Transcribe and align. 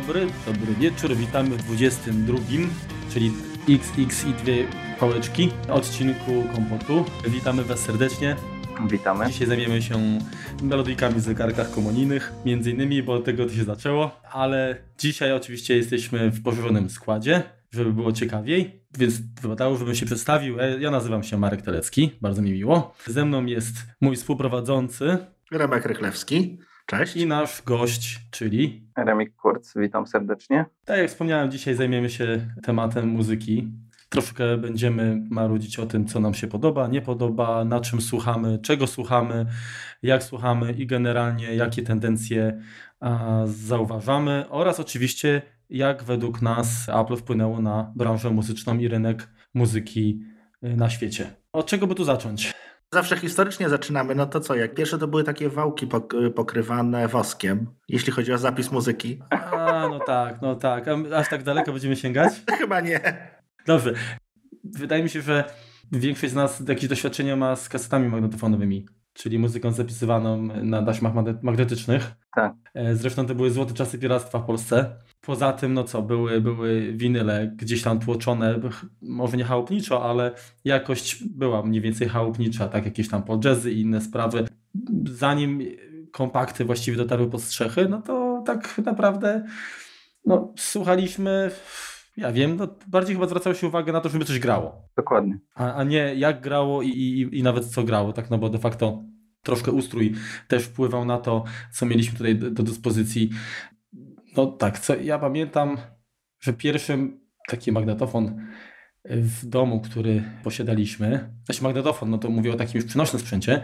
dobry, 0.00 0.26
dobry 0.46 0.74
wieczór. 0.74 1.14
Witamy 1.16 1.50
w 1.50 1.62
22, 1.62 2.38
czyli 3.12 3.32
XX 3.68 4.24
i 4.26 4.32
dwie 4.32 4.64
pałeczki 5.00 5.50
odcinku 5.68 6.44
Kompotu. 6.54 7.04
Witamy 7.28 7.64
Was 7.64 7.80
serdecznie. 7.80 8.36
Witamy. 8.88 9.26
Dzisiaj 9.26 9.46
zajmiemy 9.46 9.82
się 9.82 10.18
melodyjkami 10.62 11.14
w 11.14 11.20
zegarkach 11.20 11.70
komunijnych, 11.70 12.32
między 12.44 12.70
innymi, 12.70 13.02
bo 13.02 13.12
od 13.14 13.24
tego 13.24 13.46
to 13.46 13.52
się 13.52 13.64
zaczęło, 13.64 14.20
ale 14.32 14.76
dzisiaj 14.98 15.32
oczywiście 15.32 15.76
jesteśmy 15.76 16.30
w 16.30 16.42
poszerzonym 16.42 16.90
składzie, 16.90 17.42
żeby 17.72 17.92
było 17.92 18.12
ciekawiej, 18.12 18.80
więc 18.98 19.14
wypadało, 19.42 19.76
żebym 19.76 19.94
się 19.94 20.06
przedstawił. 20.06 20.60
E, 20.60 20.80
Ja 20.80 20.90
nazywam 20.90 21.22
się 21.22 21.38
Marek 21.38 21.62
Telecki, 21.62 22.10
bardzo 22.20 22.42
mi 22.42 22.52
miło. 22.52 22.94
Ze 23.06 23.24
mną 23.24 23.46
jest 23.46 23.74
mój 24.00 24.16
współprowadzący 24.16 25.18
Remek 25.50 25.86
Rychlewski. 25.86 26.58
Cześć. 26.86 27.16
i 27.16 27.26
nasz 27.26 27.62
gość, 27.62 28.20
czyli 28.30 28.88
Remik 28.96 29.36
Kurz, 29.36 29.74
witam 29.76 30.06
serdecznie. 30.06 30.64
Tak 30.84 30.98
jak 30.98 31.08
wspomniałem, 31.08 31.50
dzisiaj 31.50 31.74
zajmiemy 31.74 32.10
się 32.10 32.46
tematem 32.62 33.08
muzyki. 33.08 33.68
Troszkę 34.08 34.56
będziemy 34.56 35.22
marudzić 35.30 35.78
o 35.78 35.86
tym, 35.86 36.06
co 36.06 36.20
nam 36.20 36.34
się 36.34 36.46
podoba, 36.46 36.88
nie 36.88 37.02
podoba, 37.02 37.64
na 37.64 37.80
czym 37.80 38.00
słuchamy, 38.00 38.58
czego 38.58 38.86
słuchamy, 38.86 39.46
jak 40.02 40.22
słuchamy 40.22 40.72
i 40.72 40.86
generalnie 40.86 41.54
jakie 41.54 41.82
tendencje 41.82 42.62
a, 43.00 43.42
zauważamy 43.44 44.44
oraz 44.50 44.80
oczywiście 44.80 45.42
jak 45.70 46.04
według 46.04 46.42
nas 46.42 46.88
Apple 46.88 47.16
wpłynęło 47.16 47.60
na 47.60 47.92
branżę 47.96 48.30
muzyczną 48.30 48.78
i 48.78 48.88
rynek 48.88 49.28
muzyki 49.54 50.20
y, 50.64 50.76
na 50.76 50.90
świecie. 50.90 51.30
Od 51.52 51.66
czego 51.66 51.86
by 51.86 51.94
tu 51.94 52.04
zacząć? 52.04 52.52
Zawsze 52.92 53.16
historycznie 53.16 53.68
zaczynamy, 53.68 54.14
no 54.14 54.26
to 54.26 54.40
co, 54.40 54.54
jak 54.54 54.74
pierwsze 54.74 54.98
to 54.98 55.08
były 55.08 55.24
takie 55.24 55.48
wałki 55.48 55.86
pok- 55.86 56.30
pokrywane 56.30 57.08
woskiem, 57.08 57.66
jeśli 57.88 58.12
chodzi 58.12 58.32
o 58.32 58.38
zapis 58.38 58.72
muzyki. 58.72 59.22
A, 59.30 59.88
no 59.90 59.98
tak, 60.06 60.42
no 60.42 60.54
tak. 60.54 60.84
A 60.88 61.16
aż 61.16 61.28
tak 61.28 61.42
daleko 61.42 61.72
będziemy 61.72 61.96
sięgać? 61.96 62.32
Chyba 62.58 62.80
nie. 62.80 63.28
Dobrze. 63.66 63.94
Wydaje 64.64 65.02
mi 65.02 65.08
się, 65.10 65.22
że 65.22 65.44
większość 65.92 66.32
z 66.32 66.36
nas 66.36 66.62
jakieś 66.68 66.88
doświadczenia 66.88 67.36
ma 67.36 67.56
z 67.56 67.68
kasetami 67.68 68.08
magnetofonowymi, 68.08 68.86
czyli 69.12 69.38
muzyką 69.38 69.72
zapisywaną 69.72 70.42
na 70.62 70.82
taśmach 70.82 71.14
magne- 71.14 71.38
magnetycznych. 71.42 72.12
Tak. 72.34 72.52
E, 72.74 72.94
Zresztą 72.94 73.26
to 73.26 73.34
były 73.34 73.50
złote 73.50 73.74
czasy 73.74 73.98
piractwa 73.98 74.38
w 74.38 74.46
Polsce. 74.46 74.96
Poza 75.26 75.52
tym, 75.52 75.74
no 75.74 75.84
co, 75.84 76.02
były, 76.02 76.40
były 76.40 76.92
winyle 76.92 77.52
gdzieś 77.56 77.82
tam 77.82 78.00
tłoczone, 78.00 78.60
może 79.02 79.36
nie 79.36 79.44
chałupniczo, 79.44 80.10
ale 80.10 80.32
jakość 80.64 81.24
była 81.24 81.62
mniej 81.62 81.80
więcej 81.80 82.08
chałupnicza, 82.08 82.68
tak 82.68 82.84
jakieś 82.84 83.08
tam 83.08 83.22
podjazzy 83.22 83.72
i 83.72 83.80
inne 83.80 84.00
sprawy. 84.00 84.46
Zanim 85.10 85.62
kompakty 86.12 86.64
właściwie 86.64 86.96
dotarły 86.96 87.30
pod 87.30 87.42
strzechy, 87.42 87.88
no 87.88 88.02
to 88.02 88.42
tak 88.46 88.78
naprawdę 88.84 89.44
no, 90.24 90.54
słuchaliśmy, 90.56 91.50
ja 92.16 92.32
wiem, 92.32 92.56
no, 92.56 92.68
bardziej 92.86 93.14
chyba 93.16 93.26
zwracało 93.26 93.54
się 93.54 93.66
uwagę 93.66 93.92
na 93.92 94.00
to, 94.00 94.08
żeby 94.08 94.24
coś 94.24 94.38
grało, 94.38 94.88
Dokładnie. 94.96 95.38
a, 95.54 95.74
a 95.74 95.84
nie 95.84 96.14
jak 96.14 96.40
grało 96.40 96.82
i, 96.82 96.88
i, 96.88 97.38
i 97.38 97.42
nawet 97.42 97.64
co 97.64 97.84
grało, 97.84 98.12
tak, 98.12 98.30
no 98.30 98.38
bo 98.38 98.48
de 98.48 98.58
facto 98.58 99.02
troszkę 99.42 99.72
ustrój 99.72 100.14
też 100.48 100.64
wpływał 100.64 101.04
na 101.04 101.18
to, 101.18 101.44
co 101.72 101.86
mieliśmy 101.86 102.16
tutaj 102.18 102.36
do, 102.36 102.50
do 102.50 102.62
dyspozycji. 102.62 103.30
No 104.36 104.46
tak, 104.46 104.78
co 104.78 104.96
ja 104.96 105.18
pamiętam, 105.18 105.76
że 106.40 106.52
pierwszym 106.52 107.20
taki 107.48 107.72
magnetofon 107.72 108.46
w 109.04 109.46
domu, 109.46 109.80
który 109.80 110.22
posiadaliśmy, 110.44 111.34
znaczy 111.44 111.62
magnetofon, 111.62 112.10
no 112.10 112.18
to 112.18 112.30
mówię 112.30 112.52
o 112.52 112.56
takim 112.56 112.80
już 112.80 112.84
przenośnym 112.84 113.20
sprzęcie, 113.20 113.62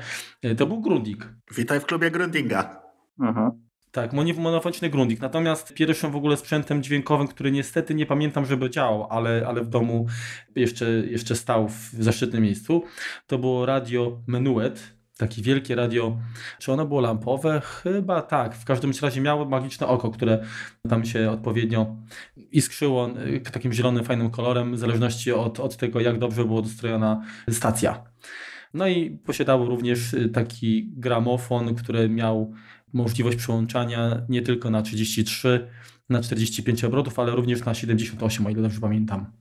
to 0.56 0.66
był 0.66 0.80
Grundig. 0.80 1.28
Witaj 1.56 1.80
w 1.80 1.86
klubie 1.86 2.10
Grundinga. 2.10 2.82
Mhm. 3.20 3.50
Tak, 3.92 4.12
monofoniczny 4.12 4.90
Grundig. 4.90 5.20
Natomiast 5.20 5.74
pierwszym 5.74 6.10
w 6.10 6.16
ogóle 6.16 6.36
sprzętem 6.36 6.82
dźwiękowym, 6.82 7.28
który 7.28 7.52
niestety 7.52 7.94
nie 7.94 8.06
pamiętam, 8.06 8.46
żeby 8.46 8.70
działał, 8.70 9.06
ale, 9.10 9.44
ale 9.46 9.62
w 9.62 9.68
domu 9.68 10.06
jeszcze, 10.56 10.90
jeszcze 10.90 11.36
stał 11.36 11.68
w 11.68 11.90
zaszczytnym 11.98 12.42
miejscu, 12.42 12.82
to 13.26 13.38
było 13.38 13.66
radio 13.66 14.22
Menuet. 14.26 15.01
Takie 15.16 15.42
wielkie 15.42 15.74
radio. 15.74 16.16
Czy 16.58 16.72
ono 16.72 16.86
było 16.86 17.00
lampowe? 17.00 17.60
Chyba 17.64 18.22
tak. 18.22 18.56
W 18.56 18.64
każdym 18.64 18.92
razie 19.02 19.20
miało 19.20 19.44
magiczne 19.44 19.86
oko, 19.86 20.10
które 20.10 20.44
tam 20.88 21.04
się 21.04 21.30
odpowiednio 21.30 21.96
iskrzyło 22.36 23.10
y, 23.18 23.40
takim 23.40 23.72
zielonym, 23.72 24.04
fajnym 24.04 24.30
kolorem, 24.30 24.74
w 24.74 24.78
zależności 24.78 25.32
od, 25.32 25.60
od 25.60 25.76
tego, 25.76 26.00
jak 26.00 26.18
dobrze 26.18 26.44
była 26.44 26.62
dostrojona 26.62 27.22
stacja. 27.50 28.04
No 28.74 28.88
i 28.88 29.10
posiadało 29.10 29.66
również 29.66 30.14
y, 30.14 30.28
taki 30.28 30.92
gramofon, 30.96 31.74
który 31.74 32.08
miał 32.08 32.52
możliwość 32.92 33.36
przełączania 33.36 34.22
nie 34.28 34.42
tylko 34.42 34.70
na 34.70 34.82
33, 34.82 35.68
na 36.08 36.22
45 36.22 36.84
obrotów, 36.84 37.18
ale 37.18 37.32
również 37.32 37.64
na 37.64 37.74
78, 37.74 38.46
o 38.46 38.50
ile 38.50 38.62
dobrze 38.62 38.80
pamiętam. 38.80 39.32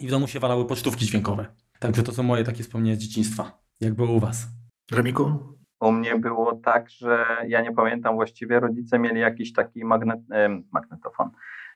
I 0.00 0.06
w 0.06 0.10
domu 0.10 0.28
się 0.28 0.40
walały 0.40 0.66
pocztówki 0.66 1.06
dźwiękowe. 1.06 1.46
Także 1.78 2.02
to 2.02 2.12
są 2.12 2.22
moje 2.22 2.44
takie 2.44 2.62
wspomnienia 2.62 2.96
z 2.96 2.98
dzieciństwa. 2.98 3.62
Jak 3.80 3.94
było 3.94 4.12
u 4.12 4.20
Was? 4.20 4.46
Remiku? 4.92 5.56
U 5.80 5.92
mnie 5.92 6.18
było 6.18 6.56
tak, 6.56 6.90
że 6.90 7.26
ja 7.48 7.62
nie 7.62 7.72
pamiętam 7.72 8.14
właściwie, 8.14 8.60
rodzice 8.60 8.98
mieli 8.98 9.20
jakiś 9.20 9.52
taki 9.52 9.84
magnet, 9.84 10.20
e, 10.32 10.62
magnetofon, 10.72 11.30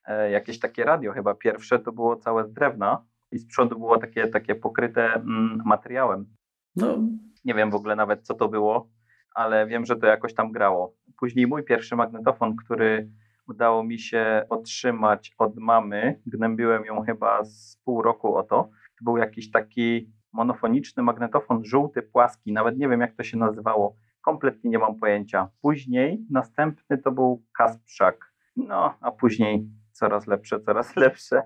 e, 0.04 0.30
jakieś 0.30 0.58
takie 0.58 0.84
radio 0.84 1.12
chyba 1.12 1.34
pierwsze, 1.34 1.78
to 1.78 1.92
było 1.92 2.16
całe 2.16 2.44
z 2.44 2.52
drewna 2.52 3.04
i 3.32 3.38
z 3.38 3.46
przodu 3.46 3.78
było 3.78 3.98
takie, 3.98 4.28
takie 4.28 4.54
pokryte 4.54 5.14
mm, 5.14 5.62
materiałem. 5.64 6.26
No, 6.76 6.98
Nie 7.44 7.54
wiem 7.54 7.70
w 7.70 7.74
ogóle 7.74 7.96
nawet 7.96 8.22
co 8.22 8.34
to 8.34 8.48
było, 8.48 8.90
ale 9.34 9.66
wiem, 9.66 9.86
że 9.86 9.96
to 9.96 10.06
jakoś 10.06 10.34
tam 10.34 10.52
grało. 10.52 10.94
Później 11.18 11.46
mój 11.46 11.64
pierwszy 11.64 11.96
magnetofon, 11.96 12.56
który 12.56 13.10
udało 13.48 13.84
mi 13.84 13.98
się 13.98 14.46
otrzymać 14.48 15.34
od 15.38 15.56
mamy, 15.56 16.20
gnębiłem 16.26 16.84
ją 16.84 17.02
chyba 17.02 17.44
z 17.44 17.80
pół 17.84 18.02
roku 18.02 18.36
o 18.36 18.42
to, 18.42 18.70
to 18.98 19.04
był 19.04 19.16
jakiś 19.16 19.50
taki 19.50 20.12
monofoniczny 20.32 21.02
magnetofon, 21.02 21.64
żółty, 21.64 22.02
płaski, 22.02 22.52
nawet 22.52 22.78
nie 22.78 22.88
wiem 22.88 23.00
jak 23.00 23.14
to 23.14 23.22
się 23.22 23.36
nazywało, 23.38 23.96
kompletnie 24.22 24.70
nie 24.70 24.78
mam 24.78 24.98
pojęcia. 24.98 25.48
Później 25.62 26.26
następny 26.30 26.98
to 26.98 27.12
był 27.12 27.42
Kasprzak, 27.58 28.32
no 28.56 28.94
a 29.00 29.10
później 29.10 29.68
coraz 29.92 30.26
lepsze, 30.26 30.60
coraz 30.60 30.96
lepsze 31.04 31.42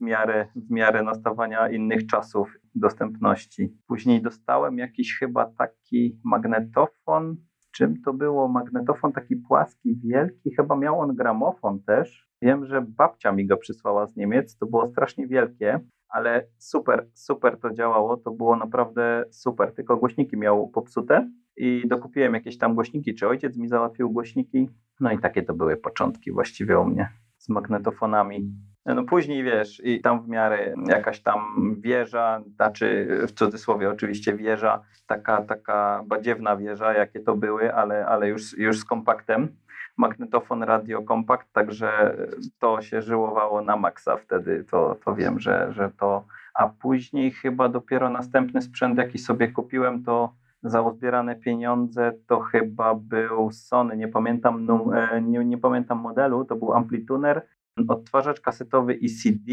w 0.00 0.04
miarę, 0.04 0.46
w 0.56 0.70
miarę 0.70 1.02
nastawania 1.02 1.68
innych 1.68 2.06
czasów, 2.06 2.54
dostępności. 2.74 3.76
Później 3.86 4.22
dostałem 4.22 4.78
jakiś 4.78 5.18
chyba 5.18 5.50
taki 5.58 6.20
magnetofon, 6.24 7.36
czym 7.72 8.02
to 8.02 8.12
było? 8.12 8.48
Magnetofon 8.48 9.12
taki 9.12 9.36
płaski, 9.36 10.00
wielki, 10.04 10.54
chyba 10.54 10.76
miał 10.76 11.00
on 11.00 11.16
gramofon 11.16 11.82
też. 11.82 12.28
Wiem, 12.42 12.66
że 12.66 12.82
babcia 12.82 13.32
mi 13.32 13.46
go 13.46 13.56
przysłała 13.56 14.06
z 14.06 14.16
Niemiec, 14.16 14.56
to 14.56 14.66
było 14.66 14.88
strasznie 14.88 15.26
wielkie, 15.26 15.80
ale 16.08 16.46
super, 16.58 17.08
super 17.14 17.60
to 17.60 17.70
działało, 17.70 18.16
to 18.16 18.30
było 18.30 18.56
naprawdę 18.56 19.24
super, 19.30 19.74
tylko 19.74 19.96
głośniki 19.96 20.36
miał 20.36 20.68
popsute 20.68 21.30
i 21.56 21.88
dokupiłem 21.88 22.34
jakieś 22.34 22.58
tam 22.58 22.74
głośniki, 22.74 23.14
czy 23.14 23.28
ojciec 23.28 23.56
mi 23.56 23.68
załatwił 23.68 24.10
głośniki, 24.10 24.68
no 25.00 25.12
i 25.12 25.18
takie 25.18 25.42
to 25.42 25.54
były 25.54 25.76
początki 25.76 26.32
właściwie 26.32 26.78
u 26.78 26.84
mnie 26.84 27.08
z 27.38 27.48
magnetofonami. 27.48 28.52
No 28.94 29.04
później 29.04 29.44
wiesz, 29.44 29.80
i 29.84 30.00
tam 30.00 30.22
w 30.22 30.28
miarę 30.28 30.74
jakaś 30.86 31.20
tam 31.20 31.40
wieża, 31.80 32.40
znaczy 32.56 33.08
w 33.28 33.32
cudzysłowie 33.32 33.90
oczywiście 33.90 34.34
wieża, 34.34 34.82
taka, 35.06 35.42
taka 35.42 36.02
badziewna 36.06 36.56
wieża, 36.56 36.92
jakie 36.92 37.20
to 37.20 37.36
były, 37.36 37.74
ale, 37.74 38.06
ale 38.06 38.28
już, 38.28 38.58
już 38.58 38.78
z 38.78 38.84
kompaktem. 38.84 39.48
Magnetofon, 39.96 40.62
radio, 40.62 41.02
kompakt, 41.02 41.52
także 41.52 42.16
to 42.58 42.82
się 42.82 43.02
żyłowało 43.02 43.62
na 43.62 43.76
maksa 43.76 44.16
wtedy, 44.16 44.64
to, 44.70 44.96
to 45.04 45.14
wiem, 45.14 45.40
że, 45.40 45.68
że 45.72 45.90
to. 45.98 46.24
A 46.54 46.68
później 46.68 47.30
chyba 47.30 47.68
dopiero 47.68 48.10
następny 48.10 48.62
sprzęt, 48.62 48.98
jaki 48.98 49.18
sobie 49.18 49.48
kupiłem, 49.48 50.04
to 50.04 50.32
za 50.62 50.82
uzbierane 50.82 51.36
pieniądze 51.36 52.12
to 52.26 52.40
chyba 52.40 52.94
był 52.94 53.50
Sony, 53.52 53.96
nie 53.96 54.08
pamiętam, 54.08 54.66
e, 54.94 55.22
nie, 55.22 55.44
nie 55.44 55.58
pamiętam 55.58 55.98
modelu, 55.98 56.44
to 56.44 56.56
był 56.56 56.72
amplituner, 56.72 57.46
odtwarzacz 57.88 58.40
kasetowy 58.40 58.94
i 58.94 59.08
CD, 59.08 59.52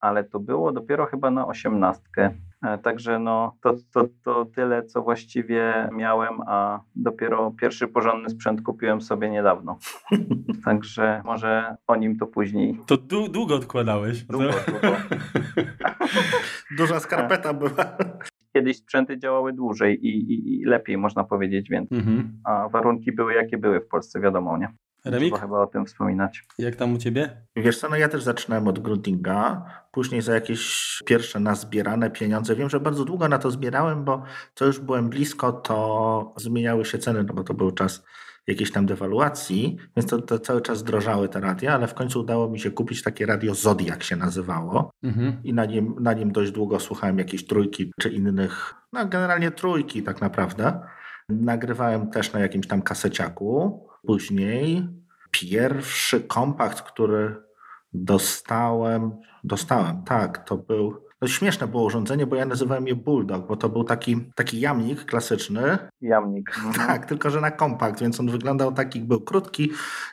ale 0.00 0.24
to 0.24 0.40
było 0.40 0.72
dopiero 0.72 1.06
chyba 1.06 1.30
na 1.30 1.46
osiemnastkę. 1.46 2.30
E, 2.62 2.78
Także 2.78 3.18
no, 3.18 3.56
to, 3.62 3.74
to, 3.92 4.04
to 4.24 4.44
tyle, 4.44 4.82
co 4.84 5.02
właściwie 5.02 5.88
miałem, 5.92 6.34
a 6.46 6.80
dopiero 6.96 7.50
pierwszy 7.50 7.88
porządny 7.88 8.30
sprzęt 8.30 8.62
kupiłem 8.62 9.00
sobie 9.00 9.30
niedawno. 9.30 9.78
Także 10.64 11.22
może 11.24 11.76
o 11.86 11.96
nim 11.96 12.18
to 12.18 12.26
później. 12.26 12.78
to 12.86 12.94
dłu- 12.96 13.30
długo 13.30 13.54
odkładałeś. 13.54 14.24
Długo, 14.24 14.50
długo. 14.68 14.96
Duża 16.78 17.00
skarpeta 17.00 17.54
była. 17.54 17.96
Kiedyś 18.52 18.76
sprzęty 18.76 19.18
działały 19.18 19.52
dłużej 19.52 20.06
i, 20.06 20.32
i, 20.32 20.60
i 20.60 20.64
lepiej, 20.64 20.98
można 20.98 21.24
powiedzieć, 21.24 21.68
więcej. 21.70 21.98
Mhm. 21.98 22.32
A 22.44 22.68
warunki 22.68 23.12
były 23.12 23.34
jakie 23.34 23.58
były 23.58 23.80
w 23.80 23.88
Polsce, 23.88 24.20
wiadomo, 24.20 24.58
nie? 24.58 24.68
Remik, 25.04 25.28
Trzeba 25.34 25.40
chyba 25.46 25.62
o 25.62 25.66
tym 25.66 25.86
wspominać. 25.86 26.44
jak 26.58 26.76
tam 26.76 26.94
u 26.94 26.98
Ciebie? 26.98 27.36
Wiesz 27.56 27.78
co, 27.78 27.88
no 27.88 27.96
ja 27.96 28.08
też 28.08 28.22
zaczynałem 28.22 28.68
od 28.68 28.78
Grundinga, 28.78 29.64
później 29.92 30.22
za 30.22 30.34
jakieś 30.34 30.98
pierwsze 31.06 31.40
nazbierane 31.40 32.10
pieniądze. 32.10 32.56
Wiem, 32.56 32.70
że 32.70 32.80
bardzo 32.80 33.04
długo 33.04 33.28
na 33.28 33.38
to 33.38 33.50
zbierałem, 33.50 34.04
bo 34.04 34.22
co 34.54 34.66
już 34.66 34.80
byłem 34.80 35.08
blisko, 35.08 35.52
to 35.52 36.34
zmieniały 36.36 36.84
się 36.84 36.98
ceny, 36.98 37.24
no 37.24 37.34
bo 37.34 37.44
to 37.44 37.54
był 37.54 37.70
czas 37.70 38.04
jakiejś 38.46 38.72
tam 38.72 38.86
dewaluacji, 38.86 39.76
więc 39.96 40.10
to, 40.10 40.22
to 40.22 40.38
cały 40.38 40.60
czas 40.62 40.84
drożały 40.84 41.28
te 41.28 41.40
radia, 41.40 41.74
ale 41.74 41.86
w 41.86 41.94
końcu 41.94 42.20
udało 42.20 42.48
mi 42.50 42.60
się 42.60 42.70
kupić 42.70 43.02
takie 43.02 43.26
radio 43.26 43.54
Zodiak 43.54 44.02
się 44.02 44.16
nazywało 44.16 44.90
Mhm. 45.02 45.36
i 45.44 45.54
na 45.54 45.64
nim, 45.64 45.94
na 46.00 46.12
nim 46.12 46.32
dość 46.32 46.52
długo 46.52 46.80
słuchałem 46.80 47.18
jakieś 47.18 47.46
trójki 47.46 47.92
czy 48.00 48.08
innych, 48.08 48.74
no 48.92 49.06
generalnie 49.06 49.50
trójki 49.50 50.02
tak 50.02 50.20
naprawdę. 50.20 50.80
Nagrywałem 51.28 52.10
też 52.10 52.32
na 52.32 52.40
jakimś 52.40 52.66
tam 52.66 52.82
kaseciaku. 52.82 53.87
Później 54.06 54.88
pierwszy 55.30 56.20
kompakt, 56.20 56.82
który 56.82 57.36
dostałem, 57.92 59.12
dostałem, 59.44 60.02
tak, 60.04 60.44
to 60.44 60.56
był 60.56 61.08
to 61.18 61.26
śmieszne 61.26 61.66
było 61.68 61.84
urządzenie, 61.84 62.26
bo 62.26 62.36
ja 62.36 62.46
nazywałem 62.46 62.86
je 62.86 62.94
Bulldog, 62.94 63.46
bo 63.46 63.56
to 63.56 63.68
był 63.68 63.84
taki, 63.84 64.16
taki 64.34 64.60
jamnik 64.60 65.04
klasyczny, 65.04 65.78
Jamnik. 66.00 66.50
Mhm. 66.58 66.86
tak, 66.86 67.06
tylko 67.06 67.30
że 67.30 67.40
na 67.40 67.50
kompakt, 67.50 68.00
więc 68.00 68.20
on 68.20 68.30
wyglądał 68.30 68.72
taki, 68.72 69.00
był 69.00 69.20
krótki 69.20 69.70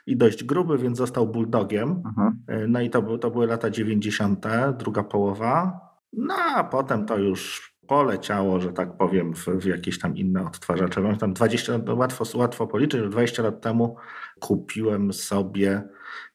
i 0.08 0.18
dość 0.18 0.44
gruby, 0.44 0.78
więc 0.78 0.98
został 0.98 1.28
Bulldogiem. 1.28 2.04
Mhm. 2.06 2.44
No 2.68 2.82
i 2.82 2.90
to, 2.90 3.02
był, 3.02 3.18
to 3.18 3.32
były 3.32 3.48
lata 3.48 3.70
90., 3.70 4.46
druga 4.78 5.04
połowa. 5.04 5.80
No 6.14 6.36
a 6.56 6.64
potem 6.64 7.06
to 7.06 7.18
już 7.18 7.75
poleciało, 7.88 8.60
że 8.60 8.74
tak 8.74 8.98
powiem, 8.98 9.34
w, 9.34 9.46
w 9.48 9.66
jakieś 9.66 10.00
tam 10.00 10.18
inne 10.18 10.46
odtwarzacze. 10.46 11.02
Mam 11.02 11.18
tam 11.18 11.34
20, 11.34 11.78
no 11.86 11.96
łatwo, 11.96 12.38
łatwo 12.38 12.68
policzyć, 12.68 13.02
że 13.02 13.10
20 13.10 13.44
lat 13.44 13.62
temu 13.62 13.96
kupiłem 14.40 15.14
sobie 15.14 15.84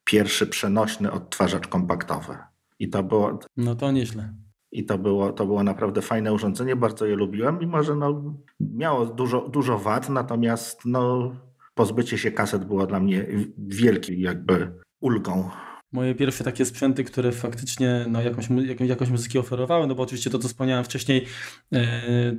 pierwszy 0.04 0.46
przenośny 0.46 1.12
odtwarzacz 1.12 1.66
kompaktowy. 1.66 2.36
I 2.78 2.88
to 2.88 3.02
było, 3.02 3.38
No 3.56 3.74
to 3.74 3.92
nieźle. 3.92 4.34
i 4.72 4.84
to 4.84 4.98
było, 4.98 5.32
to 5.32 5.46
było 5.46 5.62
naprawdę 5.62 6.02
fajne 6.02 6.32
urządzenie, 6.32 6.76
bardzo 6.76 7.06
je 7.06 7.16
lubiłem, 7.16 7.58
mimo 7.58 7.82
że 7.82 7.96
no, 7.96 8.34
miało 8.60 9.06
dużo, 9.06 9.48
dużo 9.48 9.78
wad, 9.78 10.08
natomiast 10.08 10.80
no, 10.84 11.32
pozbycie 11.74 12.18
się 12.18 12.30
kaset 12.32 12.64
było 12.64 12.86
dla 12.86 13.00
mnie 13.00 13.26
wielkim 13.58 14.20
jakby 14.20 14.72
ulgą. 15.00 15.50
Moje 15.92 16.14
pierwsze 16.14 16.44
takie 16.44 16.64
sprzęty, 16.64 17.04
które 17.04 17.32
faktycznie 17.32 18.06
no, 18.08 18.22
jakąś, 18.22 18.48
jakąś, 18.80 19.10
muzyki 19.10 19.38
oferowały, 19.38 19.86
no 19.86 19.94
bo 19.94 20.02
oczywiście 20.02 20.30
to, 20.30 20.38
co 20.38 20.48
wspomniałem 20.48 20.84
wcześniej, 20.84 21.26
yy, 21.70 21.80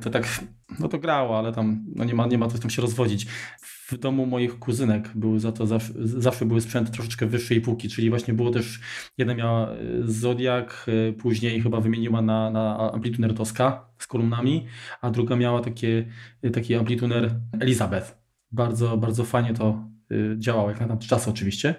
to 0.02 0.10
tak, 0.10 0.44
no 0.80 0.88
to 0.88 1.00
grało, 1.00 1.40
ale 1.40 1.54
tam 1.54 1.86
no 1.96 2.04
nie, 2.04 2.14
ma, 2.14 2.28
nie 2.28 2.38
ma 2.38 2.48
co 2.48 2.58
tam 2.58 2.70
się 2.70 2.82
rozwodzić. 2.82 3.26
W 3.62 3.98
domu 3.98 4.26
moich 4.26 4.60
kuzynek 4.60 5.10
były 5.16 5.40
za 5.40 5.52
to 5.52 5.68
zawsze, 5.68 5.94
zawsze 6.04 6.46
były 6.46 6.62
sprzęty 6.62 6.92
troszeczkę 6.92 7.26
wyższej 7.26 7.62
półki, 7.62 7.90
czyli 7.90 8.10
właśnie 8.10 8.34
było 8.34 8.52
też, 8.52 8.80
jedna 9.18 9.36
miała 9.36 9.74
y, 9.74 9.78
Zodiak, 10.04 10.86
y, 11.10 11.14
później 11.14 11.62
chyba 11.62 11.82
wymieniła 11.82 12.22
na, 12.22 12.50
na 12.50 12.92
amplituner 12.94 13.34
Tosca 13.34 13.86
z 14.00 14.08
kolumnami, 14.08 14.68
a 15.02 15.10
druga 15.10 15.36
miała 15.36 15.62
takie, 15.62 16.06
taki 16.54 16.76
amplituner 16.76 17.36
Elizabeth. 17.60 18.22
Bardzo, 18.52 18.98
bardzo 18.98 19.24
fajnie 19.24 19.54
to 19.54 19.92
działało, 20.38 20.70
jak 20.70 20.80
na 20.80 20.88
tamte 20.88 21.08
czasy 21.08 21.30
oczywiście. 21.30 21.76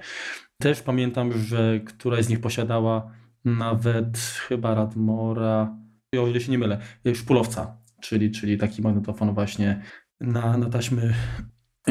Też 0.63 0.83
pamiętam, 0.83 1.33
że 1.39 1.81
któraś 1.81 2.25
z 2.25 2.29
nich 2.29 2.41
posiadała 2.41 3.11
nawet 3.45 4.19
chyba 4.19 4.75
Radmora, 4.75 5.77
o 6.19 6.29
ile 6.29 6.41
się 6.41 6.53
nie 6.53 6.59
mylę, 6.59 6.79
szpulowca, 7.15 7.77
czyli, 8.01 8.31
czyli 8.31 8.59
taki 8.59 8.83
magnetofon 8.83 9.35
właśnie 9.35 9.83
na, 10.21 10.59
na 10.59 10.71
taśmy 10.71 11.15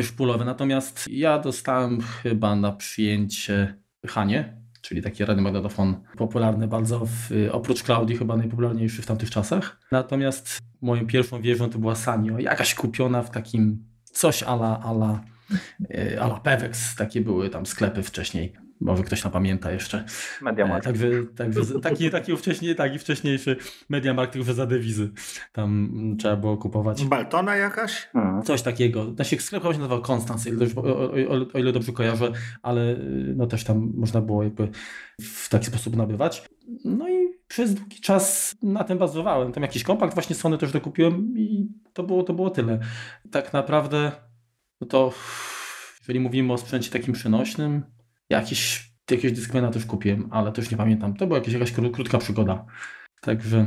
szpulowe. 0.02 0.46
Natomiast 0.46 1.08
ja 1.10 1.40
dostałem 1.40 2.02
chyba 2.02 2.56
na 2.56 2.72
przyjęcie 2.72 3.76
Hanie, 4.08 4.62
czyli 4.82 5.02
taki 5.02 5.26
radiomagnetofon 5.26 5.96
popularny 6.18 6.68
bardzo, 6.68 7.06
w, 7.06 7.30
oprócz 7.52 7.84
Claudii 7.84 8.18
chyba 8.18 8.38
najpopularniejszy 8.38 9.02
w 9.02 9.06
tamtych 9.06 9.30
czasach. 9.30 9.80
Natomiast 9.92 10.60
moją 10.82 11.08
pierwszą 11.08 11.42
wieżą 11.42 11.70
to 11.70 11.80
była 11.80 11.96
Sanio, 11.96 12.40
jakaś 12.40 12.76
kupiona 12.76 13.24
w 13.24 13.32
takim 13.32 13.86
coś 14.04 14.44
ala, 14.44 14.80
ala, 14.84 15.24
e, 15.90 16.22
ala 16.22 16.40
Pewex, 16.40 16.96
takie 16.96 17.22
były 17.22 17.50
tam 17.50 17.66
sklepy 17.66 18.04
wcześniej. 18.04 18.61
Może 18.82 19.04
ktoś 19.04 19.22
tam 19.22 19.32
pamięta 19.32 19.72
jeszcze. 19.72 20.04
Mediamarkt. 20.42 20.88
E, 20.88 20.92
Także, 20.92 21.08
także 21.36 21.80
taki, 21.80 22.10
taki 22.10 22.38
wcześniej, 22.38 22.76
taki 22.76 23.00
wcześniejszy 23.00 23.56
Mediamarkt, 23.90 24.34
tylko 24.34 24.46
że 24.48 24.54
za 24.54 24.66
dewizy. 24.66 25.12
Tam 25.52 25.90
mm, 25.94 26.18
trzeba 26.18 26.36
było 26.36 26.58
kupować. 26.58 27.06
Baltona 27.06 27.56
jakaś? 27.56 28.10
Mhm. 28.16 28.44
Coś 28.44 28.62
takiego. 28.62 29.14
Znaczy 29.14 29.38
sklep 29.38 29.62
chyba 29.62 29.74
się 29.74 29.80
nazywał 29.80 30.02
Konstans, 30.02 30.46
o, 30.48 30.50
ile 30.50 30.58
dobrze- 30.58 30.78
o, 30.78 30.84
o, 30.84 31.12
o, 31.12 31.46
o 31.54 31.60
ile 31.60 31.72
dobrze 31.72 31.92
kojarzę, 31.92 32.32
ale 32.62 32.92
y, 32.92 33.34
no 33.38 33.48
też 33.48 33.64
tam 33.64 33.92
można 33.96 34.22
było 34.22 34.44
jakby 34.44 34.68
w 35.22 35.50
taki 35.50 35.66
sposób 35.66 35.96
nabywać. 35.96 36.50
No 36.86 37.10
i 37.10 37.28
przez 37.48 37.74
długi 37.74 38.00
czas 38.00 38.56
na 38.64 38.84
tym 38.84 38.98
bazowałem. 38.98 39.52
Tam 39.52 39.64
jakiś 39.64 39.84
kompakt 39.84 40.14
właśnie 40.14 40.36
Sony 40.36 40.58
też 40.58 40.72
dokupiłem 40.72 41.34
i 41.38 41.68
to 41.94 42.04
było, 42.04 42.24
to 42.24 42.34
było 42.34 42.50
tyle. 42.50 42.80
Tak 43.32 43.54
naprawdę 43.54 44.12
no 44.82 44.88
to 44.88 45.14
jeżeli 46.02 46.20
mówimy 46.20 46.54
o 46.54 46.58
sprzęcie 46.58 46.92
takim 46.92 47.14
przenośnym, 47.14 47.84
jakiś, 48.32 48.92
jakiegoś 49.12 49.38
Discmana 49.38 49.72
też 49.72 49.86
kupiłem, 49.86 50.28
ale 50.32 50.52
też 50.52 50.72
nie 50.72 50.78
pamiętam. 50.78 51.14
To 51.14 51.28
była 51.28 51.40
jakaś, 51.40 51.54
jakaś 51.54 51.74
kró- 51.74 51.92
krótka 51.92 52.18
przygoda. 52.18 52.66
Także 53.22 53.66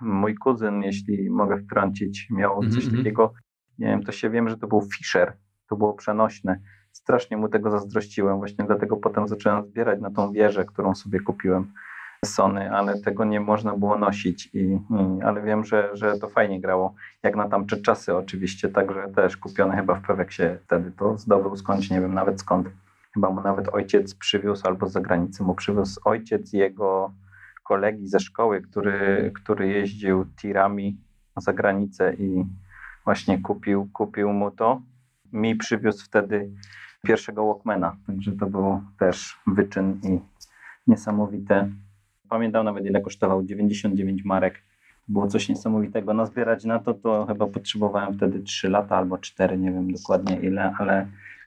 Mój 0.00 0.34
kuzyn, 0.34 0.82
jeśli 0.82 1.30
mogę 1.30 1.58
wtrącić, 1.58 2.26
miał 2.30 2.62
coś 2.62 2.84
mhm. 2.84 2.96
takiego, 2.96 3.32
nie 3.78 3.86
wiem, 3.86 4.02
to 4.02 4.12
się 4.12 4.30
wiem, 4.30 4.48
że 4.48 4.56
to 4.56 4.66
był 4.66 4.82
Fisher, 4.82 5.36
to 5.68 5.76
było 5.76 5.94
przenośne. 5.94 6.60
Strasznie 6.92 7.36
mu 7.36 7.48
tego 7.48 7.70
zazdrościłem, 7.70 8.38
właśnie 8.38 8.64
dlatego 8.64 8.96
potem 8.96 9.28
zacząłem 9.28 9.66
zbierać 9.66 10.00
na 10.00 10.10
tą 10.10 10.32
wieżę, 10.32 10.64
którą 10.64 10.94
sobie 10.94 11.20
kupiłem 11.20 11.72
Sony, 12.24 12.70
ale 12.70 13.00
tego 13.00 13.24
nie 13.24 13.40
można 13.40 13.76
było 13.76 13.98
nosić, 13.98 14.50
i, 14.54 14.58
i, 14.58 15.22
ale 15.24 15.42
wiem, 15.42 15.64
że, 15.64 15.90
że 15.92 16.18
to 16.18 16.28
fajnie 16.28 16.60
grało, 16.60 16.94
jak 17.22 17.36
na 17.36 17.48
tamte 17.48 17.76
czasy 17.76 18.16
oczywiście, 18.16 18.68
także 18.68 19.08
też 19.14 19.36
kupione 19.36 19.76
chyba 19.76 19.94
w 19.94 20.06
Peweksie 20.06 20.42
wtedy 20.64 20.92
to 20.92 21.18
zdobył 21.18 21.56
skądś, 21.56 21.90
nie 21.90 22.00
wiem 22.00 22.14
nawet 22.14 22.40
skąd. 22.40 22.68
Chyba 23.16 23.30
mu 23.30 23.40
nawet 23.40 23.68
ojciec 23.74 24.14
przywiózł, 24.14 24.66
albo 24.66 24.88
z 24.88 24.92
zagranicy 24.92 25.42
mu 25.42 25.54
przywiózł 25.54 26.00
ojciec 26.04 26.52
jego 26.52 27.12
kolegi 27.64 28.08
ze 28.08 28.20
szkoły, 28.20 28.62
który, 28.62 29.32
który 29.34 29.68
jeździł 29.68 30.24
tirami 30.24 30.96
za 31.36 31.52
granicę 31.52 32.14
i 32.14 32.44
właśnie 33.04 33.38
kupił, 33.38 33.88
kupił 33.92 34.32
mu 34.32 34.50
to. 34.50 34.82
Mi 35.32 35.56
przywiózł 35.56 36.04
wtedy 36.04 36.50
pierwszego 37.02 37.46
Walkmana, 37.46 37.96
także 38.06 38.32
to 38.32 38.46
był 38.46 38.80
też 38.98 39.38
wyczyn 39.46 40.00
i 40.02 40.20
niesamowite. 40.86 41.70
Pamiętam 42.28 42.64
nawet 42.64 42.86
ile 42.86 43.00
kosztował, 43.00 43.42
99 43.42 44.24
marek. 44.24 44.62
Było 45.08 45.26
coś 45.26 45.48
niesamowitego. 45.48 46.14
No 46.14 46.26
zbierać 46.26 46.64
na 46.64 46.78
to, 46.78 46.94
to 46.94 47.26
chyba 47.26 47.46
potrzebowałem 47.46 48.14
wtedy 48.14 48.40
3 48.40 48.68
lata 48.68 48.96
albo 48.96 49.18
4, 49.18 49.58
nie 49.58 49.72
wiem 49.72 49.92
dokładnie 49.92 50.36
ile, 50.36 50.74
ale 50.78 51.06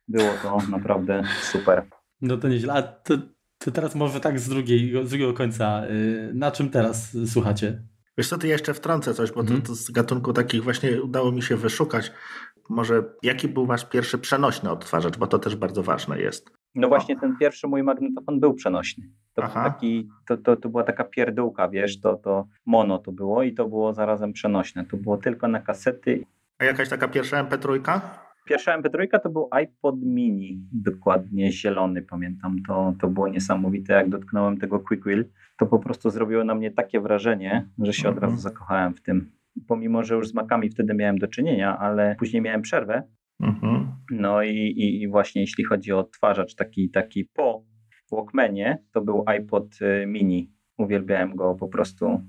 było 0.09 0.29
to 0.43 0.57
naprawdę 0.71 1.23
super. 1.41 1.83
no 2.21 2.37
to 2.37 2.47
nieźle. 2.47 2.73
A 2.73 2.81
to, 2.81 3.13
to 3.57 3.71
teraz 3.71 3.95
może 3.95 4.19
tak 4.19 4.39
z, 4.39 4.49
drugiej, 4.49 5.05
z 5.05 5.09
drugiego 5.09 5.33
końca. 5.33 5.81
y, 5.87 6.31
Na 6.33 6.51
czym 6.51 6.69
teraz 6.69 7.17
słuchacie? 7.25 7.81
Wiesz 8.17 8.29
co, 8.29 8.37
ty 8.37 8.47
jeszcze 8.47 8.73
wtrącę 8.73 9.13
coś, 9.13 9.31
bo 9.31 9.41
Mhm. 9.41 9.61
to, 9.61 9.67
to 9.67 9.75
z 9.75 9.91
gatunku 9.91 10.33
takich 10.33 10.63
właśnie 10.63 11.01
udało 11.03 11.31
mi 11.31 11.41
się 11.41 11.55
wyszukać. 11.57 12.11
Może 12.69 13.03
jaki 13.23 13.47
był 13.47 13.65
wasz 13.65 13.85
pierwszy 13.85 14.17
przenośny 14.17 14.71
odtwarzacz, 14.71 15.17
bo 15.17 15.27
to 15.27 15.39
też 15.39 15.55
bardzo 15.55 15.83
ważne 15.83 16.19
jest. 16.19 16.51
No 16.75 16.87
właśnie 16.87 17.19
ten 17.19 17.37
pierwszy 17.37 17.67
mój 17.67 17.83
magnetofon 17.83 18.39
był 18.39 18.53
przenośny. 18.53 19.09
To, 19.33 19.41
był 19.41 19.51
taki, 19.51 20.09
to, 20.27 20.37
to, 20.37 20.55
to 20.55 20.69
była 20.69 20.83
taka 20.83 21.03
pierdółka, 21.03 21.69
wiesz, 21.69 21.99
to, 21.99 22.15
to 22.15 22.47
mono 22.65 22.97
to 22.99 23.11
było 23.11 23.43
i 23.43 23.53
to 23.53 23.67
było 23.67 23.93
zarazem 23.93 24.33
przenośne. 24.33 24.85
To 24.85 24.97
było 24.97 25.17
tylko 25.17 25.47
na 25.47 25.59
kasety. 25.61 26.25
A 26.59 26.65
jakaś 26.65 26.89
taka 26.89 27.07
pierwsza 27.07 27.43
MP3? 27.43 27.99
Pierwsza 28.49 28.81
MP3 28.81 29.19
to 29.23 29.29
był 29.29 29.47
iPod 29.51 29.95
mini, 30.01 30.61
dokładnie 30.71 31.51
zielony, 31.51 32.01
pamiętam. 32.01 32.55
To, 32.67 32.93
to 33.01 33.07
było 33.07 33.27
niesamowite, 33.27 33.93
jak 33.93 34.09
dotknąłem 34.09 34.57
tego 34.57 34.79
Quick 34.79 35.03
Wheel, 35.05 35.25
to 35.57 35.65
po 35.65 35.79
prostu 35.79 36.09
zrobiło 36.09 36.43
na 36.43 36.55
mnie 36.55 36.71
takie 36.71 37.01
wrażenie, 37.01 37.69
że 37.79 37.93
się 37.93 38.09
od 38.09 38.15
Mhm. 38.15 38.31
razu 38.31 38.41
zakochałem 38.41 38.93
w 38.93 39.01
tym. 39.01 39.31
Pomimo, 39.67 40.03
że 40.03 40.15
już 40.15 40.27
z 40.27 40.33
makami 40.33 40.69
wtedy 40.69 40.93
miałem 40.93 41.17
do 41.17 41.27
czynienia, 41.27 41.77
ale 41.79 42.15
później 42.19 42.41
miałem 42.41 42.61
przerwę, 42.61 43.03
Mhm. 43.39 43.87
no 44.11 44.43
i, 44.43 44.55
i, 44.55 45.01
i 45.01 45.07
właśnie 45.07 45.41
jeśli 45.41 45.63
chodzi 45.63 45.93
o 45.93 45.99
odtwarzacz 45.99 46.55
taki, 46.55 46.89
taki 46.89 47.25
po 47.25 47.63
Walkmanie, 48.11 48.83
to 48.93 49.01
był 49.01 49.23
iPod 49.25 49.65
y, 49.81 50.05
mini. 50.07 50.51
Uwielbiałem 50.77 51.35
go 51.35 51.55
po 51.55 51.67
prostu 51.67 52.21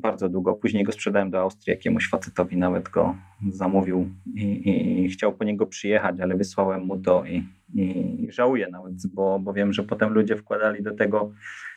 bardzo 0.00 0.28
długo. 0.28 0.54
Później 0.54 0.84
go 0.84 0.92
sprzedałem 0.92 1.30
do 1.30 1.40
Austrii 1.40 1.70
jakiemuś 1.70 2.08
facetowi, 2.08 2.56
nawet 2.56 2.88
go 2.88 3.16
zamówił 3.50 4.10
i, 4.34 4.42
i, 4.42 5.04
i 5.04 5.08
chciał 5.08 5.32
po 5.32 5.44
niego 5.44 5.66
przyjechać, 5.66 6.20
ale 6.20 6.36
wysłałem 6.36 6.84
mu 6.84 6.98
to 6.98 7.24
i, 7.24 7.44
i 7.74 8.26
żałuję 8.32 8.68
nawet, 8.70 8.94
bo, 9.14 9.38
bo 9.38 9.52
wiem, 9.52 9.72
że 9.72 9.82
potem 9.82 10.12
ludzie 10.12 10.36
wkładali 10.36 10.82
do 10.82 10.94
tego 10.94 11.32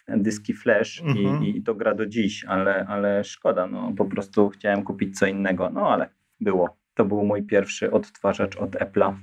dyski 0.08 0.54
flash 0.54 1.02
Mhm. 1.02 1.44
i, 1.44 1.58
i 1.58 1.64
to 1.64 1.76
gra 1.76 1.96
do 1.96 2.06
dziś, 2.06 2.46
ale, 2.46 2.86
ale 2.88 3.24
szkoda, 3.24 3.68
no 3.68 3.94
po 3.98 4.06
prostu 4.06 4.50
chciałem 4.50 4.84
kupić 4.84 5.20
co 5.20 5.26
innego, 5.26 5.70
no 5.70 5.90
ale 5.90 6.10
było. 6.42 6.78
To 6.94 7.06
był 7.06 7.26
mój 7.26 7.44
pierwszy 7.44 7.92
odtwarzacz 7.92 8.58
od 8.58 8.72
Apple'a. 8.72 9.14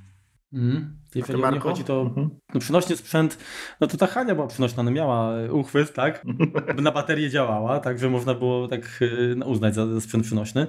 Mm. 0.53 0.97
Jeżeli 1.19 1.45
o 1.45 1.51
mnie 1.51 1.61
chodzi, 1.61 1.85
to 1.85 2.01
mhm. 2.01 2.31
no, 2.55 2.61
przynośny 2.61 2.97
sprzęt, 2.97 3.39
no 3.81 3.87
to 3.87 3.97
ta 3.97 4.07
Hania 4.07 4.35
była 4.35 4.47
przynośna, 4.47 4.83
no 4.83 4.91
miała 4.91 5.33
uchwyt, 5.51 5.93
tak? 5.93 6.25
Na 6.83 6.93
baterię 6.93 7.31
działała, 7.31 7.81
także 7.81 8.11
można 8.11 8.35
było 8.35 8.69
tak 8.69 9.01
no, 9.37 9.47
uznać 9.47 9.75
za, 9.75 9.87
za 9.87 10.01
sprzęt 10.01 10.25
przynośny. 10.25 10.67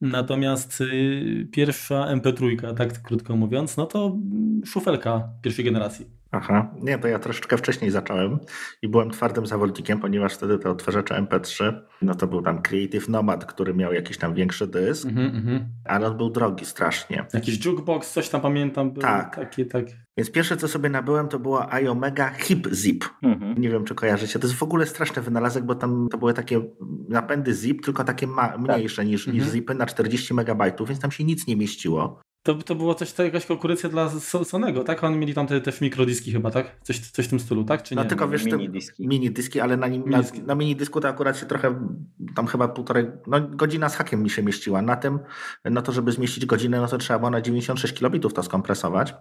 Natomiast 0.00 0.80
y, 0.80 1.48
pierwsza 1.52 2.14
MP3, 2.14 2.74
tak 2.74 3.02
krótko 3.02 3.36
mówiąc, 3.36 3.76
no 3.76 3.86
to 3.86 4.16
szufelka 4.64 5.28
pierwszej 5.42 5.64
generacji. 5.64 6.22
Aha, 6.34 6.74
nie, 6.82 6.98
to 6.98 7.08
ja 7.08 7.18
troszeczkę 7.18 7.56
wcześniej 7.56 7.90
zacząłem 7.90 8.38
i 8.82 8.88
byłem 8.88 9.10
twardym 9.10 9.46
zawodnikiem, 9.46 10.00
ponieważ 10.00 10.34
wtedy 10.34 10.58
te 10.58 10.70
odtwarzacze 10.70 11.14
MP3, 11.14 11.72
no 12.02 12.14
to 12.14 12.26
był 12.26 12.42
tam 12.42 12.62
Creative 12.62 13.08
Nomad, 13.08 13.44
który 13.44 13.74
miał 13.74 13.92
jakiś 13.92 14.18
tam 14.18 14.34
większy 14.34 14.66
dysk, 14.66 15.08
mm 15.08 15.32
-hmm. 15.32 15.60
ale 15.84 16.06
on 16.06 16.16
był 16.16 16.30
drogi 16.30 16.64
strasznie. 16.64 17.24
Jakiś 17.34 17.64
jukebox, 17.64 18.12
coś 18.12 18.28
tam 18.28 18.40
pamiętam. 18.40 18.90
Był 18.90 19.02
tak. 19.02 19.36
Takie, 19.36 19.66
tak. 19.66 19.84
Więc 20.16 20.30
pierwsze, 20.30 20.56
co 20.56 20.68
sobie 20.68 20.88
nabyłem, 20.88 21.28
to 21.28 21.38
była 21.38 21.72
iOmega 21.72 22.30
Hip 22.30 22.68
Zip. 22.72 23.04
-hmm. 23.22 23.58
Nie 23.58 23.70
wiem, 23.70 23.84
czy 23.84 23.94
kojarzycie. 23.94 24.38
To 24.38 24.46
jest 24.46 24.58
w 24.58 24.62
ogóle 24.62 24.86
straszny 24.86 25.22
wynalazek, 25.22 25.64
bo 25.64 25.74
tam 25.74 26.08
to 26.10 26.18
były 26.18 26.34
takie 26.34 26.62
napędy 27.08 27.52
zip, 27.54 27.84
tylko 27.84 28.04
takie 28.04 28.28
mniejsze 28.58 28.96
tak. 28.96 29.06
niż, 29.06 29.28
-hmm. 29.28 29.32
niż 29.32 29.42
mhm. 29.42 29.52
zipy 29.52 29.74
na 29.74 29.86
40 29.86 30.34
megabajtów, 30.34 30.88
więc 30.88 31.00
tam 31.00 31.10
się 31.10 31.24
nic 31.24 31.46
nie 31.46 31.56
mieściło. 31.56 32.20
To, 32.42 32.54
to 32.54 32.74
było 32.74 32.94
coś, 32.94 33.12
to 33.12 33.24
jakaś 33.24 33.46
konkurencja 33.46 33.88
dla 33.88 34.10
Sonego, 34.44 34.84
tak? 34.84 35.04
Oni 35.04 35.16
mieli 35.16 35.34
tam 35.34 35.46
te, 35.46 35.60
też 35.60 35.80
mikrodiski 35.80 36.32
chyba, 36.32 36.50
tak? 36.50 36.76
Coś, 36.82 36.98
coś 36.98 37.26
w 37.26 37.28
tym 37.28 37.40
stylu, 37.40 37.64
tak? 37.64 37.82
Czy 37.82 37.94
no 37.94 38.02
nie? 38.02 38.04
No 38.04 38.08
tylko 38.08 38.28
wiesz, 38.28 38.44
mini 38.44 38.70
dyski. 38.70 39.08
mini 39.08 39.30
dyski, 39.30 39.60
ale 39.60 39.76
na, 39.76 39.88
nim, 39.88 40.10
na, 40.10 40.22
na 40.46 40.54
mini 40.54 40.76
dysku 40.76 41.00
to 41.00 41.08
akurat 41.08 41.38
się 41.38 41.46
trochę, 41.46 41.88
tam 42.34 42.46
chyba 42.46 42.68
półtorej, 42.68 43.06
no 43.26 43.40
godzina 43.40 43.88
z 43.88 43.96
hakiem 43.96 44.22
mi 44.22 44.30
się 44.30 44.42
mieściła. 44.42 44.82
Na 44.82 44.96
tym, 44.96 45.18
no 45.64 45.82
to 45.82 45.92
żeby 45.92 46.12
zmieścić 46.12 46.46
godzinę, 46.46 46.80
no 46.80 46.88
to 46.88 46.98
trzeba 46.98 47.18
było 47.18 47.30
na 47.30 47.40
96 47.40 47.94
kilobitów 47.94 48.34
to 48.34 48.42
skompresować. 48.42 49.14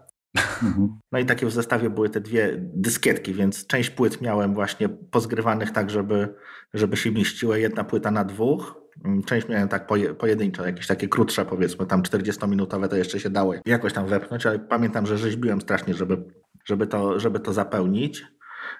Mhm. 0.63 0.99
No 1.11 1.19
i 1.19 1.25
takie 1.25 1.45
w 1.45 1.51
zestawie 1.51 1.89
były 1.89 2.09
te 2.09 2.21
dwie 2.21 2.53
dyskietki, 2.57 3.33
więc 3.33 3.67
część 3.67 3.89
płyt 3.89 4.21
miałem 4.21 4.53
właśnie 4.53 4.89
pozgrywanych 4.89 5.71
tak, 5.71 5.89
żeby, 5.89 6.35
żeby 6.73 6.97
się 6.97 7.11
mieściły. 7.11 7.59
Jedna 7.59 7.83
płyta 7.83 8.11
na 8.11 8.23
dwóch, 8.23 8.81
Mm, 9.05 9.23
część 9.23 9.47
miałem 9.47 9.67
tak 9.67 9.87
poje, 9.87 10.13
pojedyncze, 10.13 10.63
jakieś 10.63 10.87
takie 10.87 11.07
krótsze 11.07 11.45
powiedzmy, 11.45 11.85
tam 11.85 12.01
40-minutowe 12.01 12.87
to 12.87 12.95
jeszcze 12.95 13.19
się 13.19 13.29
dało 13.29 13.53
jakoś 13.65 13.93
tam 13.93 14.07
wepchnąć, 14.07 14.45
ale 14.45 14.59
pamiętam, 14.59 15.05
że 15.05 15.17
rzeźbiłem 15.17 15.61
strasznie, 15.61 15.93
żeby, 15.93 16.23
żeby, 16.65 16.87
to, 16.87 17.19
żeby 17.19 17.39
to 17.39 17.53
zapełnić. 17.53 18.25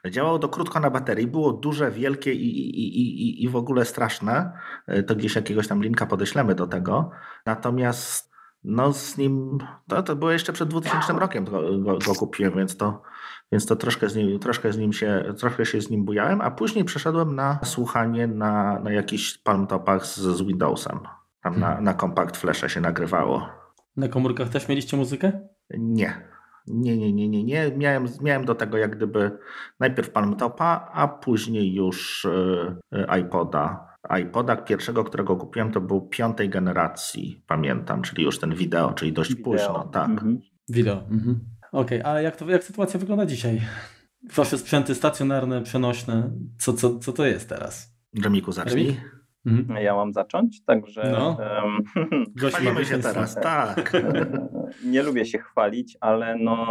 Działało 0.09 0.39
to 0.39 0.49
krótko 0.49 0.79
na 0.79 0.89
baterii, 0.89 1.27
było 1.27 1.53
duże, 1.53 1.91
wielkie 1.91 2.33
i, 2.33 2.47
i, 2.47 3.01
i, 3.01 3.43
i 3.43 3.49
w 3.49 3.55
ogóle 3.55 3.85
straszne. 3.85 4.51
E, 4.87 5.03
to 5.03 5.15
gdzieś 5.15 5.35
jakiegoś 5.35 5.67
tam 5.67 5.83
linka 5.83 6.05
podeślemy 6.05 6.55
do 6.55 6.67
tego. 6.67 7.11
Natomiast 7.45 8.30
no 8.63 8.93
z 8.93 9.17
nim, 9.17 9.57
to, 9.87 10.03
to 10.03 10.15
było 10.15 10.31
jeszcze 10.31 10.53
przed 10.53 10.69
2000 10.69 11.13
rokiem 11.13 11.45
go, 11.45 11.79
go, 11.79 11.97
go 11.97 12.15
kupiłem, 12.15 12.53
więc 12.55 12.77
to, 12.77 13.01
więc 13.51 13.65
to 13.65 13.75
troszkę 13.75 14.09
z 14.09 14.15
nim, 14.15 14.39
troszkę 14.39 14.73
z 14.73 14.77
nim 14.77 14.93
się, 14.93 15.33
trochę 15.37 15.65
się 15.65 15.81
z 15.81 15.89
nim 15.89 16.05
bujałem, 16.05 16.41
a 16.41 16.51
później 16.51 16.85
przeszedłem 16.85 17.35
na 17.35 17.59
słuchanie 17.63 18.27
na, 18.27 18.79
na 18.79 18.91
jakichś 18.91 19.37
palmtopach 19.37 20.05
z, 20.05 20.17
z 20.17 20.41
Windowsem. 20.41 20.99
Tam 21.43 21.59
na, 21.59 21.67
hmm. 21.67 21.83
na 21.83 21.93
Compact 21.93 22.41
się 22.67 22.81
nagrywało. 22.81 23.49
Na 23.97 24.07
komórkach 24.07 24.49
też 24.49 24.67
mieliście 24.67 24.97
muzykę? 24.97 25.31
Nie. 25.77 26.31
Nie, 26.67 26.97
nie, 26.97 27.13
nie, 27.13 27.29
nie, 27.29 27.43
nie. 27.43 27.71
Miałem, 27.77 28.05
miałem 28.21 28.45
do 28.45 28.55
tego 28.55 28.77
jak 28.77 28.95
gdyby 28.95 29.37
najpierw 29.79 30.09
palmtopa, 30.09 30.89
a 30.93 31.07
później 31.07 31.73
już 31.73 32.27
yy, 32.91 33.19
iPoda. 33.19 33.90
iPoda 34.21 34.55
pierwszego, 34.55 35.03
którego 35.03 35.35
kupiłem, 35.35 35.71
to 35.71 35.81
był 35.81 36.01
piątej 36.01 36.49
generacji, 36.49 37.43
pamiętam, 37.47 38.01
czyli 38.01 38.23
już 38.23 38.39
ten 38.39 38.55
wideo, 38.55 38.93
czyli 38.93 39.13
dość 39.13 39.29
wideo. 39.29 39.43
późno, 39.43 39.89
tak. 39.93 40.09
Mhm. 40.09 40.39
Wideo. 40.69 41.03
Mhm. 41.11 41.39
Okej, 41.71 42.01
okay, 42.01 42.13
a 42.13 42.21
jak, 42.21 42.35
to, 42.35 42.49
jak 42.49 42.63
sytuacja 42.63 42.99
wygląda 42.99 43.25
dzisiaj? 43.25 43.61
Wasze 44.35 44.57
sprzęty 44.57 44.95
stacjonarne, 44.95 45.61
przenośne, 45.61 46.31
co, 46.59 46.73
co, 46.73 46.99
co 46.99 47.13
to 47.13 47.25
jest 47.25 47.49
teraz? 47.49 47.95
Dżemiku, 48.21 48.51
zacznij. 48.51 48.97
Mhm. 49.45 49.83
Ja 49.83 49.95
mam 49.95 50.13
zacząć, 50.13 50.63
także... 50.65 51.11
No. 51.11 51.37
Um, 51.63 52.25
Chwalimy 52.49 52.85
się 52.85 52.97
teraz, 52.97 53.35
tak. 53.35 53.93
Nie 54.91 55.03
lubię 55.03 55.25
się 55.25 55.37
chwalić, 55.37 55.97
ale 56.01 56.35
no 56.35 56.65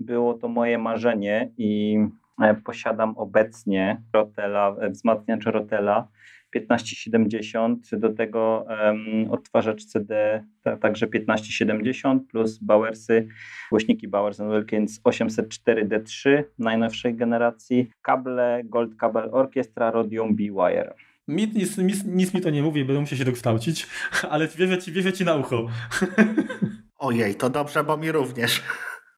było 0.00 0.34
to 0.34 0.48
moje 0.48 0.78
marzenie 0.78 1.52
i 1.58 1.98
e, 2.42 2.54
posiadam 2.54 3.16
obecnie 3.16 4.02
Rotela, 4.12 4.76
wzmacniacz 4.90 5.44
Rotela 5.44 6.08
1570, 6.50 7.96
do 7.96 8.12
tego 8.12 8.66
um, 8.68 9.30
odtwarzacz 9.30 9.84
CD 9.84 10.44
także 10.80 11.06
1570 11.06 12.28
plus 12.28 12.58
Bowersy, 12.58 13.28
głośniki 13.70 14.08
Bowers 14.08 14.40
Wilkins 14.40 15.00
804D3 15.02 16.42
najnowszej 16.58 17.14
generacji, 17.14 17.90
kable 18.02 18.62
Gold 18.64 18.96
Cable 18.96 19.30
Orchestra 19.30 19.90
Rodium 19.90 20.36
B-Wire. 20.36 20.94
Nic, 21.28 21.54
nic, 21.54 21.78
nic, 21.78 22.04
nic, 22.04 22.34
mi 22.34 22.40
to 22.40 22.50
nie 22.50 22.62
mówi, 22.62 22.84
będę 22.84 23.00
musiał 23.00 23.18
się 23.18 23.24
dokształcić, 23.24 23.86
ale 24.30 24.48
wierzę 24.48 24.78
ci, 24.78 24.92
wierzę 24.92 25.12
ci 25.12 25.24
na 25.24 25.34
ucho. 25.34 25.66
Ojej, 26.98 27.34
to 27.34 27.50
dobrze, 27.50 27.84
bo 27.84 27.96
mi 27.96 28.12
również. 28.12 28.62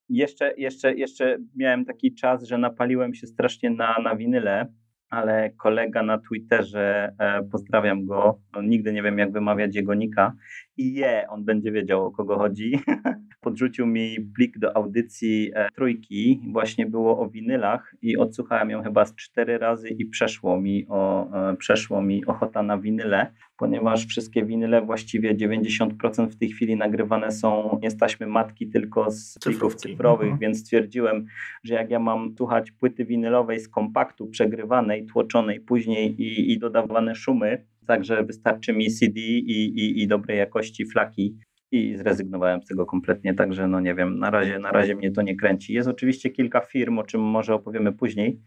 Jeszcze, 0.08 0.54
jeszcze, 0.56 0.94
jeszcze 0.94 1.38
miałem 1.56 1.84
taki 1.84 2.14
czas, 2.14 2.44
że 2.44 2.58
napaliłem 2.58 3.14
się 3.14 3.26
strasznie 3.26 3.70
na, 3.70 3.96
na 4.04 4.16
winyle 4.16 4.66
ale 5.12 5.50
kolega 5.50 6.02
na 6.02 6.18
Twitterze, 6.18 7.12
e, 7.18 7.42
pozdrawiam 7.42 8.04
go, 8.04 8.38
nigdy 8.62 8.92
nie 8.92 9.02
wiem 9.02 9.18
jak 9.18 9.32
wymawiać 9.32 9.76
jego 9.76 9.94
nika, 9.94 10.32
i 10.76 10.94
je, 10.94 11.26
on 11.28 11.44
będzie 11.44 11.72
wiedział 11.72 12.06
o 12.06 12.10
kogo 12.10 12.38
chodzi. 12.38 12.80
Podrzucił 13.40 13.86
mi 13.86 14.16
plik 14.36 14.58
do 14.58 14.76
audycji 14.76 15.50
e, 15.54 15.68
trójki, 15.74 16.40
właśnie 16.52 16.86
było 16.86 17.18
o 17.18 17.28
winylach 17.28 17.94
i 18.02 18.16
odsłuchałem 18.16 18.70
ją 18.70 18.82
chyba 18.82 19.04
z 19.04 19.14
cztery 19.14 19.58
razy 19.58 19.88
i 19.88 20.06
przeszło 20.06 20.60
mi, 20.60 20.86
o, 20.88 21.30
e, 21.50 21.56
przeszło 21.56 22.02
mi 22.02 22.26
ochota 22.26 22.62
na 22.62 22.78
winyle, 22.78 23.32
ponieważ 23.56 24.06
wszystkie 24.06 24.44
winyle, 24.44 24.82
właściwie 24.82 25.34
90% 25.34 26.28
w 26.28 26.36
tej 26.36 26.48
chwili 26.48 26.76
nagrywane 26.76 27.30
są 27.30 27.78
nie 27.82 27.90
z 27.90 27.96
taśmy 27.96 28.26
matki, 28.26 28.68
tylko 28.68 29.10
z 29.10 29.38
plików 29.44 29.74
cyfrowych, 29.74 30.22
mhm. 30.22 30.38
więc 30.38 30.58
stwierdziłem, 30.58 31.26
że 31.64 31.74
jak 31.74 31.90
ja 31.90 31.98
mam 31.98 32.34
słuchać 32.36 32.70
płyty 32.70 33.04
winylowej 33.04 33.60
z 33.60 33.68
kompaktu 33.68 34.26
przegrywanej, 34.26 35.06
tłoczonej 35.06 35.60
później 35.60 36.22
i, 36.22 36.52
i 36.52 36.58
dodawane 36.58 37.14
szumy, 37.14 37.64
Także 37.86 38.24
wystarczy 38.24 38.72
mi 38.72 38.90
CD 38.90 39.20
i, 39.20 39.78
i, 39.78 40.02
i 40.02 40.08
dobrej 40.08 40.38
jakości 40.38 40.86
flaki 40.86 41.36
i 41.72 41.96
zrezygnowałem 41.96 42.62
z 42.62 42.66
tego 42.66 42.86
kompletnie, 42.86 43.34
także 43.34 43.68
no 43.68 43.80
nie 43.80 43.94
wiem, 43.94 44.18
na 44.18 44.30
razie, 44.30 44.58
na 44.58 44.70
razie 44.70 44.94
mnie 44.94 45.10
to 45.10 45.22
nie 45.22 45.36
kręci. 45.36 45.72
Jest 45.72 45.88
oczywiście 45.88 46.30
kilka 46.30 46.60
firm, 46.60 46.98
o 46.98 47.04
czym 47.04 47.20
może 47.20 47.54
opowiemy 47.54 47.92
później, 47.92 48.40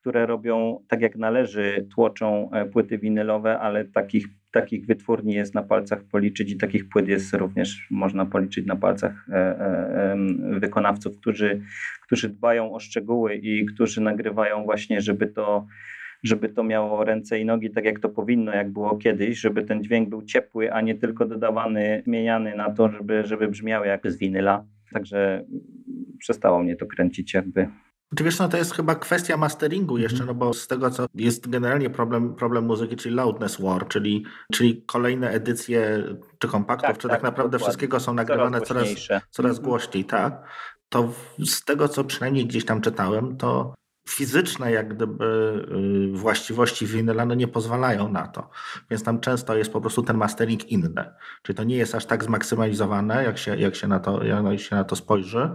które 0.00 0.26
robią 0.26 0.84
tak 0.88 1.00
jak 1.00 1.16
należy, 1.16 1.86
tłoczą 1.94 2.50
e, 2.50 2.66
płyty 2.66 2.98
winylowe, 2.98 3.58
ale 3.58 3.84
takich, 3.84 4.26
takich 4.52 4.86
wytwórni 4.86 5.34
jest 5.34 5.54
na 5.54 5.62
palcach 5.62 6.04
policzyć 6.04 6.52
i 6.52 6.56
takich 6.56 6.88
płyt 6.88 7.08
jest 7.08 7.34
również 7.34 7.86
można 7.90 8.26
policzyć 8.26 8.66
na 8.66 8.76
palcach 8.76 9.26
e, 9.28 9.34
e, 9.34 10.16
wykonawców, 10.60 11.16
którzy, 11.20 11.62
którzy 12.02 12.28
dbają 12.28 12.72
o 12.72 12.80
szczegóły 12.80 13.34
i 13.34 13.66
którzy 13.66 14.00
nagrywają 14.00 14.64
właśnie, 14.64 15.00
żeby 15.00 15.26
to 15.26 15.66
żeby 16.22 16.48
to 16.48 16.62
miało 16.62 17.04
ręce 17.04 17.40
i 17.40 17.44
nogi 17.44 17.70
tak 17.70 17.84
jak 17.84 18.00
to 18.00 18.08
powinno, 18.08 18.52
jak 18.52 18.70
było 18.70 18.96
kiedyś, 18.96 19.38
żeby 19.38 19.62
ten 19.64 19.84
dźwięk 19.84 20.08
był 20.08 20.22
ciepły, 20.22 20.72
a 20.72 20.80
nie 20.80 20.94
tylko 20.94 21.24
dodawany, 21.26 22.02
zmieniany 22.04 22.56
na 22.56 22.70
to, 22.70 22.88
żeby, 22.88 23.24
żeby 23.26 23.48
brzmiał 23.48 23.84
jak 23.84 24.12
z 24.12 24.18
winyla. 24.18 24.64
Także 24.92 25.44
przestało 26.18 26.62
mnie 26.62 26.76
to 26.76 26.86
kręcić 26.86 27.34
jakby. 27.34 27.68
Czy 28.16 28.24
wiesz, 28.24 28.38
no 28.38 28.48
to 28.48 28.56
jest 28.56 28.74
chyba 28.74 28.94
kwestia 28.94 29.36
masteringu 29.36 29.96
mhm. 29.96 30.02
jeszcze, 30.02 30.24
no 30.24 30.34
bo 30.34 30.54
z 30.54 30.66
tego, 30.66 30.90
co 30.90 31.06
jest 31.14 31.50
generalnie 31.50 31.90
problem, 31.90 32.34
problem 32.34 32.64
muzyki, 32.64 32.96
czyli 32.96 33.14
loudness 33.14 33.60
war, 33.60 33.88
czyli, 33.88 34.24
czyli 34.52 34.82
kolejne 34.86 35.30
edycje 35.30 36.04
czy 36.38 36.48
kompaktów, 36.48 36.88
tak, 36.88 36.98
czy 36.98 37.08
tak, 37.08 37.16
tak 37.16 37.22
naprawdę 37.22 37.50
dokładnie. 37.50 37.64
wszystkiego 37.64 38.00
są 38.00 38.14
nagrywane 38.14 38.60
coraz, 38.60 38.88
coraz 39.30 39.50
mhm. 39.50 39.68
głośniej, 39.68 40.04
tak? 40.04 40.42
To 40.88 41.12
z 41.44 41.64
tego, 41.64 41.88
co 41.88 42.04
przynajmniej 42.04 42.46
gdzieś 42.46 42.64
tam 42.64 42.80
czytałem, 42.80 43.36
to 43.36 43.74
fizyczne 44.08 44.72
jak 44.72 44.94
gdyby 44.94 45.24
y, 46.14 46.18
właściwości 46.18 46.86
winyla 46.86 47.26
no 47.26 47.34
nie 47.34 47.48
pozwalają 47.48 48.08
na 48.08 48.28
to. 48.28 48.50
Więc 48.90 49.02
tam 49.02 49.20
często 49.20 49.56
jest 49.56 49.72
po 49.72 49.80
prostu 49.80 50.02
ten 50.02 50.16
mastering 50.16 50.68
inny. 50.68 51.04
Czyli 51.42 51.56
to 51.56 51.64
nie 51.64 51.76
jest 51.76 51.94
aż 51.94 52.06
tak 52.06 52.24
zmaksymalizowane, 52.24 53.24
jak 53.24 53.38
się, 53.38 53.56
jak 53.56 53.74
się, 53.74 53.88
na, 53.88 54.00
to, 54.00 54.24
jak 54.24 54.60
się 54.60 54.76
na 54.76 54.84
to 54.84 54.96
spojrzy, 54.96 55.50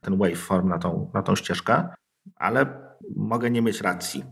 ten 0.00 0.18
waveform 0.18 0.68
na 0.68 0.78
tą, 0.78 1.10
na 1.14 1.22
tą 1.22 1.36
ścieżkę, 1.36 1.88
ale 2.36 2.66
mogę 3.16 3.50
nie 3.50 3.62
mieć 3.62 3.80
racji. 3.80 4.24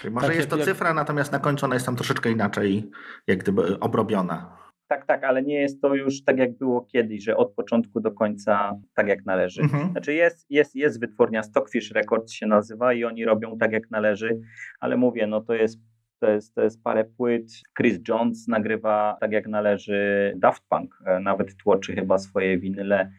Czyli 0.00 0.14
może 0.14 0.26
tak, 0.26 0.36
jest 0.36 0.50
to 0.50 0.56
jak... 0.56 0.66
cyfra, 0.66 0.94
natomiast 0.94 1.32
na 1.32 1.38
końcu 1.38 1.66
ona 1.66 1.74
jest 1.74 1.86
tam 1.86 1.96
troszeczkę 1.96 2.30
inaczej 2.30 2.90
jak 3.26 3.38
gdyby 3.38 3.80
obrobiona. 3.80 4.56
Tak, 4.88 5.06
tak, 5.06 5.24
ale 5.24 5.42
nie 5.42 5.60
jest 5.60 5.82
to 5.82 5.94
już 5.94 6.24
tak, 6.24 6.38
jak 6.38 6.58
było 6.58 6.82
kiedyś, 6.82 7.24
że 7.24 7.36
od 7.36 7.54
początku 7.54 8.00
do 8.00 8.12
końca 8.12 8.80
tak, 8.94 9.08
jak 9.08 9.26
należy. 9.26 9.62
Mhm. 9.62 9.90
Znaczy 9.90 10.14
jest, 10.14 10.46
jest, 10.50 10.74
jest 10.74 11.00
wytwórnia 11.00 11.42
Stockfish 11.42 11.90
Records 11.90 12.32
się 12.32 12.46
nazywa 12.46 12.92
i 12.92 13.04
oni 13.04 13.24
robią 13.24 13.58
tak, 13.58 13.72
jak 13.72 13.90
należy, 13.90 14.40
ale 14.80 14.96
mówię, 14.96 15.26
no 15.26 15.40
to 15.40 15.54
jest 15.54 15.80
to 16.20 16.30
jest, 16.30 16.54
to 16.54 16.62
jest 16.62 16.82
parę 16.82 17.04
płyt. 17.04 17.52
Chris 17.78 18.00
Jones 18.08 18.48
nagrywa 18.48 19.16
tak 19.20 19.32
jak 19.32 19.48
należy 19.48 20.32
Daft 20.36 20.62
Punk. 20.68 20.98
E, 21.06 21.20
nawet 21.20 21.56
tłoczy 21.56 21.94
chyba 21.94 22.18
swoje 22.18 22.58
winyle. 22.58 23.10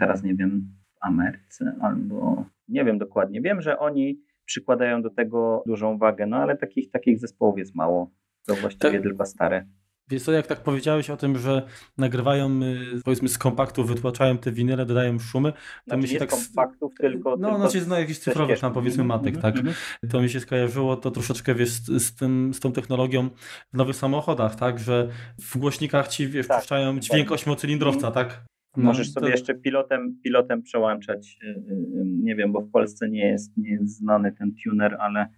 Teraz 0.00 0.22
nie 0.22 0.34
wiem, 0.34 0.68
w 0.94 1.06
Ameryce 1.06 1.76
albo 1.80 2.44
nie 2.68 2.84
wiem 2.84 2.98
dokładnie. 2.98 3.40
Wiem, 3.40 3.62
że 3.62 3.78
oni 3.78 4.20
przykładają 4.44 5.02
do 5.02 5.10
tego 5.10 5.62
dużą 5.66 5.98
wagę, 5.98 6.26
no 6.26 6.36
ale 6.36 6.56
takich, 6.56 6.90
takich 6.90 7.18
zespołów 7.18 7.58
jest 7.58 7.74
mało. 7.74 8.10
To 8.46 8.54
właściwie 8.54 8.92
tak. 8.92 9.02
tylko 9.02 9.26
stare. 9.26 9.66
Wiesz 10.10 10.22
co, 10.22 10.32
jak 10.32 10.46
tak 10.46 10.60
powiedziałeś 10.60 11.10
o 11.10 11.16
tym, 11.16 11.38
że 11.38 11.62
nagrywają 11.98 12.62
y, 12.62 13.00
powiedzmy 13.04 13.28
z 13.28 13.38
kompaktów, 13.38 13.88
wytłaczają 13.88 14.38
te 14.38 14.52
winyle, 14.52 14.86
dodają 14.86 15.18
szumy, 15.18 15.52
to 15.52 15.58
znaczy 15.86 16.02
mi 16.02 16.08
się 16.08 16.18
tak... 16.18 16.32
z 16.32 16.46
kompaktów, 16.46 16.92
tylko... 17.00 17.36
No, 17.36 17.48
tylko 17.48 17.70
znaczy 17.70 17.86
na 17.86 17.98
jakichś 17.98 18.18
cyfrowych 18.18 18.60
tam 18.60 18.72
powiedzmy 18.72 19.02
mhm, 19.02 19.20
matek, 19.20 19.42
tak. 19.42 19.56
Mhm. 19.56 19.74
To 20.10 20.20
mi 20.20 20.30
się 20.30 20.40
skojarzyło 20.40 20.96
to 20.96 21.10
troszeczkę, 21.10 21.54
wiesz, 21.54 21.70
z, 21.70 22.02
z, 22.02 22.14
tym, 22.14 22.54
z 22.54 22.60
tą 22.60 22.72
technologią 22.72 23.30
w 23.72 23.76
nowych 23.76 23.96
samochodach, 23.96 24.56
tak, 24.56 24.78
że 24.78 25.08
w 25.40 25.58
głośnikach 25.58 26.08
ci, 26.08 26.28
wiesz, 26.28 26.48
tak, 26.48 26.58
puszczają 26.58 26.98
dźwięk 26.98 27.32
ośmiocylindrowca, 27.32 28.10
tak. 28.10 28.44
No, 28.76 28.84
Możesz 28.84 29.12
sobie 29.12 29.26
to... 29.26 29.30
jeszcze 29.30 29.54
pilotem, 29.54 30.18
pilotem 30.24 30.62
przełączać, 30.62 31.38
y, 31.42 31.46
y, 31.46 31.64
nie 32.04 32.34
wiem, 32.34 32.52
bo 32.52 32.60
w 32.60 32.70
Polsce 32.70 33.08
nie 33.08 33.26
jest, 33.26 33.56
nie 33.56 33.70
jest 33.70 33.96
znany 33.96 34.32
ten 34.32 34.54
tuner, 34.64 34.96
ale 35.00 35.28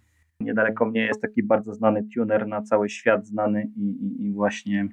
Niedaleko 0.43 0.85
mnie 0.85 1.01
jest 1.01 1.21
taki 1.21 1.43
bardzo 1.43 1.73
znany 1.73 2.07
tuner 2.15 2.47
na 2.47 2.61
cały 2.61 2.89
świat 2.89 3.27
znany 3.27 3.71
i, 3.75 3.81
i, 3.81 4.25
i 4.25 4.33
właśnie 4.33 4.89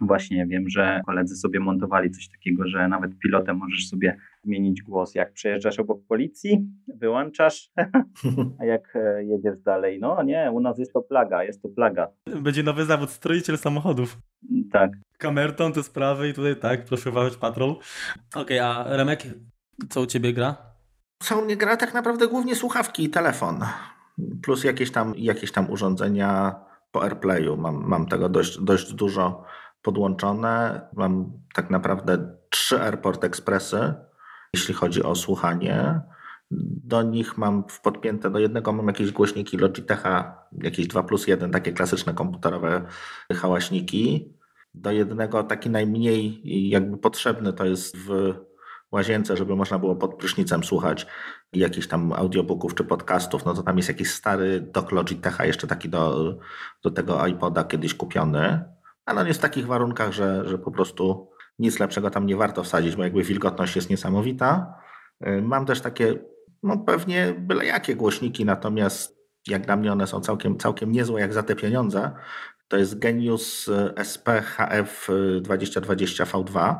Właśnie 0.00 0.46
wiem, 0.46 0.68
że 0.68 1.00
koledzy 1.06 1.36
sobie 1.36 1.60
montowali 1.60 2.10
coś 2.10 2.28
takiego, 2.28 2.68
że 2.68 2.88
nawet 2.88 3.18
pilotem 3.18 3.56
możesz 3.56 3.88
sobie 3.88 4.16
zmienić 4.44 4.82
głos. 4.82 5.14
Jak 5.14 5.32
przejeżdżasz 5.32 5.78
obok 5.78 6.06
policji, 6.08 6.68
wyłączasz, 6.88 7.70
a 8.60 8.64
jak 8.64 8.96
e, 8.96 9.24
jedziesz 9.24 9.58
dalej, 9.58 10.00
no 10.00 10.22
nie, 10.22 10.50
u 10.52 10.60
nas 10.60 10.78
jest 10.78 10.92
to 10.92 11.02
plaga, 11.02 11.44
jest 11.44 11.62
to 11.62 11.68
plaga. 11.68 12.08
Będzie 12.42 12.62
nowy 12.62 12.84
zawód, 12.84 13.10
stroiciel 13.10 13.58
samochodów. 13.58 14.18
Tak. 14.72 14.90
Kamerton 15.18 15.72
te 15.72 15.82
sprawy 15.82 16.28
i 16.28 16.34
tutaj 16.34 16.56
tak, 16.56 16.84
proszę 16.84 17.10
uważać 17.10 17.36
patrol. 17.36 17.70
Okej, 17.70 18.60
okay, 18.60 18.64
a 18.64 18.96
Remek, 18.96 19.22
co 19.88 20.00
u 20.00 20.06
ciebie 20.06 20.32
gra? 20.32 20.56
Co 21.22 21.38
u 21.38 21.44
mnie 21.44 21.56
gra? 21.56 21.76
Tak 21.76 21.94
naprawdę 21.94 22.28
głównie 22.28 22.54
słuchawki 22.54 23.04
i 23.04 23.10
telefon 23.10 23.60
plus 24.42 24.64
jakieś 24.64 24.92
tam, 24.92 25.14
jakieś 25.16 25.52
tam 25.52 25.70
urządzenia 25.70 26.54
po 26.92 27.02
AirPlayu. 27.02 27.56
Mam, 27.56 27.84
mam 27.88 28.06
tego 28.06 28.28
dość, 28.28 28.58
dość 28.60 28.92
dużo 28.92 29.44
podłączone. 29.82 30.80
Mam 30.94 31.32
tak 31.54 31.70
naprawdę 31.70 32.36
trzy 32.50 32.80
Airport 32.80 33.24
Expressy, 33.24 33.94
jeśli 34.54 34.74
chodzi 34.74 35.02
o 35.02 35.14
słuchanie. 35.14 36.00
Do 36.84 37.02
nich 37.02 37.38
mam 37.38 37.64
podpięte, 37.82 38.30
do 38.30 38.38
jednego 38.38 38.72
mam 38.72 38.86
jakieś 38.86 39.12
głośniki 39.12 39.56
Logitecha, 39.56 40.42
jakieś 40.62 40.86
2 40.86 41.02
plus 41.02 41.26
1, 41.26 41.50
takie 41.50 41.72
klasyczne 41.72 42.14
komputerowe 42.14 42.86
hałaśniki. 43.34 44.32
Do 44.74 44.92
jednego 44.92 45.42
taki 45.42 45.70
najmniej 45.70 46.40
jakby 46.70 46.98
potrzebny 46.98 47.52
to 47.52 47.64
jest 47.64 47.96
w 47.96 48.34
łazience, 48.92 49.36
żeby 49.36 49.56
można 49.56 49.78
było 49.78 49.96
pod 49.96 50.14
prysznicem 50.14 50.64
słuchać 50.64 51.06
jakichś 51.52 51.88
tam 51.88 52.12
audiobooków 52.12 52.74
czy 52.74 52.84
podcastów, 52.84 53.44
no 53.44 53.54
to 53.54 53.62
tam 53.62 53.76
jest 53.76 53.88
jakiś 53.88 54.10
stary 54.10 54.60
dock 54.60 54.92
Logitecha, 54.92 55.44
jeszcze 55.44 55.66
taki 55.66 55.88
do, 55.88 56.34
do 56.82 56.90
tego 56.90 57.26
iPoda 57.26 57.64
kiedyś 57.64 57.94
kupiony, 57.94 58.64
ale 59.04 59.20
on 59.20 59.26
jest 59.26 59.40
w 59.40 59.42
takich 59.42 59.66
warunkach, 59.66 60.12
że, 60.12 60.48
że 60.48 60.58
po 60.58 60.70
prostu 60.70 61.30
nic 61.58 61.78
lepszego 61.78 62.10
tam 62.10 62.26
nie 62.26 62.36
warto 62.36 62.62
wsadzić, 62.62 62.96
bo 62.96 63.02
jakby 63.02 63.22
wilgotność 63.22 63.76
jest 63.76 63.90
niesamowita. 63.90 64.74
Y, 65.26 65.42
mam 65.42 65.66
też 65.66 65.80
takie, 65.80 66.18
no 66.62 66.78
pewnie 66.78 67.34
byle 67.38 67.66
jakie 67.66 67.96
głośniki, 67.96 68.44
natomiast 68.44 69.16
jak 69.46 69.66
dla 69.66 69.76
mnie 69.76 69.92
one 69.92 70.06
są 70.06 70.20
całkiem, 70.20 70.58
całkiem 70.58 70.92
niezłe 70.92 71.20
jak 71.20 71.32
za 71.32 71.42
te 71.42 71.56
pieniądze. 71.56 72.10
To 72.68 72.76
jest 72.76 72.98
Genius 72.98 73.70
SP 74.12 74.26
HF 74.42 75.08
2020 75.40 76.24
V2 76.24 76.76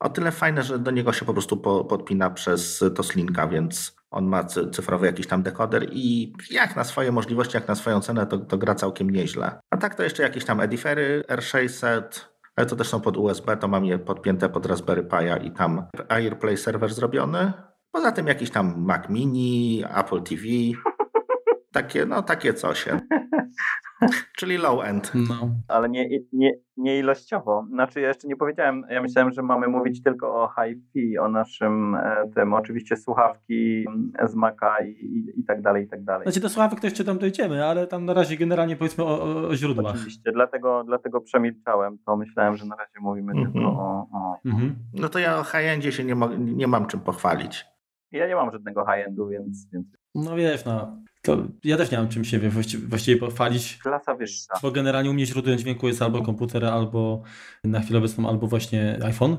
o 0.00 0.08
tyle 0.08 0.32
fajne, 0.32 0.62
że 0.62 0.78
do 0.78 0.90
niego 0.90 1.12
się 1.12 1.24
po 1.24 1.32
prostu 1.32 1.56
po, 1.56 1.84
podpina 1.84 2.30
przez 2.30 2.84
Toslinka, 2.94 3.46
więc 3.46 3.96
on 4.10 4.26
ma 4.26 4.44
cyfrowy 4.44 5.06
jakiś 5.06 5.26
tam 5.26 5.42
dekoder 5.42 5.86
i 5.92 6.32
jak 6.50 6.76
na 6.76 6.84
swoje 6.84 7.12
możliwości, 7.12 7.56
jak 7.56 7.68
na 7.68 7.74
swoją 7.74 8.00
cenę, 8.00 8.26
to, 8.26 8.38
to 8.38 8.58
gra 8.58 8.74
całkiem 8.74 9.10
nieźle. 9.10 9.60
A 9.70 9.76
tak 9.76 9.94
to 9.94 10.02
jeszcze 10.02 10.22
jakieś 10.22 10.44
tam 10.44 10.60
Edifery 10.60 11.24
R600, 11.28 12.02
ale 12.56 12.66
to 12.66 12.76
też 12.76 12.88
są 12.88 13.00
pod 13.00 13.16
USB, 13.16 13.56
to 13.56 13.68
mam 13.68 13.84
je 13.84 13.98
podpięte 13.98 14.48
pod 14.48 14.66
Raspberry 14.66 15.02
Pi'a 15.02 15.44
i 15.44 15.50
tam 15.50 15.86
AirPlay 16.08 16.56
serwer 16.56 16.94
zrobiony. 16.94 17.52
Poza 17.92 18.12
tym 18.12 18.26
jakiś 18.26 18.50
tam 18.50 18.74
Mac 18.78 19.08
Mini, 19.08 19.84
Apple 19.94 20.22
TV, 20.22 20.44
takie, 21.72 22.06
no 22.06 22.22
takie 22.22 22.54
coś. 22.54 22.88
Czyli 24.38 24.56
low 24.58 24.84
end. 24.84 25.12
No. 25.14 25.50
Ale 25.68 25.88
nie, 25.88 26.08
nie, 26.32 26.52
nie 26.76 26.98
ilościowo. 26.98 27.66
Znaczy 27.70 28.00
ja 28.00 28.08
jeszcze 28.08 28.28
nie 28.28 28.36
powiedziałem, 28.36 28.84
ja 28.90 29.02
myślałem, 29.02 29.32
że 29.32 29.42
mamy 29.42 29.68
mówić 29.68 30.02
tylko 30.02 30.42
o 30.42 30.48
hi-fi, 30.48 31.18
o 31.18 31.28
naszym 31.28 31.94
e, 31.94 32.30
tym, 32.34 32.54
oczywiście 32.54 32.96
słuchawki 32.96 33.84
z 34.26 34.34
Maca 34.34 34.84
i, 34.84 34.90
i, 34.90 35.40
i, 35.40 35.44
tak 35.44 35.62
dalej, 35.62 35.84
i 35.84 35.88
tak 35.88 36.04
dalej. 36.04 36.22
Znaczy 36.22 36.40
do 36.40 36.48
słuchawek 36.48 36.80
to 36.80 36.86
jeszcze 36.86 37.04
tam 37.04 37.18
dojdziemy, 37.18 37.64
ale 37.64 37.86
tam 37.86 38.04
na 38.04 38.14
razie 38.14 38.36
generalnie 38.36 38.76
powiedzmy 38.76 39.04
o, 39.04 39.48
o 39.48 39.54
źródłach. 39.56 39.94
Oczywiście, 39.94 40.32
dlatego, 40.32 40.84
dlatego 40.84 41.20
przemilczałem, 41.20 41.98
to 42.06 42.16
myślałem, 42.16 42.56
że 42.56 42.66
na 42.66 42.76
razie 42.76 43.00
mówimy 43.00 43.32
mm 43.32 43.44
-hmm. 43.44 43.52
tylko 43.52 43.68
o... 43.68 44.06
o... 44.12 44.36
Mm 44.44 44.58
-hmm. 44.58 44.72
No 44.94 45.08
to 45.08 45.18
ja 45.18 45.38
o 45.38 45.44
high-endzie 45.44 45.92
się 45.92 46.04
nie, 46.04 46.14
nie 46.38 46.66
mam 46.66 46.86
czym 46.86 47.00
pochwalić. 47.00 47.66
Ja 48.12 48.28
nie 48.28 48.34
mam 48.34 48.50
żadnego 48.50 48.84
high-endu, 48.84 49.28
więc, 49.28 49.68
więc... 49.72 49.86
No 50.14 50.36
wiesz, 50.36 50.64
no, 50.64 50.96
to 51.22 51.46
ja 51.64 51.76
też 51.76 51.90
nie 51.90 51.98
mam 51.98 52.08
czym 52.08 52.24
się 52.24 52.38
wie, 52.38 52.50
właściwie, 52.50 52.86
właściwie 52.86 53.20
pochwalić. 53.20 53.78
Klasa 53.82 54.14
wyższa. 54.14 54.54
Bo 54.62 54.70
generalnie 54.70 55.10
u 55.10 55.14
mnie 55.14 55.26
źródłem 55.26 55.58
dźwięku 55.58 55.88
jest 55.88 56.02
albo 56.02 56.22
komputer, 56.22 56.64
albo 56.64 57.22
na 57.64 57.80
chwilę 57.80 57.98
obecną, 57.98 58.28
albo 58.28 58.46
właśnie 58.46 58.98
iPhone. 59.04 59.36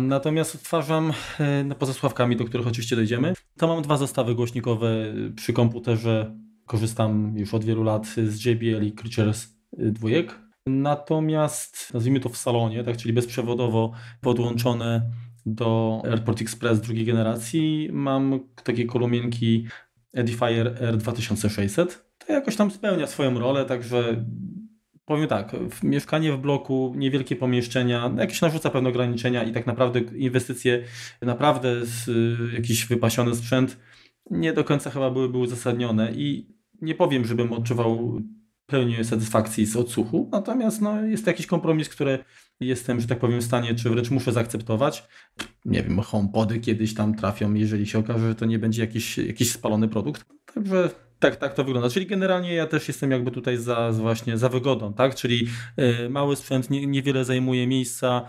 Natomiast 0.00 0.54
odtwarzam 0.54 1.12
e, 1.40 1.64
no, 1.64 1.74
poza 1.74 1.92
słuchawkami, 1.92 2.36
do 2.36 2.44
których 2.44 2.66
oczywiście 2.66 2.96
dojdziemy. 2.96 3.34
To 3.58 3.66
mam 3.66 3.82
dwa 3.82 3.96
zestawy 3.96 4.34
głośnikowe 4.34 5.14
przy 5.36 5.52
komputerze. 5.52 6.36
Korzystam 6.66 7.34
już 7.36 7.54
od 7.54 7.64
wielu 7.64 7.82
lat 7.82 8.06
z 8.06 8.44
JBL 8.44 8.86
i 8.86 8.92
Creatures 8.92 9.56
e, 9.78 9.90
dwójek. 9.90 10.38
Natomiast 10.66 11.94
nazwijmy 11.94 12.20
to 12.20 12.28
w 12.28 12.36
salonie, 12.36 12.84
tak, 12.84 12.96
czyli 12.96 13.12
bezprzewodowo 13.12 13.92
podłączone 14.20 15.10
do 15.46 16.00
AirPort 16.04 16.40
Express 16.40 16.80
drugiej 16.80 17.04
generacji. 17.04 17.88
Mam 17.92 18.40
takie 18.64 18.86
kolumienki 18.86 19.66
Edifier 20.12 20.74
R2600. 20.74 21.86
To 22.18 22.32
jakoś 22.32 22.56
tam 22.56 22.70
spełnia 22.70 23.06
swoją 23.06 23.38
rolę, 23.38 23.64
także 23.64 24.24
powiem 25.04 25.28
tak, 25.28 25.56
mieszkanie 25.82 26.32
w 26.32 26.38
bloku, 26.38 26.94
niewielkie 26.96 27.36
pomieszczenia, 27.36 28.10
jakieś 28.18 28.40
narzuca 28.40 28.70
pewne 28.70 28.88
ograniczenia 28.88 29.44
i 29.44 29.52
tak 29.52 29.66
naprawdę 29.66 30.00
inwestycje 30.00 30.84
naprawdę 31.22 31.86
z 31.86 32.08
jakiś 32.54 32.86
wypasiony 32.86 33.34
sprzęt 33.34 33.78
nie 34.30 34.52
do 34.52 34.64
końca 34.64 34.90
chyba 34.90 35.10
byłyby 35.10 35.38
uzasadnione 35.38 36.12
i 36.12 36.56
nie 36.82 36.94
powiem, 36.94 37.24
żebym 37.24 37.52
odczuwał 37.52 38.20
pełnię 38.66 39.04
satysfakcji 39.04 39.66
z 39.66 39.76
odsłuchu, 39.76 40.28
natomiast 40.32 40.80
no, 40.80 41.04
jest 41.04 41.24
to 41.24 41.30
jakiś 41.30 41.46
kompromis, 41.46 41.88
który 41.88 42.18
jestem, 42.60 43.00
że 43.00 43.06
tak 43.06 43.18
powiem, 43.18 43.40
w 43.40 43.44
stanie, 43.44 43.74
czy 43.74 43.90
wręcz 43.90 44.10
muszę 44.10 44.32
zaakceptować. 44.32 45.08
Nie 45.64 45.82
wiem, 45.82 46.00
HomePody 46.00 46.60
kiedyś 46.60 46.94
tam 46.94 47.14
trafią, 47.14 47.54
jeżeli 47.54 47.86
się 47.86 47.98
okaże, 47.98 48.28
że 48.28 48.34
to 48.34 48.46
nie 48.46 48.58
będzie 48.58 48.82
jakiś, 48.82 49.18
jakiś 49.18 49.52
spalony 49.52 49.88
produkt. 49.88 50.24
Także 50.54 50.90
tak, 51.18 51.36
tak 51.36 51.54
to 51.54 51.64
wygląda. 51.64 51.90
Czyli 51.90 52.06
generalnie 52.06 52.54
ja 52.54 52.66
też 52.66 52.88
jestem 52.88 53.10
jakby 53.10 53.30
tutaj 53.30 53.56
za, 53.56 53.92
właśnie 53.92 54.38
za 54.38 54.48
wygodą, 54.48 54.92
tak? 54.92 55.14
Czyli 55.14 55.48
y, 56.04 56.08
mały 56.08 56.36
sprzęt 56.36 56.70
nie, 56.70 56.86
niewiele 56.86 57.24
zajmuje 57.24 57.66
miejsca 57.66 58.26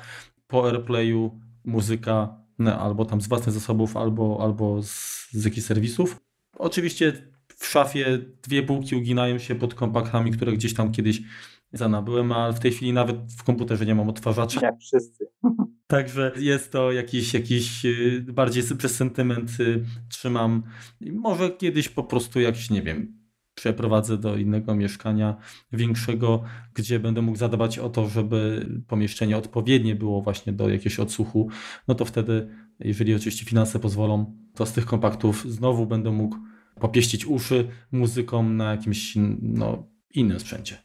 po 0.48 0.68
AirPlayu, 0.68 1.40
muzyka 1.64 2.44
no, 2.60 2.80
albo 2.80 3.06
tam 3.06 3.22
z 3.22 3.28
własnych 3.28 3.54
zasobów, 3.54 3.98
albo, 3.98 4.38
albo 4.42 4.84
z, 4.84 5.28
z 5.32 5.46
jakichś 5.46 5.68
serwisów. 5.68 6.20
Oczywiście 6.58 7.33
w 7.58 7.66
szafie 7.68 8.20
dwie 8.44 8.64
półki 8.64 8.96
uginają 8.96 9.40
się 9.40 9.56
pod 9.56 9.76
kompaktami, 9.76 10.32
które 10.32 10.54
gdzieś 10.54 10.74
tam 10.74 10.92
kiedyś 10.92 11.22
zanabyłem, 11.74 12.32
ale 12.32 12.54
w 12.54 12.60
tej 12.60 12.72
chwili 12.72 12.94
nawet 12.94 13.18
w 13.38 13.44
komputerze 13.44 13.86
nie 13.86 13.96
mam 13.96 14.10
odtwarzacza. 14.10 14.60
Jak 14.62 14.80
wszyscy. 14.80 15.28
Także 15.88 16.32
jest 16.38 16.72
to 16.72 16.92
jakiś, 16.92 17.34
jakiś 17.34 17.86
y, 17.86 18.26
bardziej 18.34 18.64
przez 18.78 18.96
sentyment 18.96 19.60
y, 19.60 19.86
trzymam. 20.10 20.64
Może 21.02 21.50
kiedyś 21.50 21.90
po 21.90 22.04
prostu 22.04 22.40
jakiś, 22.40 22.70
nie 22.70 22.82
wiem, 22.82 23.24
przeprowadzę 23.56 24.18
do 24.18 24.38
innego 24.38 24.76
mieszkania 24.76 25.38
większego, 25.72 26.44
gdzie 26.74 27.00
będę 27.00 27.22
mógł 27.22 27.38
zadbać 27.38 27.80
o 27.80 27.90
to, 27.90 28.08
żeby 28.10 28.68
pomieszczenie 28.88 29.38
odpowiednie 29.38 29.96
było 29.96 30.22
właśnie 30.22 30.54
do 30.54 30.70
jakiegoś 30.70 31.00
odsłuchu, 31.00 31.50
no 31.88 31.96
to 31.96 32.06
wtedy, 32.06 32.50
jeżeli 32.80 33.16
oczywiście 33.16 33.46
finanse 33.46 33.80
pozwolą, 33.80 34.38
to 34.56 34.66
z 34.66 34.74
tych 34.74 34.86
kompaktów 34.86 35.46
znowu 35.48 35.86
będę 35.86 36.12
mógł 36.12 36.38
popieścić 36.84 37.26
uszy 37.26 37.68
muzyką 37.92 38.44
na 38.44 38.72
jakimś 38.72 39.14
no, 39.42 39.88
innym 40.14 40.40
sprzęcie. 40.40 40.78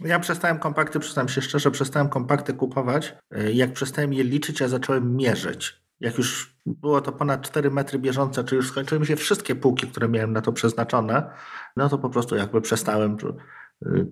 Ja 0.00 0.18
przestałem 0.18 0.58
kompakty, 0.58 1.00
przyznam 1.00 1.28
się 1.28 1.42
szczerze, 1.42 1.70
przestałem 1.70 2.08
kompakty 2.08 2.54
kupować. 2.54 3.14
Jak 3.52 3.72
przestałem 3.72 4.12
je 4.12 4.24
liczyć, 4.24 4.60
ja 4.60 4.68
zacząłem 4.68 5.16
mierzyć. 5.16 5.82
jak 6.02 6.18
już 6.18 6.56
było 6.66 7.00
to 7.00 7.12
ponad 7.12 7.42
4 7.42 7.70
metry 7.70 7.98
bieżące, 7.98 8.44
czy 8.44 8.56
już 8.56 8.68
skończyły 8.68 9.00
mi 9.00 9.06
się 9.06 9.16
wszystkie 9.16 9.54
półki, 9.54 9.86
które 9.86 10.08
miałem 10.08 10.32
na 10.32 10.40
to 10.40 10.52
przeznaczone, 10.52 11.30
no 11.76 11.88
to 11.88 11.98
po 11.98 12.10
prostu 12.10 12.36
jakby 12.36 12.60
przestałem. 12.60 13.16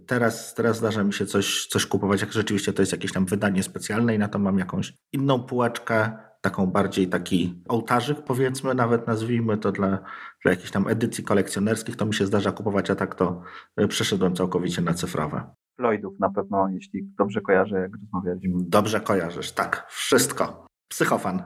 Teraz, 0.06 0.54
teraz 0.54 0.76
zdarza 0.76 1.04
mi 1.04 1.12
się 1.12 1.26
coś, 1.26 1.66
coś 1.66 1.86
kupować, 1.86 2.20
jak 2.20 2.32
rzeczywiście 2.32 2.72
to 2.72 2.82
jest 2.82 2.92
jakieś 2.92 3.12
tam 3.12 3.26
wydanie 3.26 3.62
specjalne 3.62 4.14
i 4.14 4.18
na 4.18 4.28
to 4.28 4.38
mam 4.38 4.58
jakąś 4.58 4.92
inną 5.12 5.42
półeczkę, 5.42 6.12
taką 6.40 6.66
bardziej 6.66 7.08
taki 7.08 7.62
ołtarzyk 7.68 8.24
powiedzmy, 8.24 8.74
nawet 8.74 9.06
nazwijmy 9.06 9.58
to 9.58 9.72
dla, 9.72 9.98
dla 10.42 10.50
jakichś 10.50 10.70
tam 10.70 10.88
edycji 10.88 11.24
kolekcjonerskich, 11.24 11.96
to 11.96 12.06
mi 12.06 12.14
się 12.14 12.26
zdarza 12.26 12.52
kupować, 12.52 12.90
a 12.90 12.96
tak 12.96 13.14
to 13.14 13.42
e, 13.76 13.88
przeszedłem 13.88 14.34
całkowicie 14.34 14.82
na 14.82 14.94
cyfrowe. 14.94 15.54
Floydów 15.76 16.20
na 16.20 16.30
pewno, 16.30 16.68
jeśli 16.68 17.08
dobrze 17.18 17.40
kojarzę, 17.40 17.80
jak 17.80 17.90
rozmawialiśmy. 18.00 18.64
Dobrze 18.68 19.00
kojarzysz, 19.00 19.52
tak, 19.52 19.86
wszystko. 19.88 20.66
Psychofan. 20.88 21.42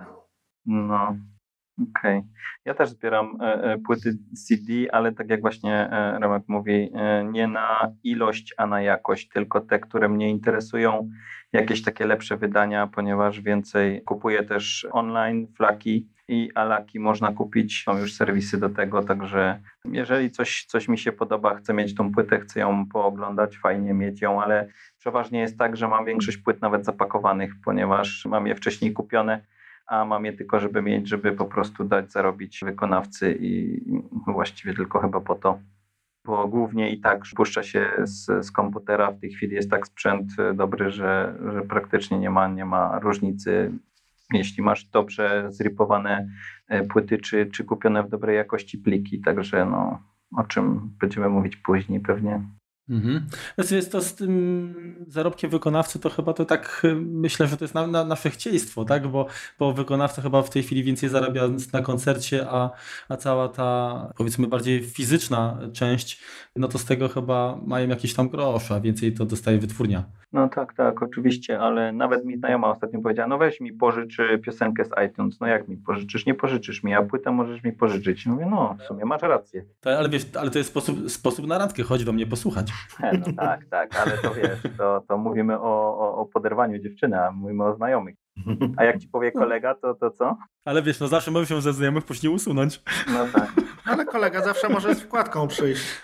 No, 0.67 1.17
okej. 1.91 2.19
Okay. 2.19 2.23
Ja 2.65 2.75
też 2.75 2.91
zbieram 2.91 3.39
e, 3.41 3.45
e, 3.45 3.79
płyty 3.79 4.19
CD, 4.47 4.73
ale 4.93 5.13
tak 5.13 5.31
jak 5.31 5.41
właśnie 5.41 5.91
e, 5.91 6.19
Remek 6.19 6.43
mówi, 6.49 6.91
e, 6.95 7.25
nie 7.25 7.49
na 7.49 7.93
ilość, 8.05 8.55
a 8.57 8.67
na 8.67 8.83
jakość, 8.83 9.29
tylko 9.29 9.61
te, 9.61 9.79
które 9.79 10.09
mnie 10.09 10.31
interesują, 10.31 11.11
jakieś 11.55 11.83
takie 11.83 12.07
lepsze 12.07 12.37
wydania, 12.37 12.87
ponieważ 12.87 13.41
więcej 13.41 14.03
kupuję 14.03 14.43
też 14.43 14.87
online, 14.93 15.47
flaki 15.57 16.09
i 16.29 16.51
alaki 16.55 17.01
można 17.01 17.33
kupić. 17.33 17.85
Mam 17.87 17.99
już 17.99 18.15
serwisy 18.15 18.61
do 18.61 18.69
tego, 18.69 19.03
także 19.03 19.61
jeżeli 19.85 20.31
coś, 20.31 20.65
coś 20.65 20.89
mi 20.89 20.99
się 20.99 21.13
podoba, 21.13 21.55
chcę 21.55 21.75
mieć 21.75 21.95
tą 21.95 22.13
płytę, 22.13 22.41
chcę 22.41 22.61
ją 22.61 22.87
pooglądać, 22.89 23.59
fajnie 23.59 23.95
mieć 23.95 24.23
ją, 24.23 24.43
ale 24.43 24.69
przeważnie 24.99 25.41
jest 25.41 25.59
tak, 25.59 25.77
że 25.77 25.89
mam 25.89 26.05
większość 26.05 26.37
płyt 26.37 26.63
nawet 26.63 26.85
zapakowanych, 26.85 27.53
ponieważ 27.65 28.27
mam 28.27 28.47
je 28.47 28.55
wcześniej 28.55 28.93
kupione 28.93 29.41
a 29.87 30.05
mam 30.05 30.25
je 30.25 30.33
tylko, 30.33 30.61
żeby 30.61 30.83
mieć, 30.83 31.09
żeby 31.09 31.33
po 31.33 31.45
prostu 31.45 31.85
dać 31.85 32.13
zarobić 32.13 32.61
wykonawcy 32.65 33.39
i 33.41 33.81
właściwie 34.27 34.75
tylko 34.75 35.01
chyba 35.01 35.21
po 35.21 35.35
to. 35.35 35.59
Bo 36.27 36.49
głównie 36.49 36.91
i 36.91 37.01
tak 37.01 37.23
puszcza 37.37 37.63
się 37.63 37.91
z, 38.05 38.47
z 38.47 38.51
komputera. 38.51 39.11
W 39.11 39.21
tej 39.21 39.31
chwili 39.31 39.55
jest 39.55 39.71
tak 39.71 39.87
sprzęt 39.87 40.27
dobry, 40.55 40.91
że, 40.91 41.39
że 41.53 41.63
praktycznie 41.63 42.19
nie 42.19 42.31
ma, 42.31 42.49
nie 42.49 42.65
ma 42.65 42.99
różnicy. 42.99 43.73
Jeśli 44.33 44.63
masz 44.63 44.85
dobrze 44.85 45.47
zripowane 45.49 46.29
e, 46.69 46.85
płyty, 46.85 47.19
czy, 47.19 47.47
czy 47.47 47.65
kupione 47.65 48.03
w 48.03 48.09
dobrej 48.09 48.37
jakości 48.37 48.79
pliki, 48.79 49.21
także 49.21 49.65
no, 49.65 50.03
o 50.37 50.45
czym 50.45 50.91
będziemy 51.01 51.29
mówić 51.29 51.57
później 51.57 52.01
pewnie. 52.01 52.43
Mhm. 52.89 53.27
Znaczy 53.55 53.77
jest 53.77 53.93
to 53.93 54.01
z 54.01 54.15
tym 54.15 55.05
zarobkiem 55.09 55.51
wykonawcy, 55.51 55.99
to 55.99 56.11
chyba 56.11 56.33
to 56.33 56.45
tak 56.45 56.83
myślę, 56.97 57.47
że 57.47 57.57
to 57.57 57.65
jest 57.65 57.75
na, 57.75 57.87
na, 57.87 58.05
nasze 58.05 58.31
chcieństwo, 58.31 58.85
tak? 58.85 59.09
Bo, 59.09 59.27
bo 59.59 59.73
wykonawca 59.73 60.23
chyba 60.23 60.43
w 60.43 60.51
tej 60.51 60.63
chwili 60.63 60.83
więcej 60.83 61.09
zarabia 61.09 61.43
na 61.73 61.83
koncercie, 61.83 62.47
a, 62.51 62.71
a 63.09 63.17
cała 63.17 63.49
ta 63.49 64.13
powiedzmy 64.17 64.47
bardziej 64.47 64.85
fizyczna 64.85 65.59
część, 65.73 66.23
no 66.57 66.69
to 66.69 66.79
z 66.79 66.85
tego 66.85 67.09
chyba 67.09 67.59
mają 67.67 67.89
jakieś 67.89 68.15
tam 68.15 68.29
grosze, 68.29 68.75
a 68.75 68.81
więcej 68.81 69.13
to 69.13 69.25
dostaje 69.25 69.59
wytwórnia. 69.59 70.05
No 70.33 70.49
tak, 70.49 70.75
tak, 70.75 71.03
oczywiście, 71.03 71.61
ale 71.61 71.93
nawet 71.93 72.25
mi 72.25 72.37
znajoma 72.37 72.71
ostatnio 72.71 73.01
powiedziała, 73.01 73.29
no 73.29 73.39
weź 73.39 73.61
mi 73.61 73.73
pożycz 73.73 74.17
piosenkę 74.43 74.85
z 74.85 74.91
iTunes. 75.07 75.41
No 75.41 75.47
jak 75.47 75.69
mi 75.69 75.77
pożyczysz? 75.77 76.27
Nie 76.27 76.35
pożyczysz 76.35 76.83
mi, 76.83 76.95
a 76.95 77.03
płytę 77.03 77.31
możesz 77.31 77.65
mi 77.65 77.73
pożyczyć. 77.73 78.27
Mówię, 78.27 78.47
no 78.51 78.77
w 78.81 78.83
sumie 78.83 79.05
masz 79.05 79.23
rację. 79.23 79.65
Tak, 79.81 79.99
ale 79.99 80.09
wiesz, 80.09 80.27
ale 80.41 80.51
to 80.51 80.59
jest 80.59 80.71
sposób, 80.71 81.11
sposób 81.11 81.47
na 81.47 81.59
randkę, 81.59 81.83
chodź 81.83 82.05
do 82.05 82.13
mnie 82.13 82.27
posłuchać. 82.27 82.73
No 83.03 83.33
tak, 83.37 83.61
tak, 83.71 83.97
ale 83.97 84.19
to 84.19 84.35
wiesz, 84.35 84.59
to, 84.79 85.05
to 85.09 85.19
mówimy 85.19 85.61
o, 85.61 85.99
o, 85.99 86.17
o 86.17 86.27
poderwaniu 86.27 86.79
dziewczyny, 86.79 87.21
a 87.21 87.31
mówimy 87.31 87.65
o 87.65 87.77
znajomych. 87.77 88.17
A 88.77 88.85
jak 88.85 88.99
ci 88.99 89.09
powie 89.09 89.33
kolega, 89.33 89.75
to, 89.75 89.95
to 89.95 90.11
co? 90.11 90.37
Ale 90.65 90.83
wiesz, 90.83 91.01
no 91.01 91.09
zawsze 91.09 91.31
możemy 91.31 91.47
się 91.47 91.61
ze 91.61 91.73
znajomych 91.73 92.05
później 92.05 92.33
usunąć. 92.33 92.83
No 93.13 93.27
tak. 93.33 93.53
Ale 93.85 94.05
kolega 94.05 94.45
zawsze 94.45 94.69
może 94.69 94.95
z 94.95 95.01
wkładką 95.01 95.49
przyjść. 95.49 96.03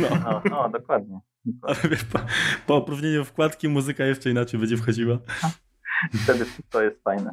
No, 0.00 0.08
no, 0.24 0.42
no 0.50 0.68
dokładnie. 0.68 1.20
Ale 1.62 1.76
wiesz, 1.90 2.04
po, 2.04 2.18
po 2.66 2.76
opróżnieniu 2.76 3.24
wkładki 3.24 3.68
muzyka 3.68 4.04
jeszcze 4.04 4.30
inaczej 4.30 4.60
będzie 4.60 4.76
wchodziła. 4.76 5.18
Wtedy 6.24 6.44
to 6.70 6.82
jest 6.82 7.02
fajne. 7.02 7.32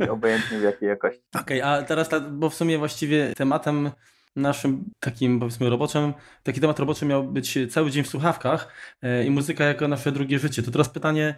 I 0.00 0.08
obojętnie 0.08 0.58
w 0.58 0.62
jakiej 0.62 0.88
jakości. 0.88 1.22
Okej, 1.40 1.62
okay, 1.62 1.72
a 1.72 1.82
teraz, 1.82 2.10
bo 2.30 2.50
w 2.50 2.54
sumie 2.54 2.78
właściwie 2.78 3.34
tematem 3.34 3.90
naszym 4.36 4.84
takim 5.00 5.40
powiedzmy 5.40 5.70
roboczym, 5.70 6.14
taki 6.42 6.60
temat 6.60 6.78
roboczy 6.78 7.06
miał 7.06 7.24
być 7.24 7.58
cały 7.70 7.90
dzień 7.90 8.04
w 8.04 8.08
słuchawkach 8.08 8.72
e, 9.02 9.26
i 9.26 9.30
muzyka 9.30 9.64
jako 9.64 9.88
nasze 9.88 10.12
drugie 10.12 10.38
życie. 10.38 10.62
To 10.62 10.70
teraz 10.70 10.88
pytanie, 10.88 11.34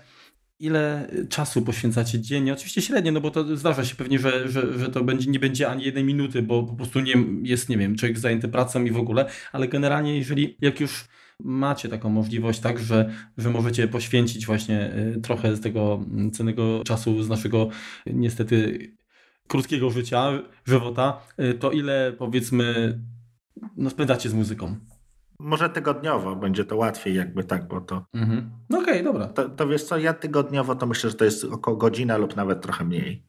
ile 0.59 1.09
czasu 1.29 1.63
poświęcacie 1.63 2.21
dziennie? 2.21 2.53
Oczywiście 2.53 2.83
średnio, 2.83 3.13
no 3.13 3.21
bo 3.21 3.31
to 3.31 3.57
zdarza 3.57 3.85
się 3.85 3.95
pewnie, 3.95 4.19
że, 4.19 4.49
że, 4.49 4.79
że 4.79 4.89
to 4.89 5.05
będzie, 5.05 5.31
nie 5.31 5.39
będzie 5.39 5.69
ani 5.69 5.85
jednej 5.85 6.05
minuty, 6.05 6.43
bo 6.43 6.63
po 6.63 6.75
prostu 6.75 7.01
nie 7.01 7.15
jest, 7.43 7.69
nie 7.69 7.79
wiem, 7.79 7.97
człowiek 7.97 8.19
zajęty 8.19 8.49
pracą 8.49 8.85
i 8.85 8.91
w 8.91 8.97
ogóle, 8.97 9.29
ale 9.53 9.69
generalnie 9.69 10.19
jeżeli, 10.19 10.57
jak 10.61 10.81
już 10.81 11.05
macie 11.41 11.89
taką 11.89 12.09
możliwość, 12.11 12.61
tak, 12.61 12.79
że, 12.79 13.11
że 13.39 13.51
możecie 13.51 13.89
poświęcić 13.89 14.47
właśnie 14.47 14.81
e, 14.81 15.21
trochę 15.21 15.57
z 15.57 15.61
tego 15.61 16.05
cennego 16.33 16.83
czasu 16.85 17.23
z 17.23 17.29
naszego 17.29 17.69
niestety 18.07 18.79
krótkiego 19.49 19.91
życia, 19.91 20.31
żywota, 20.65 21.21
y, 21.41 21.55
to 21.55 21.71
ile 21.71 22.13
powiedzmy 22.19 22.99
no, 23.77 23.91
spędzacie 23.91 24.29
z 24.29 24.35
muzyką? 24.35 24.77
Może 25.39 25.71
tygodniowo 25.71 26.37
będzie 26.37 26.65
to 26.65 26.77
łatwiej 26.77 27.15
jakby 27.15 27.45
tak, 27.45 27.69
bo 27.69 27.81
to... 27.81 28.05
Mhm. 28.15 28.51
No 28.71 28.79
okej, 28.79 28.93
okay, 28.93 29.05
dobra. 29.05 29.29
To, 29.29 29.49
to 29.49 29.69
wiesz 29.69 29.85
co, 29.85 29.99
ja 29.99 30.15
tygodniowo 30.15 30.75
to 30.75 30.87
myślę, 30.87 31.11
że 31.11 31.17
to 31.17 31.25
jest 31.25 31.45
około 31.45 31.77
godzina 31.77 32.17
lub 32.17 32.37
nawet 32.37 32.61
trochę 32.61 32.85
mniej. 32.85 33.27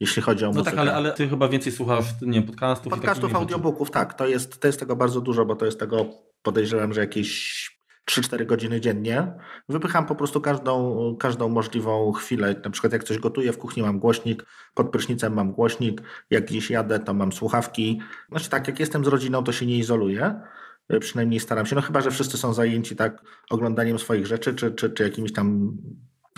Jeśli 0.00 0.22
chodzi 0.22 0.44
o 0.44 0.48
muzykę. 0.48 0.64
No 0.64 0.70
tak, 0.70 0.80
ale, 0.80 0.94
ale 0.94 1.12
ty 1.12 1.28
chyba 1.28 1.48
więcej 1.48 1.72
słuchasz, 1.72 2.04
nie 2.22 2.42
podcastów. 2.42 2.92
Podcastów, 2.92 3.34
audiobooków, 3.34 3.90
tak. 3.90 4.14
To 4.14 4.26
jest, 4.26 4.60
to 4.60 4.66
jest 4.68 4.80
tego 4.80 4.96
bardzo 4.96 5.20
dużo, 5.20 5.44
bo 5.44 5.56
to 5.56 5.66
jest 5.66 5.80
tego, 5.80 6.06
podejrzewam, 6.42 6.92
że 6.92 7.00
jakieś 7.00 7.75
3-4 8.10 8.46
godziny 8.46 8.80
dziennie. 8.80 9.32
Wypycham 9.68 10.06
po 10.06 10.14
prostu 10.14 10.40
każdą, 10.40 11.16
każdą 11.20 11.48
możliwą 11.48 12.12
chwilę. 12.12 12.54
Na 12.64 12.70
przykład 12.70 12.92
jak 12.92 13.04
coś 13.04 13.18
gotuję, 13.18 13.52
w 13.52 13.58
kuchni 13.58 13.82
mam 13.82 13.98
głośnik, 13.98 14.46
pod 14.74 14.90
prysznicem 14.90 15.34
mam 15.34 15.52
głośnik, 15.52 16.02
jak 16.30 16.46
gdzieś 16.46 16.70
jadę, 16.70 16.98
to 16.98 17.14
mam 17.14 17.32
słuchawki. 17.32 18.00
Znaczy 18.28 18.50
tak, 18.50 18.68
jak 18.68 18.80
jestem 18.80 19.04
z 19.04 19.08
rodziną, 19.08 19.44
to 19.44 19.52
się 19.52 19.66
nie 19.66 19.78
izoluję. 19.78 20.40
Przynajmniej 21.00 21.40
staram 21.40 21.66
się. 21.66 21.76
No 21.76 21.82
chyba, 21.82 22.00
że 22.00 22.10
wszyscy 22.10 22.38
są 22.38 22.52
zajęci 22.52 22.96
tak 22.96 23.22
oglądaniem 23.50 23.98
swoich 23.98 24.26
rzeczy, 24.26 24.54
czy, 24.54 24.72
czy, 24.72 24.90
czy 24.90 25.02
jakimiś 25.02 25.32
tam 25.32 25.76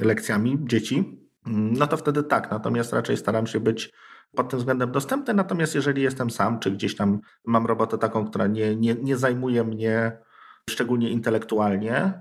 lekcjami 0.00 0.59
dzieci. 0.61 1.20
No 1.46 1.87
to 1.87 1.96
wtedy 1.96 2.22
tak. 2.22 2.50
Natomiast 2.50 2.92
raczej 2.92 3.16
staram 3.16 3.46
się 3.46 3.61
być 3.61 3.92
pod 4.37 4.48
tym 4.48 4.59
względem 4.59 4.92
dostępny. 4.92 5.35
Natomiast 5.35 5.74
jeżeli 5.74 6.02
jestem 6.02 6.31
sam, 6.31 6.59
czy 6.59 6.70
gdzieś 6.70 6.96
tam 6.96 7.20
mam 7.44 7.66
robotę 7.66 7.98
taką, 7.98 8.26
która 8.26 8.46
nie, 8.46 8.76
nie, 8.76 8.94
nie 8.94 9.16
zajmuje 9.16 9.64
mnie 9.64 10.18
szczególnie 10.68 11.11
intelektualnie, 11.11 12.12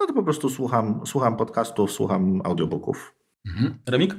no 0.00 0.06
to 0.06 0.14
po 0.14 0.22
prostu 0.22 0.48
słucham, 0.48 1.00
słucham 1.06 1.36
podcastów, 1.36 1.92
słucham 1.92 2.40
audiobooków. 2.44 3.14
Mhm. 3.48 3.74
Remik? 3.88 4.16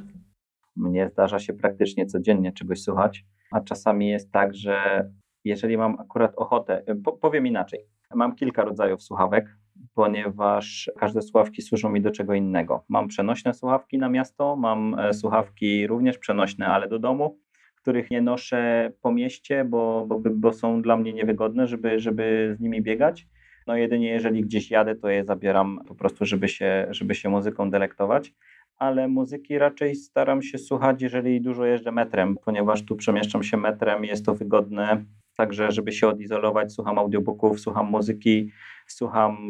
Mnie 0.76 1.10
zdarza 1.10 1.40
się 1.40 1.54
praktycznie 1.54 2.06
codziennie 2.06 2.52
czegoś 2.52 2.82
słuchać, 2.82 3.26
a 3.52 3.62
czasami 3.62 4.10
jest 4.10 4.32
tak, 4.32 4.56
że 4.56 5.06
jeżeli 5.44 5.78
mam 5.78 6.00
akurat 6.00 6.36
ochotę, 6.36 6.84
powiem 7.22 7.48
inaczej, 7.48 7.80
mam 8.16 8.36
kilka 8.36 8.64
rodzajów 8.64 9.04
słuchawek, 9.04 9.58
ponieważ 9.94 10.92
każde 11.00 11.22
słuchawki 11.22 11.62
służą 11.62 11.90
mi 11.90 12.02
do 12.02 12.12
czego 12.12 12.34
innego. 12.34 12.86
Mam 12.90 13.08
przenośne 13.08 13.54
słuchawki 13.54 13.98
na 13.98 14.10
miasto, 14.10 14.56
mam 14.56 15.00
e, 15.00 15.14
słuchawki 15.14 15.88
również 15.88 16.18
przenośne, 16.18 16.68
ale 16.68 16.88
do 16.88 17.00
domu, 17.00 17.40
których 17.76 18.12
nie 18.12 18.22
noszę 18.22 18.92
po 19.02 19.12
mieście, 19.12 19.66
bo, 19.66 20.06
bo, 20.08 20.22
bo 20.32 20.54
są 20.54 20.82
dla 20.82 20.98
mnie 20.98 21.14
niewygodne, 21.14 21.68
żeby, 21.68 22.00
żeby 22.00 22.56
z 22.58 22.60
nimi 22.60 22.82
biegać. 22.82 23.28
No 23.68 23.76
jedynie 23.76 24.10
jeżeli 24.10 24.42
gdzieś 24.42 24.72
jadę, 24.72 24.96
to 24.96 25.10
je 25.10 25.26
zabieram 25.26 25.80
po 25.88 25.96
prostu, 25.96 26.26
żeby 26.26 26.48
się, 26.48 26.88
żeby 26.90 27.16
się 27.16 27.30
muzyką 27.30 27.70
delektować. 27.70 28.34
Ale 28.78 29.08
muzyki 29.08 29.58
raczej 29.58 29.96
staram 29.96 30.42
się 30.42 30.58
słuchać, 30.58 31.02
jeżeli 31.02 31.42
dużo 31.42 31.66
jeżdżę 31.66 31.92
metrem, 31.92 32.38
ponieważ 32.46 32.86
tu 32.86 32.96
przemieszczam 32.96 33.44
się 33.44 33.58
metrem, 33.58 34.06
jest 34.06 34.26
to 34.26 34.36
wygodne. 34.36 35.06
Także, 35.38 35.72
żeby 35.72 35.92
się 35.92 36.08
odizolować, 36.08 36.74
słucham 36.74 37.00
audiobooków, 37.00 37.60
słucham 37.60 37.90
muzyki, 37.90 38.52
słucham 38.88 39.50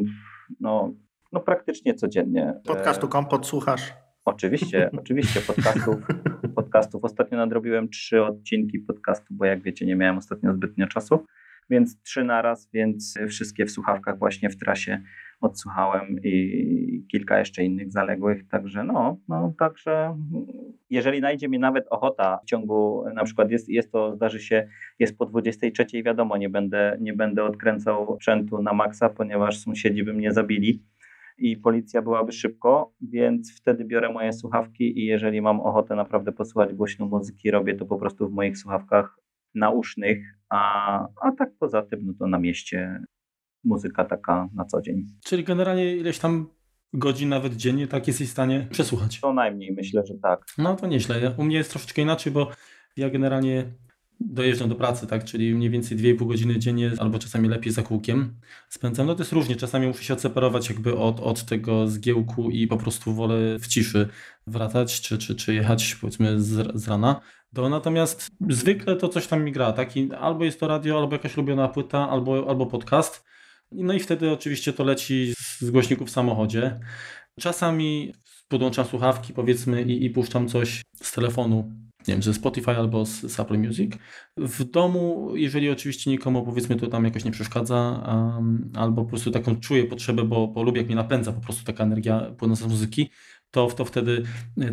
no, 0.60 0.94
no 1.32 1.40
praktycznie 1.40 1.94
codziennie. 1.94 2.54
Podcastu 2.66 3.08
Kompot 3.08 3.46
słuchasz? 3.46 3.92
Oczywiście, 4.24 4.90
oczywiście 5.00 5.40
podcastów, 5.40 5.96
podcastów. 6.54 7.04
Ostatnio 7.04 7.38
nadrobiłem 7.38 7.88
trzy 7.88 8.22
odcinki 8.22 8.78
podcastu, 8.78 9.26
bo 9.30 9.44
jak 9.44 9.62
wiecie, 9.62 9.86
nie 9.86 9.96
miałem 9.96 10.18
ostatnio 10.18 10.52
zbytnio 10.52 10.86
czasu 10.86 11.26
więc 11.70 12.02
trzy 12.02 12.24
naraz, 12.24 12.70
więc 12.72 13.18
wszystkie 13.28 13.66
w 13.66 13.70
słuchawkach 13.70 14.18
właśnie 14.18 14.50
w 14.50 14.56
trasie 14.56 15.02
odsłuchałem 15.40 16.16
i 16.24 17.06
kilka 17.10 17.38
jeszcze 17.38 17.64
innych 17.64 17.92
zaległych, 17.92 18.48
także 18.48 18.84
no, 18.84 19.18
no 19.28 19.54
także 19.58 20.16
jeżeli 20.90 21.20
najdzie 21.20 21.48
mi 21.48 21.58
nawet 21.58 21.86
ochota 21.90 22.38
w 22.42 22.44
ciągu, 22.44 23.04
na 23.14 23.24
przykład 23.24 23.50
jest, 23.50 23.68
jest 23.68 23.92
to, 23.92 24.14
zdarzy 24.16 24.40
się, 24.40 24.68
jest 24.98 25.18
po 25.18 25.26
23, 25.26 26.02
wiadomo, 26.02 26.36
nie 26.36 26.48
będę, 26.48 26.96
nie 27.00 27.12
będę 27.12 27.44
odkręcał 27.44 28.14
sprzętu 28.16 28.62
na 28.62 28.72
maksa, 28.72 29.08
ponieważ 29.08 29.58
sąsiedzi 29.58 30.04
by 30.04 30.12
mnie 30.12 30.32
zabili, 30.32 30.82
i 31.38 31.56
policja 31.56 32.02
byłaby 32.02 32.32
szybko, 32.32 32.92
więc 33.00 33.56
wtedy 33.56 33.84
biorę 33.84 34.12
moje 34.12 34.32
słuchawki 34.32 34.98
i 34.98 35.06
jeżeli 35.06 35.42
mam 35.42 35.60
ochotę 35.60 35.94
naprawdę 35.94 36.32
posłuchać 36.32 36.74
głośno 36.74 37.06
muzyki, 37.06 37.50
robię 37.50 37.74
to 37.74 37.86
po 37.86 37.96
prostu 37.96 38.28
w 38.28 38.32
moich 38.32 38.58
słuchawkach 38.58 39.18
nausznych, 39.54 40.18
a, 40.48 40.98
a 41.22 41.32
tak 41.38 41.50
poza 41.58 41.82
tym, 41.82 42.06
no 42.06 42.12
to 42.18 42.26
na 42.26 42.38
mieście 42.38 43.04
muzyka 43.64 44.04
taka 44.04 44.48
na 44.54 44.64
co 44.64 44.82
dzień. 44.82 45.06
Czyli 45.24 45.44
generalnie 45.44 45.96
ileś 45.96 46.18
tam 46.18 46.46
godzin 46.92 47.28
nawet 47.28 47.56
dziennie 47.56 47.86
tak 47.86 48.06
jesteś 48.06 48.28
w 48.28 48.32
stanie 48.32 48.66
przesłuchać? 48.70 49.18
Co 49.20 49.32
najmniej, 49.32 49.72
myślę, 49.72 50.02
że 50.06 50.14
tak. 50.22 50.44
No 50.58 50.76
to 50.76 50.86
nieźle. 50.86 51.34
U 51.36 51.44
mnie 51.44 51.56
jest 51.56 51.70
troszeczkę 51.70 52.02
inaczej, 52.02 52.32
bo 52.32 52.50
ja 52.96 53.10
generalnie 53.10 53.64
dojeżdżam 54.20 54.68
do 54.68 54.74
pracy, 54.74 55.06
tak, 55.06 55.24
czyli 55.24 55.54
mniej 55.54 55.70
więcej 55.70 55.98
2,5 55.98 56.26
godziny 56.26 56.58
dziennie, 56.58 56.92
albo 56.98 57.18
czasami 57.18 57.48
lepiej 57.48 57.72
za 57.72 57.82
kółkiem 57.82 58.34
spędzam. 58.68 59.06
No 59.06 59.14
to 59.14 59.22
jest 59.22 59.32
różnie, 59.32 59.56
czasami 59.56 59.86
muszę 59.86 60.04
się 60.04 60.14
odseparować 60.14 60.70
jakby 60.70 60.96
od, 60.96 61.20
od 61.20 61.44
tego 61.44 61.88
zgiełku 61.88 62.50
i 62.50 62.66
po 62.66 62.76
prostu 62.76 63.14
wolę 63.14 63.58
w 63.58 63.66
ciszy 63.66 64.08
wracać, 64.46 65.00
czy, 65.00 65.18
czy, 65.18 65.34
czy 65.34 65.54
jechać 65.54 65.94
powiedzmy 65.94 66.42
z, 66.42 66.76
z 66.76 66.88
rana. 66.88 67.20
To 67.54 67.68
natomiast 67.68 68.28
zwykle 68.48 68.96
to 68.96 69.08
coś 69.08 69.26
tam 69.26 69.44
mi 69.44 69.52
gra, 69.52 69.72
tak, 69.72 69.96
I 69.96 70.12
albo 70.12 70.44
jest 70.44 70.60
to 70.60 70.68
radio, 70.68 70.98
albo 70.98 71.12
jakaś 71.12 71.36
ulubiona 71.36 71.68
płyta, 71.68 72.10
albo, 72.10 72.48
albo 72.48 72.66
podcast. 72.66 73.24
No 73.72 73.92
i 73.92 74.00
wtedy 74.00 74.30
oczywiście 74.30 74.72
to 74.72 74.84
leci 74.84 75.34
z 75.58 75.70
głośników 75.70 76.08
w 76.08 76.10
samochodzie. 76.10 76.80
Czasami 77.40 78.14
podłączam 78.48 78.84
słuchawki 78.84 79.32
powiedzmy 79.32 79.82
i, 79.82 80.04
i 80.04 80.10
puszczam 80.10 80.48
coś 80.48 80.82
z 81.02 81.12
telefonu 81.12 81.70
nie 82.08 82.14
wiem, 82.14 82.22
ze 82.22 82.34
Spotify 82.34 82.70
albo 82.70 83.06
z, 83.06 83.20
z 83.20 83.40
Apple 83.40 83.58
Music. 83.58 83.92
W 84.36 84.64
domu, 84.64 85.30
jeżeli 85.34 85.70
oczywiście 85.70 86.10
nikomu 86.10 86.44
powiedzmy 86.44 86.76
to 86.76 86.86
tam 86.86 87.04
jakoś 87.04 87.24
nie 87.24 87.30
przeszkadza, 87.30 88.04
um, 88.06 88.72
albo 88.74 89.02
po 89.02 89.08
prostu 89.08 89.30
taką 89.30 89.56
czuję 89.56 89.84
potrzebę, 89.84 90.24
bo, 90.24 90.48
bo 90.48 90.62
lubię 90.62 90.78
jak 90.78 90.86
mnie 90.86 90.96
napędza 90.96 91.32
po 91.32 91.40
prostu 91.40 91.64
taka 91.64 91.84
energia 91.84 92.20
płynąca 92.38 92.64
z 92.64 92.68
muzyki, 92.68 93.10
to, 93.54 93.66
to 93.66 93.84
wtedy 93.84 94.22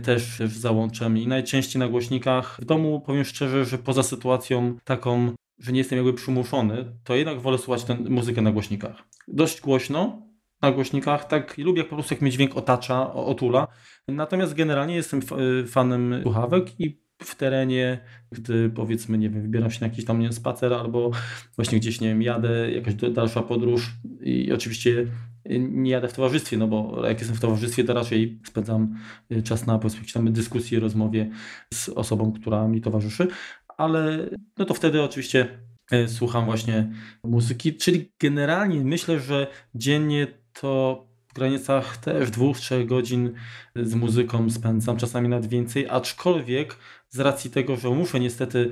też, 0.04 0.38
też 0.38 0.52
załączam 0.52 1.17
i 1.17 1.28
najczęściej 1.28 1.80
na 1.80 1.88
głośnikach. 1.88 2.58
W 2.62 2.65
domu 2.65 3.02
powiem 3.02 3.24
szczerze, 3.24 3.65
że 3.65 3.78
poza 3.78 4.04
sytuacją 4.04 4.78
taką, 4.84 5.32
że 5.60 5.72
nie 5.72 5.78
jestem 5.78 5.98
jakby 5.98 6.13
przymuszony, 6.13 6.86
to 7.04 7.15
jednak 7.15 7.39
wolę 7.39 7.58
słuchać 7.58 7.84
tę 7.84 7.96
muzykę 7.96 8.41
na 8.41 8.52
głośnikach. 8.52 9.04
Dość 9.28 9.62
głośno, 9.62 10.22
na 10.62 10.72
głośnikach, 10.72 11.28
tak 11.28 11.58
lubię 11.58 11.82
jak 11.82 11.89
po 11.89 11.96
prostu 11.96 12.13
jak 12.13 12.22
mnie 12.22 12.32
dźwięk 12.32 12.58
otacza, 12.58 13.13
otula. 13.13 13.67
Natomiast 14.08 14.54
generalnie 14.54 14.96
jestem 14.96 15.22
fanem 15.67 16.20
słuchawek 16.24 16.80
i 16.80 17.02
w 17.24 17.36
terenie, 17.36 18.00
gdy 18.32 18.70
powiedzmy, 18.70 19.17
nie 19.17 19.30
wiem, 19.30 19.41
wybieram 19.41 19.72
się 19.72 19.82
na 19.82 19.88
jakiś 19.88 20.06
tam 20.06 20.20
nie 20.20 20.26
wiem, 20.26 20.34
spacer 20.34 20.74
albo 20.74 21.12
właśnie 21.56 21.80
gdzieś, 21.80 22.02
nie 22.02 22.08
wiem, 22.08 22.22
jadę, 22.22 22.72
jakaś 22.72 22.96
dalsza 22.96 23.41
podróż 23.41 23.91
i 24.22 24.52
oczywiście 24.52 25.06
nie 25.49 25.91
jadę 25.91 26.08
w 26.08 26.13
towarzystwie, 26.13 26.58
no 26.58 26.67
bo 26.67 27.08
jak 27.08 27.19
jestem 27.19 27.38
w 27.38 27.39
towarzystwie, 27.39 27.84
to 27.84 27.93
raczej 27.93 28.39
spędzam 28.47 28.97
y, 29.32 29.43
czas 29.43 29.65
na 29.65 29.80
powiedzmy 29.80 30.32
dyskusji, 30.32 30.80
rozmowie 30.80 31.30
z 31.73 31.89
osobą, 31.89 32.32
która 32.32 32.67
mi 32.67 32.82
towarzyszy, 32.82 33.27
ale 33.77 34.30
no 34.58 34.65
to 34.65 34.73
wtedy 34.73 35.01
oczywiście 35.01 35.60
y, 35.93 36.08
słucham 36.08 36.45
właśnie 36.45 36.91
muzyki, 37.23 37.75
czyli 37.75 38.12
generalnie 38.19 38.82
myślę, 38.82 39.19
że 39.19 39.47
dziennie 39.75 40.27
to 40.54 41.06
w 41.27 41.34
granicach 41.34 41.97
też 41.97 42.32
dwóch, 42.32 42.58
trzech 42.58 42.88
godzin 42.88 43.34
z 43.75 43.95
muzyką 43.95 44.49
spędzam, 44.49 44.97
czasami 44.97 45.30
nawet 45.30 45.49
więcej, 45.49 45.89
aczkolwiek 45.89 46.75
z 47.10 47.19
racji 47.19 47.51
tego, 47.51 47.75
że 47.75 47.89
muszę 47.89 48.19
niestety 48.19 48.71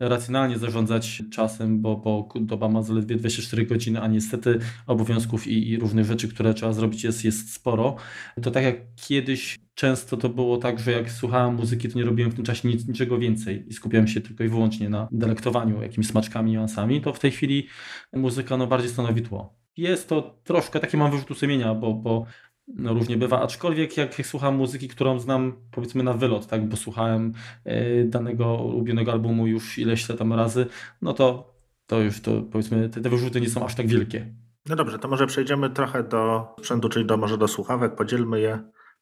racjonalnie 0.00 0.58
zarządzać 0.58 1.22
czasem, 1.32 1.80
bo, 1.80 1.96
bo 1.96 2.28
doba 2.40 2.68
ma 2.68 2.82
zaledwie 2.82 3.16
24 3.16 3.66
godziny, 3.66 4.00
a 4.00 4.08
niestety 4.08 4.58
obowiązków 4.86 5.46
i, 5.46 5.70
i, 5.70 5.76
różnych 5.78 6.04
rzeczy, 6.04 6.28
które 6.28 6.54
trzeba 6.54 6.72
zrobić 6.72 7.04
jest, 7.04 7.24
jest 7.24 7.52
sporo. 7.52 7.96
To 8.42 8.50
tak 8.50 8.64
jak 8.64 8.76
kiedyś 8.96 9.58
często 9.74 10.16
to 10.16 10.28
było 10.28 10.56
tak, 10.56 10.78
że 10.78 10.92
jak 10.92 11.10
słuchałem 11.10 11.54
muzyki, 11.54 11.88
to 11.88 11.98
nie 11.98 12.04
robiłem 12.04 12.30
w 12.30 12.34
tym 12.34 12.44
czasie 12.44 12.68
nic, 12.68 12.88
niczego 12.88 13.18
więcej 13.18 13.64
i 13.68 13.72
skupiałem 13.72 14.08
się 14.08 14.20
tylko 14.20 14.44
i 14.44 14.48
wyłącznie 14.48 14.88
na 14.88 15.08
delektowaniu 15.12 15.82
jakimiś 15.82 16.06
smaczkami, 16.06 16.52
niuansami, 16.52 17.00
to 17.00 17.12
w 17.12 17.18
tej 17.18 17.30
chwili 17.30 17.66
muzyka 18.12 18.56
no, 18.56 18.66
bardziej 18.66 18.90
stanowi 18.90 19.22
tło. 19.22 19.56
Jest 19.76 20.08
to 20.08 20.40
troszkę 20.44 20.80
takie 20.80 20.96
mam 20.96 21.10
wyrzutu 21.10 21.34
sumienia, 21.34 21.74
bo, 21.74 21.94
bo 21.94 22.26
no 22.68 22.94
różnie 22.94 23.16
bywa, 23.16 23.42
aczkolwiek 23.42 23.96
jak, 23.96 24.14
słucham 24.22 24.56
muzyki, 24.56 24.88
którą 24.88 25.18
znam 25.20 25.52
powiedzmy 25.70 26.02
na 26.02 26.12
wylot, 26.12 26.46
tak, 26.46 26.68
bo 26.68 26.76
słuchałem 26.76 27.32
y, 27.66 28.04
danego 28.08 28.54
ulubionego 28.54 29.12
albumu 29.12 29.46
już 29.46 29.78
ileś 29.78 30.06
tam 30.06 30.32
razy, 30.32 30.66
no 31.02 31.12
to, 31.12 31.54
to 31.86 32.00
już 32.00 32.20
to 32.20 32.42
powiedzmy 32.42 32.88
te, 32.88 33.00
te 33.00 33.10
wyrzuty 33.10 33.40
nie 33.40 33.50
są 33.50 33.64
aż 33.64 33.74
tak 33.74 33.86
wielkie. 33.86 34.34
No 34.68 34.76
dobrze, 34.76 34.98
to 34.98 35.08
może 35.08 35.26
przejdziemy 35.26 35.70
trochę 35.70 36.02
do 36.02 36.54
sprzętu, 36.58 36.88
czyli 36.88 37.06
do, 37.06 37.16
może 37.16 37.38
do 37.38 37.48
słuchawek, 37.48 37.94
podzielmy 37.94 38.40
je 38.40 38.58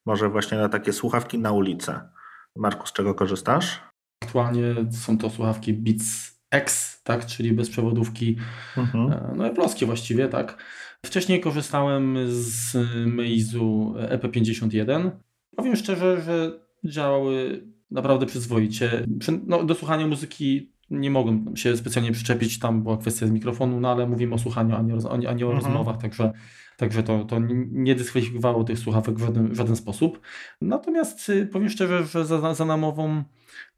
może 0.07 0.29
właśnie 0.29 0.59
na 0.59 0.69
takie 0.69 0.93
słuchawki 0.93 1.39
na 1.39 1.53
ulicę. 1.53 2.09
Marku, 2.57 2.87
z 2.87 2.93
czego 2.93 3.15
korzystasz? 3.15 3.81
Aktualnie 4.23 4.75
są 4.91 5.19
to 5.19 5.31
słuchawki 5.31 5.73
Beats 5.73 6.35
X, 6.51 7.01
tak, 7.03 7.27
czyli 7.27 7.53
bezprzewodówki, 7.53 8.37
mhm. 8.77 9.13
E, 9.13 9.33
no 9.37 9.51
ploskie 9.51 9.87
właściwie, 9.87 10.29
tak. 10.29 10.65
Wcześniej 11.05 11.41
korzystałem 11.41 12.19
z 12.27 12.77
Meizu 13.07 13.95
EP51. 13.97 15.11
Powiem 15.57 15.77
szczerze, 15.77 16.23
że 16.23 16.61
działały 16.85 17.65
naprawdę 17.91 18.27
przyzwoicie. 18.27 19.07
No, 19.47 19.65
do 19.65 19.75
słuchania 19.75 20.07
muzyki 20.07 20.75
nie 20.91 21.11
mogłem 21.11 21.57
się 21.57 21.77
specjalnie 21.77 22.13
przyczepić, 22.13 22.59
tam 22.59 22.83
była 22.83 22.97
kwestia 22.97 23.27
z 23.27 23.31
mikrofonu, 23.31 23.81
no 23.81 23.91
ale 23.91 24.07
mówimy 24.07 24.35
o 24.35 24.39
słuchaniu, 24.39 24.77
a 24.77 24.83
nie, 24.83 24.95
o, 24.95 25.13
a 25.13 25.17
nie 25.17 25.47
o 25.47 25.53
mhm. 25.53 25.55
rozmowach, 25.55 25.97
także, 25.99 26.33
także 26.77 27.03
to, 27.03 27.25
to 27.25 27.39
nie 27.71 27.95
dyskwalifikowało 27.95 28.65
tych 28.65 28.79
słuchawek 28.79 29.17
w 29.17 29.21
żaden, 29.21 29.49
w 29.49 29.55
żaden 29.55 29.77
sposób. 29.77 30.21
Natomiast 30.61 31.29
y, 31.29 31.47
powiem 31.47 31.69
szczerze, 31.69 32.05
że 32.05 32.25
za, 32.25 32.55
za 32.55 32.65
namową 32.65 33.25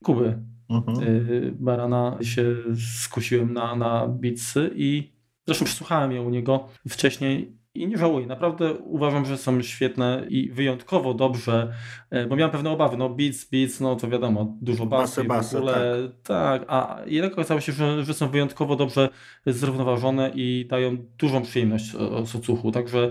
Kuby 0.02 0.38
mhm. 0.70 1.02
Y, 1.02 1.52
Barana 1.58 2.18
się 2.22 2.56
skusiłem 3.02 3.52
na, 3.52 3.76
na 3.76 4.08
Beatsy 4.08 4.70
i 4.74 5.15
Zresztą 5.46 5.64
przesłuchałem 5.64 6.12
je 6.12 6.22
u 6.22 6.30
niego 6.30 6.68
wcześniej 6.88 7.56
i 7.76 7.86
nie 7.88 7.98
żałuję. 7.98 8.26
Naprawdę 8.26 8.74
uważam, 8.74 9.24
że 9.24 9.38
są 9.38 9.62
świetne 9.62 10.26
i 10.28 10.50
wyjątkowo 10.50 11.14
dobrze, 11.14 11.72
e, 12.10 12.26
bo 12.26 12.36
miałem 12.36 12.52
pewne 12.52 12.70
obawy. 12.70 12.96
No 12.96 13.08
beats, 13.08 13.44
beats, 13.44 13.80
no 13.80 13.96
to 13.96 14.08
wiadomo, 14.08 14.56
dużo 14.60 14.86
basu 14.86 15.24
basy, 15.24 15.56
w 15.56 15.58
ogóle. 15.58 16.08
Tak. 16.22 16.60
tak, 16.60 16.64
a 16.68 17.00
jednak 17.06 17.32
okazało 17.32 17.60
się, 17.60 17.72
że, 17.72 18.04
że 18.04 18.14
są 18.14 18.28
wyjątkowo 18.28 18.76
dobrze 18.76 19.08
zrównoważone 19.46 20.30
i 20.34 20.66
dają 20.70 20.96
dużą 21.18 21.42
przyjemność 21.42 21.92
z 22.24 22.36
odsłuchu. 22.36 22.72
Także 22.72 23.10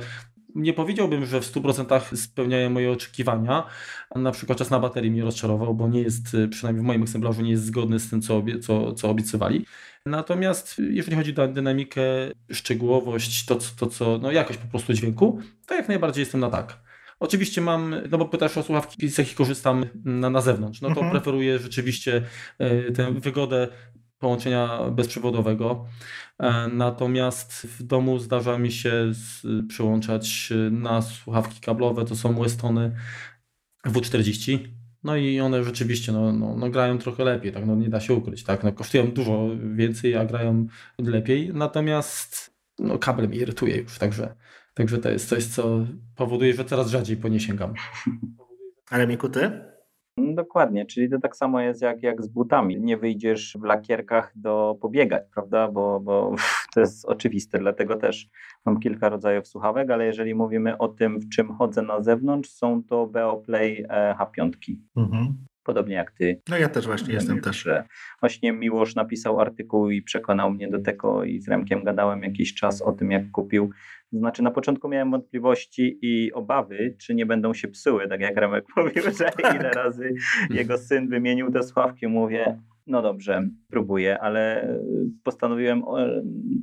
nie 0.55 0.73
powiedziałbym, 0.73 1.25
że 1.25 1.41
w 1.41 1.53
100% 1.53 2.15
spełniają 2.15 2.69
moje 2.69 2.91
oczekiwania. 2.91 3.63
Na 4.15 4.31
przykład 4.31 4.57
czas 4.57 4.69
na 4.69 4.79
baterii 4.79 5.11
mnie 5.11 5.23
rozczarował, 5.23 5.75
bo 5.75 5.87
nie 5.87 6.01
jest, 6.01 6.37
przynajmniej 6.49 6.83
w 6.83 6.87
moim 6.87 7.01
egzemplarzu, 7.01 7.41
nie 7.41 7.51
jest 7.51 7.65
zgodny 7.65 7.99
z 7.99 8.09
tym, 8.09 8.21
co, 8.21 8.37
obie, 8.37 8.59
co, 8.59 8.93
co 8.93 9.09
obiecywali. 9.09 9.65
Natomiast 10.05 10.81
jeżeli 10.89 11.17
chodzi 11.17 11.35
o 11.35 11.47
dynamikę, 11.47 12.01
szczegółowość, 12.51 13.45
to, 13.45 13.57
to 13.79 13.87
co, 13.87 14.17
no 14.17 14.31
jakość 14.31 14.59
po 14.59 14.67
prostu 14.67 14.93
dźwięku, 14.93 15.39
to 15.67 15.75
jak 15.75 15.87
najbardziej 15.87 16.21
jestem 16.21 16.41
na 16.41 16.49
tak. 16.49 16.79
Oczywiście 17.19 17.61
mam, 17.61 17.95
no 18.11 18.17
bo 18.17 18.25
pytasz 18.25 18.57
o 18.57 18.63
słuchawki, 18.63 19.09
z 19.09 19.17
jakich 19.17 19.35
korzystam 19.35 19.85
na, 20.05 20.29
na 20.29 20.41
zewnątrz, 20.41 20.81
no 20.81 20.87
to 20.87 20.95
mhm. 20.95 21.11
preferuję 21.11 21.59
rzeczywiście 21.59 22.21
e, 22.59 22.91
tę 22.91 23.13
wygodę 23.13 23.67
połączenia 24.19 24.79
bezprzewodowego. 24.91 25.85
E, 26.39 26.67
natomiast 26.67 27.53
w 27.53 27.83
domu 27.83 28.19
zdarza 28.19 28.57
mi 28.57 28.71
się 28.71 29.11
przyłączać 29.69 30.53
na 30.71 31.01
słuchawki 31.01 31.61
kablowe, 31.61 32.05
to 32.05 32.15
są 32.15 32.33
Westony 32.33 32.95
W40 33.85 34.59
no 35.05 35.15
i 35.15 35.39
one 35.39 35.63
rzeczywiście 35.63 36.11
no, 36.11 36.31
no, 36.33 36.55
no, 36.57 36.69
grają 36.69 36.97
trochę 36.97 37.23
lepiej, 37.23 37.51
tak? 37.51 37.65
no, 37.65 37.75
nie 37.75 37.89
da 37.89 37.99
się 37.99 38.13
ukryć. 38.13 38.43
Tak? 38.43 38.63
No, 38.63 38.71
kosztują 38.71 39.11
dużo 39.11 39.49
więcej, 39.75 40.15
a 40.15 40.25
grają 40.25 40.67
lepiej. 40.99 41.51
Natomiast 41.53 42.55
no, 42.79 42.97
kabel 42.97 43.29
mi 43.29 43.37
irytuje 43.37 43.77
już, 43.77 43.97
także, 43.99 44.35
także 44.73 44.97
to 44.97 45.09
jest 45.09 45.29
coś, 45.29 45.45
co 45.45 45.85
powoduje, 46.15 46.53
że 46.53 46.65
coraz 46.65 46.87
rzadziej 46.87 47.17
po 47.17 47.27
nie 47.27 47.39
sięgam. 47.39 47.73
Ale 48.89 49.07
Miku, 49.07 49.29
ty? 49.29 49.51
Dokładnie, 50.17 50.85
czyli 50.85 51.09
to 51.09 51.19
tak 51.19 51.35
samo 51.35 51.61
jest 51.61 51.81
jak, 51.81 52.03
jak 52.03 52.23
z 52.23 52.27
butami. 52.27 52.81
Nie 52.81 52.97
wyjdziesz 52.97 53.57
w 53.59 53.63
lakierkach 53.63 54.31
do 54.35 54.77
pobiegać, 54.81 55.23
prawda? 55.33 55.67
Bo, 55.67 55.99
bo 55.99 56.35
to 56.75 56.79
jest 56.79 57.05
oczywiste, 57.05 57.59
dlatego 57.59 57.95
też 57.95 58.29
mam 58.65 58.79
kilka 58.79 59.09
rodzajów 59.09 59.47
słuchawek, 59.47 59.89
ale 59.89 60.05
jeżeli 60.05 60.35
mówimy 60.35 60.77
o 60.77 60.87
tym, 60.87 61.19
w 61.19 61.29
czym 61.29 61.53
chodzę 61.53 61.81
na 61.81 62.01
zewnątrz, 62.01 62.49
są 62.49 62.83
to 62.83 63.07
Beoplay 63.07 63.85
e, 63.89 64.15
H5. 64.19 64.51
Mhm. 64.95 65.35
Podobnie 65.63 65.95
jak 65.95 66.11
ty. 66.11 66.41
No 66.49 66.57
ja 66.57 66.69
też 66.69 66.85
właśnie 66.85 67.13
jestem 67.13 67.41
też. 67.41 67.57
Że 67.57 67.83
właśnie 68.19 68.51
Miłosz 68.51 68.95
napisał 68.95 69.39
artykuł 69.39 69.89
i 69.89 70.01
przekonał 70.01 70.51
mnie 70.51 70.67
do 70.67 70.81
tego 70.81 71.23
i 71.23 71.39
z 71.39 71.47
Remkiem 71.47 71.83
gadałem 71.83 72.23
jakiś 72.23 72.53
czas 72.53 72.81
o 72.81 72.91
tym, 72.91 73.11
jak 73.11 73.31
kupił 73.31 73.69
znaczy 74.11 74.43
na 74.43 74.51
początku 74.51 74.89
miałem 74.89 75.11
wątpliwości 75.11 75.99
i 76.01 76.33
obawy, 76.33 76.95
czy 76.99 77.15
nie 77.15 77.25
będą 77.25 77.53
się 77.53 77.67
psuły, 77.67 78.07
tak 78.07 78.21
jak 78.21 78.37
Remek 78.37 78.65
mówił, 78.77 79.03
że 79.03 79.31
ile 79.55 79.71
razy 79.71 80.13
jego 80.49 80.77
syn 80.77 81.09
wymienił 81.09 81.51
te 81.51 81.63
sławki, 81.63 82.07
mówię, 82.07 82.59
No 82.87 83.01
dobrze, 83.01 83.49
próbuję, 83.69 84.19
ale 84.19 84.69
postanowiłem 85.23 85.83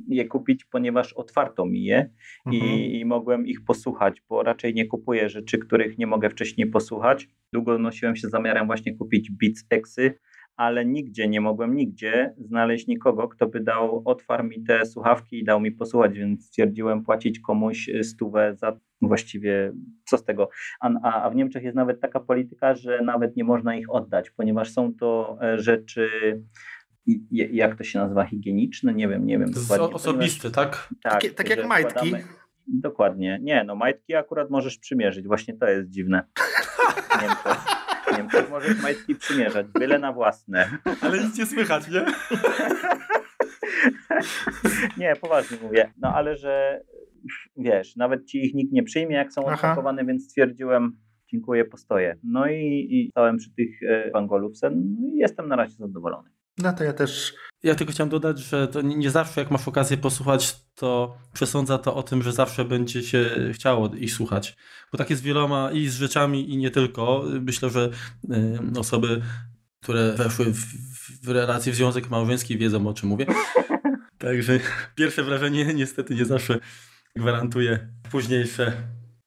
je 0.07 0.27
kupić, 0.27 0.65
ponieważ 0.65 1.13
otwarto 1.13 1.65
mi 1.65 1.83
je 1.83 2.09
mhm. 2.45 2.63
i, 2.63 2.99
i, 2.99 3.05
mogłem 3.05 3.47
ich 3.47 3.63
posłuchać, 3.65 4.21
bo 4.29 4.43
raczej 4.43 4.73
nie 4.73 4.87
kupuję 4.87 5.29
rzeczy, 5.29 5.57
których 5.57 5.97
nie 5.97 6.07
mogę 6.07 6.29
wcześniej 6.29 6.69
posłuchać. 6.69 7.27
Długo 7.53 7.79
nosiłem 7.79 8.15
się 8.15 8.27
zamiarem 8.27 8.65
właśnie 8.65 8.97
kupić 8.97 9.31
Beats 9.31 9.65
Exy, 9.69 10.13
ale 10.55 10.85
nigdzie 10.85 11.27
nie 11.27 11.41
mogłem 11.41 11.75
nigdzie 11.75 12.33
znaleźć 12.37 12.87
nikogo, 12.87 13.27
kto 13.27 13.47
by 13.47 13.59
dał, 13.59 14.01
otwarł 14.05 14.43
mi 14.43 14.63
te 14.63 14.85
słuchawki 14.85 15.39
i 15.39 15.43
dał 15.43 15.61
mi 15.61 15.71
posłuchać, 15.71 16.17
więc 16.17 16.45
stwierdziłem 16.45 17.03
płacić 17.03 17.39
komuś 17.39 17.89
stówę 18.03 18.55
za 18.55 18.79
właściwie 19.01 19.73
co 20.05 20.17
z 20.17 20.23
tego. 20.23 20.49
A, 20.79 21.23
a, 21.23 21.29
w 21.29 21.35
Niemczech 21.35 21.63
jest 21.63 21.75
nawet 21.75 22.01
taka 22.01 22.19
polityka, 22.19 22.75
że 22.75 23.01
nawet 23.01 23.35
nie 23.35 23.43
można 23.43 23.75
ich 23.75 23.89
oddać, 23.89 24.31
ponieważ 24.31 24.71
są 24.71 24.93
to 24.93 25.37
e, 25.41 25.59
rzeczy 25.59 26.09
jak 27.31 27.75
to 27.75 27.83
się 27.83 27.99
nazywa, 27.99 28.25
higieniczne, 28.25 28.93
nie 28.93 29.07
wiem, 29.07 29.25
nie 29.25 29.39
wiem. 29.39 29.51
Osobiste, 29.93 30.51
tak? 30.51 30.89
Tak, 31.03 31.13
Takie, 31.13 31.29
tak 31.29 31.49
jak 31.49 31.67
majtki. 31.67 32.13
Dokładnie. 32.67 33.39
Nie, 33.41 33.63
no 33.63 33.75
majtki 33.75 34.15
akurat 34.15 34.49
możesz 34.49 34.77
przymierzyć, 34.77 35.27
właśnie 35.27 35.53
to 35.53 35.67
jest 35.67 35.89
dziwne. 35.89 36.23
Nie 38.13 38.17
wiem, 38.17 38.25
Niemczech 38.25 38.49
możesz 38.49 38.81
majtki 38.81 39.15
przymierzać, 39.15 39.67
byle 39.67 39.99
na 39.99 40.13
własne. 40.13 40.69
Ale 41.01 41.23
nic 41.23 41.37
nie 41.37 41.45
słychać, 41.45 41.83
nie? 41.87 42.05
nie, 44.97 45.15
poważnie 45.15 45.57
mówię. 45.61 45.91
No 46.01 46.13
ale 46.15 46.35
że 46.37 46.81
wiesz, 47.57 47.95
nawet 47.95 48.25
ci 48.25 48.45
ich 48.45 48.53
nikt 48.53 48.71
nie 48.71 48.83
przyjmie, 48.83 49.15
jak 49.15 49.33
są 49.33 49.45
odpakowane, 49.45 50.05
więc 50.05 50.23
stwierdziłem, 50.23 50.97
dziękuję, 51.31 51.65
postoję. 51.65 52.15
No 52.23 52.47
i, 52.47 52.87
i 52.89 53.09
stałem 53.11 53.37
przy 53.37 53.53
tych 53.55 53.83
e, 53.83 54.11
Bangolufsen 54.11 54.95
no 54.99 55.07
i 55.07 55.17
jestem 55.17 55.47
na 55.47 55.55
razie 55.55 55.75
zadowolony. 55.75 56.29
No 56.57 56.73
to 56.73 56.83
ja 56.83 56.93
też. 56.93 57.33
Ja 57.63 57.75
tylko 57.75 57.93
chciałem 57.93 58.09
dodać, 58.09 58.39
że 58.39 58.67
to 58.67 58.81
nie 58.81 59.11
zawsze 59.11 59.41
jak 59.41 59.51
masz 59.51 59.67
okazję 59.67 59.97
posłuchać, 59.97 60.55
to 60.75 61.17
przesądza 61.33 61.77
to 61.77 61.95
o 61.95 62.03
tym, 62.03 62.23
że 62.23 62.31
zawsze 62.31 62.65
będzie 62.65 63.03
się 63.03 63.29
chciało 63.53 63.95
ich 63.95 64.13
słuchać. 64.13 64.55
Bo 64.91 64.97
tak 64.97 65.09
jest 65.09 65.21
z 65.21 65.25
wieloma 65.25 65.71
i 65.71 65.87
z 65.87 65.95
rzeczami 65.95 66.53
i 66.53 66.57
nie 66.57 66.71
tylko. 66.71 67.23
Myślę, 67.41 67.69
że 67.69 67.89
osoby, 68.79 69.21
które 69.83 70.13
weszły 70.13 70.45
w, 70.45 70.65
w 71.23 71.29
relację 71.29 71.73
w 71.73 71.75
związek 71.75 72.09
małżeński 72.09 72.57
wiedzą 72.57 72.87
o 72.87 72.93
czym 72.93 73.09
mówię. 73.09 73.25
Także 74.17 74.59
pierwsze 74.95 75.23
wrażenie 75.23 75.73
niestety 75.73 76.15
nie 76.15 76.25
zawsze 76.25 76.59
gwarantuje 77.15 77.87
późniejsze. 78.11 78.73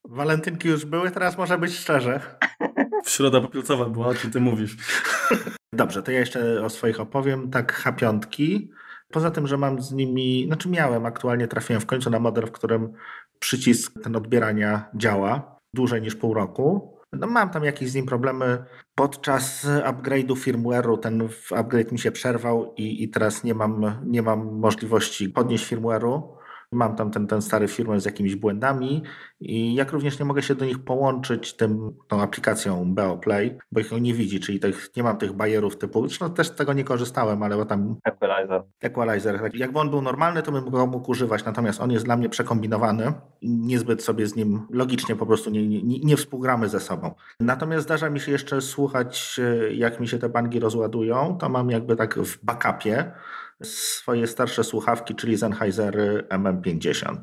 Walentynki 0.05 0.69
już 0.69 0.85
były, 0.85 1.11
teraz 1.11 1.39
może 1.39 1.59
być 1.59 1.77
szczerze. 1.77 2.21
W 3.05 3.11
środa 3.11 3.41
popielcowa 3.41 3.85
była, 3.85 4.07
o 4.07 4.15
czym 4.15 4.31
ty 4.31 4.41
mówisz. 4.41 4.77
Dobrze, 5.73 6.03
to 6.03 6.13
ja 6.13 6.19
jeszcze 6.19 6.65
o 6.65 6.71
swoich 6.71 7.01
opowiem. 7.01 7.51
Tak, 7.51 7.83
H5. 7.85 8.61
Poza 9.11 9.31
tym, 9.31 9.47
że 9.47 9.57
mam 9.57 9.83
z 9.83 9.93
nimi, 9.93 10.45
znaczy 10.47 10.69
miałem, 10.69 11.07
aktualnie 11.07 11.49
trafiłem 11.49 11.83
w 11.83 11.87
końcu 11.87 12.11
na 12.11 12.19
model, 12.19 12.47
w 12.47 12.53
którym 12.53 12.93
przycisk 13.39 13.93
ten 14.03 14.17
odbierania 14.17 14.91
działa 14.95 15.59
dłużej 15.75 16.03
niż 16.03 16.17
pół 16.17 16.35
roku. 16.35 16.97
No 17.13 17.27
mam 17.27 17.51
tam 17.51 17.65
jakieś 17.65 17.91
z 17.91 17.95
nim 17.95 18.07
problemy. 18.07 18.65
Podczas 18.95 19.67
upgrade'u 19.67 20.37
firmware'u 20.37 20.99
ten 20.99 21.29
upgrade 21.51 21.93
mi 21.93 21.99
się 21.99 22.13
przerwał 22.13 22.75
i, 22.77 23.03
i 23.03 23.09
teraz 23.09 23.45
nie 23.45 23.55
mam, 23.55 24.01
nie 24.07 24.23
mam 24.23 24.59
możliwości 24.59 25.29
podnieść 25.29 25.73
firmware'u. 25.73 26.36
Mam 26.73 26.97
tam 26.97 27.11
ten, 27.11 27.27
ten 27.27 27.43
stary 27.43 27.69
firmware 27.69 28.01
z 28.01 28.05
jakimiś 28.05 28.37
błędami 28.37 29.03
i 29.41 29.75
jak 29.75 29.93
również 29.93 30.19
nie 30.19 30.25
mogę 30.25 30.43
się 30.43 30.55
do 30.55 30.65
nich 30.65 30.79
połączyć 30.79 31.57
tym, 31.57 31.93
tą 32.09 32.23
aplikacją 32.23 32.95
BeoPlay, 32.95 33.59
bo 33.73 33.81
ich 33.81 33.93
nie 34.01 34.15
widzi, 34.15 34.41
czyli 34.41 34.61
tych, 34.61 34.91
nie 34.97 35.03
mam 35.03 35.17
tych 35.17 35.33
bajerów 35.33 35.79
typu, 35.79 36.09
zresztą 36.09 36.35
też 36.35 36.47
z 36.47 36.55
tego 36.55 36.73
nie 36.73 36.85
korzystałem, 36.85 37.43
ale 37.43 37.57
bo 37.57 37.65
tam... 37.65 37.97
Equalizer. 38.05 38.63
Equalizer. 38.81 39.41
Tak. 39.41 39.55
Jakby 39.55 39.79
on 39.79 39.91
był 39.91 40.03
normalny, 40.03 40.43
to 40.43 40.53
bym 40.53 40.71
go 40.71 40.87
mógł 40.87 41.11
używać, 41.11 41.45
natomiast 41.45 41.81
on 41.81 41.91
jest 41.91 42.05
dla 42.05 42.17
mnie 42.17 42.29
przekombinowany 42.29 43.13
i 43.41 43.51
niezbyt 43.51 44.03
sobie 44.03 44.27
z 44.27 44.37
nim 44.37 44.67
logicznie 44.71 45.17
po 45.17 45.27
prostu 45.27 45.51
nie, 45.51 45.69
nie, 45.69 45.99
nie 45.99 46.17
współgramy 46.17 46.69
ze 46.69 46.81
sobą. 46.81 47.15
Natomiast 47.41 47.85
zdarza 47.85 48.11
mi 48.11 48.21
się 48.21 48.33
jeszcze 48.33 48.61
słuchać, 48.61 49.41
e, 49.43 49.75
jak 49.75 50.01
mi 50.01 50.09
się 50.09 50.19
te 50.19 50.29
bangi 50.29 50.61
rozładują, 50.61 51.39
to 51.41 51.49
mam 51.49 51.71
jakby 51.71 51.97
tak 51.97 52.19
w 52.19 52.45
backupie 52.45 53.13
swoje 53.63 54.27
starsze 54.27 54.65
słuchawki, 54.65 55.15
czyli 55.15 55.39
Sennheiser 55.39 56.27
MM50. 56.29 57.17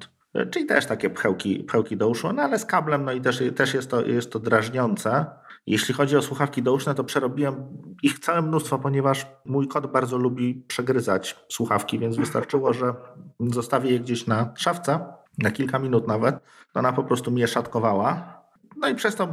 Czyli 0.52 0.65
też 0.65 0.86
takie 0.86 1.10
pchełki, 1.10 1.63
pchełki 1.63 1.98
do 1.98 2.10
uszu, 2.10 2.34
no 2.34 2.41
ale 2.41 2.60
z 2.60 2.65
kablem, 2.65 3.06
no 3.06 3.12
i 3.12 3.22
też, 3.22 3.43
też 3.56 3.74
jest, 3.74 3.89
to, 3.89 4.06
jest 4.06 4.32
to 4.32 4.39
drażniące. 4.39 5.26
Jeśli 5.67 5.93
chodzi 5.93 6.17
o 6.17 6.22
słuchawki 6.22 6.63
douszne, 6.63 6.96
to 6.96 7.04
przerobiłem 7.04 7.56
ich 8.04 8.19
całe 8.19 8.41
mnóstwo, 8.41 8.80
ponieważ 8.80 9.28
mój 9.46 9.67
kot 9.67 9.91
bardzo 9.91 10.17
lubi 10.17 10.63
przegryzać 10.67 11.46
słuchawki, 11.50 12.00
więc 12.00 12.17
wystarczyło, 12.17 12.74
że 12.74 12.93
zostawię 13.39 13.91
je 13.91 14.00
gdzieś 14.00 14.28
na 14.28 14.54
szafce, 14.58 15.00
na 15.38 15.52
kilka 15.52 15.80
minut 15.80 16.08
nawet, 16.08 16.36
ona 16.74 16.93
po 16.93 17.04
prostu 17.04 17.32
mnie 17.32 17.48
szatkowała. 17.48 18.41
No 18.78 18.89
i 18.89 18.96
przez 18.96 19.15
to, 19.15 19.28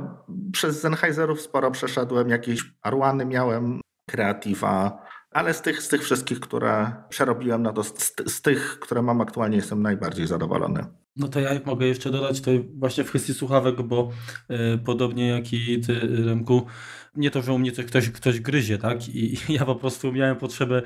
przez 0.52 0.80
Sennheiserów 0.80 1.40
sporo 1.40 1.70
przeszedłem, 1.70 2.28
jakieś 2.28 2.72
Arłany 2.82 3.24
miałem, 3.26 3.80
Creativa, 4.10 5.02
ale 5.30 5.54
z 5.54 5.62
tych, 5.62 5.82
z 5.82 5.88
tych 5.88 6.02
wszystkich, 6.02 6.40
które 6.40 6.92
przerobiłem, 7.08 7.62
no 7.62 7.72
to 7.72 7.84
z, 7.84 8.14
z 8.26 8.42
tych, 8.42 8.78
które 8.80 9.02
mam 9.02 9.20
aktualnie, 9.20 9.56
jestem 9.56 9.82
najbardziej 9.82 10.26
zadowolony. 10.26 10.84
No 11.16 11.28
to 11.28 11.40
ja 11.40 11.50
mogę 11.64 11.86
jeszcze 11.86 12.10
dodać 12.10 12.40
to 12.40 12.50
właśnie 12.74 13.04
w 13.04 13.08
kwestii 13.08 13.34
słuchawek, 13.34 13.82
bo 13.82 14.10
y, 14.50 14.78
podobnie 14.78 15.28
jak 15.28 15.52
i 15.52 15.80
ty, 15.80 16.00
Remku, 16.26 16.66
nie 17.16 17.30
to, 17.30 17.42
że 17.42 17.52
u 17.52 17.58
mnie 17.58 17.72
coś, 17.72 17.86
ktoś, 17.86 18.10
ktoś 18.10 18.40
gryzie, 18.40 18.78
tak? 18.78 19.08
I, 19.08 19.36
ja 19.58 19.64
po 19.64 19.74
prostu 19.74 20.12
miałem 20.12 20.36
potrzebę 20.36 20.82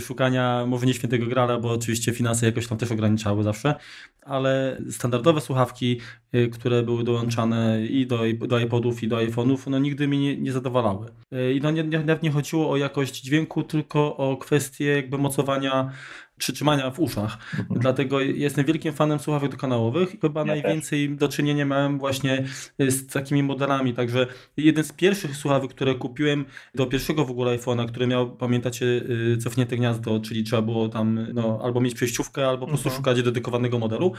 szukania 0.00 0.64
może 0.66 0.86
nie 0.86 0.94
świętego 0.94 1.26
grala, 1.26 1.60
bo 1.60 1.70
oczywiście 1.70 2.12
finanse 2.12 2.46
jakoś 2.46 2.66
tam 2.66 2.78
też 2.78 2.92
ograniczały 2.92 3.42
zawsze, 3.42 3.74
ale 4.22 4.78
standardowe 4.90 5.40
słuchawki, 5.40 6.00
y, 6.34 6.48
które 6.48 6.82
były 6.82 7.04
dołączane 7.04 7.86
i 7.86 8.06
do, 8.06 8.20
do 8.48 8.58
iPodów, 8.58 9.02
i 9.02 9.08
do 9.08 9.16
iPhone'ów, 9.16 9.70
no 9.70 9.78
nigdy 9.78 10.08
mi 10.08 10.18
nie, 10.18 10.36
nie 10.36 10.52
zadowalały. 10.52 11.06
Y, 11.32 11.54
I 11.54 11.60
no 11.60 11.70
nie, 11.70 11.84
nie, 11.84 12.18
nie 12.22 12.30
chodziło 12.30 12.70
o 12.70 12.76
jakość 12.76 13.20
dźwięku, 13.20 13.62
tylko 13.62 14.16
o 14.16 14.36
kwestię 14.36 14.84
jakby 14.84 15.18
mocowania 15.18 15.92
przytrzymania 16.38 16.90
w 16.90 17.00
uszach. 17.00 17.38
Mhm. 17.58 17.80
Dlatego 17.80 18.20
jestem 18.20 18.64
wielkim 18.64 18.92
fanem 18.92 19.18
słuchawek 19.18 19.50
dokanałowych 19.50 20.14
i 20.14 20.18
chyba 20.20 20.40
ja 20.40 20.46
najwięcej 20.46 21.08
też. 21.08 21.18
do 21.18 21.28
czynienia 21.28 21.64
miałem 21.64 21.98
właśnie 21.98 22.44
z 22.78 23.06
takimi 23.06 23.42
modelami. 23.42 23.94
Także 23.94 24.26
jeden 24.56 24.84
z 24.84 24.92
pierwszych 24.92 25.36
słuchawek, 25.36 25.70
które 25.70 25.94
kupiłem 25.94 26.44
do 26.74 26.86
pierwszego 26.86 27.24
w 27.24 27.30
ogóle 27.30 27.58
iPhone'a, 27.58 27.88
który 27.88 28.06
miał, 28.06 28.36
pamiętacie, 28.36 28.86
y, 28.86 29.36
cofnięte 29.36 29.76
gniazdo, 29.76 30.20
czyli 30.20 30.44
trzeba 30.44 30.62
było 30.62 30.88
tam 30.88 31.26
no, 31.34 31.60
albo 31.62 31.80
mieć 31.80 31.94
przejściówkę, 31.94 32.48
albo 32.48 32.60
po 32.60 32.66
prostu 32.66 32.88
mhm. 32.88 32.98
szukać 32.98 33.22
dedykowanego 33.22 33.78
modelu. 33.78 34.12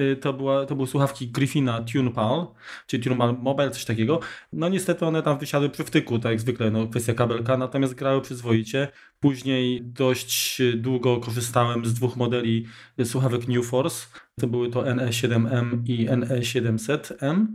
Y, 0.00 0.16
to, 0.16 0.32
była, 0.32 0.66
to 0.66 0.76
były 0.76 0.88
słuchawki 0.88 1.28
Griffina 1.28 1.84
TunePal, 1.92 2.46
czyli 2.86 3.02
TunePal 3.02 3.36
Mobile, 3.38 3.70
coś 3.70 3.84
takiego. 3.84 4.20
No 4.52 4.68
niestety 4.68 5.06
one 5.06 5.22
tam 5.22 5.38
wysiadły 5.38 5.70
przy 5.70 5.84
wtyku, 5.84 6.18
tak 6.18 6.32
jak 6.32 6.40
zwykle, 6.40 6.70
no, 6.70 6.86
kwestia 6.86 7.14
kabelka, 7.14 7.56
natomiast 7.56 7.94
grały 7.94 8.20
przyzwoicie. 8.20 8.88
Później 9.22 9.82
dość 9.82 10.62
długo 10.76 11.16
korzystałem 11.16 11.86
z 11.86 11.94
dwóch 11.94 12.16
modeli 12.16 12.66
słuchawek 13.04 13.48
New 13.48 13.66
Force. 13.66 14.06
To 14.40 14.46
były 14.46 14.70
to 14.70 14.82
NE7M 14.82 15.82
i 15.86 16.08
NE700M. 16.08 17.46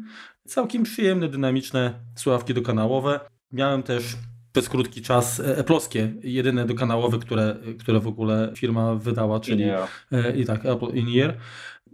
Całkiem 0.45 0.84
przyjemne, 0.84 1.27
dynamiczne 1.30 1.93
słuchawki 2.15 2.53
dokanałowe. 2.53 3.19
Miałem 3.51 3.84
też 3.84 4.03
przez 4.51 4.69
krótki 4.69 5.01
czas 5.01 5.41
Apple'owskie, 5.41 6.12
jedyne 6.23 6.65
dokanałowe, 6.65 7.19
które, 7.19 7.58
które 7.80 7.99
w 7.99 8.08
ogóle 8.08 8.51
firma 8.56 8.95
wydała, 8.95 9.39
czyli 9.39 9.63
e, 10.12 10.38
i 10.38 10.45
tak, 10.45 10.65
Apple 10.65 10.93
In-Ear. 10.93 11.38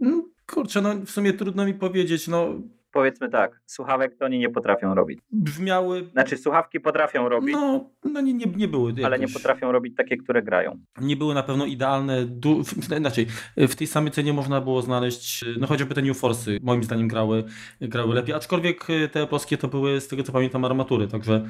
Mm, 0.00 0.22
kurczę, 0.46 0.82
no 0.82 0.94
w 1.06 1.10
sumie 1.10 1.32
trudno 1.32 1.66
mi 1.66 1.74
powiedzieć, 1.74 2.28
no 2.28 2.60
powiedzmy 2.94 3.28
tak, 3.28 3.60
słuchawek 3.66 4.16
to 4.18 4.24
oni 4.24 4.38
nie 4.38 4.50
potrafią 4.50 4.94
robić. 4.94 5.18
Brzmiały... 5.32 6.08
Znaczy 6.12 6.36
słuchawki 6.36 6.80
potrafią 6.80 7.28
robić. 7.28 7.52
No, 7.52 7.90
no 8.04 8.20
nie, 8.20 8.34
nie, 8.34 8.46
nie 8.46 8.68
były 8.68 8.90
jakoś... 8.90 9.04
Ale 9.04 9.18
nie 9.18 9.28
potrafią 9.28 9.72
robić 9.72 9.96
takie, 9.96 10.16
które 10.16 10.42
grają. 10.42 10.78
Nie 11.00 11.16
były 11.16 11.34
na 11.34 11.42
pewno 11.42 11.66
idealne. 11.66 12.24
Du... 12.24 12.62
Inaczej, 12.98 13.26
w 13.56 13.74
tej 13.74 13.86
samej 13.86 14.12
cenie 14.12 14.32
można 14.32 14.60
było 14.60 14.82
znaleźć, 14.82 15.44
no 15.60 15.66
chociażby 15.66 15.94
te 15.94 16.02
New 16.02 16.20
Force'y, 16.20 16.58
moim 16.62 16.84
zdaniem 16.84 17.08
grały, 17.08 17.44
grały 17.80 18.14
lepiej, 18.14 18.34
aczkolwiek 18.34 18.86
te 19.12 19.26
polskie 19.26 19.56
to 19.56 19.68
były, 19.68 20.00
z 20.00 20.08
tego 20.08 20.22
co 20.22 20.32
pamiętam, 20.32 20.64
armatury, 20.64 21.08
także 21.08 21.46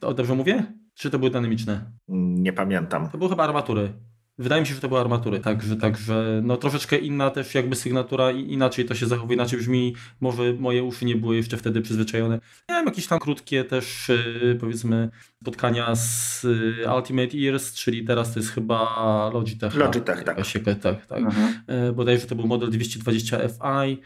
dobrze 0.00 0.34
mówię? 0.34 0.64
Czy 0.94 1.10
to 1.10 1.18
były 1.18 1.30
dynamiczne? 1.30 1.92
Nie 2.08 2.52
pamiętam. 2.52 3.10
To 3.10 3.18
były 3.18 3.30
chyba 3.30 3.44
armatury. 3.44 3.92
Wydaje 4.38 4.62
mi 4.62 4.66
się, 4.66 4.74
że 4.74 4.80
to 4.80 4.88
były 4.88 5.00
armatury, 5.00 5.40
także, 5.40 5.76
także 5.76 6.40
no 6.44 6.56
troszeczkę 6.56 6.98
inna 6.98 7.30
też 7.30 7.54
jakby 7.54 7.76
sygnatura, 7.76 8.30
inaczej 8.30 8.84
to 8.84 8.94
się 8.94 9.06
zachowuje, 9.06 9.34
inaczej 9.34 9.58
brzmi, 9.58 9.94
może 10.20 10.52
moje 10.58 10.84
uszy 10.84 11.04
nie 11.04 11.16
były 11.16 11.36
jeszcze 11.36 11.56
wtedy 11.56 11.80
przyzwyczajone. 11.80 12.40
Miałem 12.70 12.86
jakieś 12.86 13.06
tam 13.06 13.18
krótkie 13.18 13.64
też 13.64 14.10
y, 14.10 14.56
powiedzmy 14.60 15.10
spotkania 15.42 15.96
z 15.96 16.44
y, 16.44 16.74
Ultimate 16.96 17.38
Ears, 17.38 17.74
czyli 17.74 18.04
teraz 18.04 18.34
to 18.34 18.40
jest 18.40 18.52
chyba 18.52 19.30
Logitech. 19.34 19.74
Logitech, 19.74 20.24
tak. 20.24 20.44
Się, 20.44 20.60
tak, 20.60 21.06
tak. 21.06 21.18
Mhm. 21.18 21.54
Y, 21.88 21.92
bodajże 21.92 22.26
to 22.26 22.34
był 22.34 22.46
model 22.46 22.70
220 22.70 23.38
Fi 23.48 24.00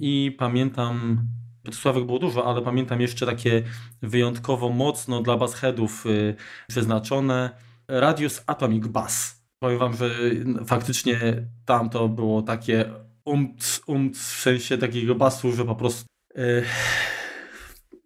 i 0.00 0.36
pamiętam 0.38 1.26
Sławek 1.72 2.04
było 2.04 2.18
dużo, 2.18 2.46
ale 2.46 2.62
pamiętam 2.62 3.00
jeszcze 3.00 3.26
takie 3.26 3.62
wyjątkowo 4.02 4.68
mocno 4.68 5.22
dla 5.22 5.36
bassheadów 5.36 6.06
y, 6.06 6.34
przeznaczone 6.68 7.50
Radius 7.88 8.44
Atomic 8.46 8.86
Bass. 8.86 9.44
Powiem 9.58 9.78
wam, 9.78 9.92
że 9.92 10.10
faktycznie 10.66 11.18
tam 11.66 11.90
to 11.90 12.08
było 12.08 12.42
takie 12.42 12.90
umc, 13.24 13.80
umc 13.86 14.18
w 14.18 14.40
sensie 14.40 14.78
takiego 14.78 15.14
basu, 15.14 15.52
że 15.52 15.64
po 15.64 15.74
prostu 15.74 16.06
yy, 16.34 16.62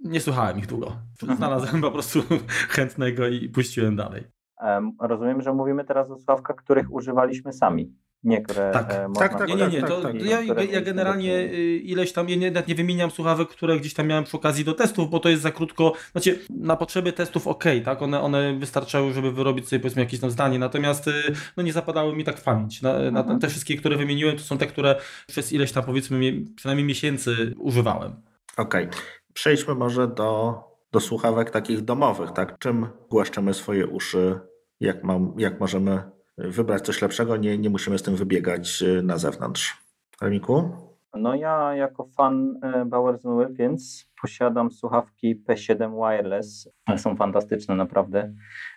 nie 0.05 0.21
słuchałem 0.21 0.59
ich 0.59 0.67
długo. 0.67 0.97
Mhm. 1.23 1.37
Znalazłem 1.37 1.81
po 1.81 1.91
prostu 1.91 2.23
chętnego 2.77 3.29
i 3.29 3.49
puściłem 3.49 3.97
dalej. 3.97 4.25
Em, 4.61 4.93
Rozumiem, 5.01 5.43
że 5.43 5.53
mówimy 5.53 5.85
teraz 5.85 6.11
o 6.11 6.17
słuchawkach, 6.17 6.57
których 6.57 6.93
używaliśmy 6.93 7.53
sami. 7.53 7.95
Nie, 8.29 8.43
które 8.43 8.71
Tak. 8.73 8.93
e, 8.93 9.09
można 9.09 9.29
Tak, 9.29 9.39
tak, 9.39 9.49
Nie, 9.49 9.55
nie, 9.55 9.69
nie. 9.69 9.81
tak, 9.81 9.91
To 9.91 10.01
tak, 10.03 10.15
i 10.15 10.29
ja, 10.29 10.41
ja 10.73 10.81
generalnie 10.81 11.35
y, 11.39 11.77
ileś 11.77 12.13
tam, 12.13 12.29
ja 12.29 12.37
nie, 12.37 12.51
nawet 12.51 12.69
nie 12.69 12.75
wymieniam 12.75 13.11
słuchawek, 13.11 13.49
które 13.49 13.81
gdzieś 13.81 13.95
tam 13.95 14.07
miałem 14.07 14.25
przy 14.25 14.37
okazji 14.37 14.65
do 14.65 14.73
testów, 14.75 15.11
bo 15.11 15.21
to 15.21 15.29
jest 15.29 15.43
za 15.43 15.51
krótko. 15.51 15.93
Znaczy, 16.13 16.39
na 16.51 16.77
potrzeby 16.77 17.13
testów 17.13 17.47
ok, 17.47 17.65
tak? 17.85 18.03
One, 18.03 18.21
one 18.21 18.59
wystarczały, 18.59 19.13
żeby 19.13 19.33
wyrobić 19.33 19.69
sobie 19.69 19.81
powiedzmy 19.81 20.03
jakieś 20.03 20.21
tam 20.21 20.31
zdanie, 20.31 20.59
natomiast 20.59 21.09
y, 21.09 21.13
no 21.57 21.63
nie 21.63 21.73
zapadały 21.73 22.17
mi 22.17 22.25
tak 22.25 22.39
w 22.39 22.43
pamięć. 22.43 22.83
Na, 22.83 23.11
na, 23.11 23.21
Mhm. 23.21 23.39
te 23.41 23.49
wszystkie, 23.49 23.77
które 23.77 23.97
wymieniłem, 23.97 24.37
to 24.37 24.43
są 24.43 24.59
te, 24.59 24.67
które 24.67 24.97
przez 25.27 25.53
ileś 25.53 25.73
tam 25.73 25.85
powiedzmy 25.85 26.33
przynajmniej 26.57 26.87
miesięcy 26.87 27.55
używałem. 27.59 28.13
Okej. 28.57 28.89
Przejdźmy 29.33 29.75
może 29.75 30.09
do, 30.09 30.61
do 30.93 31.01
słuchawek 31.01 31.51
takich 31.51 31.81
domowych, 31.81 32.31
tak? 32.33 32.59
Czym 32.59 32.87
głaszczemy 33.11 33.55
swoje 33.55 33.87
uszy? 33.87 34.41
Jak, 34.81 35.05
mam, 35.05 35.33
jak 35.39 35.61
możemy 35.61 36.03
wybrać 36.39 36.83
coś 36.83 37.03
lepszego? 37.03 37.37
Nie, 37.37 37.59
nie 37.59 37.71
musimy 37.71 37.99
z 37.99 38.03
tym 38.03 38.17
wybiegać 38.17 38.83
y, 38.83 39.03
na 39.03 39.19
zewnątrz. 39.19 39.77
Remiku? 40.21 40.71
No 41.15 41.35
ja 41.35 41.75
jako 41.75 42.05
fan 42.17 42.59
e, 42.63 42.85
Bowers 42.85 43.23
więc 43.51 44.11
posiadam 44.23 44.71
słuchawki 44.71 45.37
P7 45.45 45.95
Wireless. 45.95 46.71
Są 46.97 47.17
fantastyczne 47.17 47.75
naprawdę. 47.75 48.35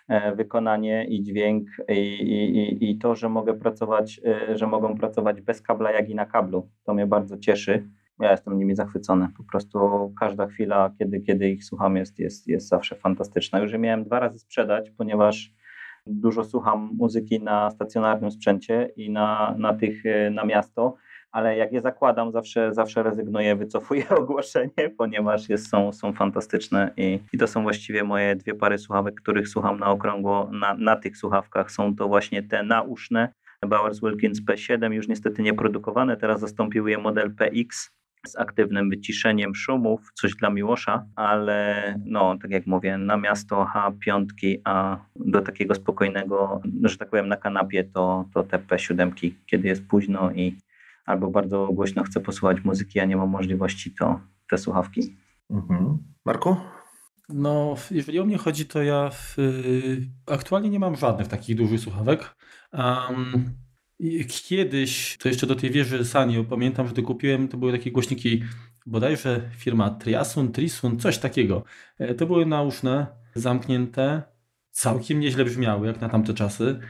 E, 0.08 0.34
Wykonanie 0.36 1.04
i 1.08 1.22
dźwięk 1.22 1.68
i, 1.88 1.92
i, 1.92 2.56
i- 2.58 2.90
i 2.90 2.98
to, 2.98 3.14
że 3.14 3.28
mogę 3.28 3.54
pracować, 3.54 4.20
e, 4.26 4.56
że 4.58 4.66
mogą 4.66 4.98
pracować 4.98 5.40
bez 5.40 5.62
kabla, 5.62 5.90
jak 5.92 6.08
i 6.08 6.14
na 6.14 6.26
kablu. 6.26 6.70
To 6.84 6.94
mnie 6.94 7.06
bardzo 7.06 7.38
cieszy. 7.38 7.88
Ja 8.20 8.30
jestem 8.30 8.58
nimi 8.58 8.74
zachwycony. 8.76 9.28
Po 9.36 9.44
prostu 9.44 9.78
każda 10.20 10.46
chwila, 10.46 10.90
kiedy, 10.98 11.20
kiedy 11.20 11.50
ich 11.50 11.64
słucham, 11.64 11.96
jest, 11.96 12.18
jest, 12.18 12.48
jest 12.48 12.68
zawsze 12.68 12.96
fantastyczna. 12.96 13.58
Już 13.60 13.72
je 13.72 13.78
miałem 13.78 14.04
dwa 14.04 14.20
razy 14.20 14.38
sprzedać, 14.38 14.90
ponieważ 14.90 15.52
dużo 16.06 16.44
słucham 16.44 16.90
muzyki 16.98 17.40
na 17.40 17.70
stacjonarnym 17.70 18.30
sprzęcie 18.30 18.92
i 18.96 19.10
na, 19.10 19.54
na 19.58 19.74
tych 19.74 20.06
e, 20.06 20.30
na 20.30 20.44
miasto 20.44 20.96
ale 21.32 21.56
jak 21.56 21.72
je 21.72 21.80
zakładam, 21.80 22.32
zawsze, 22.32 22.74
zawsze 22.74 23.02
rezygnuję, 23.02 23.56
wycofuję 23.56 24.08
ogłoszenie, 24.20 24.90
ponieważ 24.98 25.48
jest, 25.48 25.68
są, 25.68 25.92
są 25.92 26.12
fantastyczne 26.12 26.90
i, 26.96 27.20
i 27.32 27.38
to 27.38 27.46
są 27.46 27.62
właściwie 27.62 28.04
moje 28.04 28.36
dwie 28.36 28.54
pary 28.54 28.78
słuchawek, 28.78 29.14
których 29.20 29.48
słucham 29.48 29.78
na 29.78 29.86
okrągło 29.86 30.50
na, 30.52 30.74
na 30.74 30.96
tych 30.96 31.16
słuchawkach. 31.16 31.70
Są 31.70 31.96
to 31.96 32.08
właśnie 32.08 32.42
te 32.42 32.62
nauszne 32.62 33.32
Bowers 33.66 34.00
Wilkins 34.00 34.42
P7, 34.42 34.92
już 34.92 35.08
niestety 35.08 35.42
nie 35.42 35.54
produkowane, 35.54 36.16
teraz 36.16 36.40
zastąpił 36.40 36.88
je 36.88 36.98
model 36.98 37.34
PX 37.34 37.90
z 38.26 38.36
aktywnym 38.36 38.90
wyciszeniem 38.90 39.54
szumów, 39.54 40.12
coś 40.14 40.34
dla 40.34 40.50
Miłosza, 40.50 41.06
ale 41.16 41.94
no, 42.04 42.38
tak 42.42 42.50
jak 42.50 42.66
mówię, 42.66 42.98
na 42.98 43.16
miasto 43.16 43.66
H5, 43.74 44.24
a 44.64 44.98
do 45.16 45.40
takiego 45.40 45.74
spokojnego, 45.74 46.60
że 46.82 46.96
tak 46.96 47.10
powiem, 47.10 47.28
na 47.28 47.36
kanapie, 47.36 47.84
to, 47.84 48.28
to 48.34 48.42
te 48.42 48.58
P7, 48.58 49.32
kiedy 49.46 49.68
jest 49.68 49.86
późno 49.86 50.32
i 50.32 50.56
albo 51.06 51.30
bardzo 51.30 51.68
głośno 51.72 52.02
chcę 52.02 52.20
posłuchać 52.20 52.64
muzyki, 52.64 53.00
a 53.00 53.04
nie 53.04 53.16
mam 53.16 53.28
możliwości, 53.28 53.94
to 53.94 54.20
te 54.50 54.58
słuchawki. 54.58 55.16
Mhm. 55.50 55.98
Marku? 56.24 56.56
No, 57.28 57.74
jeżeli 57.90 58.20
o 58.20 58.24
mnie 58.24 58.38
chodzi, 58.38 58.66
to 58.66 58.82
ja 58.82 59.10
w, 59.10 59.38
y, 59.38 60.08
aktualnie 60.26 60.70
nie 60.70 60.78
mam 60.78 60.96
żadnych 60.96 61.28
takich 61.28 61.56
dużych 61.56 61.80
słuchawek. 61.80 62.34
Um, 62.72 63.61
kiedyś, 64.48 65.16
to 65.18 65.28
jeszcze 65.28 65.46
do 65.46 65.54
tej 65.54 65.70
wieży 65.70 66.04
Sanio, 66.04 66.44
pamiętam, 66.44 66.88
że 66.88 66.94
to 66.94 67.02
kupiłem, 67.02 67.48
to 67.48 67.56
były 67.56 67.72
takie 67.72 67.92
głośniki, 67.92 68.42
bodajże 68.86 69.50
firma 69.56 69.90
Triasun, 69.90 70.52
Trisun, 70.52 70.98
coś 70.98 71.18
takiego. 71.18 71.64
E, 71.98 72.14
To 72.14 72.26
były 72.26 72.46
nauszne, 72.46 73.06
zamknięte, 73.34 74.22
całkiem 74.70 75.20
nieźle 75.20 75.44
brzmiały, 75.44 75.86
jak 75.86 76.00
na 76.00 76.08
tamte 76.08 76.34
czasy. 76.34 76.80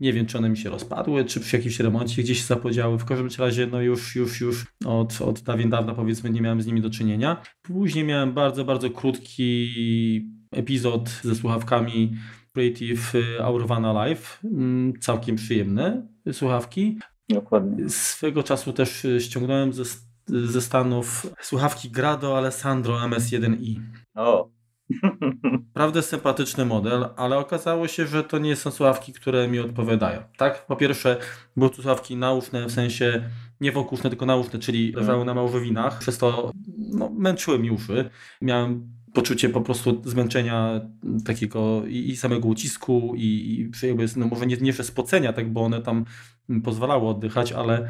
Nie 0.00 0.12
wiem, 0.12 0.26
czy 0.26 0.38
one 0.38 0.48
mi 0.48 0.56
się 0.56 0.70
rozpadły, 0.70 1.24
czy 1.24 1.40
przy 1.40 1.56
jakimś 1.56 1.80
remoncie 1.80 2.22
gdzieś 2.22 2.38
się 2.38 2.44
zapodziały. 2.44 2.98
W 2.98 3.04
każdym 3.04 3.28
razie, 3.38 3.66
no 3.66 3.80
już, 3.80 4.16
już, 4.16 4.40
już 4.40 4.66
od, 4.86 5.20
od 5.20 5.40
dawien 5.40 5.70
dawna 5.70 5.94
powiedzmy 5.94 6.30
nie 6.30 6.40
miałem 6.40 6.62
z 6.62 6.66
nimi 6.66 6.80
do 6.80 6.90
czynienia. 6.90 7.42
Później 7.62 8.04
miałem 8.04 8.32
bardzo, 8.32 8.64
bardzo 8.64 8.90
krótki 8.90 10.30
epizod 10.52 11.10
ze 11.22 11.34
słuchawkami 11.34 12.16
Creative 12.52 13.14
y, 13.14 13.42
Aurvana 13.42 13.92
Live. 13.92 14.40
Mm, 14.44 15.00
Całkiem 15.00 15.36
przyjemne 15.36 16.06
słuchawki. 16.32 16.98
Dokładnie. 17.28 17.88
Swego 17.88 18.42
czasu 18.42 18.72
też 18.72 19.04
y, 19.04 19.20
ściągnąłem 19.20 19.72
ze, 19.72 19.84
ze 20.26 20.60
Stanów 20.60 21.26
słuchawki 21.40 21.90
Grado 21.90 22.38
Alessandro 22.38 22.96
MS1i. 22.96 23.80
O! 24.14 24.50
Naprawdę 25.74 26.02
sympatyczny 26.02 26.64
model, 26.64 27.08
ale 27.16 27.38
okazało 27.38 27.88
się, 27.88 28.06
że 28.06 28.24
to 28.24 28.38
nie 28.38 28.56
są 28.56 28.70
słuchawki, 28.70 29.12
które 29.12 29.48
mi 29.48 29.58
odpowiadają. 29.58 30.22
Tak? 30.36 30.66
Po 30.66 30.76
pierwsze, 30.76 31.16
były 31.56 31.70
to 31.70 31.76
słuchawki 31.76 32.16
nauszne, 32.16 32.66
w 32.66 32.72
sensie 32.72 33.30
nie 33.60 33.72
wokółszne, 33.72 34.10
tylko 34.10 34.26
nauszne, 34.26 34.58
czyli 34.58 34.92
leżały 34.92 35.24
na 35.24 35.34
małżowinach, 35.34 35.98
przez 35.98 36.18
to 36.18 36.52
no, 36.78 37.10
męczyły 37.10 37.58
mi 37.58 37.70
uszy. 37.70 38.10
Miałem 38.42 38.99
poczucie 39.12 39.48
po 39.48 39.60
prostu 39.60 40.02
zmęczenia 40.04 40.80
takiego 41.24 41.86
i, 41.86 42.08
i 42.08 42.16
samego 42.16 42.48
ucisku 42.48 43.12
i, 43.16 43.24
i 43.82 43.86
jakby, 43.86 44.06
no 44.16 44.26
może 44.26 44.46
nie, 44.46 44.56
nie 44.56 44.72
spocenia, 44.72 45.32
tak, 45.32 45.52
bo 45.52 45.62
one 45.62 45.82
tam 45.82 46.04
pozwalały 46.64 47.08
oddychać, 47.08 47.52
ale, 47.52 47.88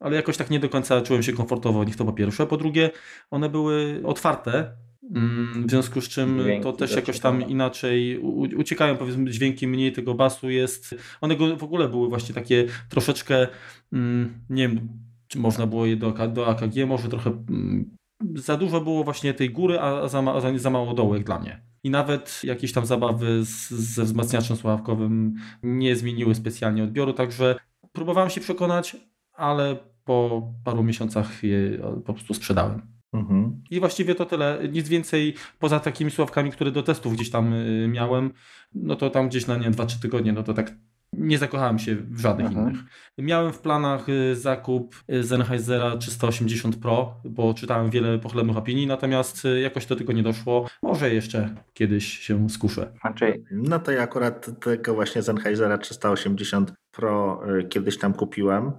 ale 0.00 0.16
jakoś 0.16 0.36
tak 0.36 0.50
nie 0.50 0.60
do 0.60 0.68
końca 0.68 1.00
czułem 1.00 1.22
się 1.22 1.32
komfortowo 1.32 1.82
w 1.82 1.86
nich, 1.86 1.96
to 1.96 2.04
po 2.04 2.12
pierwsze. 2.12 2.46
Po 2.46 2.56
drugie, 2.56 2.90
one 3.30 3.48
były 3.48 4.00
otwarte, 4.04 4.72
mm, 5.14 5.66
w 5.66 5.70
związku 5.70 6.00
z 6.00 6.08
czym 6.08 6.42
to 6.62 6.72
też 6.72 6.96
jakoś 6.96 7.20
tam 7.20 7.34
ciekawe. 7.34 7.52
inaczej 7.52 8.18
uciekają, 8.56 8.96
powiedzmy, 8.96 9.30
dźwięki 9.30 9.66
mniej 9.66 9.92
tego 9.92 10.14
basu 10.14 10.50
jest. 10.50 10.94
One 11.20 11.36
go- 11.36 11.56
w 11.56 11.64
ogóle 11.64 11.88
były 11.88 12.08
właśnie 12.08 12.34
takie 12.34 12.66
troszeczkę, 12.88 13.48
mm, 13.92 14.34
nie 14.50 14.68
wiem, 14.68 14.88
czy 15.28 15.38
można 15.38 15.66
było 15.66 15.86
je 15.86 15.96
do, 15.96 16.28
do 16.28 16.46
AKG, 16.48 16.86
może 16.86 17.08
trochę 17.08 17.30
mm, 17.30 17.90
za 18.34 18.56
dużo 18.56 18.80
było 18.80 19.04
właśnie 19.04 19.34
tej 19.34 19.50
góry, 19.50 19.80
a 19.80 20.08
za, 20.08 20.22
ma- 20.22 20.58
za, 20.58 20.70
mało 20.70 20.94
dołek 20.94 21.24
dla 21.24 21.38
mnie. 21.38 21.62
I 21.82 21.90
nawet 21.90 22.40
jakieś 22.44 22.72
tam 22.72 22.86
zabawy 22.86 23.44
z, 23.44 23.70
ze 23.70 24.04
wzmacniaczem 24.04 24.56
słuchawkowym 24.56 25.34
nie 25.62 25.96
zmieniły 25.96 26.34
specjalnie 26.34 26.84
odbioru, 26.84 27.12
także 27.12 27.56
próbowałem 27.92 28.30
się 28.30 28.40
przekonać, 28.40 28.96
ale 29.32 29.76
po 30.04 30.48
paru 30.64 30.82
miesiącach 30.82 31.42
je 31.42 31.78
po 32.04 32.14
prostu 32.14 32.34
sprzedałem. 32.34 32.82
Mhm. 33.12 33.62
I 33.70 33.80
właściwie 33.80 34.14
to 34.14 34.26
tyle. 34.26 34.58
Nic 34.72 34.88
więcej 34.88 35.34
poza 35.58 35.80
takimi 35.80 36.10
sławkami, 36.10 36.50
które 36.50 36.70
do 36.70 36.82
testów 36.82 37.14
gdzieś 37.14 37.30
tam 37.30 37.52
y, 37.52 37.88
miałem, 37.88 38.32
no 38.74 38.96
to 38.96 39.10
tam 39.10 39.28
gdzieś 39.28 39.46
na 39.46 39.56
nie 39.56 39.70
2-3 39.70 40.02
tygodnie, 40.02 40.32
no 40.32 40.42
to 40.42 40.54
tak 40.54 40.72
nie 41.12 41.38
zakochałem 41.38 41.78
się 41.78 41.94
w 41.96 42.20
żadnych 42.20 42.46
Mhm. 42.46 42.66
innych. 42.68 42.80
Miałem 43.18 43.52
w 43.52 43.58
planach 43.58 44.08
y, 44.08 44.36
zakup 44.36 44.96
y, 45.12 45.24
Sennheisera 45.24 45.96
380 45.96 46.76
Pro, 46.76 47.14
bo 47.24 47.54
czytałem 47.54 47.90
wiele 47.90 48.18
pochlebnych 48.18 48.56
opinii, 48.56 48.86
natomiast 48.86 49.44
y, 49.44 49.60
jakoś 49.60 49.86
do 49.86 49.96
tego 49.96 50.12
nie 50.12 50.22
doszło. 50.22 50.66
Może 50.82 51.14
jeszcze 51.14 51.54
kiedyś 51.74 52.18
się 52.18 52.50
skuszę. 52.50 52.92
Znaczy, 53.00 53.42
No 53.50 53.78
to 53.78 53.92
ja 53.92 54.02
akurat 54.02 54.60
tego 54.60 54.94
właśnie 54.94 55.22
Sennheisera 55.22 55.78
380 55.78 56.72
Pro 56.90 57.42
kiedyś 57.68 57.98
tam 57.98 58.14
kupiłem. 58.14 58.72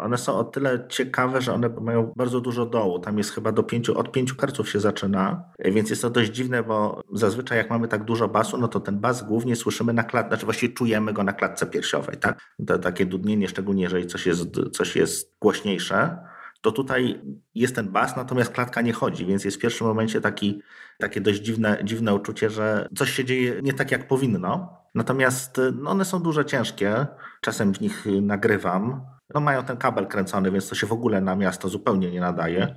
One 0.00 0.18
są 0.18 0.34
o 0.34 0.44
tyle 0.44 0.86
ciekawe, 0.88 1.40
że 1.40 1.54
one 1.54 1.68
mają 1.68 2.12
bardzo 2.16 2.40
dużo 2.40 2.66
dołu. 2.66 2.98
Tam 2.98 3.18
jest 3.18 3.30
chyba 3.30 3.52
do 3.52 3.62
pięciu, 3.62 3.98
od 3.98 4.12
pięciu 4.12 4.36
karców 4.36 4.70
się 4.70 4.80
zaczyna, 4.80 5.44
więc 5.58 5.90
jest 5.90 6.02
to 6.02 6.10
dość 6.10 6.30
dziwne, 6.30 6.62
bo 6.62 7.00
zazwyczaj 7.12 7.58
jak 7.58 7.70
mamy 7.70 7.88
tak 7.88 8.04
dużo 8.04 8.28
basu, 8.28 8.58
no 8.58 8.68
to 8.68 8.80
ten 8.80 8.98
bas 8.98 9.22
głównie 9.22 9.56
słyszymy 9.56 9.92
na 9.92 10.02
klatce, 10.02 10.28
znaczy 10.28 10.44
właściwie 10.44 10.74
czujemy 10.74 11.12
go 11.12 11.24
na 11.24 11.32
klatce 11.32 11.66
piersiowej, 11.66 12.16
tak? 12.16 12.38
To 12.66 12.78
takie 12.78 13.06
dudnienie, 13.06 13.48
szczególnie 13.48 13.82
jeżeli 13.82 14.06
coś 14.06 14.26
jest, 14.26 14.48
coś 14.72 14.96
jest 14.96 15.36
głośniejsze, 15.40 16.18
to 16.60 16.72
tutaj 16.72 17.20
jest 17.54 17.74
ten 17.74 17.88
bas, 17.88 18.16
natomiast 18.16 18.52
klatka 18.52 18.80
nie 18.80 18.92
chodzi, 18.92 19.26
więc 19.26 19.44
jest 19.44 19.56
w 19.56 19.60
pierwszym 19.60 19.86
momencie 19.86 20.20
taki, 20.20 20.62
takie 20.98 21.20
dość 21.20 21.40
dziwne, 21.40 21.78
dziwne 21.84 22.14
uczucie, 22.14 22.50
że 22.50 22.88
coś 22.96 23.10
się 23.10 23.24
dzieje 23.24 23.60
nie 23.62 23.72
tak, 23.72 23.92
jak 23.92 24.08
powinno. 24.08 24.78
Natomiast 24.94 25.60
no 25.74 25.90
one 25.90 26.04
są 26.04 26.22
duże, 26.22 26.44
ciężkie, 26.44 27.06
czasem 27.40 27.74
w 27.74 27.80
nich 27.80 28.06
nagrywam. 28.22 29.00
No 29.34 29.40
mają 29.40 29.64
ten 29.64 29.76
kabel 29.76 30.06
kręcony, 30.06 30.50
więc 30.50 30.68
to 30.68 30.74
się 30.74 30.86
w 30.86 30.92
ogóle 30.92 31.20
na 31.20 31.36
miasto 31.36 31.68
zupełnie 31.68 32.10
nie 32.10 32.20
nadaje, 32.20 32.76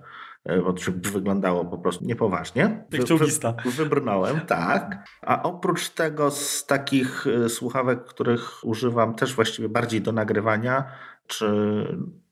y, 0.52 0.62
bo 0.62 0.74
to 0.74 0.82
wyglądało 1.12 1.66
po 1.66 1.78
prostu 1.78 2.06
niepoważnie. 2.06 2.62
Jak 2.62 2.90
Wy- 2.90 2.98
wy- 2.98 3.04
czołgista. 3.04 3.54
Wybrnąłem, 3.66 4.42
tak. 4.42 5.08
A 5.22 5.44
oprócz 5.44 5.90
tego 5.90 6.32
z 6.32 6.66
takich 6.66 7.28
y, 7.28 7.50
słuchawek, 7.50 8.06
których 8.06 8.66
używam 8.66 9.16
też 9.16 9.36
właściwie 9.36 9.70
bardziej 9.70 10.02
do 10.02 10.12
nagrywania, 10.12 10.84
czy 11.28 11.48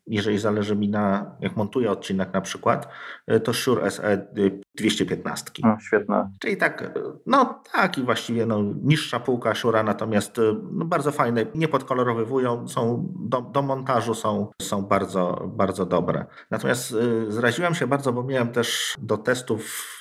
jeżeli 0.09 0.39
zależy 0.39 0.75
mi 0.75 0.89
na, 0.89 1.35
jak 1.39 1.55
montuję 1.55 1.91
odcinek 1.91 2.33
na 2.33 2.41
przykład, 2.41 2.87
y, 3.31 3.39
to 3.39 3.53
Shure 3.53 3.91
SE 3.91 4.27
215. 4.75 5.51
No, 5.63 5.77
świetne. 5.79 6.31
Czyli 6.39 6.57
tak, 6.57 6.81
y, 6.81 6.93
no 7.25 7.61
tak 7.71 7.97
i 7.97 8.03
właściwie 8.03 8.45
no, 8.45 8.61
niższa 8.83 9.19
półka 9.19 9.53
Shure'a, 9.53 9.85
natomiast 9.85 10.37
y, 10.37 10.41
no, 10.71 10.85
bardzo 10.85 11.11
fajne, 11.11 11.45
nie 11.55 11.67
podkolorowywują, 11.67 12.67
są 12.67 13.07
do, 13.19 13.41
do 13.41 13.61
montażu 13.61 14.13
są, 14.13 14.51
są 14.61 14.81
bardzo, 14.81 15.49
bardzo 15.55 15.85
dobre. 15.85 16.25
Natomiast 16.51 16.95
zraziłem 17.27 17.75
się 17.75 17.87
bardzo, 17.87 18.13
bo 18.13 18.23
miałem 18.23 18.51
też 18.51 18.95
do 18.99 19.17
testów 19.17 19.98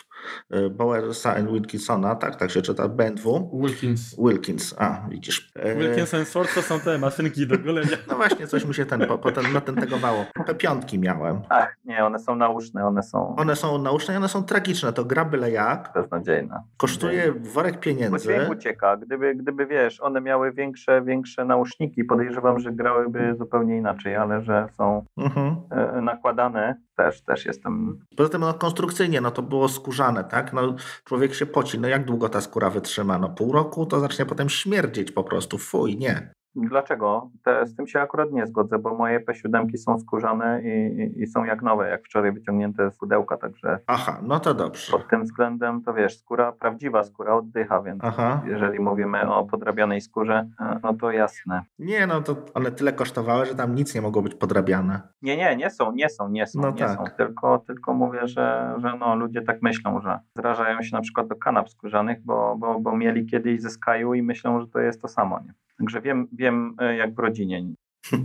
Bowersa 0.71 1.35
and 1.37 1.51
Wilkinsona, 1.51 2.15
tak, 2.15 2.37
tak 2.37 2.51
się 2.51 2.63
czyta, 2.63 2.89
BMW. 2.89 3.51
Wilkins. 3.63 4.17
Wilkins, 4.19 4.75
a 4.79 5.01
widzisz. 5.09 5.53
E, 5.57 5.75
Wilkins 5.77 6.15
and 6.15 6.29
Swords 6.29 6.55
to 6.55 6.63
są 6.63 6.81
te 6.81 6.99
maszynki 6.99 7.47
do 7.47 7.59
golenia. 7.59 7.97
No 8.09 8.17
właśnie, 8.17 8.47
coś 8.47 8.65
mi 8.65 8.75
się 8.75 8.87
ten, 8.87 9.07
po- 9.07 9.19
potem 9.19 9.53
natentegowało. 9.53 10.25
P5 10.39 10.99
miałem. 10.99 11.41
Ach, 11.49 11.77
nie, 11.85 12.05
one 12.05 12.19
są 12.19 12.37
nauszne, 12.37 12.87
one 12.87 13.03
są 13.03 13.37
One 13.37 13.57
są 13.57 13.79
nauczne 13.79 14.15
i 14.15 14.17
one 14.17 14.29
są 14.29 14.43
tragiczne. 14.45 14.93
To 14.93 15.05
gra 15.05 15.25
byle 15.25 15.51
jak. 15.51 15.91
beznadziejne. 15.95 16.63
Kosztuje 16.77 17.33
worek 17.33 17.75
Bo 17.75 17.81
pieniędzy. 17.81 18.19
dźwięk 18.29 18.51
ucieka. 18.51 18.97
Gdyby, 18.97 19.35
gdyby 19.35 19.67
wiesz, 19.67 20.01
one 20.01 20.21
miały 20.21 20.53
większe, 20.53 21.03
większe 21.03 21.45
nauszniki, 21.45 22.05
podejrzewam, 22.05 22.59
że 22.61 22.73
grałyby 22.73 23.35
zupełnie 23.39 23.77
inaczej, 23.77 24.17
ale 24.17 24.43
że 24.43 24.67
są 24.77 25.05
Mhm. 25.17 25.57
e, 25.71 26.01
nakładane, 26.01 26.75
też, 26.99 27.23
też 27.23 27.47
jestem. 27.47 27.99
Poza 28.17 28.29
tym 28.29 28.41
no, 28.41 28.55
konstrukcyjnie 28.55 29.21
no, 29.21 29.31
to 29.31 29.43
było 29.43 29.69
skórzane, 29.69 30.25
tak? 30.25 30.53
No, 30.53 30.75
człowiek 31.05 31.35
się 31.35 31.47
poci. 31.47 31.79
No 31.79 31.89
jak 31.89 32.05
długo 32.05 32.29
ta 32.29 32.41
skóra 32.41 32.71
wytrzyma? 32.71 33.19
No 33.19 33.29
pół 33.29 33.53
roku 33.53 33.87
to 33.87 34.01
zacznie 34.01 34.27
potem 34.27 34.49
śmierdzieć 34.49 35.13
po 35.13 35.25
prostu. 35.25 35.59
Fuj, 35.59 35.97
nie. 35.97 36.33
Dlaczego? 36.67 37.31
Te, 37.45 37.67
z 37.67 37.77
tym 37.77 37.87
się 37.87 38.01
akurat 38.01 38.33
nie 38.33 38.47
zgodzę, 38.47 38.79
bo 38.79 38.95
moje 38.95 39.21
P7 39.21 39.77
są 39.77 39.99
skórzane 39.99 40.63
i, 40.63 40.69
i, 41.01 41.23
i 41.23 41.27
są 41.27 41.45
jak 41.45 41.63
nowe, 41.63 41.89
jak 41.89 42.05
wczoraj 42.05 42.33
wyciągnięte 42.33 42.91
z 42.91 42.97
pudełka, 42.97 43.37
także 43.37 43.79
Aha, 43.87 44.19
no 44.23 44.41
to 44.41 44.55
dobrze. 44.55 44.93
pod 44.93 45.09
tym 45.09 45.23
względem 45.23 45.83
to 45.83 45.95
wiesz, 45.95 46.19
skóra, 46.19 46.53
prawdziwa 46.53 47.05
skóra 47.05 47.35
oddycha, 47.35 47.83
więc 47.83 48.01
Aha. 48.05 48.43
jeżeli 48.47 48.81
mówimy 48.81 49.31
o 49.31 49.45
podrabianej 49.47 50.01
skórze, 50.01 50.49
e, 50.61 50.81
no 50.83 50.95
to 50.95 51.11
jasne. 51.11 51.63
Nie, 51.79 52.07
no 52.07 52.21
to 52.21 52.37
one 52.55 52.71
tyle 52.71 52.93
kosztowały, 52.93 53.47
że 53.47 53.55
tam 53.55 53.75
nic 53.75 53.95
nie 53.95 54.01
mogło 54.03 54.23
być 54.23 54.35
podrabiane. 54.35 55.01
Nie, 55.23 55.37
nie, 55.37 55.57
nie 55.57 55.71
są, 55.71 55.93
nie 55.93 56.09
są, 56.09 56.29
nie 56.29 56.47
są, 56.47 56.61
No 56.61 56.71
nie 56.71 56.77
tak. 56.79 56.99
są. 56.99 57.05
Tylko, 57.17 57.59
tylko 57.59 57.95
mówię, 57.95 58.27
że, 58.27 58.75
że 58.79 58.93
no, 59.01 59.17
ludzie 59.17 59.43
tak 59.43 59.63
myślą, 59.63 60.01
że 60.01 60.19
zrażają 60.37 60.83
się 60.83 60.97
na 60.97 61.03
przykład 61.03 61.29
do 61.29 61.37
kanap 61.37 61.71
skórzanych, 61.71 62.19
bo, 62.25 62.57
bo, 62.59 62.81
bo 62.81 62.97
mieli 62.97 63.27
kiedyś 63.27 63.61
ze 63.63 63.71
Skyu 63.71 64.15
i 64.15 64.23
myślą, 64.23 64.61
że 64.61 64.67
to 64.69 64.79
jest 64.81 65.03
to 65.03 65.09
samo. 65.09 65.41
Nie? 65.41 65.53
Także 65.79 66.01
wiem, 66.01 66.29
wiem 66.33 66.75
e, 66.79 66.97
jak 66.97 67.15
w 67.15 67.19
rodzinie. 67.19 67.65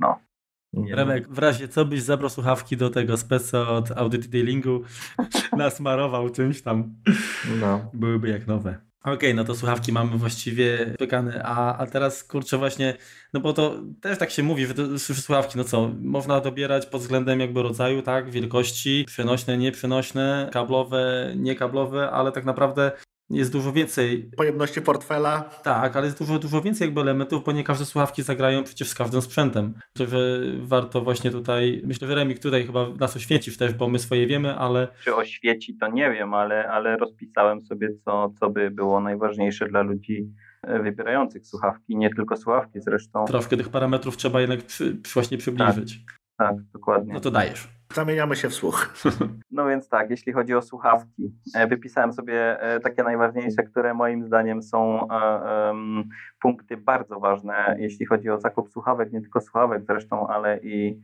No. 0.00 0.18
Remek, 0.90 1.28
w 1.28 1.38
razie 1.38 1.68
co 1.68 1.84
byś 1.84 2.02
zabrał 2.02 2.30
słuchawki 2.30 2.76
do 2.76 2.90
tego 2.90 3.16
speca 3.16 3.68
od 3.68 3.90
Audit 3.90 4.26
Detailingu, 4.26 4.82
nasmarował 5.56 6.30
czymś 6.30 6.62
tam, 6.62 6.94
No. 7.60 7.90
byłyby 7.94 8.28
jak 8.28 8.46
nowe. 8.46 8.78
Okej, 9.04 9.34
no 9.34 9.44
to 9.44 9.54
słuchawki 9.54 9.92
mamy 9.92 10.18
właściwie 10.18 10.94
pykane, 10.98 11.42
a, 11.44 11.76
a 11.78 11.86
teraz 11.86 12.24
kurczę 12.24 12.58
właśnie, 12.58 12.96
no 13.32 13.40
bo 13.40 13.52
to 13.52 13.82
też 14.00 14.18
tak 14.18 14.30
się 14.30 14.42
mówi, 14.42 14.66
że 14.66 14.74
to 14.74 14.98
że 14.98 15.14
słuchawki, 15.14 15.58
no 15.58 15.64
co, 15.64 15.90
można 16.02 16.40
dobierać 16.40 16.86
pod 16.86 17.00
względem 17.00 17.40
jakby 17.40 17.62
rodzaju, 17.62 18.02
tak, 18.02 18.30
wielkości, 18.30 19.04
przenośne, 19.06 19.58
nieprzenośne, 19.58 20.50
kablowe, 20.52 21.32
niekablowe, 21.36 22.10
ale 22.10 22.32
tak 22.32 22.44
naprawdę 22.44 22.92
jest 23.30 23.52
dużo 23.52 23.72
więcej 23.72 24.30
Pojemności 24.36 24.82
portfela. 24.82 25.40
tak, 25.62 25.96
ale 25.96 26.06
jest 26.06 26.18
dużo, 26.18 26.38
dużo 26.38 26.62
więcej 26.62 26.86
jakby 26.86 27.00
elementów, 27.00 27.44
bo 27.44 27.52
nie 27.52 27.64
każde 27.64 27.84
słuchawki 27.84 28.22
zagrają 28.22 28.64
przecież 28.64 28.88
z 28.88 28.94
każdym 28.94 29.22
sprzętem. 29.22 29.74
Myślę, 29.96 30.18
że 30.18 30.40
warto 30.58 31.00
właśnie 31.00 31.30
tutaj, 31.30 31.82
myślę, 31.84 32.08
że 32.08 32.14
Remik 32.14 32.38
tutaj 32.38 32.66
chyba 32.66 32.88
nas 33.00 33.16
oświecisz 33.16 33.56
też, 33.56 33.74
bo 33.74 33.88
my 33.88 33.98
swoje 33.98 34.26
wiemy, 34.26 34.54
ale 34.56 34.88
Czy 35.04 35.14
oświeci, 35.14 35.76
to 35.76 35.88
nie 35.88 36.10
wiem, 36.10 36.34
ale, 36.34 36.68
ale 36.68 36.96
rozpisałem 36.96 37.60
sobie, 37.60 37.88
co, 38.04 38.32
co 38.40 38.50
by 38.50 38.70
było 38.70 39.00
najważniejsze 39.00 39.68
dla 39.68 39.82
ludzi 39.82 40.28
e, 40.62 40.82
wybierających 40.82 41.46
słuchawki. 41.46 41.96
Nie 41.96 42.10
tylko 42.14 42.36
słuchawki 42.36 42.80
zresztą. 42.80 43.24
troszkę 43.24 43.56
tych 43.56 43.68
parametrów 43.68 44.16
trzeba 44.16 44.40
jednak 44.40 44.62
przy, 44.62 44.94
przy 44.94 45.14
właśnie 45.14 45.38
przybliżyć. 45.38 46.04
Tak, 46.38 46.56
dokładnie. 46.72 47.14
No 47.14 47.20
to 47.20 47.30
dajesz. 47.30 47.77
Zamieniamy 47.94 48.36
się 48.36 48.48
w 48.48 48.54
słuch. 48.54 48.94
No 49.50 49.66
więc 49.66 49.88
tak, 49.88 50.10
jeśli 50.10 50.32
chodzi 50.32 50.54
o 50.54 50.62
słuchawki, 50.62 51.32
e, 51.54 51.66
wypisałem 51.66 52.12
sobie 52.12 52.60
e, 52.60 52.80
takie 52.80 53.02
najważniejsze, 53.02 53.62
które 53.62 53.94
moim 53.94 54.24
zdaniem 54.24 54.62
są 54.62 55.08
e, 55.10 55.74
punkty 56.40 56.76
bardzo 56.76 57.20
ważne, 57.20 57.76
jeśli 57.78 58.06
chodzi 58.06 58.30
o 58.30 58.40
zakup 58.40 58.70
słuchawek, 58.70 59.12
nie 59.12 59.20
tylko 59.20 59.40
słuchawek 59.40 59.84
zresztą, 59.84 60.26
ale 60.26 60.58
i 60.62 61.02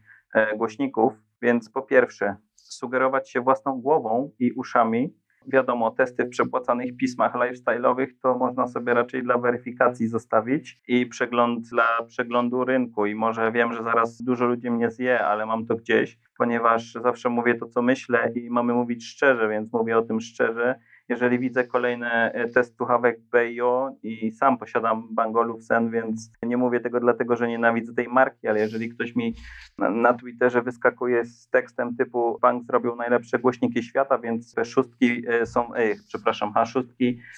głośników. 0.57 1.12
Więc 1.43 1.70
po 1.70 1.82
pierwsze, 1.82 2.37
sugerować 2.57 3.30
się 3.30 3.41
własną 3.41 3.80
głową 3.80 4.30
i 4.39 4.53
uszami. 4.53 5.14
Wiadomo, 5.47 5.90
testy 5.90 6.24
w 6.24 6.28
przepłacanych 6.28 6.97
pismach 6.97 7.34
lifestyle'owych 7.34 8.07
to 8.22 8.38
można 8.38 8.68
sobie 8.68 8.95
raczej 8.95 9.22
dla 9.22 9.38
weryfikacji 9.38 10.09
zostawić 10.09 10.80
i 10.88 11.07
przegląd 11.07 11.68
dla 11.68 12.03
przeglądu 12.09 12.64
rynku. 12.64 13.07
I 13.07 13.14
może 13.14 13.53
wiem, 13.53 13.72
że 13.72 13.82
zaraz 13.82 14.22
dużo 14.22 14.47
ludzi 14.47 14.70
mnie 14.70 14.90
zje, 14.90 15.24
ale 15.24 15.47
mam 15.47 15.66
to 15.66 15.76
gdzieś, 15.76 16.18
ponieważ 16.38 16.92
zawsze 16.92 17.28
mówię 17.28 17.55
to, 17.55 17.66
co 17.66 17.82
myślę 17.82 18.32
i 18.34 18.51
mamy 18.51 18.74
mówić 18.74 19.07
szczerze, 19.07 19.49
więc 19.49 19.72
mówię 19.72 19.99
o 19.99 20.03
tym 20.03 20.20
szczerze. 20.20 20.78
Jeżeli 21.09 21.38
widzę 21.38 21.64
kolejny 21.64 22.11
e, 22.11 22.48
test 22.48 22.76
słuchawek 22.76 23.20
BIO 23.32 23.90
i 24.02 24.32
sam 24.32 24.59
posiadam 24.59 25.14
Bangolów 25.14 25.64
Sen, 25.64 25.90
więc 25.90 26.32
nie 26.42 26.57
mówię 26.57 26.80
tego 26.80 27.00
dlatego, 27.00 27.36
że 27.36 27.48
nienawidzę 27.48 27.94
tej 27.94 28.09
marki, 28.09 28.48
ale 28.48 28.61
jeżeli 28.61 28.88
ktoś 28.88 29.16
mi 29.16 29.34
na, 29.78 29.90
na 29.90 30.14
Twitterze 30.14 30.62
wyskakuje 30.62 31.24
z 31.24 31.48
tekstem 31.48 31.96
typu 31.96 32.38
Bang 32.42 32.64
zrobił 32.64 32.96
najlepsze 32.96 33.38
głośniki 33.38 33.82
świata, 33.82 34.18
więc 34.18 34.55
szóstki 34.64 35.22
e, 35.28 35.46
są, 35.46 35.74
e, 35.74 35.94
przepraszam, 36.09 36.52
H6 36.52 36.84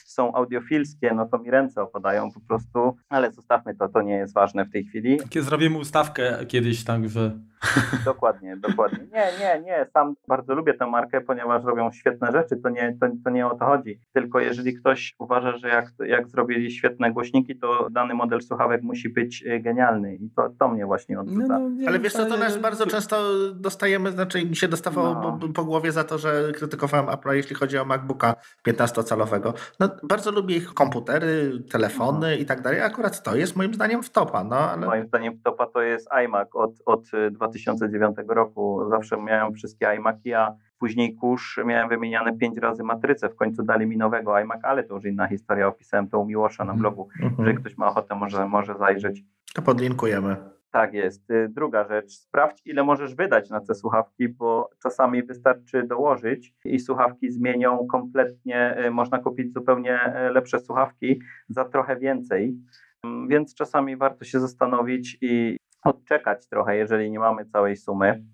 są 0.04 0.34
audiofilskie, 0.34 1.14
no 1.14 1.26
to 1.26 1.38
mi 1.38 1.50
ręce 1.50 1.82
opadają 1.82 2.32
po 2.32 2.40
prostu, 2.40 2.96
ale 3.08 3.32
zostawmy 3.32 3.74
to, 3.74 3.88
to 3.88 4.02
nie 4.02 4.14
jest 4.14 4.34
ważne 4.34 4.64
w 4.64 4.72
tej 4.72 4.84
chwili. 4.84 5.18
Kiedy 5.30 5.46
zrobimy 5.46 5.78
ustawkę 5.78 6.46
kiedyś, 6.46 6.84
tak, 6.84 7.08
że 7.08 7.38
Dokładnie, 8.04 8.56
dokładnie. 8.56 8.98
Nie, 9.12 9.26
nie, 9.40 9.62
nie. 9.62 9.86
Sam 9.92 10.14
bardzo 10.28 10.54
lubię 10.54 10.74
tę 10.74 10.86
markę, 10.86 11.20
ponieważ 11.20 11.64
robią 11.64 11.92
świetne 11.92 12.32
rzeczy. 12.32 12.56
To 12.56 12.68
nie, 12.68 12.96
to, 13.00 13.06
to 13.24 13.30
nie 13.30 13.46
o 13.46 13.55
to 13.57 13.64
chodzi. 13.66 14.00
Tylko 14.12 14.40
jeżeli 14.40 14.74
ktoś 14.74 15.14
uważa, 15.18 15.57
że 15.57 15.68
jak, 15.68 15.86
jak 16.07 16.28
zrobili 16.28 16.70
świetne 16.70 17.12
głośniki, 17.12 17.59
to 17.59 17.88
dany 17.90 18.14
model 18.14 18.40
słuchawek 18.42 18.82
musi 18.82 19.09
być 19.09 19.44
e, 19.46 19.61
genialny. 19.61 20.14
I 20.14 20.30
to, 20.36 20.48
to 20.59 20.68
mnie 20.68 20.86
właśnie 20.86 21.20
odrzuca. 21.20 21.59
no, 21.59 21.68
nie, 21.68 21.88
Ale 21.88 21.98
wiesz 21.98 22.12
co, 22.12 22.26
to 22.26 22.36
nas 22.36 22.59
bardzo 22.59 22.86
często 22.86 23.16
dostajemy, 23.54 24.11
znaczy 24.11 24.44
mi 24.44 24.57
się 24.57 24.68
dostawało 24.68 25.14
No. 25.14 25.38
po, 25.40 25.48
po 25.48 25.64
głowie 25.64 25.92
za 25.92 26.04
to, 26.04 26.18
że 26.18 26.52
krytykowałem 26.54 27.09
Apple, 27.09 27.28
jeśli 27.28 27.57
chodzi 27.57 27.78
o 27.78 27.84
MacBooka 27.84 28.34
15-calowego. 28.68 29.52
No, 29.80 29.88
bardzo 30.02 30.30
lubię 30.32 30.57
ich 30.57 30.74
komputery, 30.74 31.52
telefony 31.70 32.36
i 32.36 32.46
tak 32.46 32.62
dalej. 32.62 32.80
Akurat 32.80 33.22
to 33.22 33.36
jest 33.36 33.57
moim 33.57 33.74
zdaniem 33.74 34.02
w 34.02 34.11
topa, 34.11 34.44
no 34.44 34.57
ale... 34.57 34.86
Moim 34.86 35.07
zdaniem 35.07 35.40
topa 35.44 35.66
to 35.66 35.82
jest 35.82 36.09
iMac 36.24 36.48
od, 36.54 36.70
od 36.86 37.02
e, 37.14 37.30
2009 37.30 38.16
roku. 38.28 38.80
Zawsze 38.90 39.16
miałem 39.16 39.54
wszystkie 39.54 39.94
iMaki, 39.96 40.34
a 40.34 40.54
później 40.79 41.14
kurz 41.16 41.59
miałem 41.64 41.89
wymieniane 41.89 42.37
pięć 42.37 42.59
razy 42.59 42.83
matrycę. 42.83 43.29
W 43.29 43.37
końcu 43.37 43.62
dali 43.62 43.87
mi 43.87 43.97
nowego 43.97 44.39
iMac, 44.41 44.61
ale 44.64 44.85
to 44.85 44.95
już 44.95 45.05
inna 45.05 45.27
historia. 45.29 45.66
Opisałem 45.66 46.09
to 46.09 46.18
u 46.20 46.27
Miłosza 46.27 46.64
na 46.64 46.72
Mhm. 46.72 46.81
blogu. 46.81 47.09
Mhm. 47.22 47.35
Jeżeli 47.39 47.57
ktoś 47.57 47.77
ma 47.77 47.87
ochotę, 47.87 48.14
może, 48.14 48.49
może 48.49 48.74
zajrzeć. 48.74 49.22
To 49.55 49.62
podlinkujemy. 49.62 50.37
Tak 50.70 50.95
jest. 50.95 51.31
Y, 51.31 51.49
Druga 51.49 51.89
rzecz, 51.89 52.11
sprawdź 52.12 52.62
ile 52.64 52.85
możesz 52.85 53.14
wydać 53.14 53.51
na 53.51 53.61
te 53.61 53.74
słuchawki, 53.74 54.29
bo 54.29 54.70
czasami 54.83 55.22
wystarczy 55.22 55.83
dołożyć 55.83 56.55
i 56.64 56.79
słuchawki 56.79 57.31
zmienią 57.31 57.87
kompletnie, 57.87 58.85
y, 58.87 58.91
można 58.91 59.18
kupić 59.18 59.53
zupełnie 59.53 60.01
y, 60.29 60.31
lepsze 60.33 60.59
słuchawki 60.61 61.20
za 61.49 61.64
trochę 61.64 61.97
więcej, 61.97 62.57
Mm, 63.05 63.29
więc 63.29 63.55
czasami 63.55 63.97
warto 63.97 64.24
się 64.24 64.41
zastanowić 64.41 65.18
i 65.20 65.57
odczekać 65.85 66.49
trochę, 66.49 66.77
jeżeli 66.77 67.11
nie 67.11 67.18
mamy 67.18 67.45
całej 67.45 67.77
sumy. 67.77 68.24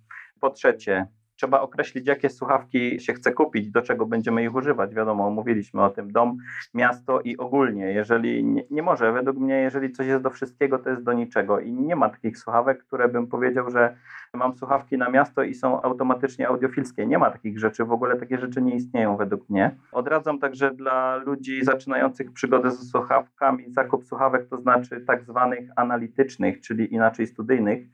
Po 0.41 0.51
trzecie, 0.51 1.07
trzeba 1.43 1.61
określić, 1.61 2.07
jakie 2.07 2.31
słuchawki 2.31 3.01
się 3.01 3.13
chce 3.13 3.33
kupić, 3.33 3.71
do 3.71 3.83
czego 3.83 4.07
będziemy 4.07 4.45
ich 4.45 4.55
używać. 4.55 4.95
Wiadomo, 4.95 5.31
mówiliśmy 5.31 5.83
o 5.83 5.91
tym, 5.91 6.13
dom, 6.13 6.37
miasto 6.75 7.21
i 7.21 7.37
ogólnie. 7.37 7.93
Jeżeli 7.93 8.45
nie, 8.45 8.65
nie 8.71 8.83
może, 8.83 9.13
według 9.13 9.37
mnie, 9.37 9.55
jeżeli 9.55 9.93
coś 9.93 10.07
jest 10.07 10.23
do 10.23 10.31
wszystkiego, 10.31 10.79
to 10.79 10.91
jest 10.91 11.03
do 11.03 11.13
niczego. 11.13 11.61
I 11.61 11.73
nie 11.73 11.97
ma 11.97 12.09
takich 12.09 12.39
słuchawek, 12.39 12.85
które 12.85 13.09
bym 13.09 13.27
powiedział, 13.27 13.71
że 13.71 13.97
mam 14.35 14.57
słuchawki 14.57 14.99
na 14.99 15.09
miasto 15.09 15.43
i 15.43 15.55
są 15.55 15.83
automatycznie 15.83 16.49
audiofilskie. 16.49 17.07
Nie 17.07 17.19
ma 17.19 17.31
takich 17.31 17.59
rzeczy, 17.59 17.85
w 17.85 17.93
ogóle 17.93 18.17
takie 18.17 18.39
rzeczy 18.39 18.63
nie 18.63 18.75
istnieją 18.75 19.17
według 19.17 19.51
mnie. 19.51 19.77
Odradzam 19.93 20.39
także 20.39 20.71
dla 20.71 21.17
ludzi 21.17 21.65
zaczynających 21.65 22.33
przygodę 22.33 22.71
ze 22.71 22.85
słuchawkami 22.85 23.65
zakup 23.73 24.05
słuchawek, 24.05 24.47
to 24.49 24.57
znaczy 24.57 25.01
tak 25.01 25.25
zwanych 25.25 25.71
analitycznych, 25.77 26.61
czyli 26.61 26.95
inaczej 26.95 27.27
studyjnych 27.27 27.87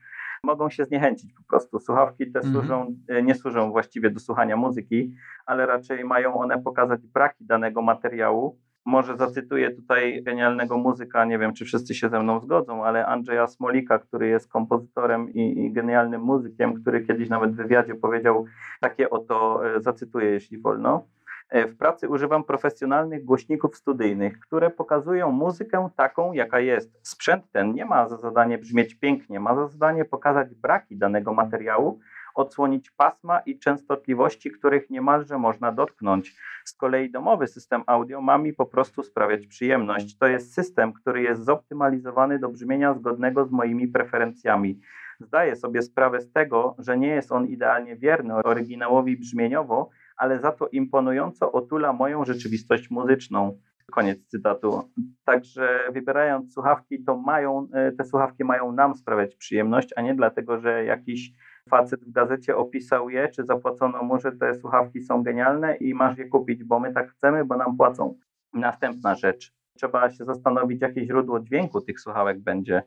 mogą 0.44 0.70
się 0.70 0.84
zniechęcić 0.84 1.32
po 1.32 1.42
prostu. 1.48 1.80
Słuchawki 1.80 2.32
te 2.32 2.38
Mhm. 2.40 2.54
służą, 2.54 2.96
e, 3.08 3.22
nie 3.22 3.34
służą 3.34 3.70
właściwie 3.70 4.10
do 4.10 4.20
słuchania 4.20 4.56
muzyki, 4.56 5.14
ale 5.46 5.66
raczej 5.66 6.04
mają 6.04 6.34
one 6.34 6.62
pokazać 6.62 7.06
braki 7.06 7.44
danego 7.46 7.82
materiału, 7.82 8.58
może 8.86 9.16
zacytuję 9.16 9.70
tutaj 9.70 10.22
genialnego 10.22 10.78
muzyka, 10.78 11.24
nie 11.24 11.38
wiem 11.38 11.54
czy 11.54 11.64
wszyscy 11.64 11.94
się 11.94 12.08
ze 12.08 12.20
mną 12.22 12.40
zgodzą, 12.40 12.84
ale 12.84 13.06
Andrzeja 13.06 13.46
Smolika, 13.46 13.98
który 13.98 14.28
jest 14.28 14.48
kompozytorem 14.48 15.32
i, 15.32 15.64
i 15.64 15.72
genialnym 15.72 16.20
muzykiem, 16.20 16.74
który 16.74 17.06
kiedyś 17.06 17.28
nawet 17.28 17.52
w 17.52 17.56
wywiadzie 17.56 17.94
powiedział 17.94 18.44
takie 18.80 19.10
oto, 19.10 19.66
e, 19.76 19.80
zacytuję 19.80 20.30
jeśli 20.30 20.58
wolno. 20.58 21.04
E, 21.50 21.66
w 21.66 21.76
pracy 21.76 22.08
używam 22.08 22.44
profesjonalnych 22.44 23.24
głośników 23.24 23.76
studyjnych, 23.76 24.40
które 24.40 24.70
pokazują 24.70 25.30
muzykę 25.30 25.88
taką, 25.96 26.32
jaka 26.32 26.60
jest. 26.60 27.08
Sprzęt 27.08 27.50
ten 27.52 27.74
nie 27.74 27.84
ma 27.84 28.08
za 28.08 28.16
zadanie 28.16 28.58
brzmieć 28.58 28.94
pięknie, 28.94 29.40
ma 29.40 29.54
za 29.54 29.66
zadanie 29.66 30.04
pokazać 30.04 30.54
braki 30.54 30.96
danego 30.96 31.34
materiału, 31.34 32.00
odsłonić 32.34 32.90
pasma 32.90 33.40
i 33.40 33.58
częstotliwości, 33.58 34.50
których 34.50 34.90
niemalże 34.90 35.38
można 35.38 35.72
dotknąć. 35.72 36.36
Z 36.64 36.72
kolei 36.72 37.10
domowy 37.10 37.46
system 37.46 37.82
audio 37.86 38.20
ma 38.20 38.38
mi 38.38 38.52
po 38.52 38.66
prostu 38.66 39.02
sprawiać 39.02 39.46
przyjemność. 39.46 40.18
To 40.18 40.26
jest 40.26 40.54
system, 40.54 40.92
który 40.92 41.22
jest 41.22 41.44
zoptymalizowany 41.44 42.38
do 42.38 42.48
brzmienia 42.48 42.94
zgodnego 42.94 43.44
z 43.44 43.50
moimi 43.50 43.88
preferencjami. 43.88 44.80
Zdaję 45.20 45.56
sobie 45.56 45.82
sprawę 45.82 46.20
z 46.20 46.32
tego, 46.32 46.76
że 46.78 46.98
nie 46.98 47.08
jest 47.08 47.32
on 47.32 47.46
idealnie 47.46 47.96
wierny 47.96 48.34
oryginałowi 48.34 49.16
brzmieniowo, 49.16 49.90
ale 50.18 50.40
za 50.40 50.52
to 50.52 50.68
imponująco 50.68 51.52
otula 51.52 51.92
moją 51.92 52.24
rzeczywistość 52.24 52.90
muzyczną. 52.90 53.58
Koniec 53.92 54.26
cytatu. 54.26 54.90
Także 55.24 55.80
wybierając 55.92 56.52
słuchawki, 56.54 57.04
to 57.04 57.16
mają, 57.16 57.68
e, 57.72 57.92
te 57.92 58.04
słuchawki 58.04 58.44
mają 58.44 58.72
nam 58.72 58.94
sprawiać 58.94 59.36
przyjemność, 59.36 59.88
a 59.96 60.02
nie 60.02 60.14
dlatego, 60.14 60.58
że 60.58 60.84
jakiś 60.84 61.32
facet 61.70 62.04
w 62.04 62.12
gazecie 62.12 62.56
opisał 62.56 63.10
je, 63.10 63.28
czy 63.28 63.44
zapłacono 63.44 64.02
mu, 64.02 64.18
że 64.20 64.32
te 64.32 64.54
słuchawki 64.54 65.02
są 65.02 65.22
genialne 65.22 65.76
i 65.76 65.94
masz 65.94 66.18
je 66.18 66.28
kupić, 66.28 66.64
bo 66.64 66.80
my 66.80 66.92
tak 66.92 67.10
chcemy, 67.10 67.44
bo 67.44 67.56
nam 67.56 67.76
płacą. 67.76 68.18
Następna 68.52 69.14
rzecz. 69.14 69.52
Trzeba 69.74 70.10
się 70.10 70.24
zastanowić, 70.24 70.82
jakie 70.82 71.06
źródło 71.06 71.40
dźwięku 71.40 71.80
tych 71.80 72.00
słuchawek 72.00 72.40
będzie. 72.40 72.82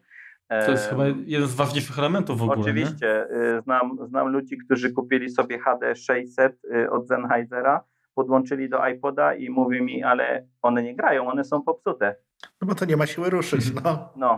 To 0.66 0.72
jest 0.72 0.90
chyba 0.90 1.04
jeden 1.26 1.48
z 1.48 1.56
ważniejszych 1.56 2.00
elementów 2.00 2.40
w 2.40 2.42
ogóle. 2.42 2.60
Oczywiście. 2.60 3.28
Nie? 3.32 3.62
Znam, 3.62 3.98
znam 4.08 4.28
ludzi, 4.28 4.58
którzy 4.58 4.94
kupili 4.94 5.30
sobie 5.30 5.60
HD 5.60 5.96
600 5.96 6.66
y, 6.66 6.92
od 6.92 7.08
Sennheisera, 7.08 7.84
podłączyli 8.16 8.70
do 8.70 8.88
iPoda 8.88 9.34
i 9.34 9.50
mówi 9.50 9.82
mi, 9.82 10.04
ale 10.04 10.48
one 10.62 10.84
nie 10.84 10.96
grają, 10.96 11.28
one 11.28 11.44
są 11.44 11.62
popsute. 11.62 12.16
No 12.62 12.68
bo 12.68 12.76
to 12.76 12.86
nie 12.86 12.98
ma 12.98 13.06
siły 13.06 13.30
ruszyć, 13.30 13.74
no. 13.84 14.10
No, 14.16 14.38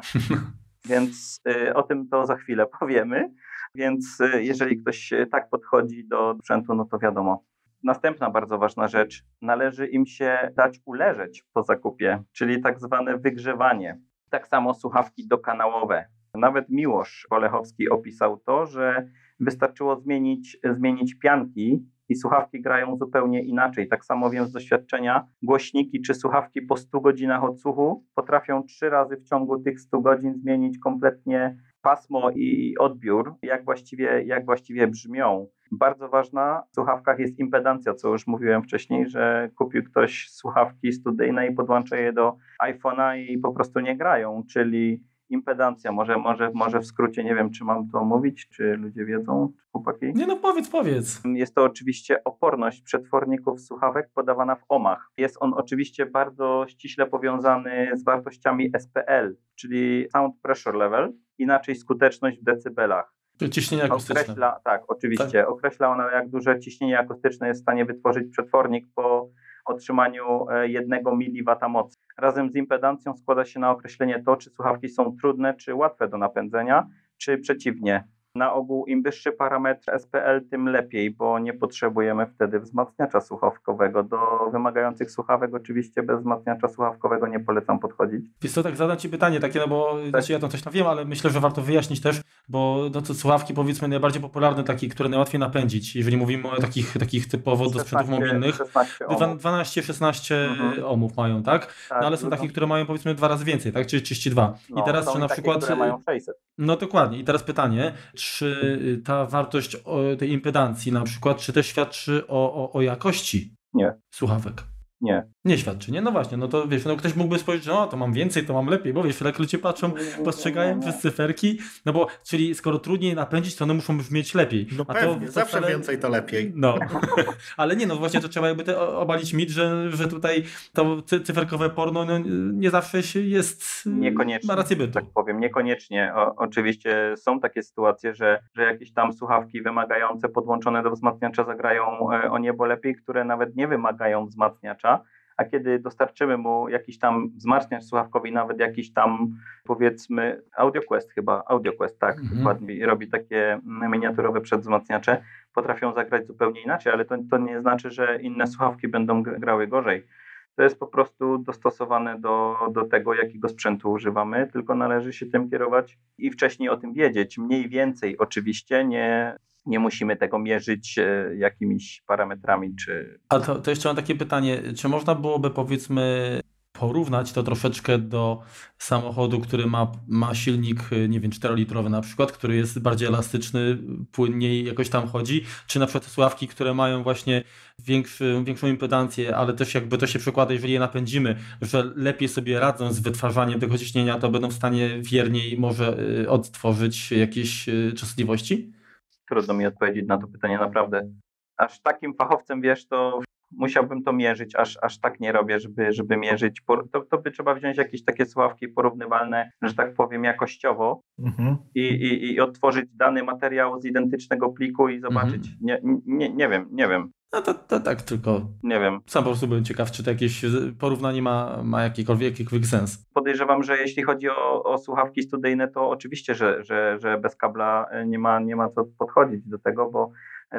więc 0.85 1.41
y, 1.49 1.73
o 1.73 1.83
tym 1.83 2.09
to 2.09 2.25
za 2.25 2.35
chwilę 2.35 2.65
powiemy. 2.79 3.33
Więc 3.75 4.19
y, 4.21 4.43
jeżeli 4.43 4.77
ktoś 4.77 5.13
tak 5.31 5.49
podchodzi 5.49 6.07
do 6.07 6.35
sprzętu, 6.39 6.75
no 6.75 6.85
to 6.85 6.99
wiadomo. 6.99 7.43
Następna 7.83 8.29
bardzo 8.29 8.57
ważna 8.57 8.87
rzecz, 8.87 9.23
należy 9.41 9.87
im 9.87 10.05
się 10.05 10.51
dać 10.55 10.79
uleżeć 10.85 11.45
po 11.53 11.63
zakupie, 11.63 12.23
czyli 12.31 12.61
tak 12.61 12.79
zwane 12.79 13.17
wygrzewanie. 13.17 13.99
Tak 14.33 14.47
samo 14.47 14.73
słuchawki 14.73 15.27
dokanałowe. 15.27 16.05
Nawet 16.35 16.69
Miłosz 16.69 17.27
Olechowski 17.29 17.89
opisał 17.89 18.37
to, 18.37 18.65
że 18.65 19.07
wystarczyło 19.39 19.95
zmienić, 19.95 20.57
zmienić 20.71 21.15
pianki 21.15 21.85
i 22.09 22.15
słuchawki 22.15 22.61
grają 22.61 22.97
zupełnie 22.97 23.43
inaczej. 23.43 23.87
Tak 23.87 24.05
samo 24.05 24.29
wiem 24.29 24.45
z 24.45 24.51
doświadczenia, 24.51 25.27
głośniki 25.43 26.01
czy 26.01 26.13
słuchawki 26.13 26.61
po 26.61 26.77
100 26.77 26.99
godzinach 26.99 27.43
odsłuchu 27.43 28.05
potrafią 28.15 28.63
trzy 28.63 28.89
razy 28.89 29.17
w 29.17 29.23
ciągu 29.23 29.59
tych 29.59 29.79
100 29.79 30.01
godzin 30.01 30.35
zmienić 30.35 30.79
kompletnie 30.79 31.57
pasmo 31.83 32.29
i 32.35 32.77
odbiór, 32.77 33.35
jak 33.41 33.65
właściwie, 33.65 34.23
jak 34.23 34.45
właściwie 34.45 34.87
brzmią. 34.87 35.47
Bardzo 35.71 36.09
ważna 36.09 36.63
w 36.71 36.75
słuchawkach 36.75 37.19
jest 37.19 37.39
impedancja, 37.39 37.93
co 37.93 38.09
już 38.09 38.27
mówiłem 38.27 38.63
wcześniej, 38.63 39.09
że 39.09 39.49
kupił 39.55 39.83
ktoś 39.83 40.29
słuchawki 40.29 40.91
studyjne 40.91 41.47
i 41.47 41.55
podłącza 41.55 41.97
je 41.97 42.13
do 42.13 42.35
iPhone'a 42.63 43.17
i 43.17 43.37
po 43.37 43.53
prostu 43.53 43.79
nie 43.79 43.97
grają, 43.97 44.43
czyli 44.49 45.03
impedancja. 45.29 45.91
Może, 45.91 46.17
może, 46.17 46.51
może 46.53 46.79
w 46.79 46.85
skrócie, 46.85 47.23
nie 47.23 47.35
wiem, 47.35 47.51
czy 47.51 47.63
mam 47.63 47.89
to 47.89 48.03
mówić, 48.03 48.49
czy 48.49 48.63
ludzie 48.63 49.05
wiedzą, 49.05 49.53
czy 49.57 49.63
chłopaki? 49.71 50.05
Nie 50.15 50.27
no, 50.27 50.37
powiedz, 50.37 50.69
powiedz. 50.69 51.21
Jest 51.25 51.55
to 51.55 51.63
oczywiście 51.63 52.23
oporność 52.23 52.81
przetworników 52.81 53.61
słuchawek 53.61 54.09
podawana 54.13 54.55
w 54.55 54.63
ohmach. 54.69 55.11
Jest 55.17 55.37
on 55.39 55.53
oczywiście 55.53 56.05
bardzo 56.05 56.65
ściśle 56.67 57.07
powiązany 57.07 57.89
z 57.93 58.03
wartościami 58.03 58.71
SPL, 58.79 59.35
czyli 59.55 60.07
Sound 60.11 60.35
Pressure 60.41 60.75
Level, 60.75 61.13
inaczej 61.37 61.75
skuteczność 61.75 62.39
w 62.39 62.43
decybelach. 62.43 63.13
Ciśnienie 63.51 63.83
akustyczne. 63.83 64.21
Określa, 64.21 64.59
tak, 64.63 64.83
oczywiście. 64.87 65.39
Tak. 65.39 65.49
Określa 65.49 65.89
ona, 65.89 66.11
jak 66.11 66.29
duże 66.29 66.59
ciśnienie 66.59 66.99
akustyczne 66.99 67.47
jest 67.47 67.61
w 67.61 67.63
stanie 67.63 67.85
wytworzyć 67.85 68.31
przetwornik 68.31 68.87
po 68.95 69.29
otrzymaniu 69.65 70.49
e, 70.49 70.67
jednego 70.67 71.15
mW 71.15 71.69
mocy. 71.69 71.97
Razem 72.17 72.51
z 72.51 72.55
impedancją 72.55 73.17
składa 73.17 73.45
się 73.45 73.59
na 73.59 73.71
określenie 73.71 74.23
to, 74.23 74.35
czy 74.35 74.49
słuchawki 74.49 74.89
są 74.89 75.17
trudne, 75.21 75.53
czy 75.53 75.75
łatwe 75.75 76.07
do 76.07 76.17
napędzenia, 76.17 76.87
czy 77.17 77.37
przeciwnie. 77.37 78.07
Na 78.35 78.53
ogół 78.53 78.85
im 78.85 79.03
wyższy 79.03 79.31
parametr 79.31 79.99
SPL, 79.99 80.47
tym 80.49 80.69
lepiej, 80.69 81.11
bo 81.11 81.39
nie 81.39 81.53
potrzebujemy 81.53 82.25
wtedy 82.25 82.59
wzmacniacza 82.59 83.21
słuchawkowego. 83.21 84.03
Do 84.03 84.49
wymagających 84.51 85.11
słuchawek 85.11 85.55
oczywiście 85.55 86.03
bez 86.03 86.19
wzmacniacza 86.19 86.67
słuchawkowego 86.67 87.27
nie 87.27 87.39
polecam 87.39 87.79
podchodzić. 87.79 88.25
Wiesz 88.41 88.51
co, 88.51 88.63
tak 88.63 88.75
zadam 88.75 88.97
Ci 88.97 89.09
pytanie 89.09 89.39
takie, 89.39 89.59
no 89.59 89.67
bo 89.67 89.97
tak. 90.01 90.09
znaczy 90.09 90.33
ja 90.33 90.39
to 90.39 90.47
coś 90.47 90.61
tam 90.61 90.73
wiem, 90.73 90.87
ale 90.87 91.05
myślę, 91.05 91.29
że 91.29 91.39
warto 91.39 91.61
wyjaśnić 91.61 92.01
też, 92.01 92.21
bo 92.49 92.89
no 92.93 93.01
to 93.01 93.13
słuchawki 93.13 93.53
powiedzmy 93.53 93.87
najbardziej 93.87 94.21
popularne, 94.21 94.63
takie, 94.63 94.87
które 94.87 95.09
najłatwiej 95.09 95.39
napędzić, 95.39 95.95
jeżeli 95.95 96.17
mówimy 96.17 96.51
o 96.51 96.61
takich, 96.61 96.97
takich 96.99 97.27
typowo 97.27 97.69
do 97.69 97.79
sprzętów 97.79 98.09
mobilnych. 98.09 98.55
12-16 98.57 100.35
mhm. 100.35 100.85
ohmów 100.85 101.17
mają, 101.17 101.43
tak? 101.43 101.65
tak 101.89 102.01
no 102.01 102.07
ale 102.07 102.17
są 102.17 102.29
takie, 102.29 102.47
które 102.47 102.67
mają 102.67 102.85
powiedzmy 102.85 103.15
dwa 103.15 103.27
razy 103.27 103.45
więcej, 103.45 103.71
tak? 103.71 103.87
Czyli 103.87 104.01
32. 104.01 104.55
No, 104.69 104.81
I 104.81 104.85
teraz, 104.85 105.13
czy 105.13 105.19
na 105.19 105.27
takie, 105.27 105.41
przykład... 105.41 105.77
Mają 105.77 105.99
600. 106.09 106.35
No 106.57 106.77
dokładnie. 106.77 107.19
I 107.19 107.23
teraz 107.23 107.43
pytanie, 107.43 107.93
czy 108.31 109.01
ta 109.05 109.25
wartość 109.25 109.77
tej 110.19 110.31
impedancji 110.31 110.91
na 110.91 111.03
przykład, 111.03 111.37
czy 111.37 111.53
też 111.53 111.67
świadczy 111.67 112.27
o, 112.27 112.53
o, 112.53 112.73
o 112.73 112.81
jakości 112.81 113.55
nie. 113.73 113.93
słuchawek? 114.11 114.72
Nie. 115.03 115.23
Nie 115.45 115.57
świadczy, 115.57 115.91
nie? 115.91 116.01
No 116.01 116.11
właśnie, 116.11 116.37
no 116.37 116.47
to 116.47 116.67
wiesz, 116.67 116.85
no 116.85 116.95
ktoś 116.95 117.15
mógłby 117.15 117.39
spojrzeć, 117.39 117.67
no 117.67 117.87
to 117.87 117.97
mam 117.97 118.13
więcej, 118.13 118.45
to 118.45 118.53
mam 118.53 118.67
lepiej, 118.67 118.93
bo 118.93 119.03
wiesz, 119.03 119.21
jak 119.21 119.39
ludzie 119.39 119.57
patrzą, 119.57 119.91
postrzegają 120.23 120.79
przez 120.79 120.99
cyferki, 120.99 121.59
no 121.85 121.93
bo, 121.93 122.07
czyli 122.23 122.55
skoro 122.55 122.79
trudniej 122.79 123.15
napędzić, 123.15 123.55
to 123.55 123.63
one 123.63 123.73
muszą 123.73 123.97
brzmieć 123.97 124.35
lepiej. 124.35 124.67
No 124.77 124.85
A 124.87 124.93
pewnie, 124.93 125.25
to, 125.25 125.31
zawsze 125.31 125.57
wcale... 125.57 125.67
więcej 125.73 125.99
to 125.99 126.09
lepiej. 126.09 126.51
No, 126.55 126.75
ale 127.57 127.75
nie, 127.75 127.87
no 127.87 127.95
właśnie 127.95 128.21
to 128.21 128.29
trzeba 128.29 128.47
jakby 128.47 128.63
te, 128.63 128.79
obalić 128.79 129.33
mit, 129.33 129.49
że, 129.49 129.91
że 129.91 130.07
tutaj 130.07 130.43
to 130.73 131.01
cyferkowe 131.01 131.69
porno 131.69 132.05
no, 132.05 132.19
nie 132.53 132.69
zawsze 132.69 133.01
jest, 133.21 133.63
niekoniecznie, 133.85 134.47
ma 134.47 134.55
rację 134.55 134.75
bytu. 134.75 134.93
Tak 134.93 135.05
powiem, 135.13 135.39
niekoniecznie. 135.39 136.13
O, 136.15 136.35
oczywiście 136.35 137.13
są 137.17 137.39
takie 137.39 137.63
sytuacje, 137.63 138.15
że, 138.15 138.39
że 138.55 138.63
jakieś 138.63 138.93
tam 138.93 139.13
słuchawki 139.13 139.61
wymagające 139.61 140.29
podłączone 140.29 140.83
do 140.83 140.91
wzmacniacza 140.91 141.43
zagrają 141.43 142.11
e, 142.11 142.31
o 142.31 142.37
niebo 142.37 142.65
lepiej, 142.65 142.95
które 142.95 143.23
nawet 143.23 143.55
nie 143.55 143.67
wymagają 143.67 144.25
wzmacniacza, 144.25 144.92
a 145.37 145.45
kiedy 145.45 145.79
dostarczymy 145.79 146.37
mu 146.37 146.69
jakiś 146.69 146.99
tam 146.99 147.29
wzmacniacz 147.35 147.83
słuchawkowy, 147.83 148.31
nawet 148.31 148.59
jakiś 148.59 148.93
tam 148.93 149.35
powiedzmy 149.63 150.41
AudioQuest 150.57 151.11
chyba, 151.11 151.43
AudioQuest 151.47 151.99
tak, 151.99 152.17
mhm. 152.17 152.37
dokładnie, 152.37 152.85
robi 152.85 153.07
takie 153.07 153.59
miniaturowe 153.65 154.41
przedwzmacniacze, 154.41 155.23
potrafią 155.53 155.93
zagrać 155.93 156.27
zupełnie 156.27 156.61
inaczej, 156.61 156.93
ale 156.93 157.05
to, 157.05 157.15
to 157.31 157.37
nie 157.37 157.61
znaczy, 157.61 157.91
że 157.91 158.21
inne 158.21 158.47
słuchawki 158.47 158.87
będą 158.87 159.23
grały 159.23 159.67
gorzej. 159.67 160.07
To 160.55 160.63
jest 160.63 160.79
po 160.79 160.87
prostu 160.87 161.37
dostosowane 161.37 162.19
do, 162.19 162.55
do 162.71 162.85
tego, 162.85 163.13
jakiego 163.13 163.49
sprzętu 163.49 163.91
używamy, 163.91 164.47
tylko 164.53 164.75
należy 164.75 165.13
się 165.13 165.25
tym 165.25 165.49
kierować 165.49 165.97
i 166.17 166.31
wcześniej 166.31 166.69
o 166.69 166.77
tym 166.77 166.93
wiedzieć. 166.93 167.37
Mniej 167.37 167.69
więcej 167.69 168.17
oczywiście, 168.17 168.85
nie, 168.85 169.37
nie 169.65 169.79
musimy 169.79 170.17
tego 170.17 170.39
mierzyć 170.39 170.97
e, 170.97 171.35
jakimiś 171.35 172.03
parametrami. 172.07 172.75
Czy... 172.75 173.19
A 173.29 173.39
to, 173.39 173.55
to 173.55 173.69
jeszcze 173.69 173.89
mam 173.89 173.95
takie 173.95 174.15
pytanie, 174.15 174.61
czy 174.75 174.89
można 174.89 175.15
byłoby 175.15 175.49
powiedzmy 175.49 176.41
porównać 176.73 177.31
to 177.31 177.43
troszeczkę 177.43 177.97
do 177.97 178.41
samochodu, 178.77 179.39
który 179.39 179.65
ma, 179.65 179.91
ma 180.07 180.35
silnik, 180.35 180.79
e, 180.91 181.09
nie 181.09 181.19
wiem, 181.19 181.31
4-litrowy 181.31 181.89
na 181.89 182.01
przykład, 182.01 182.31
który 182.31 182.55
jest 182.55 182.79
bardziej 182.79 183.07
elastyczny, 183.07 183.77
płynniej 184.11 184.65
jakoś 184.65 184.89
tam 184.89 185.07
chodzi, 185.07 185.45
czy 185.67 185.79
na 185.79 185.85
przykład 185.85 186.05
sławki, 186.05 186.47
które 186.47 186.73
mają 186.73 187.03
właśnie 187.03 187.43
większy, 187.79 188.41
większą 188.45 188.67
impedancję, 188.67 189.35
ale 189.35 189.53
też 189.53 189.73
jakby 189.73 189.97
to 189.97 190.07
się 190.07 190.19
przekłada, 190.19 190.53
jeżeli 190.53 190.73
je 190.73 190.79
napędzimy, 190.79 191.35
że 191.61 191.91
lepiej 191.95 192.29
sobie 192.29 192.59
radzą 192.59 192.93
z 192.93 192.99
wytwarzaniem 192.99 193.59
tego 193.59 193.77
ciśnienia, 193.77 194.19
to 194.19 194.29
będą 194.29 194.47
w 194.47 194.53
stanie 194.53 195.01
wierniej 195.01 195.57
może 195.59 195.97
e, 196.23 196.29
odtworzyć 196.29 197.11
jakieś 197.11 197.65
częstotliwości? 197.95 198.82
Trudno 199.29 199.53
mi 199.53 199.65
odpowiedzieć 199.65 200.07
na 200.07 200.17
to 200.17 200.27
pytanie, 200.27 200.57
naprawdę. 200.57 201.09
Aż 201.57 201.81
takim 201.81 202.13
fachowcem, 202.13 202.61
wiesz, 202.61 202.87
to 202.87 203.21
musiałbym 203.57 204.03
to 204.03 204.13
mierzyć, 204.13 204.55
aż, 204.55 204.77
aż 204.81 204.99
tak 204.99 205.19
nie 205.19 205.31
robię, 205.31 205.59
żeby, 205.59 205.93
żeby 205.93 206.17
mierzyć. 206.17 206.61
To, 206.91 207.01
to 207.01 207.17
by 207.17 207.31
trzeba 207.31 207.55
wziąć 207.55 207.77
jakieś 207.77 208.03
takie 208.03 208.25
sławki 208.25 208.67
porównywalne, 208.67 209.51
że 209.61 209.73
tak 209.73 209.93
powiem, 209.93 210.23
jakościowo 210.23 211.01
mhm. 211.19 211.57
i, 211.75 211.81
i, 211.81 212.33
i 212.33 212.39
odtworzyć 212.39 212.85
dany 212.93 213.23
materiał 213.23 213.81
z 213.81 213.85
identycznego 213.85 214.49
pliku 214.49 214.89
i 214.89 214.99
zobaczyć. 214.99 215.47
Mhm. 215.47 215.57
Nie, 215.61 215.79
nie, 216.05 216.33
nie 216.33 216.49
wiem, 216.49 216.67
nie 216.71 216.87
wiem. 216.87 217.11
No 217.33 217.41
to, 217.41 217.53
to 217.53 217.79
tak 217.79 218.01
tylko. 218.01 218.41
Nie 218.63 218.79
wiem. 218.79 218.99
Sam 219.05 219.23
po 219.23 219.29
prostu 219.29 219.47
byłem 219.47 219.63
ciekaw, 219.63 219.91
czy 219.91 220.03
to 220.03 220.11
jakieś 220.11 220.45
porównanie 220.79 221.21
ma, 221.21 221.63
ma 221.63 221.83
jakikolwiek, 221.83 222.31
jakikolwiek 222.31 222.67
sens. 222.67 223.05
Podejrzewam, 223.13 223.63
że 223.63 223.77
jeśli 223.77 224.03
chodzi 224.03 224.29
o, 224.29 224.63
o 224.63 224.77
słuchawki 224.77 225.21
studyjne, 225.21 225.67
to 225.67 225.89
oczywiście, 225.89 226.35
że, 226.35 226.63
że, 226.63 226.97
że 226.99 227.17
bez 227.17 227.35
kabla 227.35 227.89
nie 228.05 228.19
ma, 228.19 228.39
nie 228.39 228.55
ma 228.55 228.69
co 228.69 228.85
podchodzić 228.85 229.47
do 229.47 229.59
tego, 229.59 229.91
bo 229.91 230.11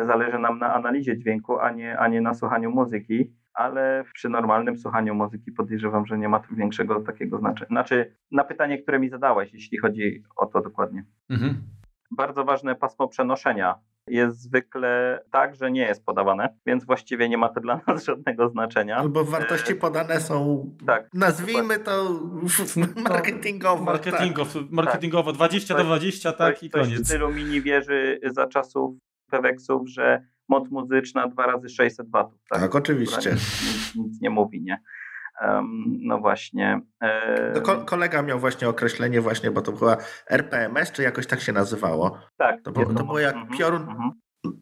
zależy 0.03 0.39
nam 0.39 0.59
na 0.59 0.75
analizie 0.75 1.19
dźwięku, 1.19 1.59
a 1.59 1.71
nie, 1.71 1.99
a 1.99 2.09
nie 2.09 2.21
na 2.21 2.35
słuchaniu 2.35 2.71
muzyki. 2.71 3.33
Ale 3.55 4.05
przy 4.15 4.29
normalnym 4.29 4.79
słuchaniu 4.79 5.15
muzyki 5.15 5.53
podejrzewam, 5.53 6.07
że 6.07 6.19
nie 6.19 6.29
ma 6.29 6.41
tu 6.41 6.55
większego 6.55 7.01
takiego 7.01 7.39
znaczenia. 7.39 7.69
Znaczy, 7.69 8.17
na 8.31 8.45
pytanie, 8.45 8.79
które 8.79 8.99
mi 8.99 9.09
zadałeś, 9.09 9.53
jeśli 9.53 9.79
chodzi 9.79 10.25
o 10.37 10.47
to 10.47 10.61
dokładnie. 10.61 11.05
Mhm. 11.31 11.63
Bardzo 12.11 12.45
ważne 12.45 12.75
pasmo 12.75 13.09
przenoszenia 13.09 13.75
jest 14.09 14.41
zwykle 14.41 15.25
tak, 15.31 15.57
że 15.57 15.71
nie 15.71 15.83
jest 15.83 16.05
podawane, 16.05 16.49
więc 16.67 16.85
właściwie 16.85 17.29
nie 17.29 17.39
ma 17.39 17.49
to 17.49 17.61
dla 17.61 17.81
nas 17.87 18.05
żadnego 18.05 18.49
znaczenia. 18.49 18.97
Albo 18.97 19.25
wartości 19.25 19.73
e, 19.73 19.77
podane 19.77 20.21
są, 20.21 20.71
tak, 20.87 21.09
nazwijmy 21.15 21.79
to 21.79 22.21
marketingowo. 22.97 23.85
Marketingowo, 23.93 24.61
tak. 24.61 24.71
marketingowo 24.71 25.33
20 25.33 25.77
do 25.77 25.85
20, 25.85 26.33
tak 26.33 26.63
i 26.63 26.71
koniec. 26.71 27.01
w 27.01 27.07
stylu 27.07 27.33
mini 27.33 27.63
wieży 27.63 28.21
za 28.25 28.47
czasów 28.47 28.95
Peweksów, 29.31 29.89
że 29.89 30.27
moc 30.49 30.71
muzyczna 30.71 31.29
2 31.29 31.47
razy 31.47 31.69
600 31.69 32.11
watów. 32.11 32.41
Tak, 32.49 32.61
tak 32.61 32.75
oczywiście. 32.75 33.31
Nic, 33.31 33.95
nic, 33.95 34.21
nie 34.21 34.31
mówi, 34.31 34.63
nie? 34.63 34.79
No 36.01 36.19
właśnie. 36.19 36.81
E... 37.03 37.53
No 37.55 37.61
ko 37.61 37.77
kolega 37.77 38.23
miał 38.23 38.39
właśnie 38.39 38.69
określenie 38.69 39.21
właśnie, 39.21 39.51
bo 39.51 39.63
to 39.63 39.73
była 39.73 39.97
RPMS, 40.31 40.93
czy 40.93 41.03
jakoś 41.03 41.27
tak 41.27 41.41
się 41.41 41.53
nazywało. 41.53 42.19
Tak. 42.37 42.63
To, 42.63 42.73
było, 42.73 42.95
to 42.95 43.05
było 43.05 43.19
jak 43.19 43.35
mm 43.35 43.49
-hmm, 43.49 43.59
piorun 43.59 43.83
mm 43.83 43.97
-hmm. 43.97 44.11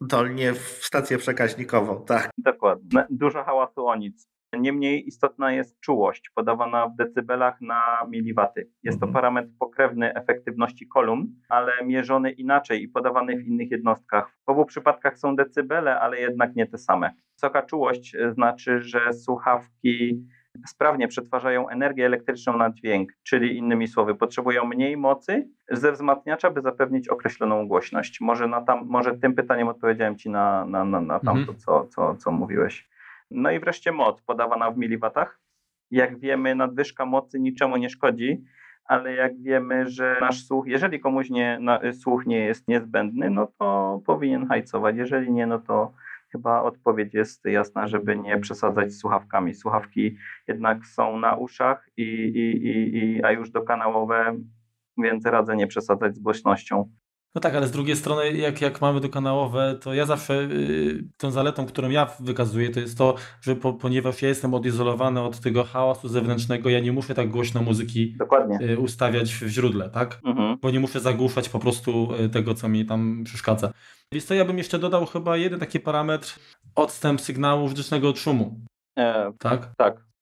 dolnie 0.01 0.53
w 0.53 0.59
stację 0.59 1.17
przekaźnikową, 1.17 2.05
tak. 2.05 2.29
Dokładnie. 2.37 3.05
Dużo 3.09 3.43
hałasu 3.43 3.87
o 3.87 3.95
nic. 3.95 4.33
Niemniej 4.59 5.07
istotna 5.07 5.51
jest 5.51 5.79
czułość, 5.79 6.29
podawana 6.35 6.87
w 6.87 6.95
decybelach 6.95 7.61
na 7.61 7.81
miliwaty. 8.09 8.69
Jest 8.83 8.99
to 8.99 9.05
mhm. 9.05 9.13
parametr 9.13 9.49
pokrewny 9.59 10.13
efektywności 10.13 10.87
kolumn, 10.87 11.27
ale 11.49 11.71
mierzony 11.85 12.31
inaczej 12.31 12.83
i 12.83 12.87
podawany 12.87 13.37
w 13.37 13.47
innych 13.47 13.71
jednostkach. 13.71 14.37
W 14.45 14.49
obu 14.49 14.65
przypadkach 14.65 15.17
są 15.17 15.35
decybele, 15.35 15.99
ale 15.99 16.19
jednak 16.19 16.55
nie 16.55 16.67
te 16.67 16.77
same. 16.77 17.13
Wysoka 17.35 17.61
czułość 17.61 18.15
znaczy, 18.33 18.81
że 18.81 19.13
słuchawki 19.13 20.25
sprawnie 20.67 21.07
przetwarzają 21.07 21.69
energię 21.69 22.05
elektryczną 22.05 22.57
na 22.57 22.71
dźwięk, 22.71 23.13
czyli 23.23 23.57
innymi 23.57 23.87
słowy, 23.87 24.15
potrzebują 24.15 24.65
mniej 24.65 24.97
mocy 24.97 25.49
ze 25.71 25.91
wzmacniacza, 25.91 26.51
by 26.51 26.61
zapewnić 26.61 27.07
określoną 27.07 27.67
głośność. 27.67 28.21
Może, 28.21 28.47
na 28.47 28.61
tam, 28.61 28.85
może 28.85 29.17
tym 29.17 29.35
pytaniem 29.35 29.67
odpowiedziałem 29.67 30.17
Ci 30.17 30.29
na, 30.29 30.65
na, 30.65 30.85
na, 30.85 31.01
na 31.01 31.19
tamto, 31.19 31.39
mhm. 31.39 31.57
co, 31.57 31.87
co, 31.87 32.15
co 32.15 32.31
mówiłeś. 32.31 32.89
No 33.31 33.51
i 33.51 33.59
wreszcie 33.59 33.91
moc 33.91 34.21
podawana 34.21 34.71
w 34.71 34.77
miliwatach. 34.77 35.39
Jak 35.91 36.19
wiemy, 36.19 36.55
nadwyżka 36.55 37.05
mocy 37.05 37.39
niczemu 37.39 37.77
nie 37.77 37.89
szkodzi, 37.89 38.43
ale 38.85 39.13
jak 39.13 39.41
wiemy, 39.41 39.89
że 39.89 40.17
nasz 40.21 40.45
słuch, 40.45 40.67
jeżeli 40.67 40.99
komuś 40.99 41.29
nie, 41.29 41.57
na, 41.61 41.79
słuch 41.93 42.25
nie 42.25 42.39
jest 42.39 42.67
niezbędny, 42.67 43.29
no 43.29 43.47
to 43.59 43.99
powinien 44.05 44.47
hajcować. 44.47 44.95
Jeżeli 44.97 45.31
nie, 45.31 45.47
no 45.47 45.59
to 45.59 45.93
chyba 46.33 46.61
odpowiedź 46.61 47.13
jest 47.13 47.45
jasna, 47.45 47.87
żeby 47.87 48.17
nie 48.17 48.39
przesadzać 48.39 48.93
słuchawkami. 48.93 49.53
Słuchawki 49.53 50.17
jednak 50.47 50.85
są 50.85 51.19
na 51.19 51.35
uszach, 51.35 51.89
i, 51.97 52.03
i, 52.03 52.97
i, 52.97 53.23
a 53.23 53.31
już 53.31 53.51
dokanałowe, 53.51 54.37
więc 54.97 55.25
radzę 55.25 55.55
nie 55.55 55.67
przesadzać 55.67 56.15
z 56.15 56.19
głośnością. 56.19 56.89
No 57.35 57.41
tak, 57.41 57.55
ale 57.55 57.67
z 57.67 57.71
drugiej 57.71 57.95
strony, 57.95 58.33
jak, 58.33 58.61
jak 58.61 58.81
mamy 58.81 58.99
dokanałowe, 58.99 59.77
to 59.81 59.93
ja 59.93 60.05
zawsze 60.05 60.43
yy, 60.43 61.03
tą 61.17 61.31
zaletą, 61.31 61.65
którą 61.65 61.89
ja 61.89 62.07
wykazuję, 62.19 62.69
to 62.69 62.79
jest 62.79 62.97
to, 62.97 63.15
że 63.41 63.55
po, 63.55 63.73
ponieważ 63.73 64.21
ja 64.21 64.29
jestem 64.29 64.53
odizolowany 64.53 65.21
od 65.21 65.39
tego 65.39 65.63
hałasu 65.63 66.07
zewnętrznego, 66.07 66.69
ja 66.69 66.79
nie 66.79 66.91
muszę 66.91 67.15
tak 67.15 67.29
głośno 67.29 67.61
muzyki 67.61 68.17
yy, 68.59 68.79
ustawiać 68.79 69.33
w 69.33 69.47
źródle, 69.47 69.89
tak? 69.89 70.19
Mhm. 70.25 70.57
Bo 70.61 70.71
nie 70.71 70.79
muszę 70.79 70.99
zagłuszać 70.99 71.49
po 71.49 71.59
prostu 71.59 72.09
y, 72.25 72.29
tego, 72.29 72.53
co 72.53 72.69
mi 72.69 72.85
tam 72.85 73.23
przeszkadza. 73.23 73.71
Więc 74.11 74.25
to 74.25 74.33
ja 74.33 74.45
bym 74.45 74.57
jeszcze 74.57 74.79
dodał 74.79 75.05
chyba 75.05 75.37
jeden 75.37 75.59
taki 75.59 75.79
parametr, 75.79 76.39
odstęp 76.75 77.21
sygnału 77.21 77.69
fizycznego 77.69 78.09
od 78.09 78.19
szumu. 78.19 78.59
E, 78.97 79.31
tak? 79.39 79.75
Tak. 79.77 80.12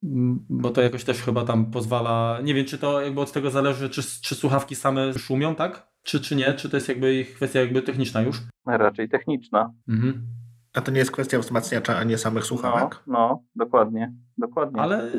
Bo 0.50 0.70
to 0.70 0.82
jakoś 0.82 1.04
też 1.04 1.22
chyba 1.22 1.46
tam 1.46 1.72
pozwala, 1.72 2.40
nie 2.44 2.54
wiem, 2.54 2.66
czy 2.66 2.78
to 2.78 3.02
jakby 3.02 3.22
od 3.22 3.32
tego 3.32 3.50
zależy, 3.50 3.90
czy, 3.90 4.02
czy 4.22 4.36
słuchawki 4.36 4.76
same 4.76 5.14
szumią, 5.14 5.56
tak? 5.56 5.88
Czy, 6.04 6.22
czy 6.22 6.36
nie? 6.36 6.54
Czy 6.54 6.70
to 6.70 6.78
jest 6.78 6.90
jakby 6.90 7.26
kwestia 7.36 7.60
jakby 7.60 7.82
techniczna 7.82 8.22
już? 8.22 8.42
Raczej 8.66 9.10
techniczna. 9.10 9.74
Mhm. 9.90 10.28
A 10.74 10.82
to 10.82 10.92
nie 10.92 11.00
jest 11.00 11.12
kwestia 11.12 11.40
wzmacniacza, 11.40 11.98
a 11.98 12.04
nie 12.04 12.18
samych 12.18 12.44
słuchawek? 12.44 13.04
No, 13.08 13.14
no, 13.14 13.44
dokładnie, 13.56 14.14
dokładnie. 14.38 14.82
Ale, 14.82 15.12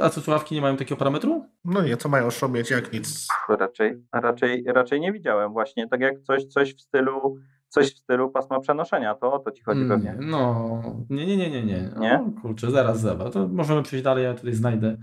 a 0.00 0.08
co 0.08 0.20
słuchawki 0.20 0.54
nie 0.54 0.60
mają 0.60 0.76
takiego 0.76 0.96
parametru? 0.96 1.44
No 1.64 1.82
nie, 1.82 1.96
co 1.96 2.08
mają 2.08 2.30
szumieć, 2.30 2.70
jak 2.70 2.92
nic. 2.92 3.28
Raczej, 3.48 4.02
raczej, 4.12 4.64
raczej 4.66 5.00
nie 5.00 5.12
widziałem 5.12 5.52
właśnie, 5.52 5.88
tak 5.88 6.00
jak 6.00 6.20
coś, 6.20 6.44
coś 6.44 6.74
w 6.74 6.80
stylu 6.80 7.36
coś 7.68 7.94
w 7.94 7.98
stylu 7.98 8.30
pasma 8.30 8.60
przenoszenia, 8.60 9.14
to 9.14 9.32
o 9.32 9.38
to 9.38 9.50
ci 9.50 9.62
chodzi 9.62 9.80
hmm, 9.80 10.00
pewnie. 10.00 10.26
No, 10.30 10.82
nie, 11.10 11.26
nie, 11.26 11.36
nie, 11.36 11.50
nie, 11.50 11.64
nie. 11.64 11.90
Nie? 12.00 12.24
O, 12.38 12.40
kurczę, 12.40 12.70
zaraz, 12.70 13.00
zaraz. 13.00 13.32
To 13.32 13.48
możemy 13.48 13.82
przejść 13.82 14.04
dalej, 14.04 14.24
ja 14.24 14.34
tutaj 14.34 14.52
znajdę, 14.52 14.96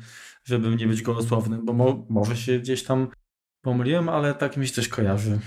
żeby 0.44 0.76
nie 0.76 0.88
być 0.88 1.02
gołosłownym, 1.02 1.66
bo 1.66 1.74
mo 1.74 2.06
może 2.10 2.36
się 2.36 2.60
gdzieś 2.60 2.84
tam 2.84 3.08
pomyliłem, 3.62 4.10
ale 4.10 4.34
tak 4.34 4.58
mi 4.58 4.68
się 4.68 4.74
coś 4.74 4.88
kojarzy. 4.88 5.40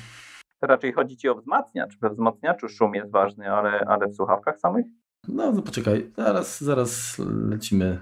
To 0.61 0.67
raczej 0.67 0.93
chodzi 0.93 1.17
ci 1.17 1.29
o 1.29 1.35
wzmacniacz. 1.35 1.99
We 1.99 2.11
wzmacniaczu 2.11 2.69
szum 2.69 2.95
jest 2.95 3.11
ważny, 3.11 3.53
ale, 3.53 3.81
ale 3.81 4.09
w 4.09 4.15
słuchawkach 4.15 4.59
samych? 4.59 4.87
No, 5.29 5.53
no 5.53 5.63
poczekaj, 5.63 6.11
zaraz, 6.17 6.61
zaraz 6.61 7.19
lecimy. 7.51 8.01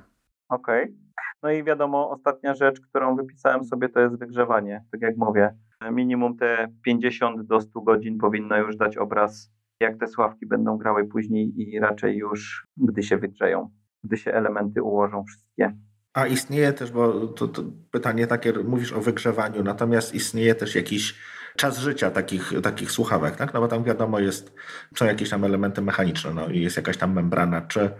Okej. 0.48 0.84
Okay. 0.84 0.96
No 1.42 1.50
i 1.50 1.64
wiadomo, 1.64 2.10
ostatnia 2.10 2.54
rzecz, 2.54 2.80
którą 2.80 3.16
wypisałem 3.16 3.64
sobie, 3.64 3.88
to 3.88 4.00
jest 4.00 4.18
wygrzewanie. 4.18 4.84
Tak 4.92 5.00
jak 5.00 5.16
mówię, 5.16 5.54
minimum 5.90 6.36
te 6.36 6.68
50 6.84 7.42
do 7.42 7.60
100 7.60 7.80
godzin 7.80 8.18
powinno 8.18 8.58
już 8.58 8.76
dać 8.76 8.96
obraz, 8.96 9.52
jak 9.80 9.98
te 9.98 10.08
słuchawki 10.08 10.46
będą 10.46 10.76
grały 10.76 11.04
później 11.08 11.52
i 11.56 11.80
raczej 11.80 12.16
już, 12.16 12.66
gdy 12.76 13.02
się 13.02 13.18
wygrzeją, 13.18 13.70
gdy 14.04 14.16
się 14.16 14.32
elementy 14.32 14.82
ułożą 14.82 15.24
wszystkie. 15.24 15.72
A 16.14 16.26
istnieje 16.26 16.72
też, 16.72 16.92
bo 16.92 17.26
to, 17.26 17.48
to, 17.48 17.62
pytanie 17.90 18.26
takie, 18.26 18.52
mówisz 18.52 18.92
o 18.92 19.00
wygrzewaniu, 19.00 19.62
natomiast 19.62 20.14
istnieje 20.14 20.54
też 20.54 20.74
jakiś 20.74 21.14
czas 21.56 21.78
życia 21.78 22.10
takich, 22.10 22.52
takich 22.62 22.90
słuchawek, 22.90 23.36
tak? 23.36 23.54
No 23.54 23.60
bo 23.60 23.68
tam 23.68 23.84
wiadomo 23.84 24.18
jest, 24.18 24.54
są 24.96 25.04
jakieś 25.04 25.30
tam 25.30 25.44
elementy 25.44 25.82
mechaniczne, 25.82 26.34
no 26.34 26.48
i 26.48 26.60
jest 26.60 26.76
jakaś 26.76 26.96
tam 26.96 27.12
membrana, 27.12 27.60
czy 27.60 27.90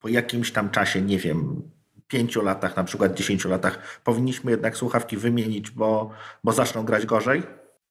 po 0.00 0.08
jakimś 0.08 0.52
tam 0.52 0.70
czasie, 0.70 1.02
nie 1.02 1.18
wiem, 1.18 1.62
pięciu 2.08 2.42
latach, 2.42 2.76
na 2.76 2.84
przykład 2.84 3.14
dziesięciu 3.14 3.48
latach, 3.48 4.00
powinniśmy 4.04 4.50
jednak 4.50 4.76
słuchawki 4.76 5.16
wymienić, 5.16 5.70
bo, 5.70 6.10
bo 6.44 6.52
zaczną 6.52 6.84
grać 6.84 7.06
gorzej? 7.06 7.42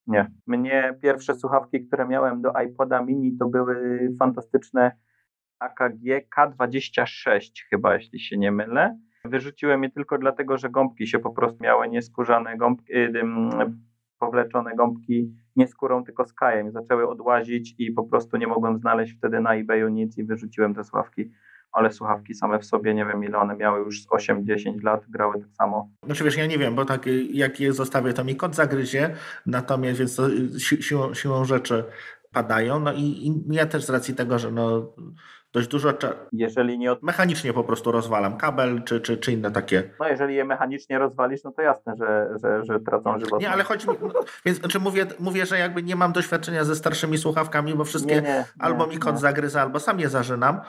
Nie. 0.07 0.32
Mnie 0.47 0.97
pierwsze 1.01 1.36
słuchawki, 1.36 1.88
które 1.88 2.07
miałem 2.07 2.41
do 2.41 2.51
iPoda 2.68 3.01
mini, 3.01 3.38
to 3.38 3.47
były 3.47 3.99
fantastyczne 4.20 4.91
AKG 5.59 6.30
K26 6.38 7.51
chyba, 7.70 7.95
jeśli 7.95 8.20
się 8.20 8.38
nie 8.38 8.51
mylę. 8.51 8.97
Wyrzuciłem 9.26 9.84
je 9.84 9.89
tylko 9.89 10.18
dlatego, 10.18 10.57
że 10.57 10.70
gąbki 10.70 11.07
się 11.07 11.20
po 11.20 11.32
prostu 11.32 11.64
miały 11.64 11.89
nieskórzane 11.89 12.57
gąbki, 12.57 12.93
yy, 12.93 13.24
powleczone 14.20 14.76
gąbki 14.76 15.36
nie 15.55 15.68
skórą, 15.68 16.03
tylko 16.03 16.26
skajem. 16.26 16.72
Zaczęły 16.72 17.09
odłazić 17.09 17.76
i 17.78 17.91
po 17.91 18.03
prostu 18.03 18.38
nie 18.38 18.47
mogłem 18.47 18.78
znaleźć 18.78 19.14
wtedy 19.18 19.39
na 19.39 19.55
eBayu 19.55 19.89
nic 19.89 20.18
i 20.18 20.24
wyrzuciłem 20.24 20.74
te 20.74 20.84
słuchawki 20.84 21.32
ale 21.74 21.91
słuchawki 21.91 22.34
same 22.34 22.59
w 22.59 22.65
sobie, 22.65 22.93
nie 22.93 23.05
wiem 23.05 23.24
ile 23.24 23.38
one 23.38 23.55
miały 23.55 23.80
już 23.80 24.03
z 24.03 24.07
8-10 24.07 24.84
lat, 24.84 25.05
grały 25.09 25.41
tak 25.41 25.55
samo. 25.57 25.89
Znaczy 26.05 26.24
wiesz, 26.24 26.38
ja 26.38 26.45
nie 26.45 26.57
wiem, 26.57 26.76
bo 26.76 26.86
tak 26.86 27.05
jak 27.32 27.59
je 27.59 27.74
zostawię, 27.74 28.13
to 28.13 28.24
mi 28.24 28.36
kot 28.36 28.55
zagryzie, 28.55 29.15
natomiast 29.45 29.99
więc 29.99 30.21
si 30.63 30.84
siłą, 30.84 31.13
siłą 31.13 31.45
rzeczy 31.45 31.84
padają, 32.32 32.80
no 32.80 32.93
i, 32.93 33.01
i 33.01 33.43
ja 33.49 33.65
też 33.65 33.86
z 33.86 33.89
racji 33.89 34.15
tego, 34.15 34.39
że 34.39 34.51
no 34.51 34.93
dość 35.53 35.67
dużo. 35.67 35.93
Jeżeli 36.31 36.79
nie 36.79 36.91
od... 36.91 37.03
Mechanicznie 37.03 37.53
po 37.53 37.63
prostu 37.63 37.91
rozwalam 37.91 38.37
kabel 38.37 38.83
czy, 38.83 39.01
czy, 39.01 39.17
czy 39.17 39.31
inne 39.31 39.51
takie. 39.51 39.83
No 39.99 40.07
jeżeli 40.07 40.35
je 40.35 40.45
mechanicznie 40.45 40.99
rozwalisz, 40.99 41.43
no 41.43 41.51
to 41.51 41.61
jasne, 41.61 41.95
że, 41.97 42.29
że, 42.43 42.63
że 42.63 42.79
tracą 42.79 43.19
żywot. 43.19 43.41
Nie, 43.41 43.49
ale 43.49 43.63
chodzi 43.63 43.89
mi. 43.89 43.95
No, 44.01 44.23
więc 44.45 44.59
znaczy 44.59 44.79
mówię, 44.79 45.05
mówię, 45.19 45.45
że 45.45 45.59
jakby 45.59 45.83
nie 45.83 45.95
mam 45.95 46.11
doświadczenia 46.11 46.63
ze 46.63 46.75
starszymi 46.75 47.17
słuchawkami, 47.17 47.73
bo 47.73 47.83
wszystkie 47.83 48.15
nie, 48.15 48.21
nie, 48.21 48.45
albo 48.59 48.87
mi 48.87 48.97
kot 48.97 49.19
zagryza, 49.19 49.61
albo 49.61 49.79
sam 49.79 49.99
je 49.99 50.09
zażynam. 50.09 50.61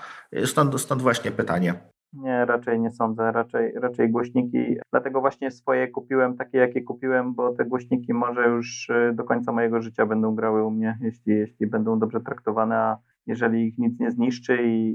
Stąd, 0.44 0.80
stąd 0.80 1.02
właśnie 1.02 1.30
pytanie. 1.30 1.74
Nie, 2.12 2.44
raczej 2.44 2.80
nie 2.80 2.90
sądzę, 2.90 3.32
raczej, 3.32 3.72
raczej 3.72 4.10
głośniki, 4.10 4.76
dlatego 4.92 5.20
właśnie 5.20 5.50
swoje 5.50 5.88
kupiłem 5.88 6.36
takie, 6.36 6.58
jakie 6.58 6.82
kupiłem, 6.82 7.34
bo 7.34 7.52
te 7.52 7.64
głośniki 7.64 8.14
może 8.14 8.48
już 8.48 8.88
y, 8.88 9.12
do 9.14 9.24
końca 9.24 9.52
mojego 9.52 9.82
życia 9.82 10.06
będą 10.06 10.34
grały 10.34 10.64
u 10.64 10.70
mnie, 10.70 10.98
jeśli, 11.00 11.32
jeśli 11.34 11.66
będą 11.66 11.98
dobrze 11.98 12.20
traktowane, 12.20 12.76
a 12.76 12.98
jeżeli 13.26 13.66
ich 13.66 13.78
nic 13.78 14.00
nie 14.00 14.10
zniszczy, 14.10 14.58
i 14.64 14.94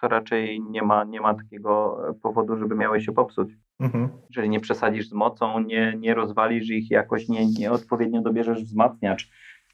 to 0.00 0.08
raczej 0.08 0.60
nie 0.70 0.82
ma, 0.82 1.04
nie 1.04 1.20
ma 1.20 1.34
takiego 1.34 2.02
powodu, 2.22 2.56
żeby 2.56 2.74
miały 2.74 3.00
się 3.00 3.12
popsuć. 3.12 3.48
Mhm. 3.80 4.08
Jeżeli 4.30 4.48
nie 4.48 4.60
przesadzisz 4.60 5.08
z 5.08 5.12
mocą, 5.12 5.60
nie, 5.60 5.94
nie 5.98 6.14
rozwalisz 6.14 6.70
ich 6.70 6.90
jakoś, 6.90 7.28
nie, 7.28 7.46
nie 7.46 7.72
odpowiednio 7.72 8.22
dobierzesz 8.22 8.64
wzmacniacz, 8.64 9.30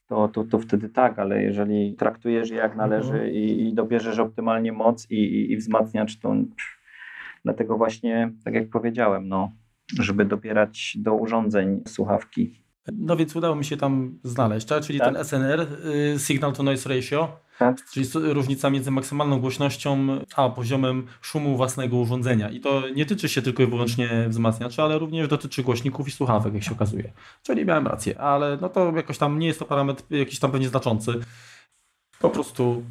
to, 0.06 0.28
to, 0.28 0.44
to 0.44 0.58
wtedy 0.58 0.88
tak, 0.88 1.18
ale 1.18 1.42
jeżeli 1.42 1.94
traktujesz 1.94 2.50
je 2.50 2.56
jak 2.56 2.76
należy 2.76 3.12
Mhm. 3.12 3.32
i, 3.32 3.68
i 3.68 3.74
dobierzesz 3.74 4.18
optymalnie 4.18 4.72
moc 4.72 5.10
i, 5.10 5.14
i, 5.14 5.52
i 5.52 5.56
wzmacniacz, 5.56 6.18
to 6.18 6.34
dlatego 7.44 7.76
właśnie, 7.76 8.32
tak 8.44 8.54
jak 8.54 8.70
powiedziałem, 8.70 9.28
no, 9.28 9.52
żeby 10.00 10.24
dobierać 10.24 10.96
do 11.00 11.14
urządzeń 11.14 11.82
słuchawki. 11.86 12.65
No 12.92 13.16
więc 13.16 13.36
udało 13.36 13.56
mi 13.56 13.64
się 13.64 13.76
tam 13.76 14.18
znaleźć, 14.24 14.66
tak? 14.66 14.84
czyli 14.84 14.98
Tak. 14.98 15.14
ten 15.14 15.24
SNR, 15.24 15.60
y, 16.14 16.18
Signal 16.18 16.52
to 16.52 16.62
Noise 16.62 16.88
Ratio, 16.88 17.40
Tak. 17.58 17.76
czyli 17.92 18.06
różnica 18.14 18.70
między 18.70 18.90
maksymalną 18.90 19.40
głośnością 19.40 20.06
a 20.36 20.48
poziomem 20.48 21.06
szumu 21.20 21.56
własnego 21.56 21.96
urządzenia. 21.96 22.50
I 22.50 22.60
to 22.60 22.82
nie 22.94 23.06
tyczy 23.06 23.28
się 23.28 23.42
tylko 23.42 23.62
i 23.62 23.66
wyłącznie 23.66 24.26
wzmacniaczy, 24.28 24.82
ale 24.82 24.98
również 24.98 25.28
dotyczy 25.28 25.62
głośników 25.62 26.08
i 26.08 26.10
słuchawek, 26.10 26.54
jak 26.54 26.62
się 26.62 26.72
okazuje. 26.72 27.12
Czyli 27.42 27.64
miałem 27.64 27.86
rację, 27.86 28.20
ale 28.20 28.58
no 28.60 28.68
to 28.68 28.92
jakoś 28.96 29.18
tam 29.18 29.38
nie 29.38 29.46
jest 29.46 29.58
to 29.58 29.64
parametr 29.64 30.02
jakiś 30.10 30.38
tam 30.38 30.50
pewnie 30.52 30.68
znaczący. 30.68 31.20
Po 32.20 32.30
prostu 32.30 32.82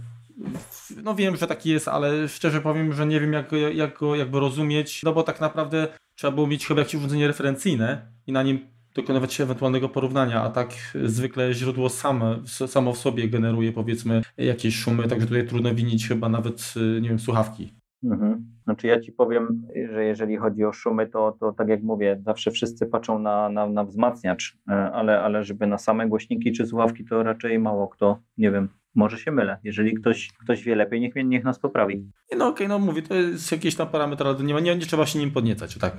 no 1.04 1.16
wiem, 1.16 1.36
że 1.36 1.48
taki 1.48 1.70
jest, 1.70 1.88
ale 1.88 2.28
szczerze 2.30 2.62
powiem, 2.62 2.94
że 2.94 3.06
nie 3.06 3.20
wiem 3.20 3.34
jak, 3.34 3.52
jak 3.74 4.00
go 4.00 4.16
jakby 4.16 4.40
rozumieć, 4.40 5.04
no 5.04 5.14
bo 5.14 5.24
tak 5.24 5.42
naprawdę 5.42 5.88
trzeba 6.16 6.32
było 6.32 6.48
mieć 6.48 6.68
chyba 6.68 6.82
jakieś 6.82 6.96
urządzenie 6.96 7.28
referencyjne 7.28 8.08
i 8.28 8.32
na 8.32 8.44
nim 8.44 8.75
dokonywać 8.96 9.42
ewentualnego 9.42 9.90
porównania, 9.90 10.42
a 10.42 10.50
tak 10.50 10.70
zwykle 11.04 11.54
źródło 11.54 11.90
same, 11.90 12.40
samo 12.46 12.94
w 12.94 12.98
sobie 12.98 13.30
generuje 13.30 13.72
powiedzmy 13.72 14.22
jakieś 14.38 14.76
szumy, 14.76 15.08
także 15.08 15.28
tutaj 15.28 15.48
trudno 15.48 15.76
winić 15.76 16.08
chyba 16.08 16.30
nawet, 16.30 16.74
y, 16.98 17.02
nie 17.02 17.10
wiem, 17.10 17.20
słuchawki. 17.20 17.74
Mhm. 18.04 18.46
Znaczy 18.64 18.88
ja 18.88 19.00
ci 19.00 19.12
powiem, 19.12 19.68
że 19.94 20.04
jeżeli 20.04 20.38
chodzi 20.38 20.66
o 20.66 20.74
szumy, 20.74 21.08
to, 21.08 21.38
to 21.40 21.52
tak 21.52 21.68
jak 21.68 21.84
mówię, 21.84 22.22
zawsze 22.26 22.52
wszyscy 22.52 22.86
patrzą 22.86 23.20
na, 23.20 23.50
na, 23.50 23.68
na 23.68 23.84
wzmacniacz, 23.84 24.58
e, 24.70 24.74
ale, 24.74 25.22
ale 25.22 25.44
żeby 25.44 25.68
na 25.68 25.78
same 25.78 26.08
głośniki 26.08 26.52
czy 26.52 26.66
słuchawki, 26.66 27.06
to 27.06 27.24
raczej 27.24 27.60
mało 27.60 27.88
kto, 27.88 28.20
nie 28.38 28.52
wiem, 28.52 28.70
może 28.96 29.18
się 29.18 29.32
mylę. 29.32 29.58
Jeżeli 29.64 29.94
ktoś, 29.94 30.32
ktoś 30.44 30.64
wie 30.64 30.76
lepiej, 30.76 31.02
niech, 31.02 31.14
niech 31.26 31.44
nas 31.44 31.60
poprawi. 31.60 32.12
No 32.38 32.48
okej, 32.48 32.68
no 32.68 32.80
mówię, 32.80 33.02
to 33.02 33.16
jest 33.16 33.52
jakiś 33.52 33.76
tam 33.76 33.88
parametr, 33.88 34.28
ale 34.28 34.44
nie, 34.44 34.54
nie, 34.54 34.76
nie 34.76 34.86
trzeba 34.86 35.06
się 35.06 35.20
nim 35.20 35.32
podniecać, 35.32 35.78
tak. 35.78 35.94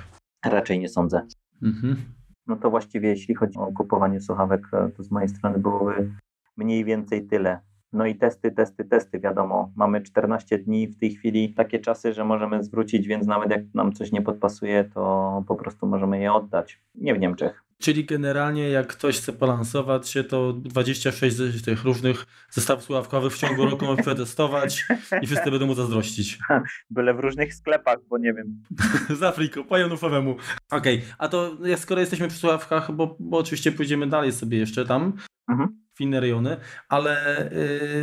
Raczej 0.44 0.78
nie 0.78 0.88
sądzę. 0.88 1.26
Mhm. 1.62 1.97
No 2.47 2.57
to 2.57 2.70
właściwie 2.70 3.09
jeśli 3.09 3.34
chodzi 3.34 3.59
o 3.59 3.72
kupowanie 3.72 4.20
słuchawek, 4.20 4.70
to 4.97 5.03
z 5.03 5.11
mojej 5.11 5.28
strony 5.28 5.59
byłoby 5.59 6.12
mniej 6.57 6.84
więcej 6.84 7.26
tyle. 7.26 7.61
No 7.97 8.07
i 8.07 8.14
testy, 8.14 8.51
testy, 8.53 8.84
testy, 8.84 9.20
wiadomo. 9.20 9.72
Mamy 9.76 10.01
14 10.03 10.59
dni 10.59 10.88
w 10.88 10.97
tej 11.01 11.11
chwili, 11.14 11.55
takie 11.55 11.78
czasy, 11.78 12.12
że 12.12 12.24
możemy 12.24 12.64
zwrócić, 12.64 13.07
więc 13.07 13.26
nawet 13.26 13.51
jak 13.51 13.61
nam 13.74 13.92
coś 13.92 14.12
nie 14.12 14.22
podpasuje, 14.22 14.84
to 14.94 15.44
po 15.49 15.55
prostu 15.55 15.86
możemy 15.86 16.20
je 16.20 16.32
oddać. 16.32 16.80
Nie 16.94 17.14
w 17.14 17.18
Niemczech. 17.18 17.62
Czyli 17.78 18.05
generalnie 18.05 18.68
jak 18.68 18.86
ktoś 18.86 19.18
chce 19.18 19.32
balansować 19.32 20.09
się, 20.09 20.24
to 20.24 20.53
26 20.53 21.36
z 21.36 21.62
tych 21.64 21.84
różnych 21.84 22.26
zestawów 22.51 22.84
słuchawkowych 22.84 23.32
w 23.32 23.38
ciągu 23.38 23.64
roku 23.66 23.84
może 23.84 24.03
przetestować 24.03 24.84
i 25.22 25.26
wszyscy 25.26 25.51
będą 25.51 25.66
mu 25.66 25.74
zazdrościć. 25.74 26.38
Byle 26.90 27.14
w 27.14 27.20
różnych 27.20 27.55
sklepach, 27.55 27.99
bo 28.09 28.18
nie 28.18 28.34
wiem. 28.34 28.62
Z 29.18 29.22
Afriką, 29.22 29.64
pajonufowemu. 29.64 30.36
Okej, 30.70 31.03
a 31.18 31.28
to 31.28 31.57
jak- 31.64 31.78
skoro 31.78 32.01
jesteśmy 32.01 32.28
przy 32.28 32.38
słuchawkach, 32.38 32.92
bo, 32.92 33.16
bo 33.20 33.38
oczywiście 33.38 33.72
pójdziemy 33.72 34.07
dalej 34.07 34.32
sobie 34.32 34.59
jeszcze 34.59 34.84
tam, 34.86 35.12
Mhm. 35.49 35.86
W 35.97 36.01
inne 36.01 36.20
rejony, 36.20 36.57
ale 36.88 37.16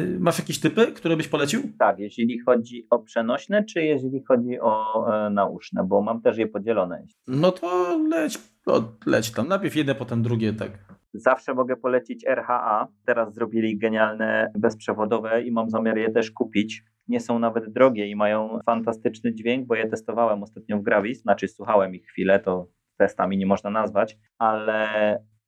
yy, 0.09 0.19
masz 0.19 0.39
jakieś 0.39 0.59
typy, 0.59 0.87
które 0.87 1.17
byś 1.17 1.27
polecił? 1.27 1.61
Tak, 1.79 1.99
jeśli 1.99 2.39
chodzi 2.39 2.87
o 2.89 2.99
przenośne, 2.99 3.63
czy 3.63 3.83
jeżeli 3.83 4.23
chodzi 4.23 4.59
o 4.59 5.05
e, 5.25 5.29
nauszne, 5.29 5.83
bo 5.83 6.01
mam 6.01 6.21
też 6.21 6.37
je 6.37 6.47
podzielone. 6.47 7.05
No 7.27 7.51
to 7.51 7.97
leć, 8.09 8.39
o, 8.65 8.83
leć 9.05 9.31
tam. 9.31 9.47
Najpierw 9.47 9.75
jedne, 9.75 9.95
potem 9.95 10.23
drugie, 10.23 10.53
tak. 10.53 10.71
Zawsze 11.13 11.53
mogę 11.53 11.75
polecić 11.75 12.25
RHA. 12.25 12.87
Teraz 13.05 13.33
zrobili 13.33 13.77
genialne 13.77 14.51
bezprzewodowe 14.57 15.41
i 15.41 15.51
mam 15.51 15.69
zamiar 15.69 15.97
je 15.97 16.11
też 16.11 16.31
kupić. 16.31 16.83
Nie 17.07 17.19
są 17.19 17.39
nawet 17.39 17.73
drogie 17.73 18.07
i 18.07 18.15
mają 18.15 18.59
fantastyczny 18.65 19.33
dźwięk, 19.33 19.67
bo 19.67 19.75
je 19.75 19.89
testowałem 19.89 20.43
ostatnio 20.43 20.77
w 20.77 20.81
Gravis, 20.81 21.21
znaczy 21.21 21.47
słuchałem 21.47 21.95
ich 21.95 22.05
chwilę, 22.05 22.39
to 22.39 22.67
testami 22.97 23.37
nie 23.37 23.45
można 23.45 23.69
nazwać, 23.69 24.17
ale 24.37 24.87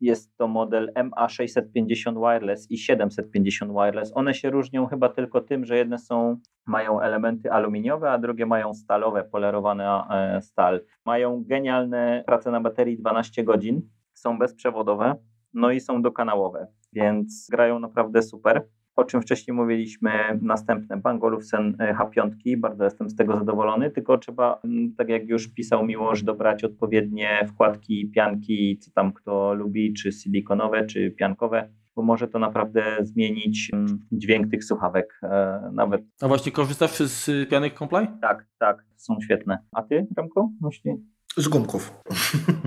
jest 0.01 0.37
to 0.37 0.47
model 0.47 0.91
MA650 0.95 2.19
wireless 2.19 2.71
i 2.71 2.77
750 2.77 3.71
wireless. 3.71 4.17
One 4.17 4.33
się 4.33 4.49
różnią 4.49 4.87
chyba 4.87 5.09
tylko 5.09 5.41
tym, 5.41 5.65
że 5.65 5.77
jedne 5.77 5.97
są 5.97 6.37
mają 6.65 7.01
elementy 7.01 7.51
aluminiowe, 7.51 8.11
a 8.11 8.17
drugie 8.17 8.45
mają 8.45 8.73
stalowe, 8.73 9.23
polerowane 9.23 10.03
e, 10.09 10.41
stal. 10.41 10.81
Mają 11.05 11.43
genialne 11.47 12.23
prace 12.25 12.51
na 12.51 12.61
baterii 12.61 12.97
12 12.97 13.43
godzin, 13.43 13.89
są 14.13 14.39
bezprzewodowe, 14.39 15.15
no 15.53 15.71
i 15.71 15.79
są 15.79 16.01
dokanałowe, 16.01 16.67
więc 16.93 17.47
grają 17.51 17.79
naprawdę 17.79 18.21
super. 18.21 18.67
O 18.95 19.03
czym 19.03 19.21
wcześniej 19.21 19.55
mówiliśmy, 19.57 20.11
następne 20.41 20.97
Bang 20.97 21.23
Olufsen 21.23 21.75
e, 21.79 21.93
H5, 21.93 22.57
bardzo 22.57 22.83
jestem 22.83 23.09
z 23.09 23.15
tego 23.15 23.37
zadowolony, 23.37 23.91
tylko 23.91 24.17
trzeba, 24.17 24.59
mm, 24.63 24.93
tak 24.97 25.09
jak 25.09 25.27
już 25.27 25.47
pisał 25.47 25.85
Miłosz, 25.85 26.23
dobrać 26.23 26.63
odpowiednie 26.63 27.45
wkładki, 27.47 28.11
pianki, 28.15 28.77
co 28.77 28.91
tam 28.91 29.13
kto 29.13 29.53
lubi, 29.53 29.93
czy 29.93 30.11
silikonowe, 30.11 30.85
czy 30.85 31.11
piankowe, 31.11 31.69
bo 31.95 32.01
może 32.01 32.27
to 32.27 32.39
naprawdę 32.39 32.83
zmienić 33.01 33.69
mm, 33.73 33.99
dźwięk 34.11 34.51
tych 34.51 34.63
słuchawek. 34.63 35.19
e, 35.23 35.69
Nawet 35.73 36.01
A 36.21 36.27
właśnie 36.27 36.51
korzystasz 36.51 36.97
z 36.99 37.49
pianek 37.49 37.73
Comply? 37.79 38.07
tak, 38.21 38.45
tak, 38.59 38.85
są 38.95 39.17
świetne. 39.23 39.57
A 39.71 39.83
ty, 39.83 40.07
Remko? 40.17 40.49
Myśli? 40.61 40.91
Z 41.37 41.47
gumków. 41.47 41.93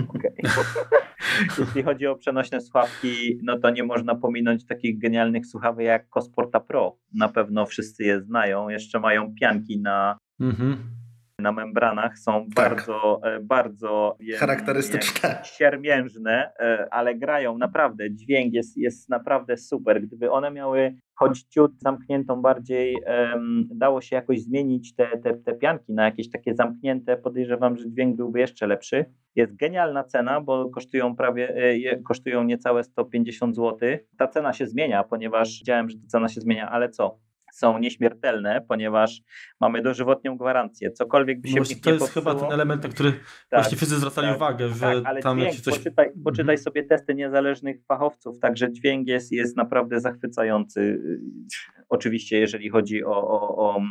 Okej. 0.09 0.31
Jeśli 1.59 1.83
chodzi 1.83 2.07
o 2.07 2.15
przenośne 2.15 2.61
słuchawki, 2.61 3.39
no 3.43 3.59
to 3.59 3.69
nie 3.69 3.83
można 3.83 4.15
pominąć 4.15 4.65
takich 4.65 4.99
genialnych 4.99 5.45
słuchawek 5.47 5.85
jak 5.85 6.07
Cosporta 6.13 6.59
Pro. 6.59 6.97
Na 7.13 7.29
pewno 7.29 7.65
wszyscy 7.65 8.03
je 8.03 8.21
znają. 8.21 8.69
Jeszcze 8.69 8.99
mają 8.99 9.33
pianki 9.41 9.81
na, 9.81 10.17
Mhm. 10.39 10.77
na 11.39 11.51
membranach. 11.51 12.19
Są 12.19 12.45
Tak. 12.55 12.69
bardzo, 12.69 13.21
e, 13.23 13.39
bardzo 13.39 14.17
wiem, 14.19 14.39
Charakterystyczne. 14.39 15.41
Siermiężne, 15.43 16.51
e, 16.59 16.87
ale 16.91 17.15
grają 17.15 17.57
naprawdę. 17.57 18.11
Dźwięk 18.15 18.53
jest, 18.53 18.77
jest 18.77 19.09
naprawdę 19.09 19.57
super. 19.57 20.01
Gdyby 20.01 20.31
one 20.31 20.51
miały 20.51 20.95
choć 21.19 21.43
ciut 21.43 21.79
zamkniętą 21.79 22.41
bardziej, 22.41 22.97
dało 23.71 24.01
się 24.01 24.15
jakoś 24.15 24.41
zmienić 24.41 24.95
te, 24.95 25.17
te, 25.17 25.33
te 25.33 25.53
pianki 25.53 25.93
na 25.93 26.05
jakieś 26.05 26.29
takie 26.29 26.55
zamknięte, 26.55 27.17
podejrzewam, 27.17 27.77
że 27.77 27.89
dźwięk 27.89 28.15
byłby 28.15 28.39
jeszcze 28.39 28.67
lepszy. 28.67 29.05
Jest 29.35 29.55
genialna 29.55 30.03
cena, 30.03 30.41
bo 30.41 30.69
kosztują 30.69 31.15
prawie, 31.15 31.55
e, 31.55 31.97
kosztują 31.97 32.43
niecałe 32.43 32.83
150 32.83 33.55
zł. 33.55 33.89
Ta 34.17 34.27
cena 34.27 34.53
się 34.53 34.67
zmienia, 34.67 35.03
ponieważ 35.03 35.59
widziałem, 35.59 35.89
że 35.89 35.97
ta 35.97 36.07
cena 36.07 36.27
się 36.29 36.41
zmienia, 36.41 36.69
ale 36.69 36.89
co? 36.89 37.19
Są 37.53 37.79
nieśmiertelne, 37.79 38.65
ponieważ 38.67 39.21
mamy 39.61 39.81
dożywotnią 39.81 40.37
gwarancję. 40.37 40.91
Cokolwiek 40.91 41.41
by 41.41 41.47
się 41.47 41.59
No 41.59 41.65
to 41.83 41.91
jest 41.91 42.13
chyba 42.13 42.35
ten 42.35 42.51
element, 42.51 42.83
na 42.83 42.89
który 42.89 43.11
Tak, 43.11 43.19
właśnie 43.51 43.77
wszyscy 43.77 43.95
zwracali 43.95 44.27
tak, 44.27 44.35
uwagę, 44.35 44.69
że 44.69 44.79
tak, 44.79 45.05
ale 45.05 45.21
tam 45.21 45.39
dźwięk, 45.39 45.55
coś... 45.55 45.77
poczytaj, 45.77 46.11
poczytaj 46.23 46.55
Mhm. 46.55 46.57
sobie 46.57 46.83
testy 46.83 47.15
niezależnych 47.15 47.85
fachowców, 47.85 48.39
także 48.39 48.71
dźwięk 48.71 49.07
jest, 49.07 49.31
jest 49.31 49.57
naprawdę 49.57 49.99
zachwycający. 49.99 51.01
Oczywiście 51.89 52.39
jeżeli 52.39 52.69
chodzi 52.69 53.03
o, 53.03 53.27
o, 53.27 53.57
o 53.57 53.81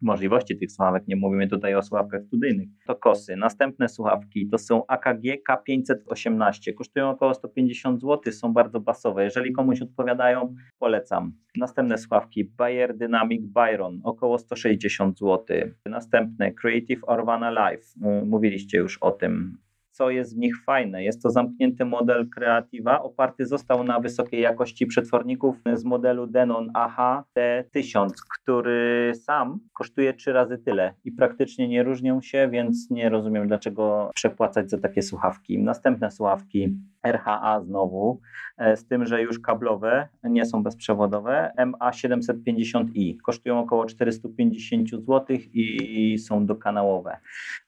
możliwości 0.00 0.58
tych 0.58 0.72
słuchawek, 0.72 1.08
nie 1.08 1.16
mówimy 1.16 1.48
tutaj 1.48 1.74
o 1.74 1.82
słuchawkach 1.82 2.22
studyjnych, 2.22 2.68
to 2.86 2.96
kosy. 2.96 3.36
Następne 3.36 3.88
słuchawki 3.88 4.48
to 4.48 4.58
są 4.58 4.86
AKG 4.86 5.22
K518, 5.50 6.74
kosztują 6.74 7.10
około 7.10 7.34
150 7.34 8.00
zł, 8.00 8.32
są 8.32 8.52
bardzo 8.52 8.80
basowe. 8.80 9.24
Jeżeli 9.24 9.52
komuś 9.52 9.82
odpowiadają, 9.82 10.54
polecam. 10.78 11.32
Następne 11.56 11.98
słuchawki. 11.98 12.44
Bayer 12.44 12.96
Dynamic 12.96 13.42
Byron, 13.46 14.00
około 14.04 14.38
160 14.38 15.18
zł. 15.18 15.56
Następne. 15.86 16.52
Creative 16.52 17.00
Orvana 17.06 17.50
Live, 17.50 17.94
mówiliście 18.24 18.78
już 18.78 18.98
o 18.98 19.10
tym 19.10 19.58
co 19.98 20.10
jest 20.10 20.36
w 20.36 20.38
nich 20.38 20.64
fajne. 20.64 21.04
Jest 21.04 21.22
to 21.22 21.30
zamknięty 21.30 21.84
model 21.84 22.28
Creativa, 22.28 23.02
oparty 23.02 23.46
został 23.46 23.84
na 23.84 24.00
wysokiej 24.00 24.40
jakości 24.40 24.86
przetworników 24.86 25.56
z 25.74 25.84
modelu 25.84 26.26
Denon 26.26 26.70
AH 26.74 27.22
T1000, 27.38 28.08
który 28.38 29.12
sam 29.14 29.58
kosztuje 29.72 30.14
trzy 30.14 30.32
razy 30.32 30.58
tyle 30.58 30.94
i 31.04 31.12
praktycznie 31.12 31.68
nie 31.68 31.82
różnią 31.82 32.20
się, 32.20 32.48
więc 32.52 32.90
nie 32.90 33.08
rozumiem 33.08 33.48
dlaczego 33.48 34.10
przepłacać 34.14 34.70
za 34.70 34.78
takie 34.78 35.02
słuchawki. 35.02 35.58
Następne 35.58 36.10
słuchawki 36.10 36.76
RHA 37.12 37.60
znowu, 37.60 38.20
e, 38.58 38.76
z 38.76 38.86
tym, 38.86 39.06
że 39.06 39.22
już 39.22 39.38
kablowe, 39.40 40.08
nie 40.24 40.46
są 40.46 40.62
bezprzewodowe, 40.62 41.52
MA750i, 41.58 43.16
kosztują 43.22 43.58
około 43.60 43.86
450 43.86 44.90
zł 44.90 45.24
i 45.52 46.18
są 46.18 46.46
dokanałowe. 46.46 47.16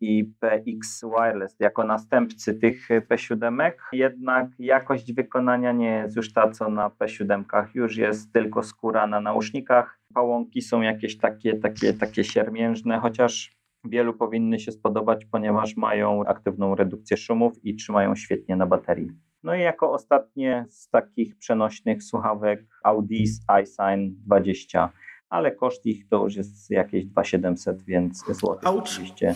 i 0.00 0.24
PX 0.24 1.04
Wireless 1.04 1.56
jako 1.60 1.84
następcy 1.84 2.54
tych 2.54 2.88
P7, 2.88 3.70
jednak 3.92 4.48
jakość 4.58 5.12
wykonania 5.12 5.72
nie 5.72 5.90
jest 5.90 6.16
już 6.16 6.32
ta, 6.32 6.50
co 6.50 6.70
na 6.70 6.88
P7. 6.88 7.64
Już 7.74 7.96
jest 7.96 8.32
tylko 8.32 8.62
skóra 8.62 9.06
na 9.06 9.20
nausznikach. 9.20 10.00
Pałąki 10.14 10.62
są 10.62 10.80
jakieś 10.80 11.18
takie, 11.18 11.54
takie, 11.54 11.94
takie 11.94 12.24
siermiężne, 12.24 12.98
chociaż 12.98 13.60
wielu 13.84 14.14
powinny 14.14 14.60
się 14.60 14.72
spodobać, 14.72 15.24
ponieważ 15.24 15.76
mają 15.76 16.24
aktywną 16.24 16.74
redukcję 16.74 17.16
szumów 17.16 17.64
i 17.64 17.76
trzymają 17.76 18.16
świetnie 18.16 18.56
na 18.56 18.66
baterii. 18.66 19.10
No 19.42 19.54
i 19.54 19.60
jako 19.60 19.92
ostatnie 19.92 20.66
z 20.68 20.88
takich 20.90 21.38
przenośnych 21.38 22.02
słuchawek 22.02 22.66
Audis 22.84 23.40
iSign 23.62 24.14
20, 24.26 24.92
ale 25.28 25.52
koszt 25.52 25.86
ich 25.86 26.08
to 26.08 26.24
już 26.24 26.36
jest 26.36 26.70
jakieś 26.70 27.06
2700, 27.06 27.82
więc 27.82 28.24
złotych 28.26 28.68
oczywiście. 28.68 29.34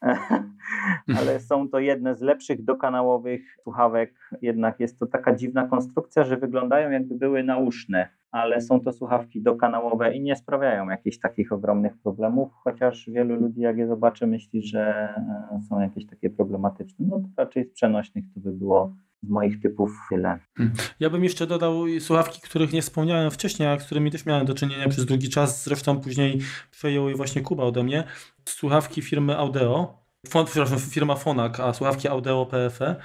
ale 1.18 1.40
są 1.40 1.68
to 1.68 1.78
jedne 1.78 2.14
z 2.14 2.20
lepszych 2.20 2.64
dokanałowych 2.64 3.56
słuchawek. 3.62 4.14
Jednak 4.42 4.80
jest 4.80 4.98
to 4.98 5.06
taka 5.06 5.34
dziwna 5.34 5.68
konstrukcja, 5.68 6.24
że 6.24 6.36
wyglądają 6.36 6.90
jakby 6.90 7.14
były 7.14 7.42
nauszne, 7.42 8.08
ale 8.36 8.60
są 8.60 8.80
to 8.80 8.92
słuchawki 8.92 9.42
dokanałowe 9.42 10.16
i 10.16 10.20
nie 10.20 10.36
sprawiają 10.36 10.88
jakichś 10.88 11.18
takich 11.18 11.52
ogromnych 11.52 11.98
problemów, 11.98 12.52
chociaż 12.64 13.10
wielu 13.10 13.34
ludzi 13.34 13.60
jak 13.60 13.78
je 13.78 13.86
zobaczy 13.86 14.26
myśli, 14.26 14.62
że 14.62 15.08
e, 15.52 15.60
są 15.68 15.80
jakieś 15.80 16.06
takie 16.06 16.30
problematyczne. 16.30 17.06
No 17.08 17.18
to 17.20 17.28
raczej 17.36 17.64
z 17.64 17.70
przenośnych 17.70 18.24
to 18.34 18.40
by 18.40 18.52
było 18.52 18.94
z 19.22 19.28
moich 19.28 19.60
typów 19.60 19.90
tyle. 20.10 20.38
Hmm. 20.56 20.76
Ja 21.00 21.10
bym 21.10 21.24
jeszcze 21.24 21.46
dodał 21.46 21.74
słuchawki, 22.00 22.40
których 22.40 22.72
nie 22.72 22.82
wspomniałem 22.82 23.30
wcześniej, 23.30 23.68
a 23.68 23.76
którymi 23.76 24.10
też 24.10 24.26
miałem 24.26 24.46
do 24.46 24.54
czynienia 24.54 24.88
przez 24.88 25.06
długi 25.06 25.28
czas. 25.28 25.64
Zresztą 25.64 26.00
później 26.00 26.38
przejął 26.70 27.08
je 27.08 27.14
właśnie 27.14 27.42
Kuba 27.42 27.62
ode 27.62 27.84
mnie. 27.84 28.04
Słuchawki 28.44 29.02
firmy 29.02 29.36
Audeo, 29.36 29.98
przepraszam, 30.22 30.78
firma 30.78 31.14
Fonak, 31.14 31.60
a 31.60 31.72
słuchawki 31.72 32.08
Audeo 32.08 32.46
PFE. 32.46 32.96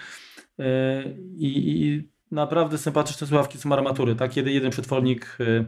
I, 1.37 1.47
i 1.47 2.11
naprawdę 2.31 2.77
sympatyczne 2.77 3.27
słuchawki 3.27 3.57
są 3.57 3.73
armatury, 3.73 4.15
tak? 4.15 4.35
Jeden 4.37 4.71
przetwornik 4.71 5.37
y, 5.39 5.65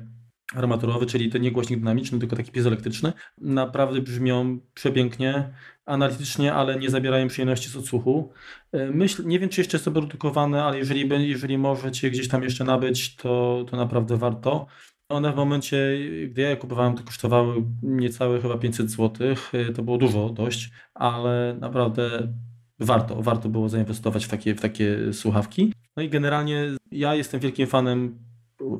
armaturowy, 0.56 1.06
czyli 1.06 1.30
to 1.30 1.38
nie 1.38 1.52
głośnik 1.52 1.80
dynamiczny, 1.80 2.20
tylko 2.20 2.36
taki 2.36 2.52
piezoelektryczny. 2.52 3.14
Naprawdę 3.42 4.02
brzmią 4.02 4.60
przepięknie, 4.74 5.54
analitycznie, 5.86 6.54
ale 6.54 6.80
nie 6.80 6.90
zabierają 6.90 7.28
przyjemności 7.28 7.70
z 7.70 7.76
odsłuchu. 7.76 8.32
E, 8.72 8.92
myśl, 8.92 9.26
nie 9.26 9.40
wiem, 9.40 9.50
czy 9.50 9.62
jeszcze 9.62 9.80
są 9.80 9.94
produkowane, 9.94 10.64
ale 10.64 10.78
jeżeli, 10.78 11.30
jeżeli 11.30 11.58
możecie 11.58 12.12
gdzieś 12.12 12.28
tam 12.28 12.44
jeszcze 12.44 12.64
nabyć, 12.64 13.16
to, 13.16 13.66
to 13.70 13.78
naprawdę 13.78 14.18
warto. 14.18 14.66
One 15.10 15.34
w 15.34 15.36
momencie, 15.36 15.98
gdy 16.28 16.42
ja 16.42 16.50
je 16.50 16.58
kupowałem, 16.58 16.96
to 16.96 17.04
kosztowały 17.04 17.64
niecałe 17.84 18.42
chyba 18.42 18.58
500 18.58 18.92
zł. 18.92 19.28
E, 19.54 19.74
to 19.74 19.84
było 19.84 19.98
dużo 19.98 20.30
dość, 20.30 20.70
ale 20.94 21.58
naprawdę 21.60 22.34
warto, 22.80 23.22
warto 23.22 23.50
było 23.50 23.70
zainwestować 23.70 24.26
w 24.26 24.30
takie, 24.30 24.56
w 24.56 24.62
takie 24.62 25.14
słuchawki. 25.14 25.74
No 25.98 26.04
i 26.04 26.10
generalnie 26.10 26.66
ja 26.92 27.16
jestem 27.16 27.40
wielkim 27.40 27.68
fanem 27.68 28.18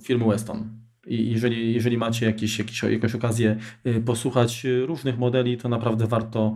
firmy 0.04 0.26
Weston. 0.26 0.70
I 1.08 1.32
jeżeli, 1.32 1.74
jeżeli 1.74 1.98
macie 1.98 2.26
jakieś, 2.26 2.60
jakieś, 2.60 2.84
jakąś 2.84 3.16
okazję 3.16 3.58
y, 3.88 4.02
posłuchać 4.02 4.66
różnych 4.86 5.18
modeli, 5.18 5.58
to 5.58 5.70
naprawdę 5.70 6.08
warto. 6.08 6.56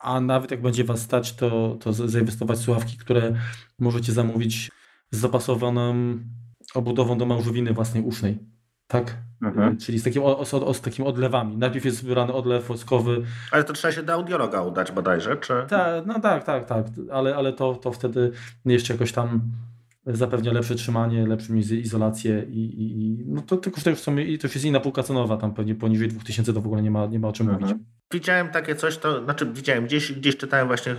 A 0.00 0.20
nawet 0.20 0.50
jak 0.50 0.62
będzie 0.62 0.84
Was 0.84 1.00
stać, 1.00 1.32
to, 1.32 1.76
to 1.80 1.92
zainwestować 1.92 2.58
w 2.58 2.62
słuchawki, 2.62 2.96
które 2.96 3.34
możecie 3.78 4.12
zamówić 4.12 4.70
z 5.10 5.18
zapasowaną 5.18 6.18
obudową 6.74 7.18
do 7.18 7.26
małżowiny 7.26 7.72
własnej 7.72 8.02
usznej. 8.02 8.38
Tak? 8.86 9.16
Mhm. 9.42 9.72
Y, 9.72 9.76
czyli 9.76 9.98
z 9.98 10.04
takim, 10.04 10.22
o, 10.24 10.74
z 10.74 10.80
takim 10.80 11.06
odlewami. 11.06 11.56
Najpierw 11.56 11.84
jest 11.84 12.04
wybrany 12.04 12.32
odlew 12.32 12.68
woskowy. 12.68 13.22
Ale 13.50 13.64
to 13.64 13.72
trzeba 13.72 13.92
się 13.92 14.02
do 14.02 14.12
audiologa 14.12 14.62
udać 14.62 14.92
bodajże, 14.92 15.36
czy? 15.36 15.54
Ta, 15.68 16.02
no 16.06 16.20
tak, 16.20 16.44
tak, 16.44 16.64
tak. 16.64 16.86
Ale, 17.12 17.36
ale 17.36 17.52
to, 17.52 17.74
to 17.74 17.92
wtedy 17.92 18.32
jeszcze 18.64 18.92
jakoś 18.92 19.12
tam 19.12 19.40
zapewnia 20.06 20.52
lepsze 20.52 20.74
trzymanie, 20.74 21.26
lepszą 21.26 21.54
izolację 21.54 22.46
i, 22.50 22.90
i 22.90 23.24
no 23.26 23.42
to 23.42 23.56
tylko 23.56 23.80
że 23.80 23.90
już 23.90 23.98
są, 23.98 24.16
i 24.16 24.38
to 24.38 24.46
już 24.46 24.54
jest 24.54 24.66
inna 24.66 24.80
półka 24.80 25.02
cenowa, 25.02 25.36
tam 25.36 25.54
pewnie 25.54 25.74
poniżej 25.74 26.08
2000 26.08 26.52
to 26.52 26.60
w 26.60 26.66
ogóle 26.66 26.82
nie 26.82 26.90
ma, 26.90 27.06
nie 27.06 27.18
ma 27.18 27.28
o 27.28 27.32
czym 27.32 27.48
mhm. 27.50 27.70
mówić. 27.70 27.86
Widziałem 28.12 28.48
takie 28.48 28.74
coś, 28.74 28.98
to 28.98 29.24
znaczy 29.24 29.46
widziałem, 29.46 29.84
gdzieś, 29.84 30.12
gdzieś 30.12 30.36
czytałem 30.36 30.66
właśnie 30.66 30.96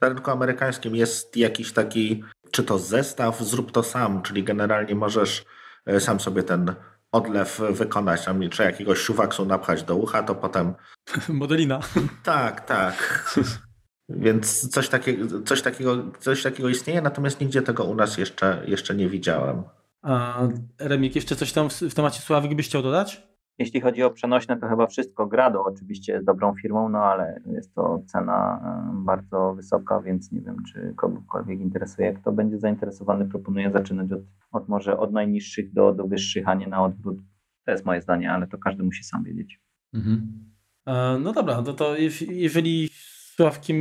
na 0.00 0.08
rynku 0.08 0.30
amerykańskim 0.30 0.96
jest 0.96 1.36
jakiś 1.36 1.72
taki, 1.72 2.24
czy 2.50 2.64
to 2.64 2.78
zestaw, 2.78 3.40
zrób 3.40 3.72
to 3.72 3.82
sam, 3.82 4.22
czyli 4.22 4.44
generalnie 4.44 4.94
możesz 4.94 5.44
e, 5.86 6.00
sam 6.00 6.20
sobie 6.20 6.42
ten 6.42 6.74
odlew 7.12 7.60
wykonać, 7.70 8.24
tam 8.24 8.48
czy 8.50 8.62
jakiegoś 8.62 8.98
szuwaksu 8.98 9.44
napchać 9.44 9.82
do 9.82 9.96
ucha, 9.96 10.22
to 10.22 10.34
potem... 10.34 10.74
Modelina. 11.28 11.80
Tak, 12.22 12.60
tak. 12.60 12.96
Więc 14.08 14.68
coś 14.68 14.88
takiego, 14.88 15.42
coś, 15.42 15.62
takiego, 15.62 15.96
coś 16.18 16.42
takiego 16.42 16.68
istnieje, 16.68 17.02
natomiast 17.02 17.40
nigdzie 17.40 17.62
tego 17.62 17.84
u 17.84 17.94
nas 17.94 18.18
jeszcze, 18.18 18.62
jeszcze 18.66 18.94
nie 18.94 19.08
widziałem. 19.08 19.62
A 20.02 20.42
Remik, 20.80 21.16
jeszcze 21.16 21.36
coś 21.36 21.52
tam 21.52 21.70
w, 21.70 21.72
w 21.72 21.94
temacie 21.94 22.20
Sławik 22.20 22.54
byś 22.54 22.68
chciał 22.68 22.82
dodać? 22.82 23.26
Jeśli 23.58 23.80
chodzi 23.80 24.02
o 24.02 24.10
przenośne, 24.10 24.56
to 24.56 24.68
chyba 24.68 24.86
wszystko. 24.86 25.26
Grado 25.26 25.64
oczywiście 25.64 26.12
jest 26.12 26.26
dobrą 26.26 26.54
firmą, 26.54 26.88
no 26.88 26.98
ale 26.98 27.40
jest 27.46 27.74
to 27.74 28.02
cena 28.06 28.60
bardzo 28.94 29.54
wysoka, 29.54 30.00
więc 30.00 30.32
nie 30.32 30.40
wiem, 30.40 30.56
czy 30.72 30.94
kogokolwiek 30.96 31.60
interesuje. 31.60 32.12
Kto 32.12 32.32
będzie 32.32 32.58
zainteresowany, 32.58 33.28
proponuję 33.28 33.70
zaczynać 33.70 34.12
od, 34.12 34.20
od 34.52 34.68
może 34.68 34.98
od 34.98 35.12
najniższych 35.12 35.72
do, 35.72 35.92
do 35.92 36.06
wyższych, 36.06 36.48
a 36.48 36.54
nie 36.54 36.66
na 36.66 36.84
odwrót. 36.84 37.18
To 37.64 37.70
jest 37.70 37.84
moje 37.84 38.02
zdanie, 38.02 38.32
ale 38.32 38.46
to 38.46 38.58
każdy 38.58 38.82
musi 38.82 39.04
sam 39.04 39.24
wiedzieć. 39.24 39.60
Mhm. 39.94 40.44
E, 40.86 41.18
no 41.18 41.32
dobra, 41.32 41.62
no 41.62 41.72
to 41.72 41.96
jeżeli 42.28 42.90
słuchawki 43.36 43.74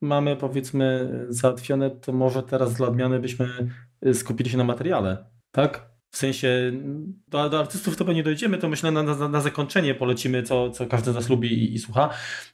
mamy 0.00 0.36
powiedzmy 0.36 1.10
załatwione, 1.28 1.90
to 1.90 2.12
może 2.12 2.42
teraz 2.42 2.74
dla 2.74 2.88
odmiany 2.88 3.20
byśmy 3.20 3.48
y, 4.06 4.14
skupili 4.14 4.50
się 4.50 4.58
na 4.58 4.64
materiale, 4.64 5.24
tak? 5.52 5.90
W 6.10 6.16
sensie 6.16 6.72
do, 7.28 7.50
do 7.50 7.58
artystów 7.60 7.96
to 7.96 8.04
pewnie 8.04 8.22
dojdziemy, 8.22 8.58
to 8.58 8.68
myślę 8.68 8.90
na, 8.90 9.02
na, 9.02 9.28
na 9.28 9.40
zakończenie 9.40 9.94
polecimy, 9.94 10.42
co, 10.42 10.70
co 10.70 10.86
każdy 10.86 11.12
z 11.12 11.14
nas 11.14 11.28
lubi 11.28 11.52
i, 11.52 11.74
i 11.74 11.78
słucha, 11.78 12.10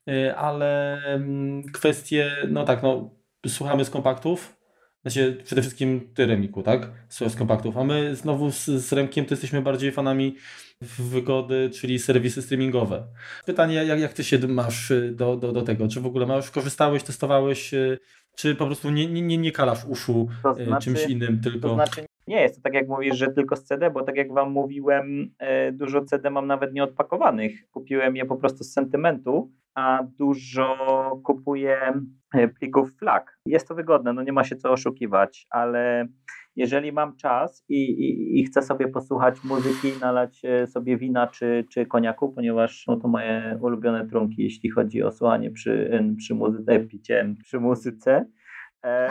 y, 0.08 0.36
ale 0.36 0.98
mm, 1.04 1.62
kwestie, 1.62 2.30
no 2.48 2.64
tak, 2.64 2.82
no 2.82 3.10
słuchamy 3.46 3.84
z 3.84 3.90
kompaktów, 3.90 4.56
znaczy 5.02 5.42
przede 5.44 5.62
wszystkim 5.62 6.10
ty 6.14 6.26
Remiku, 6.26 6.62
tak? 6.62 6.90
Z 7.08 7.36
kompaktów, 7.36 7.76
a 7.76 7.84
my 7.84 8.16
znowu 8.16 8.50
z, 8.50 8.64
z 8.64 8.92
Remkiem 8.92 9.24
to 9.24 9.32
jesteśmy 9.32 9.62
bardziej 9.62 9.92
fanami 9.92 10.36
wygody, 10.82 11.70
czyli 11.70 11.98
serwisy 11.98 12.42
streamingowe. 12.42 13.06
Pytanie, 13.46 13.74
jak, 13.74 14.00
jak 14.00 14.12
ty 14.12 14.24
się 14.24 14.38
masz 14.48 14.90
y, 14.90 15.12
do, 15.14 15.36
do, 15.36 15.52
do 15.52 15.62
tego? 15.62 15.88
Czy 15.88 16.00
w 16.00 16.06
ogóle 16.06 16.26
masz, 16.26 16.50
korzystałeś, 16.50 17.02
testowałeś, 17.02 17.74
y, 17.74 17.98
czy 18.36 18.54
po 18.54 18.66
prostu 18.66 18.90
nie, 18.90 19.22
nie, 19.22 19.38
nie 19.38 19.52
kalasz 19.52 19.84
uszu 19.84 20.28
to 20.42 20.60
y, 20.60 20.64
znaczy, 20.64 20.84
czymś 20.84 21.06
innym 21.06 21.40
tylko? 21.40 21.68
To 21.68 21.74
znaczy 21.74 22.06
nie 22.26 22.40
jest 22.40 22.56
to 22.56 22.60
tak 22.62 22.74
jak 22.74 22.88
mówisz, 22.88 23.16
że 23.16 23.28
tylko 23.28 23.56
z 23.56 23.64
CD, 23.64 23.90
bo 23.90 24.02
tak 24.02 24.16
jak 24.16 24.32
wam 24.32 24.52
mówiłem, 24.52 25.34
dużo 25.72 26.04
CD 26.04 26.30
mam 26.30 26.46
nawet 26.46 26.72
nieodpakowanych. 26.72 27.70
Kupiłem 27.70 28.16
je 28.16 28.24
po 28.24 28.36
prostu 28.36 28.64
z 28.64 28.72
sentymentu, 28.72 29.52
a 29.74 30.02
dużo 30.18 31.20
kupuję 31.24 31.78
plików 32.58 32.96
flag. 32.98 33.38
Jest 33.46 33.68
to 33.68 33.74
wygodne, 33.74 34.12
no 34.12 34.22
nie 34.22 34.32
ma 34.32 34.44
się 34.44 34.56
co 34.56 34.70
oszukiwać, 34.70 35.46
ale 35.50 36.06
jeżeli 36.56 36.92
mam 36.92 37.16
czas 37.16 37.64
i, 37.68 37.90
i, 37.90 38.40
i, 38.40 38.44
chcę 38.44 38.62
sobie 38.62 38.88
posłuchać 38.88 39.44
muzyki, 39.44 39.92
nalać 40.00 40.44
e, 40.44 40.66
sobie 40.66 40.96
wina 40.96 41.26
czy, 41.26 41.64
czy 41.72 41.86
koniaku, 41.86 42.32
ponieważ 42.32 42.84
no, 42.86 42.96
to 42.96 43.08
moje 43.08 43.58
ulubione 43.62 44.06
trunki, 44.06 44.42
jeśli 44.42 44.70
chodzi 44.70 45.02
o 45.02 45.12
słuchanie 45.12 45.50
przy, 45.50 46.02
przy 46.18 46.34
muzyce, 46.34 46.80
picie 46.80 47.34
przy 47.42 47.60
muzyce, 47.60 48.26
e, 48.84 49.08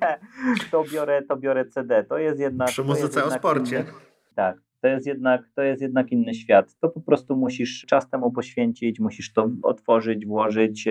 to, 0.70 0.84
biorę, 0.92 1.22
to 1.22 1.36
biorę 1.36 1.64
CD. 1.64 2.04
To 2.04 2.18
jest 2.18 2.40
jednak. 2.40 2.68
Przy 2.68 2.84
muzyce 2.84 3.24
o 3.24 3.30
sporcie. 3.30 3.76
Inny, 3.76 3.92
tak. 4.34 4.56
To 4.84 4.88
jest 4.88 5.06
jednak, 5.06 5.50
to 5.54 5.62
jest 5.62 5.82
jednak 5.82 6.12
inny 6.12 6.34
świat. 6.34 6.76
To 6.80 6.88
po 6.88 7.00
prostu 7.00 7.36
musisz 7.36 7.84
czas 7.88 8.10
temu 8.10 8.32
poświęcić, 8.32 9.00
musisz 9.00 9.32
to 9.32 9.50
otworzyć, 9.62 10.26
włożyć, 10.26 10.88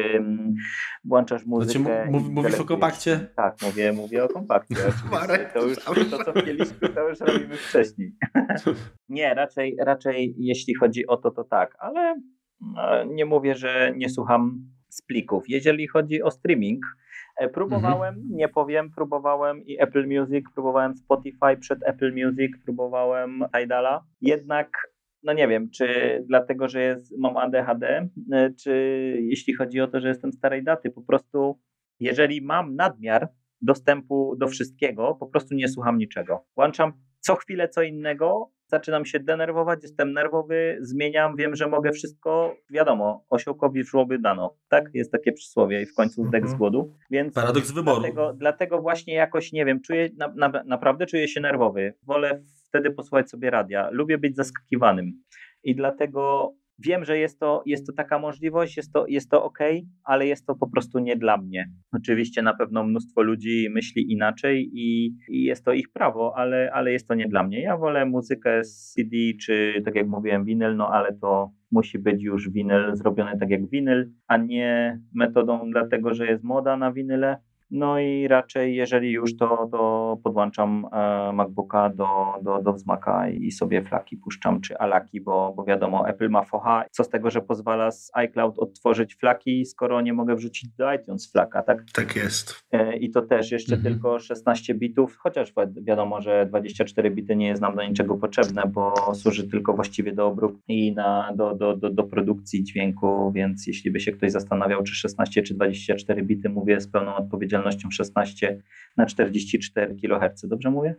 włączasz 1.04 1.46
muzykę. 1.46 1.80
Znaczy, 1.80 2.12
mów, 2.12 2.30
mówisz 2.30 2.60
o 2.60 2.66
kompakcie? 2.66 3.28
Tak, 3.36 3.56
mówię, 3.62 3.94
mówię 3.94 4.24
o 4.24 4.28
kompakcie. 4.28 4.76
Marek, 5.12 5.54
to 5.54 5.66
już 5.66 5.78
to, 6.12 6.24
co 6.24 6.34
mieliśmy, 6.46 6.90
to 6.90 7.10
już 7.10 7.20
robimy 7.20 7.56
wcześniej. 7.56 8.16
nie, 9.10 9.34
raczej, 9.34 9.76
raczej 9.80 10.36
jeśli 10.38 10.76
chodzi 10.76 11.08
o 11.08 11.18
to, 11.18 11.32
to 11.32 11.44
tak, 11.44 11.76
ale 11.80 12.16
no, 12.62 13.04
nie 13.04 13.26
mówię, 13.26 13.56
że 13.56 13.94
nie 13.96 14.10
słucham 14.10 14.72
z 14.90 15.02
plików. 15.02 15.44
Jeżeli 15.48 15.88
chodzi 15.88 16.24
o 16.24 16.32
streaming, 16.32 16.86
e, 16.86 17.03
próbowałem, 17.50 18.16
mhm. 18.16 18.36
nie 18.36 18.50
powiem, 18.50 18.92
próbowałem 18.96 19.66
i 19.66 19.82
Apple 19.82 20.08
Music, 20.08 20.46
próbowałem 20.54 20.98
Spotify 20.98 21.58
przed 21.60 21.80
Apple 21.84 22.14
Music, 22.14 22.52
próbowałem 22.66 23.46
Tidala, 23.54 24.04
jednak 24.22 24.94
no 25.24 25.34
nie 25.34 25.48
wiem, 25.48 25.70
czy 25.70 25.88
dlatego, 26.28 26.68
że 26.68 26.82
jest, 26.82 27.18
mam 27.18 27.38
ADHD, 27.38 28.10
e, 28.32 28.54
czy 28.54 28.74
jeśli 29.22 29.54
chodzi 29.54 29.82
o 29.82 29.88
to, 29.88 30.00
że 30.00 30.08
jestem 30.08 30.34
starej 30.34 30.64
daty, 30.64 30.90
po 30.90 31.02
prostu 31.02 31.60
jeżeli 32.00 32.42
mam 32.42 32.76
nadmiar 32.76 33.30
dostępu 33.62 34.36
do 34.38 34.48
wszystkiego, 34.48 35.18
po 35.20 35.28
prostu 35.28 35.56
nie 35.56 35.68
słucham 35.68 35.98
niczego. 35.98 36.46
Włączam 36.56 36.94
co 37.20 37.36
chwilę 37.36 37.70
co 37.70 37.82
innego, 37.82 38.52
zaczynam 38.74 39.06
się 39.06 39.20
denerwować, 39.20 39.80
jestem 39.84 40.14
nerwowy, 40.14 40.78
zmieniam, 40.82 41.36
wiem, 41.36 41.56
że 41.56 41.68
mogę 41.68 41.92
wszystko, 41.92 42.56
wiadomo, 42.70 43.26
osiołkowi 43.30 43.84
szłoby 43.84 44.20
dano, 44.20 44.56
tak? 44.70 44.90
Jest 44.94 45.12
takie 45.12 45.32
przysłowie 45.32 45.82
i 45.82 45.86
w 45.86 45.94
końcu 45.94 46.26
zdech 46.26 46.42
z 46.42 46.54
mhm. 46.54 46.58
głodu, 46.58 46.94
więc 47.12 47.34
Paradoks 47.34 47.72
wyboru. 47.72 48.00
Dlatego, 48.00 48.34
dlatego 48.34 48.82
właśnie 48.82 49.14
jakoś, 49.14 49.52
nie 49.52 49.66
wiem, 49.66 49.82
czuję, 49.82 50.10
na, 50.18 50.34
na, 50.36 50.64
naprawdę 50.66 51.06
czuję 51.06 51.28
się 51.28 51.42
nerwowy, 51.42 51.94
wolę 52.04 52.44
wtedy 52.68 52.92
posłuchać 52.92 53.30
sobie 53.30 53.50
radia, 53.50 53.90
lubię 53.92 54.18
być 54.18 54.36
zaskakiwanym 54.36 55.24
i 55.64 55.76
dlatego 55.76 56.54
Wiem, 56.80 57.06
że 57.06 57.18
jest 57.18 57.40
to, 57.40 57.64
jest 57.66 57.88
to 57.88 57.94
taka 57.94 58.20
możliwość, 58.20 58.78
jest 58.78 58.94
to, 58.94 59.06
jest 59.08 59.30
to 59.30 59.44
ok, 59.44 59.60
ale 60.04 60.28
jest 60.28 60.46
to 60.46 60.56
po 60.56 60.68
prostu 60.68 61.00
nie 61.00 61.16
dla 61.16 61.38
mnie. 61.38 61.70
Oczywiście 61.92 62.42
na 62.42 62.54
pewno 62.54 62.84
mnóstwo 62.84 63.22
ludzi 63.22 63.68
myśli 63.72 64.12
inaczej 64.12 64.70
i, 64.74 65.16
i 65.30 65.44
jest 65.44 65.66
to 65.66 65.74
ich 65.74 65.92
prawo, 65.92 66.34
ale, 66.36 66.72
ale 66.74 66.92
jest 66.92 67.08
to 67.08 67.14
nie 67.14 67.28
dla 67.28 67.44
mnie. 67.44 67.62
Ja 67.62 67.78
wolę 67.78 68.06
muzykę 68.06 68.64
z 68.64 68.94
CD, 68.94 69.18
czy 69.42 69.82
tak 69.86 69.96
jak 69.96 70.08
mówiłem, 70.08 70.46
winyl, 70.46 70.76
no 70.76 70.88
ale 70.88 71.14
to 71.14 71.52
musi 71.72 72.00
być 72.00 72.24
już 72.24 72.50
winyl 72.50 72.96
zrobiony 72.96 73.38
tak 73.40 73.50
jak 73.50 73.70
winyl, 73.70 74.12
a 74.28 74.38
nie 74.38 75.00
metodą 75.14 75.70
dlatego, 75.72 76.14
że 76.14 76.26
jest 76.28 76.44
moda 76.44 76.78
na 76.78 76.92
winyle 76.92 77.38
no 77.74 78.00
i 78.00 78.28
raczej, 78.28 78.76
jeżeli 78.76 79.12
już, 79.12 79.38
to, 79.38 79.70
to 79.72 80.18
podłączam 80.24 80.88
e, 80.92 81.32
MacBooka 81.34 81.90
do, 81.90 82.08
do, 82.42 82.62
do 82.62 82.74
wzmaka 82.74 83.30
i 83.30 83.52
sobie 83.52 83.82
flaki 83.82 84.18
puszczam, 84.18 84.62
czy 84.62 84.78
alaki, 84.78 85.22
bo, 85.22 85.54
bo 85.58 85.64
wiadomo, 85.64 86.10
Apple 86.10 86.30
ma 86.30 86.44
focha. 86.44 86.86
Co 86.92 87.04
z 87.04 87.10
tego, 87.10 87.30
że 87.30 87.42
pozwala 87.42 87.92
z 87.92 88.12
iCloud 88.14 88.60
odtworzyć 88.60 89.16
flaki, 89.16 89.66
skoro 89.66 90.02
nie 90.02 90.14
mogę 90.14 90.36
wrzucić 90.36 90.70
do 90.70 90.94
iTunes 90.94 91.32
flaka, 91.32 91.64
tak? 91.64 91.84
Tak 91.94 92.16
jest. 92.16 92.64
E, 92.72 92.98
I 92.98 93.12
to 93.12 93.22
też 93.22 93.52
jeszcze 93.52 93.76
mhm. 93.76 93.94
tylko 93.94 94.20
16 94.20 94.74
bitów, 94.74 95.18
chociaż 95.18 95.54
wiadomo, 95.82 96.22
że 96.22 96.46
24 96.46 97.12
bity 97.12 97.36
nie 97.36 97.48
jest 97.48 97.62
nam 97.62 97.76
do 97.76 97.84
niczego 97.84 98.16
potrzebne, 98.16 98.64
bo 98.68 98.94
służy 99.16 99.50
tylko 99.50 99.74
właściwie 99.74 100.12
do 100.12 100.28
obróbki 100.28 100.88
i 100.88 100.94
na, 100.94 101.32
do, 101.36 101.56
do, 101.56 101.78
do, 101.78 101.90
do 101.90 102.04
produkcji 102.04 102.64
dźwięku, 102.64 103.32
więc 103.32 103.68
jeśli 103.68 103.92
by 103.92 104.00
się 104.00 104.12
ktoś 104.12 104.32
zastanawiał, 104.32 104.84
czy 104.84 104.96
16 104.96 105.44
czy 105.44 105.54
24 105.54 106.24
bity, 106.24 106.50
mówię 106.50 106.82
z 106.82 106.88
pełną 106.88 107.16
odpowiedzialnością, 107.16 107.63
odpowiedzialnością 107.64 107.92
16 107.92 108.62
na 108.98 109.06
44 109.06 109.96
kHz. 109.96 110.46
Dobrze 110.48 110.72
mówię? 110.72 110.96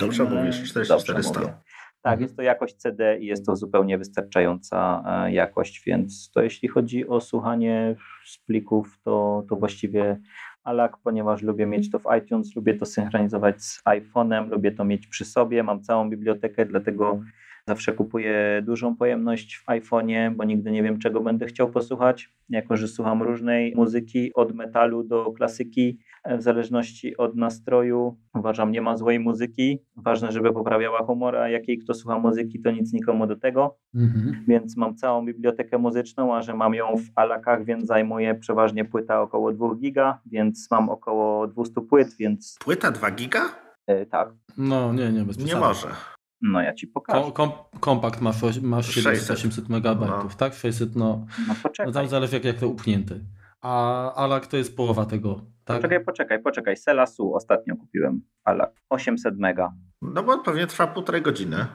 Dobrze 0.00 0.24
mówisz, 0.24 0.70
4400. 0.70 1.40
Tak, 2.02 2.12
mhm. 2.12 2.22
jest 2.22 2.36
to 2.36 2.42
jakość 2.42 2.76
CD 2.76 3.18
i 3.18 3.26
jest 3.26 3.46
to 3.46 3.56
zupełnie 3.56 3.98
wystarczająca 3.98 5.04
e, 5.06 5.32
jakość, 5.32 5.82
więc 5.86 6.30
to 6.34 6.42
jeśli 6.42 6.68
chodzi 6.68 7.08
o 7.08 7.20
słuchanie 7.20 7.96
z 8.26 8.38
plików, 8.38 8.98
to, 9.04 9.44
to 9.48 9.56
właściwie 9.56 10.20
ALAK, 10.64 10.96
ponieważ 11.04 11.42
lubię 11.42 11.66
mieć 11.66 11.90
to 11.90 11.98
w 11.98 12.04
iTunes, 12.18 12.56
lubię 12.56 12.74
to 12.74 12.86
synchronizować 12.86 13.62
z 13.62 13.82
iPhone'em, 13.84 14.50
lubię 14.50 14.72
to 14.72 14.84
mieć 14.84 15.06
przy 15.06 15.24
sobie, 15.24 15.62
mam 15.62 15.82
całą 15.82 16.10
bibliotekę, 16.10 16.66
dlatego 16.66 17.20
Zawsze 17.70 17.92
kupuję 17.92 18.62
dużą 18.66 18.96
pojemność 18.96 19.56
w 19.56 19.66
iPhone'ie, 19.66 20.34
bo 20.36 20.44
nigdy 20.44 20.70
nie 20.70 20.82
wiem, 20.82 20.98
czego 20.98 21.20
będę 21.20 21.46
chciał 21.46 21.70
posłuchać. 21.70 22.30
Jako, 22.48 22.76
że 22.76 22.88
słucham 22.88 23.22
różnej 23.22 23.72
muzyki, 23.76 24.34
od 24.34 24.54
metalu 24.54 25.02
do 25.04 25.32
klasyki, 25.32 25.98
e, 26.24 26.38
w 26.38 26.42
zależności 26.42 27.16
od 27.16 27.36
nastroju. 27.36 28.18
Uważam, 28.34 28.72
nie 28.72 28.82
ma 28.82 28.96
złej 28.96 29.20
muzyki. 29.20 29.78
Ważne, 29.96 30.32
żeby 30.32 30.52
poprawiała 30.52 30.98
humor, 30.98 31.36
a 31.36 31.48
jakiej 31.48 31.78
kto 31.78 31.94
słucha 31.94 32.18
muzyki, 32.18 32.62
to 32.62 32.70
nic 32.70 32.92
nikomu 32.92 33.26
do 33.26 33.36
tego. 33.36 33.78
Mhm. 33.94 34.44
Więc 34.48 34.76
mam 34.76 34.96
całą 34.96 35.24
bibliotekę 35.24 35.78
muzyczną, 35.78 36.34
a 36.34 36.42
że 36.42 36.54
mam 36.54 36.74
ją 36.74 36.96
w 36.96 37.10
alakach, 37.14 37.64
więc 37.64 37.86
zajmuje 37.86 38.34
przeważnie 38.34 38.84
płyta 38.84 39.22
około 39.22 39.52
2 39.52 39.74
giga, 39.74 40.20
więc 40.26 40.68
mam 40.70 40.88
około 40.88 41.46
200 41.46 41.80
płyt, 41.80 42.16
więc... 42.18 42.56
Płyta 42.60 42.90
2 42.90 43.10
giga? 43.10 43.40
E, 43.86 44.06
tak. 44.06 44.28
No 44.58 44.92
nie, 44.92 45.12
nie, 45.12 45.24
bez 45.24 45.38
Nie 45.38 45.56
może. 45.56 45.88
No 46.42 46.62
ja 46.62 46.74
ci 46.74 46.86
pokażę. 46.86 47.32
Kom, 47.32 47.50
kompakt 47.80 48.20
masz, 48.20 48.60
masz 48.62 49.06
800 49.30 49.68
MB, 49.68 49.84
no. 49.84 50.28
tak? 50.38 50.54
600, 50.54 50.96
no. 50.96 51.26
No, 51.48 51.54
no 51.86 51.92
tam 51.92 52.08
zależy 52.08 52.36
jak, 52.36 52.44
jak 52.44 52.58
to 52.58 52.68
upchnięty. 52.68 53.24
A 53.60 54.14
Alak 54.14 54.46
to 54.46 54.56
jest 54.56 54.76
połowa 54.76 55.06
tego, 55.06 55.44
tak? 55.64 55.76
Poczekaj, 55.76 56.04
poczekaj, 56.04 56.42
poczekaj. 56.42 56.76
Selasu 56.76 57.34
ostatnio 57.34 57.76
kupiłem 57.76 58.22
Alak. 58.44 58.72
800 58.90 59.38
mega. 59.38 59.72
No 60.02 60.22
bo 60.22 60.38
pewnie 60.38 60.66
trwa 60.66 60.86
półtorej 60.86 61.22
godziny. 61.22 61.66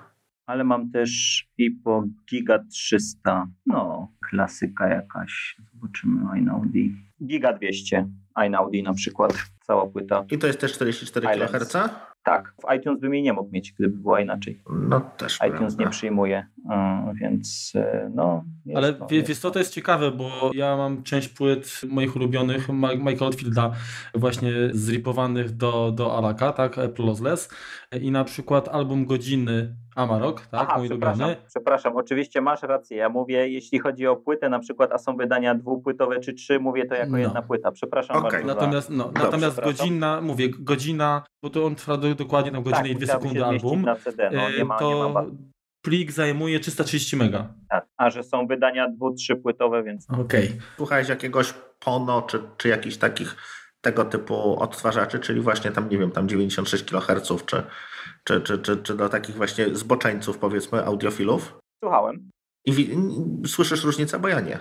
Ale 0.45 0.63
mam 0.63 0.91
też 0.91 1.45
i 1.57 1.71
po 1.71 2.03
Giga 2.29 2.59
300. 2.71 3.47
No, 3.65 4.11
klasyka 4.29 4.87
jakaś. 4.87 5.57
Zobaczymy 5.73 6.39
iNaudi. 6.39 6.95
Giga 7.25 7.53
200 7.53 8.07
iNaudi 8.47 8.83
na 8.83 8.93
przykład. 8.93 9.33
Cała 9.61 9.87
płyta. 9.87 10.25
I 10.31 10.37
to 10.37 10.47
jest 10.47 10.59
też 10.59 10.73
44 10.73 11.27
kHz? 11.27 11.75
Tak, 12.25 12.53
w 12.61 12.75
iTunes 12.75 12.99
bym 12.99 13.13
jej 13.13 13.23
nie 13.23 13.33
mógł 13.33 13.51
mieć, 13.51 13.71
gdyby 13.71 13.97
była 13.97 14.21
inaczej. 14.21 14.61
No 14.69 15.01
też. 15.17 15.35
iTunes 15.35 15.59
prawda. 15.59 15.83
nie 15.83 15.89
przyjmuje, 15.89 16.45
więc 17.21 17.73
e, 17.75 18.11
no. 18.15 18.43
Ale 18.75 18.93
to, 18.93 19.07
wie, 19.07 19.23
wiesz 19.23 19.39
co, 19.39 19.51
to 19.51 19.59
jest 19.59 19.73
ciekawe, 19.73 20.11
bo 20.11 20.51
ja 20.53 20.77
mam 20.77 21.03
część 21.03 21.29
płyt 21.29 21.81
moich 21.89 22.15
ulubionych 22.15 22.69
Michael 22.69 23.23
Oldfielda 23.23 23.71
właśnie 24.13 24.51
zripowanych 24.71 25.51
do, 25.51 25.91
do 25.91 26.17
Alaka, 26.17 26.51
tak, 26.51 26.77
Apple 26.77 27.05
Lossless 27.05 27.49
i 27.97 28.11
na 28.11 28.23
przykład 28.23 28.67
album 28.67 29.05
Godziny 29.05 29.75
Amarok, 29.95 30.41
tak, 30.41 30.67
Aha, 30.69 30.77
mój 30.77 30.87
przepraszam, 30.87 31.21
ulubiony. 31.21 31.47
Przepraszam, 31.47 31.95
oczywiście 31.95 32.41
masz 32.41 32.63
rację. 32.63 32.97
Ja 32.97 33.09
mówię, 33.09 33.49
jeśli 33.49 33.79
chodzi 33.79 34.07
o 34.07 34.15
płytę 34.15 34.49
na 34.49 34.59
przykład, 34.59 34.91
a 34.91 34.97
są 34.97 35.17
wydania 35.17 35.55
dwupłytowe 35.55 36.19
czy 36.19 36.33
trzy, 36.33 36.59
mówię 36.59 36.85
to 36.85 36.95
jako 36.95 37.11
no. 37.11 37.17
jedna 37.17 37.41
płyta. 37.41 37.71
Przepraszam 37.71 38.17
okay. 38.17 38.31
bardzo. 38.31 38.47
Natomiast, 38.47 38.89
no, 38.89 39.11
natomiast 39.13 39.61
godzina, 39.61 40.21
mówię, 40.21 40.49
godzina, 40.59 41.23
bo 41.43 41.49
to 41.49 41.65
on 41.65 41.75
trwa 41.75 41.97
do, 41.97 42.15
dokładnie 42.15 42.51
tam 42.51 42.63
godzinę 42.63 42.83
tak, 42.83 42.91
i 42.91 42.95
dwie 42.95 43.07
sekundy 43.07 43.45
album. 43.45 43.81
Na 43.81 43.95
CD. 43.95 44.29
No, 44.33 44.49
nie 44.57 44.65
ma, 44.65 44.79
to 44.79 45.07
nie 45.07 45.13
ma 45.13 45.25
plik 45.85 46.11
zajmuje 46.11 46.59
330 46.59 47.17
mega. 47.17 47.53
Tak, 47.69 47.85
a 47.97 48.09
że 48.09 48.23
są 48.23 48.47
wydania 48.47 48.89
dwu, 48.89 49.13
trzypłytowe, 49.13 49.83
więc... 49.83 50.09
Okej. 50.09 50.45
Okay. 50.45 50.59
Słuchałeś 50.77 51.09
jakiegoś 51.09 51.53
Pono, 51.79 52.21
czy, 52.21 52.41
czy 52.57 52.67
jakichś 52.67 52.97
takich 52.97 53.35
tego 53.85 54.05
typu 54.05 54.59
odtwarzaczy, 54.59 55.19
czyli 55.19 55.41
właśnie 55.41 55.71
tam, 55.71 55.89
nie 55.89 55.97
wiem, 55.97 56.11
tam 56.11 56.27
96 56.27 56.83
kHz, 56.83 57.45
czy, 57.45 57.63
czy, 58.23 58.41
czy, 58.41 58.57
czy, 58.57 58.77
czy 58.77 58.95
do 58.95 59.09
takich 59.09 59.35
właśnie 59.35 59.75
zboczeńców, 59.75 60.37
powiedzmy, 60.37 60.85
audiofilów? 60.85 61.59
Słuchałem. 61.83 62.29
I 62.65 62.97
słyszysz 63.47 63.83
różnicę, 63.83 64.19
bo 64.19 64.27
ja 64.27 64.39
nie. 64.39 64.59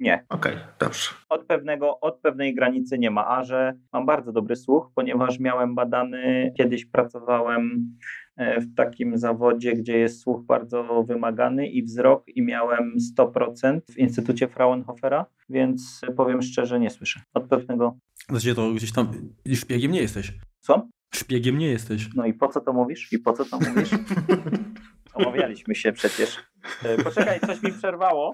Nie. 0.00 0.24
Okej, 0.28 0.52
okay, 0.52 0.64
dobrze. 0.78 1.10
Od, 1.28 1.44
pewnego, 1.44 2.00
od 2.00 2.20
pewnej 2.20 2.54
granicy 2.54 2.98
nie 2.98 3.10
ma, 3.10 3.28
a 3.28 3.44
że 3.44 3.72
mam 3.92 4.06
bardzo 4.06 4.32
dobry 4.32 4.56
słuch, 4.56 4.90
ponieważ 4.94 5.38
miałem 5.38 5.74
badany, 5.74 6.52
kiedyś 6.56 6.86
pracowałem 6.86 7.96
e, 8.36 8.60
w 8.60 8.74
takim 8.74 9.18
zawodzie, 9.18 9.72
gdzie 9.72 9.98
jest 9.98 10.20
słuch 10.20 10.42
bardzo 10.42 11.02
wymagany 11.02 11.68
i 11.68 11.82
wzrok 11.82 12.28
i 12.28 12.42
miałem 12.42 12.94
100% 13.18 13.80
w 13.90 13.98
Instytucie 13.98 14.48
Fraunhofera, 14.48 15.26
więc 15.48 16.00
powiem 16.16 16.42
szczerze, 16.42 16.80
nie 16.80 16.90
słyszę. 16.90 17.20
Od 17.34 17.48
pewnego... 17.48 17.96
Znaczy 18.30 18.54
to 18.54 18.72
gdzieś 18.72 18.92
tam 18.92 19.12
szpiegiem 19.54 19.92
nie 19.92 20.02
jesteś. 20.02 20.32
Co? 20.60 20.88
Szpiegiem 21.14 21.58
nie 21.58 21.68
jesteś. 21.68 22.08
No 22.14 22.26
i 22.26 22.34
po 22.34 22.48
co 22.48 22.60
to 22.60 22.72
mówisz? 22.72 23.12
I 23.12 23.18
po 23.18 23.32
co 23.32 23.44
to 23.44 23.58
mówisz? 23.58 23.90
Omawialiśmy 25.14 25.74
się 25.74 25.92
przecież. 25.92 26.38
E, 26.82 27.04
poczekaj, 27.04 27.40
coś 27.40 27.62
mi 27.62 27.72
przerwało. 27.72 28.32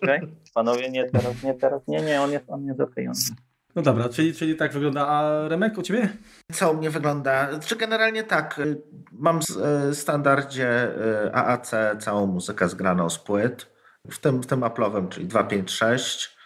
Czekaj. 0.00 0.20
Panowie, 0.54 0.90
nie 0.90 1.10
teraz, 1.10 1.42
nie 1.42 1.54
teraz. 1.54 1.82
Nie, 1.88 2.00
nie, 2.00 2.20
on 2.20 2.32
jest, 2.32 2.44
on 2.48 2.64
jest 2.64 2.80
okej. 2.80 3.08
Okay, 3.08 3.36
no 3.74 3.82
dobra, 3.82 4.08
czyli, 4.08 4.34
czyli 4.34 4.56
tak 4.56 4.72
wygląda. 4.72 5.08
A 5.08 5.48
Remek 5.48 5.78
u 5.78 5.82
Ciebie? 5.82 6.08
Co 6.52 6.72
u 6.72 6.76
mnie 6.76 6.90
wygląda? 6.90 7.60
Czy 7.60 7.76
generalnie 7.76 8.24
tak. 8.24 8.58
Y, 8.58 8.82
mam 9.12 9.40
w 9.40 9.90
y, 9.90 9.94
standardzie 9.94 10.88
y, 11.24 11.34
AAC 11.34 11.70
całą 11.98 12.26
muzykę 12.26 12.68
zgraną 12.68 13.10
z 13.10 13.18
płyt. 13.18 13.72
W 14.10 14.18
tym, 14.18 14.42
w 14.42 14.46
tym 14.46 14.60
Apple'owym, 14.60 15.08
czyli 15.08 15.26
256. 15.26 16.36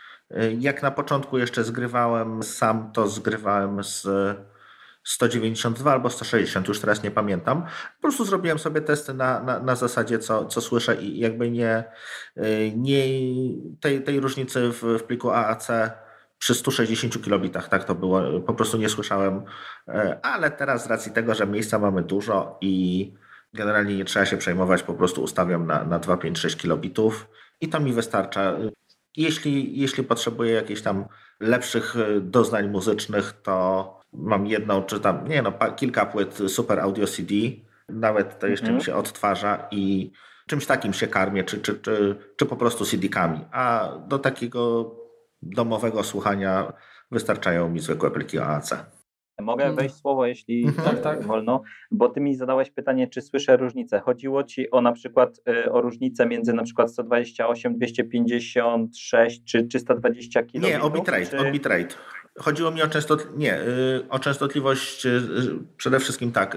Jak 0.59 0.83
na 0.83 0.91
początku 0.91 1.39
jeszcze 1.39 1.65
zgrywałem 1.65 2.43
sam, 2.43 2.93
to 2.93 3.09
zgrywałem 3.09 3.85
z 3.85 4.07
192 5.07 5.93
albo 5.93 6.11
160, 6.11 6.69
już 6.69 6.81
teraz 6.81 7.03
nie 7.03 7.11
pamiętam. 7.11 7.63
Po 7.97 8.03
prostu 8.03 8.25
zrobiłem 8.25 8.59
sobie 8.59 8.81
testy 8.81 9.15
na, 9.15 9.43
na, 9.43 9.61
na 9.61 9.75
zasadzie, 9.75 10.19
co, 10.19 10.45
co 10.45 10.61
słyszę 10.61 10.97
i 10.97 11.19
jakby 11.19 11.51
nie, 11.51 11.85
y, 12.37 12.73
nie 12.77 13.05
tej, 13.81 14.03
tej 14.03 14.21
różnicy 14.21 14.71
w, 14.73 14.83
w 14.83 15.03
pliku 15.03 15.31
AAC 15.31 15.69
przy 16.39 16.55
160 16.55 17.25
kilobitach, 17.25 17.69
tak 17.69 17.85
to 17.85 17.95
było, 17.95 18.41
po 18.41 18.55
prostu 18.55 18.77
nie 18.77 18.89
słyszałem, 18.89 19.43
e, 19.89 20.19
ale 20.23 20.51
teraz 20.51 20.85
z 20.85 20.87
racji 20.87 21.13
tego, 21.13 21.35
że 21.35 21.47
miejsca 21.47 21.79
mamy 21.79 22.03
dużo 22.03 22.59
i 22.61 23.15
generalnie 23.53 23.97
nie 23.97 24.05
trzeba 24.05 24.27
się 24.27 24.37
przejmować, 24.37 24.83
po 24.83 24.95
prostu 24.95 25.23
ustawiam 25.23 25.67
na, 25.67 25.85
na 25.85 25.99
256 25.99 26.57
kilobitów 26.57 27.29
i 27.61 27.69
to 27.69 27.81
mi 27.81 27.93
wystarcza. 27.93 28.57
Jeśli, 29.17 29.81
jeśli 29.81 30.05
potrzebuję 30.05 30.53
jakichś 30.53 30.83
tam 30.83 31.05
lepszych 31.41 31.97
e, 31.97 32.21
doznań 32.21 32.69
muzycznych, 32.69 33.33
to 33.43 33.97
mam 34.13 34.47
jedną, 34.47 34.83
czy 34.83 35.01
tam, 35.01 35.29
nie 35.29 35.43
no, 35.43 35.53
kilka 35.77 36.07
płyt 36.07 36.39
Super 36.49 36.81
Audio 36.81 37.07
CD, 37.07 37.35
nawet 37.89 38.39
to 38.39 38.47
jeszcze 38.47 38.67
mhm. 38.67 38.79
mi 38.79 38.85
się 38.85 38.95
odtwarza 38.95 39.69
i 39.71 40.13
czymś 40.47 40.67
takim 40.67 40.93
się 40.93 41.07
karmię, 41.07 41.45
czy, 41.45 41.61
czy, 41.61 41.75
czy, 41.79 42.17
czy 42.37 42.47
po 42.47 42.57
prostu 42.57 42.85
CD-kami. 42.85 43.41
A 43.53 43.93
do 44.09 44.19
takiego 44.19 44.95
domowego 45.43 46.05
słuchania 46.05 46.73
wystarczają 47.11 47.69
mi 47.69 47.81
zwykłe 47.81 48.11
pliki 48.11 48.39
AAC. 48.39 48.75
Mogę 49.43 49.65
mm. 49.65 49.77
wejść 49.77 49.95
słowo, 49.95 50.27
jeśli 50.27 50.65
mhm. 50.65 50.89
tak, 50.89 51.03
tak. 51.03 51.25
wolno, 51.25 51.63
bo 51.91 52.09
ty 52.09 52.21
mi 52.21 52.35
zadałeś 52.35 52.71
pytanie, 52.71 53.09
czy 53.09 53.21
słyszę 53.23 53.57
różnicę. 53.57 54.01
Chodziło 54.01 54.45
ci 54.45 54.71
o 54.71 54.81
na 54.81 54.93
przykład 54.93 55.41
y, 55.49 55.73
o 55.73 55.81
różnicę 55.81 56.27
między 56.27 56.53
na 56.53 56.63
przykład 56.63 56.93
128, 56.93 57.77
256 57.77 59.45
czy 59.45 59.67
320 59.67 60.43
km? 60.43 60.63
Nie, 60.63 60.81
o 60.81 60.91
bitrate, 60.91 61.27
czy... 61.27 61.39
o 61.39 61.51
bitrate. 61.53 61.95
Chodziło 62.39 62.71
mi 62.71 62.83
o, 62.83 62.87
częstot... 62.87 63.39
nie, 63.39 63.61
y, 63.61 64.07
o 64.09 64.19
częstotliwość 64.19 65.07
przede 65.77 66.01
wszystkim 66.01 66.33
tak, 66.33 66.57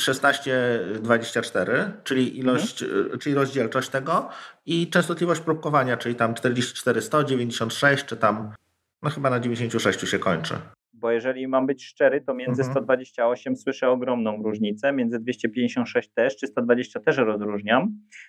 16-24, 0.00 1.90
czyli 2.04 2.38
ilość, 2.38 2.82
mhm. 2.82 3.18
czyli 3.18 3.34
rozdzielczość 3.34 3.88
tego 3.88 4.28
i 4.66 4.90
częstotliwość 4.90 5.40
próbkowania, 5.40 5.96
czyli 5.96 6.14
tam 6.14 6.34
44, 6.34 7.02
100, 7.02 7.24
96 7.24 8.04
czy 8.04 8.16
tam 8.16 8.52
no 9.02 9.10
chyba 9.10 9.30
na 9.30 9.40
96 9.40 10.00
się 10.08 10.18
kończy 10.18 10.54
bo 11.04 11.10
jeżeli 11.10 11.48
mam 11.48 11.66
być 11.66 11.84
szczery, 11.84 12.20
to 12.20 12.34
między 12.34 12.62
mhm. 12.62 12.72
128 12.72 13.56
słyszę 13.56 13.88
ogromną 13.88 14.42
różnicę, 14.42 14.92
między 14.92 15.18
256 15.18 16.10
też, 16.14 16.36
320 16.36 17.00
też 17.00 17.16
rozróżniam, 17.16 17.88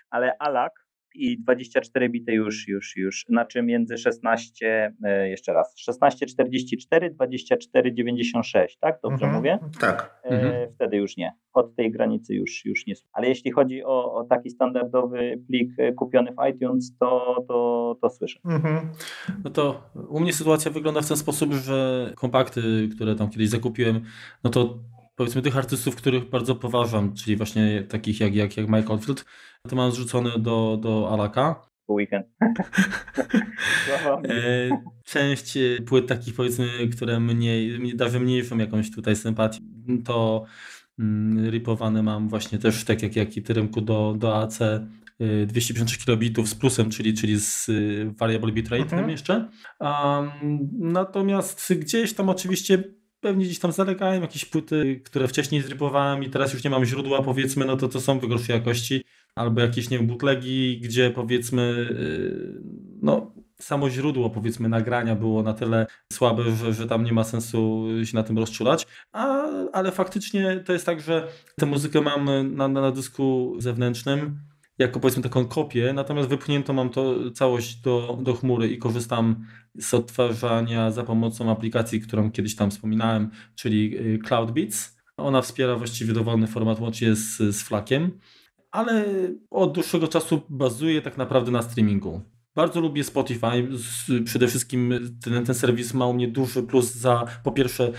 ale 0.10 0.38
ALAK 0.40 0.85
i 1.16 1.38
24 1.40 2.10
bity 2.10 2.34
już, 2.34 2.68
już, 2.68 2.96
już. 2.98 3.26
Znaczy 3.30 3.64
między 3.64 3.98
16, 3.98 4.94
e, 5.04 5.30
jeszcze 5.30 5.54
raz, 5.54 5.76
16,44, 5.90 7.10
24,96, 7.16 8.78
tak? 8.80 9.00
Dobrze 9.04 9.26
mhm. 9.26 9.34
mówię? 9.34 9.60
Tak. 9.80 10.22
E, 10.24 10.30
mhm. 10.30 10.74
Wtedy 10.76 10.98
już 10.98 11.18
nie. 11.18 11.34
Od 11.54 11.76
tej 11.76 11.92
granicy 11.92 12.36
już, 12.36 12.66
już 12.66 12.86
nie. 12.88 12.94
Ale 13.14 13.28
jeśli 13.28 13.52
chodzi 13.52 13.84
o, 13.84 14.14
o 14.14 14.24
taki 14.24 14.50
standardowy 14.50 15.42
plik 15.48 15.72
e, 15.78 15.94
kupiony 15.94 16.32
w 16.32 16.50
iTunes, 16.50 16.98
to, 16.98 17.46
to, 17.48 17.98
to 18.02 18.10
słyszę. 18.10 18.40
Mhm. 18.46 18.90
No 19.44 19.50
to 19.50 19.90
u 20.10 20.20
mnie 20.20 20.34
sytuacja 20.34 20.72
wygląda 20.72 21.02
w 21.02 21.08
ten 21.08 21.18
sposób, 21.18 21.54
że 21.54 22.12
kompakty, 22.16 22.90
które 22.96 23.16
tam 23.16 23.30
kiedyś 23.30 23.50
zakupiłem, 23.50 24.02
no 24.44 24.50
to 24.50 24.80
powiedzmy 25.16 25.42
tych 25.42 25.58
artystów, 25.58 25.96
których 25.96 26.30
bardzo 26.30 26.56
poważam, 26.56 27.14
czyli 27.14 27.36
właśnie 27.36 27.84
takich 27.84 28.20
jak, 28.20 28.36
jak, 28.36 28.58
jak 28.58 28.70
Mike 28.70 28.90
Oldfield, 28.90 29.26
to 29.70 29.76
mam 29.76 29.92
zrzucone 29.92 30.40
do, 30.40 30.78
do 30.82 31.10
Alaka. 31.12 31.62
Weekend. 31.90 32.28
E, 34.30 34.70
część 35.04 35.58
płyt 35.86 36.08
takich 36.08 36.36
powiedzmy, 36.36 36.68
które 36.92 37.20
mnie, 37.20 37.58
darzy 37.96 38.20
mniejszą 38.20 38.58
jakąś 38.58 38.92
tutaj 38.92 39.16
sympatię, 39.16 39.60
to 40.06 40.46
mm, 41.00 41.50
ripowane 41.50 42.04
mam 42.04 42.30
właśnie 42.30 42.60
też 42.60 42.84
tak 42.84 43.04
jak, 43.04 43.16
jak 43.16 43.38
i 43.38 43.42
Tyrymku 43.42 43.82
do, 43.82 44.16
do 44.18 44.38
AC 44.38 44.60
256 45.20 46.06
kilobitów 46.06 46.50
z 46.50 46.56
plusem, 46.56 46.90
czyli, 46.90 47.14
czyli 47.14 47.40
z 47.40 47.70
variable 48.18 48.52
bitrate 48.52 48.84
mhm. 48.84 49.10
jeszcze. 49.10 49.50
Um, 49.80 50.32
natomiast 50.80 51.74
gdzieś 51.74 52.14
tam 52.14 52.30
oczywiście 52.30 52.84
pewnie 53.26 53.46
gdzieś 53.46 53.60
tam 53.60 53.72
zalegałem 53.72 54.22
jakieś 54.22 54.46
płyty, 54.46 55.02
które 55.06 55.28
wcześniej 55.28 55.62
zrypowałem 55.62 56.24
i 56.24 56.30
teraz 56.30 56.54
już 56.54 56.64
nie 56.64 56.70
mam 56.70 56.86
źródła, 56.86 57.22
powiedzmy, 57.22 57.66
no 57.66 57.78
to 57.78 57.88
to 57.88 58.02
są 58.02 58.20
w 58.20 58.28
gorszej 58.28 58.56
jakości, 58.56 59.04
albo 59.36 59.62
jakieś, 59.62 59.90
nie 59.90 59.98
wiem, 59.98 60.08
bootlegi, 60.08 60.80
gdzie 60.80 61.12
powiedzmy, 61.12 61.88
yy, 61.90 62.62
no 63.02 63.32
samo 63.60 63.90
źródło, 63.90 64.30
powiedzmy, 64.30 64.70
nagrania 64.70 65.16
było 65.16 65.44
na 65.44 65.54
tyle 65.54 65.88
słabe, 66.14 66.44
że, 66.52 66.74
że 66.74 66.88
tam 66.88 67.04
nie 67.04 67.14
ma 67.14 67.24
sensu 67.24 67.88
się 68.04 68.16
na 68.16 68.24
tym 68.24 68.38
rozczulać, 68.38 68.88
A, 69.12 69.48
ale 69.74 69.92
faktycznie 69.92 70.64
to 70.66 70.74
jest 70.74 70.86
tak, 70.86 71.02
że 71.02 71.28
tę 71.60 71.66
muzykę 71.66 72.02
mam 72.02 72.26
na, 72.56 72.68
na, 72.68 72.82
na 72.82 72.92
dysku 72.92 73.56
zewnętrznym, 73.60 74.40
jako 74.78 75.00
powiedzmy 75.00 75.24
taką 75.24 75.46
kopię, 75.46 75.94
natomiast 75.94 76.30
wypchnięto 76.30 76.74
mam 76.74 76.90
to 76.90 77.32
całość 77.32 77.76
do, 77.76 78.18
do 78.22 78.34
chmury 78.34 78.68
i 78.68 78.78
korzystam 78.78 79.46
z 79.76 79.94
odtwarzania 79.94 80.92
za 80.92 81.04
pomocą 81.04 81.52
aplikacji, 81.52 82.02
którą 82.02 82.32
kiedyś 82.32 82.56
tam 82.56 82.72
wspominałem, 82.72 83.30
czyli 83.56 83.98
y, 83.98 84.20
CloudBeats. 84.28 84.98
Ona 85.18 85.42
wspiera 85.42 85.76
właściwie 85.76 86.14
dowolny 86.14 86.48
format 86.48 86.80
łącznie 86.80 87.16
z, 87.16 87.38
z 87.38 87.64
flakiem, 87.64 88.20
ale 88.72 89.06
od 89.52 89.74
dłuższego 89.74 90.08
czasu 90.08 90.42
bazuje 90.50 91.02
tak 91.02 91.18
naprawdę 91.18 91.52
na 91.52 91.62
streamingu. 91.62 92.22
Bardzo 92.56 92.82
lubię 92.82 93.04
Spotify. 93.04 93.68
Przede 94.26 94.48
wszystkim 94.48 94.94
ten, 95.24 95.46
ten 95.46 95.56
serwis 95.56 95.94
ma 95.94 96.08
u 96.08 96.14
mnie 96.14 96.28
duży 96.28 96.64
plus 96.64 96.92
za 96.92 97.26
po 97.44 97.52
pierwsze 97.52 97.92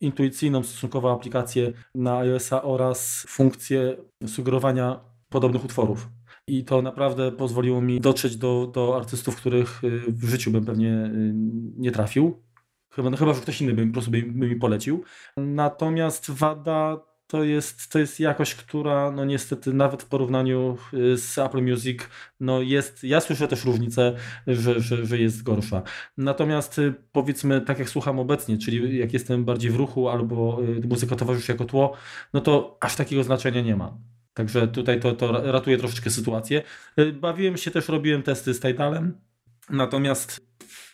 intuicyjną 0.00 0.62
stosunkowo 0.62 1.12
aplikację 1.12 1.72
na 1.94 2.18
iOS-a 2.18 2.62
oraz 2.62 3.26
funkcję 3.28 3.96
sugerowania 4.26 5.00
podobnych 5.28 5.64
utworów 5.64 6.08
i 6.50 6.64
to 6.64 6.82
naprawdę 6.82 7.32
pozwoliło 7.32 7.80
mi 7.80 8.00
dotrzeć 8.00 8.36
do, 8.36 8.70
do 8.74 8.96
artystów, 8.96 9.36
których 9.36 9.84
y, 9.84 10.00
w 10.08 10.28
życiu 10.28 10.50
bym 10.50 10.64
pewnie 10.64 10.88
y, 10.88 11.32
nie 11.76 11.90
trafił. 11.90 12.42
Chyba, 12.90 13.10
no 13.10 13.16
chyba 13.16 13.34
że 13.34 13.40
ktoś 13.40 13.60
inny 13.60 13.72
by, 13.72 13.86
po 13.86 13.92
prostu 13.92 14.10
by, 14.10 14.22
by 14.22 14.48
mi 14.48 14.56
polecił. 14.56 15.04
Natomiast 15.36 16.30
wada 16.30 17.10
to 17.26 17.44
jest, 17.44 17.92
to 17.92 17.98
jest 17.98 18.20
jakość, 18.20 18.54
która 18.54 19.10
no 19.10 19.24
niestety 19.24 19.72
nawet 19.72 20.02
w 20.02 20.06
porównaniu 20.06 20.76
y, 20.94 21.18
z 21.18 21.38
Apple 21.38 21.62
Music 21.62 22.00
no 22.40 22.60
jest, 22.60 23.04
ja 23.04 23.20
słyszę 23.20 23.48
też 23.48 23.64
różnicę, 23.64 24.16
że, 24.46 24.80
że, 24.80 25.06
że 25.06 25.18
jest 25.18 25.42
gorsza. 25.42 25.82
Natomiast 26.16 26.80
powiedzmy 27.12 27.60
tak 27.60 27.78
jak 27.78 27.88
słucham 27.88 28.18
obecnie, 28.18 28.58
czyli 28.58 28.98
jak 28.98 29.12
jestem 29.12 29.44
bardziej 29.44 29.70
w 29.70 29.76
ruchu 29.76 30.08
albo 30.08 30.60
muzyka 30.88 31.16
towarzyszy 31.16 31.52
jako 31.52 31.64
tło, 31.64 31.92
no 32.32 32.40
to 32.40 32.78
aż 32.80 32.96
takiego 32.96 33.24
znaczenia 33.24 33.60
nie 33.60 33.76
ma. 33.76 33.98
Także 34.34 34.68
tutaj 34.68 35.00
to, 35.00 35.12
to 35.12 35.52
ratuje 35.52 35.78
troszeczkę 35.78 36.10
sytuację. 36.10 36.62
Y, 36.98 37.12
bawiłem 37.12 37.56
się 37.56 37.70
też, 37.70 37.88
robiłem 37.88 38.22
testy 38.22 38.54
z 38.54 38.60
Tidalem, 38.60 39.20
natomiast 39.70 40.40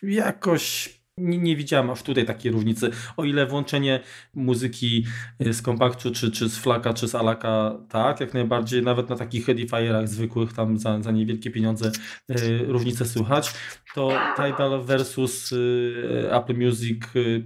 jakoś 0.03 0.97
nie, 1.17 1.37
nie, 1.37 1.55
widziałem 1.55 1.89
aż 1.89 2.03
tutaj 2.03 2.25
takiej 2.25 2.51
różnicy. 2.51 2.89
O 3.17 3.23
ile 3.23 3.45
włączenie 3.45 3.99
muzyki 4.33 5.05
y, 5.45 5.53
z 5.53 5.61
kompaktu, 5.61 6.11
czy, 6.11 6.31
czy 6.31 6.49
z 6.49 6.57
flaka, 6.57 6.93
czy 6.93 7.07
z 7.07 7.15
alaka, 7.15 7.79
tak, 7.89 8.19
jak 8.19 8.33
najbardziej, 8.33 8.83
nawet 8.83 9.09
na 9.09 9.15
takich 9.15 9.49
edifierach 9.49 10.07
zwykłych, 10.07 10.53
tam 10.53 10.77
za, 10.77 11.01
za 11.01 11.11
niewielkie 11.11 11.51
pieniądze 11.51 11.91
y, 12.31 12.65
różnice 12.67 13.05
słychać, 13.05 13.53
to 13.95 14.11
Tidal 14.35 14.83
versus 14.83 15.51
y, 15.51 16.29
Apple 16.31 16.57
Music, 16.57 17.03
y, 17.15 17.43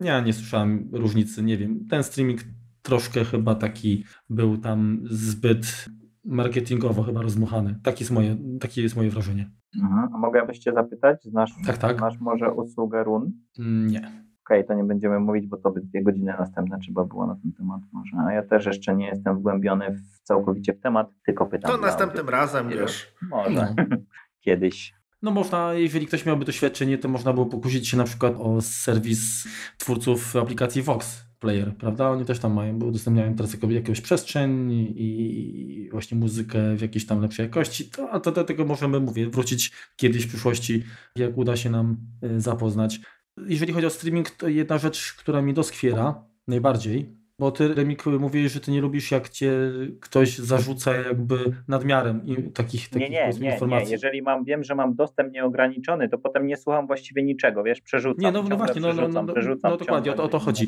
ja 0.00 0.20
nie 0.20 0.32
słyszałem 0.32 0.88
różnicy, 0.92 1.42
nie 1.42 1.58
wiem. 1.58 1.86
Ten 1.90 2.04
streaming 2.04 2.40
troszkę 2.84 3.24
chyba 3.24 3.54
taki 3.54 4.04
był 4.30 4.58
tam 4.58 5.00
zbyt 5.04 5.88
marketingowo 6.24 7.02
chyba 7.02 7.22
rozmuchany. 7.22 7.78
Taki 7.82 8.04
jest 8.04 8.12
moje, 8.12 8.36
takie 8.60 8.82
jest 8.82 8.96
moje 8.96 9.10
wrażenie. 9.10 9.50
Mhm. 9.82 10.14
A 10.14 10.18
mogę 10.18 10.46
byś 10.46 10.58
Cię 10.58 10.72
zapytać? 10.72 11.24
Znasz, 11.24 11.52
tak, 11.66 11.78
tak. 11.78 11.98
Znasz 11.98 12.20
może 12.20 12.52
usługę 12.52 13.04
RUN? 13.04 13.32
Mm, 13.58 13.86
nie. 13.86 13.98
Okej, 13.98 14.58
okay, 14.58 14.64
to 14.64 14.74
nie 14.74 14.84
będziemy 14.84 15.20
mówić, 15.20 15.46
bo 15.46 15.56
to 15.56 15.70
by 15.70 15.80
dwie 15.80 16.02
godziny 16.02 16.34
następne 16.38 16.78
trzeba 16.78 17.04
było 17.04 17.26
na 17.26 17.36
ten 17.42 17.52
temat 17.52 17.80
może. 17.92 18.16
A 18.26 18.32
ja 18.32 18.42
też 18.42 18.66
jeszcze 18.66 18.96
nie 18.96 19.06
jestem 19.06 19.38
wgłębiony 19.38 19.90
w, 19.90 20.20
całkowicie 20.22 20.72
w 20.72 20.80
temat, 20.80 21.10
tylko 21.26 21.46
pytam. 21.46 21.70
To 21.70 21.78
następnym 21.78 22.28
razem, 22.28 22.68
wiesz. 22.68 23.14
Może. 23.30 23.74
No. 23.76 23.84
Kiedyś. 24.44 24.94
No 25.22 25.30
można, 25.30 25.74
jeżeli 25.74 26.06
ktoś 26.06 26.26
miałby 26.26 26.44
doświadczenie, 26.44 26.98
to 26.98 27.08
można 27.08 27.32
było 27.32 27.46
pokusić 27.46 27.88
się 27.88 27.96
na 27.96 28.04
przykład 28.04 28.34
o 28.38 28.60
serwis 28.60 29.48
twórców 29.78 30.36
aplikacji 30.36 30.82
Vox 30.82 31.24
Player, 31.44 31.76
prawda? 31.76 32.10
Oni 32.10 32.24
też 32.24 32.38
tam 32.38 32.52
mają, 32.52 32.78
bo 32.78 32.86
udostępniają 32.86 33.34
teraz 33.34 33.56
jakąś 33.70 34.00
przestrzeń 34.00 34.72
i 34.96 35.88
właśnie 35.92 36.18
muzykę 36.18 36.76
w 36.76 36.82
jakiejś 36.82 37.06
tam 37.06 37.20
lepszej 37.22 37.44
jakości. 37.44 37.84
To, 37.90 38.10
a 38.10 38.20
to 38.20 38.32
do 38.32 38.44
tego 38.44 38.64
możemy, 38.64 39.00
mówię, 39.00 39.30
wrócić 39.30 39.72
kiedyś 39.96 40.24
w 40.24 40.28
przyszłości, 40.28 40.84
jak 41.16 41.38
uda 41.38 41.56
się 41.56 41.70
nam 41.70 41.96
y, 42.24 42.40
zapoznać. 42.40 43.00
Jeżeli 43.46 43.72
chodzi 43.72 43.86
o 43.86 43.90
streaming, 43.90 44.30
to 44.30 44.48
jedna 44.48 44.78
rzecz, 44.78 45.12
która 45.12 45.42
mi 45.42 45.54
doskwiera 45.54 46.24
najbardziej, 46.48 47.23
Bo 47.38 47.50
ty, 47.50 47.74
Remik, 47.74 48.06
mówiłeś, 48.06 48.52
że 48.52 48.60
ty 48.60 48.70
nie 48.70 48.80
lubisz, 48.80 49.10
jak 49.10 49.28
cię 49.28 49.52
ktoś 50.00 50.38
zarzuca 50.38 50.96
jakby 50.96 51.36
nadmiarem 51.68 52.26
i 52.26 52.36
takich, 52.52 52.88
takich 52.88 53.10
nie, 53.10 53.28
nie, 53.28 53.30
nie, 53.40 53.52
informacji. 53.52 53.86
nie. 53.86 53.92
Jeżeli 53.92 54.22
mam, 54.22 54.44
wiem, 54.44 54.64
że 54.64 54.74
mam 54.74 54.94
dostęp 54.94 55.32
nieograniczony, 55.32 56.08
to 56.08 56.18
potem 56.18 56.46
nie 56.46 56.56
słucham 56.56 56.86
właściwie 56.86 57.22
niczego, 57.22 57.62
wiesz, 57.62 57.80
przerzucam. 57.80 58.24
Nie, 58.24 58.32
no, 58.32 58.42
no 58.42 58.56
właśnie, 58.56 58.80
no, 58.80 58.92
no, 58.92 59.08
no, 59.08 59.22
no, 59.22 59.34
no 59.64 59.76
dokładnie, 59.76 60.12
o 60.12 60.14
to, 60.14 60.22
o 60.22 60.28
to 60.28 60.38
chodzi. 60.38 60.66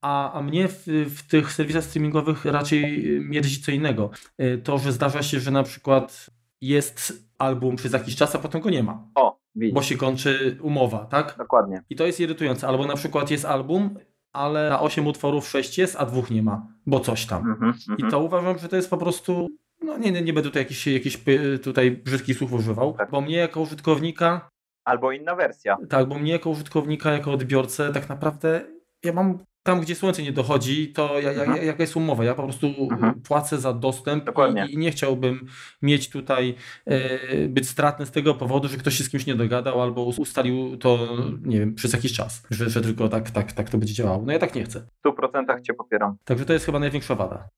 A, 0.00 0.32
a 0.32 0.42
mnie 0.42 0.68
w, 0.68 0.86
w 0.86 1.28
tych 1.28 1.52
serwisach 1.52 1.84
streamingowych 1.84 2.44
raczej 2.44 3.04
mierzi 3.20 3.62
co 3.62 3.72
innego. 3.72 4.10
Y, 4.42 4.58
to, 4.58 4.78
że 4.78 4.92
zdarza 4.92 5.22
się, 5.22 5.40
że 5.40 5.50
na 5.50 5.62
przykład 5.62 6.30
jest 6.60 7.28
album 7.38 7.76
przez 7.76 7.92
jakiś 7.92 8.16
czas, 8.16 8.34
a 8.34 8.38
potem 8.38 8.60
go 8.60 8.70
nie 8.70 8.82
ma. 8.82 9.08
O, 9.14 9.38
widzisz. 9.54 9.74
Bo 9.74 9.82
się 9.82 9.96
kończy 9.96 10.58
umowa, 10.62 11.04
tak? 11.04 11.34
Dokładnie. 11.38 11.82
I 11.90 11.96
to 11.96 12.06
jest 12.06 12.20
irytujące. 12.20 12.68
Albo 12.68 12.86
na 12.86 12.94
przykład 12.94 13.30
jest 13.30 13.44
album, 13.44 13.98
ale 14.32 14.70
na 14.70 14.80
8 14.80 15.06
utworów 15.06 15.48
6 15.48 15.78
jest, 15.78 15.96
a 15.96 16.06
dwóch 16.06 16.30
nie 16.30 16.42
ma, 16.42 16.66
bo 16.86 17.00
coś 17.00 17.26
tam. 17.26 17.50
Mhm, 17.50 17.74
I 17.88 17.92
mhm. 17.92 18.10
to 18.10 18.20
uważam, 18.20 18.58
że 18.58 18.68
to 18.68 18.76
jest 18.76 18.90
po 18.90 18.96
prostu. 18.96 19.48
No 19.82 19.98
nie, 19.98 20.12
nie, 20.12 20.22
nie 20.22 20.32
będę 20.32 20.48
tutaj 20.48 20.62
jakichś 20.62 20.86
jakich 20.86 21.16
tutaj 21.62 21.90
brzydkich 21.90 22.38
słów 22.38 22.52
używał, 22.52 22.94
Tak. 22.94 23.10
bo 23.10 23.20
mnie 23.20 23.36
jako 23.36 23.60
użytkownika, 23.60 24.48
Albo 24.84 25.12
inna 25.12 25.36
wersja. 25.36 25.76
tak, 25.88 26.08
bo 26.08 26.18
mnie 26.18 26.32
jako 26.32 26.50
użytkownika, 26.50 27.12
jako 27.12 27.32
odbiorcę, 27.32 27.92
tak 27.92 28.08
naprawdę 28.08 28.60
ja 29.04 29.12
mam 29.12 29.38
tam, 29.72 29.80
gdzie 29.80 29.94
słońce 29.94 30.22
nie 30.22 30.32
dochodzi, 30.32 30.92
to 30.92 31.20
ja, 31.20 31.32
ja, 31.32 31.42
Mhm. 31.44 31.66
jaka 31.66 31.82
jest 31.82 31.96
umowa? 31.96 32.24
Ja 32.24 32.34
po 32.34 32.42
prostu 32.42 32.66
Mhm. 32.90 33.14
płacę 33.28 33.58
za 33.58 33.72
dostęp 33.72 34.24
Dokładnie. 34.24 34.66
i 34.70 34.78
nie 34.78 34.90
chciałbym 34.90 35.46
mieć 35.82 36.10
tutaj 36.10 36.54
e, 36.86 37.48
być 37.48 37.68
stratny 37.68 38.06
z 38.06 38.10
tego 38.10 38.34
powodu, 38.34 38.68
że 38.68 38.76
ktoś 38.76 38.94
się 38.94 39.04
z 39.04 39.08
kimś 39.10 39.26
nie 39.26 39.34
dogadał 39.34 39.82
albo 39.82 40.04
ustalił 40.04 40.76
to, 40.76 40.98
nie 41.42 41.58
wiem, 41.58 41.74
przez 41.74 41.92
jakiś 41.92 42.12
czas, 42.12 42.46
że, 42.50 42.70
że 42.70 42.80
tylko 42.80 43.08
tak, 43.08 43.30
tak, 43.30 43.52
tak 43.52 43.70
to 43.70 43.78
będzie 43.78 43.94
działało. 43.94 44.22
No 44.26 44.32
ja 44.32 44.38
tak 44.38 44.54
nie 44.54 44.64
chcę. 44.64 44.80
W 45.04 45.08
100% 45.08 45.60
cię 45.62 45.74
popieram. 45.74 46.16
Także 46.24 46.44
to 46.44 46.52
jest 46.52 46.66
chyba 46.66 46.78
największa 46.78 47.14
wada. 47.14 47.48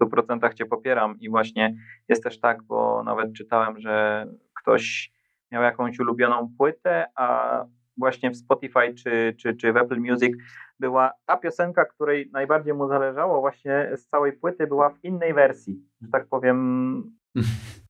W 0.00 0.04
100% 0.04 0.54
cię 0.54 0.66
popieram 0.66 1.20
i 1.20 1.30
właśnie 1.30 1.74
jest 2.08 2.22
też 2.24 2.40
tak, 2.40 2.62
bo 2.62 3.02
nawet 3.04 3.32
czytałem, 3.32 3.78
że 3.80 4.26
ktoś 4.62 5.12
miał 5.52 5.62
jakąś 5.62 5.98
ulubioną 6.00 6.54
płytę, 6.58 7.04
a 7.14 7.64
właśnie 7.96 8.30
w 8.30 8.36
Spotify 8.36 8.94
czy, 8.94 9.34
czy, 9.40 9.54
czy 9.56 9.72
w 9.72 9.76
Apple 9.76 10.00
Music 10.00 10.32
była 10.84 11.12
ta 11.26 11.36
piosenka, 11.36 11.84
której 11.84 12.30
najbardziej 12.32 12.74
mu 12.74 12.88
zależało 12.88 13.40
właśnie 13.40 13.90
z 13.96 14.08
całej 14.08 14.32
płyty, 14.32 14.66
była 14.66 14.90
w 14.90 15.04
innej 15.04 15.34
wersji, 15.34 15.82
że 16.02 16.08
tak 16.12 16.26
powiem 16.28 17.02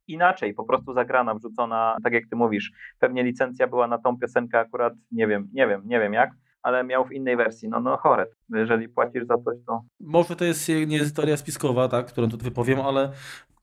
inaczej, 0.08 0.54
po 0.54 0.64
prostu 0.64 0.92
zagrana, 0.92 1.34
wrzucona, 1.34 1.96
tak 2.04 2.12
jak 2.12 2.24
ty 2.30 2.36
mówisz. 2.36 2.72
Pewnie 2.98 3.22
licencja 3.22 3.66
była 3.66 3.86
na 3.86 3.98
tą 3.98 4.18
piosenkę 4.18 4.58
akurat, 4.58 4.94
nie 5.12 5.26
wiem, 5.26 5.48
nie 5.52 5.66
wiem, 5.68 5.82
nie 5.84 6.00
wiem 6.00 6.12
jak, 6.12 6.30
ale 6.64 6.84
miał 6.84 7.04
w 7.04 7.12
innej 7.12 7.36
wersji. 7.36 7.68
No, 7.68 7.80
no 7.80 7.96
chore. 7.96 8.26
Jeżeli 8.54 8.88
płacisz 8.88 9.26
za 9.26 9.34
coś, 9.38 9.56
to 9.66 9.80
Może 10.00 10.36
to 10.36 10.44
jest 10.44 10.68
nie 10.86 10.96
jest 10.96 11.16
teoria 11.16 11.36
spiskowa, 11.36 11.88
tak, 11.88 12.06
którą 12.06 12.30
tu 12.30 12.36
wypowiem, 12.38 12.80
ale 12.80 13.12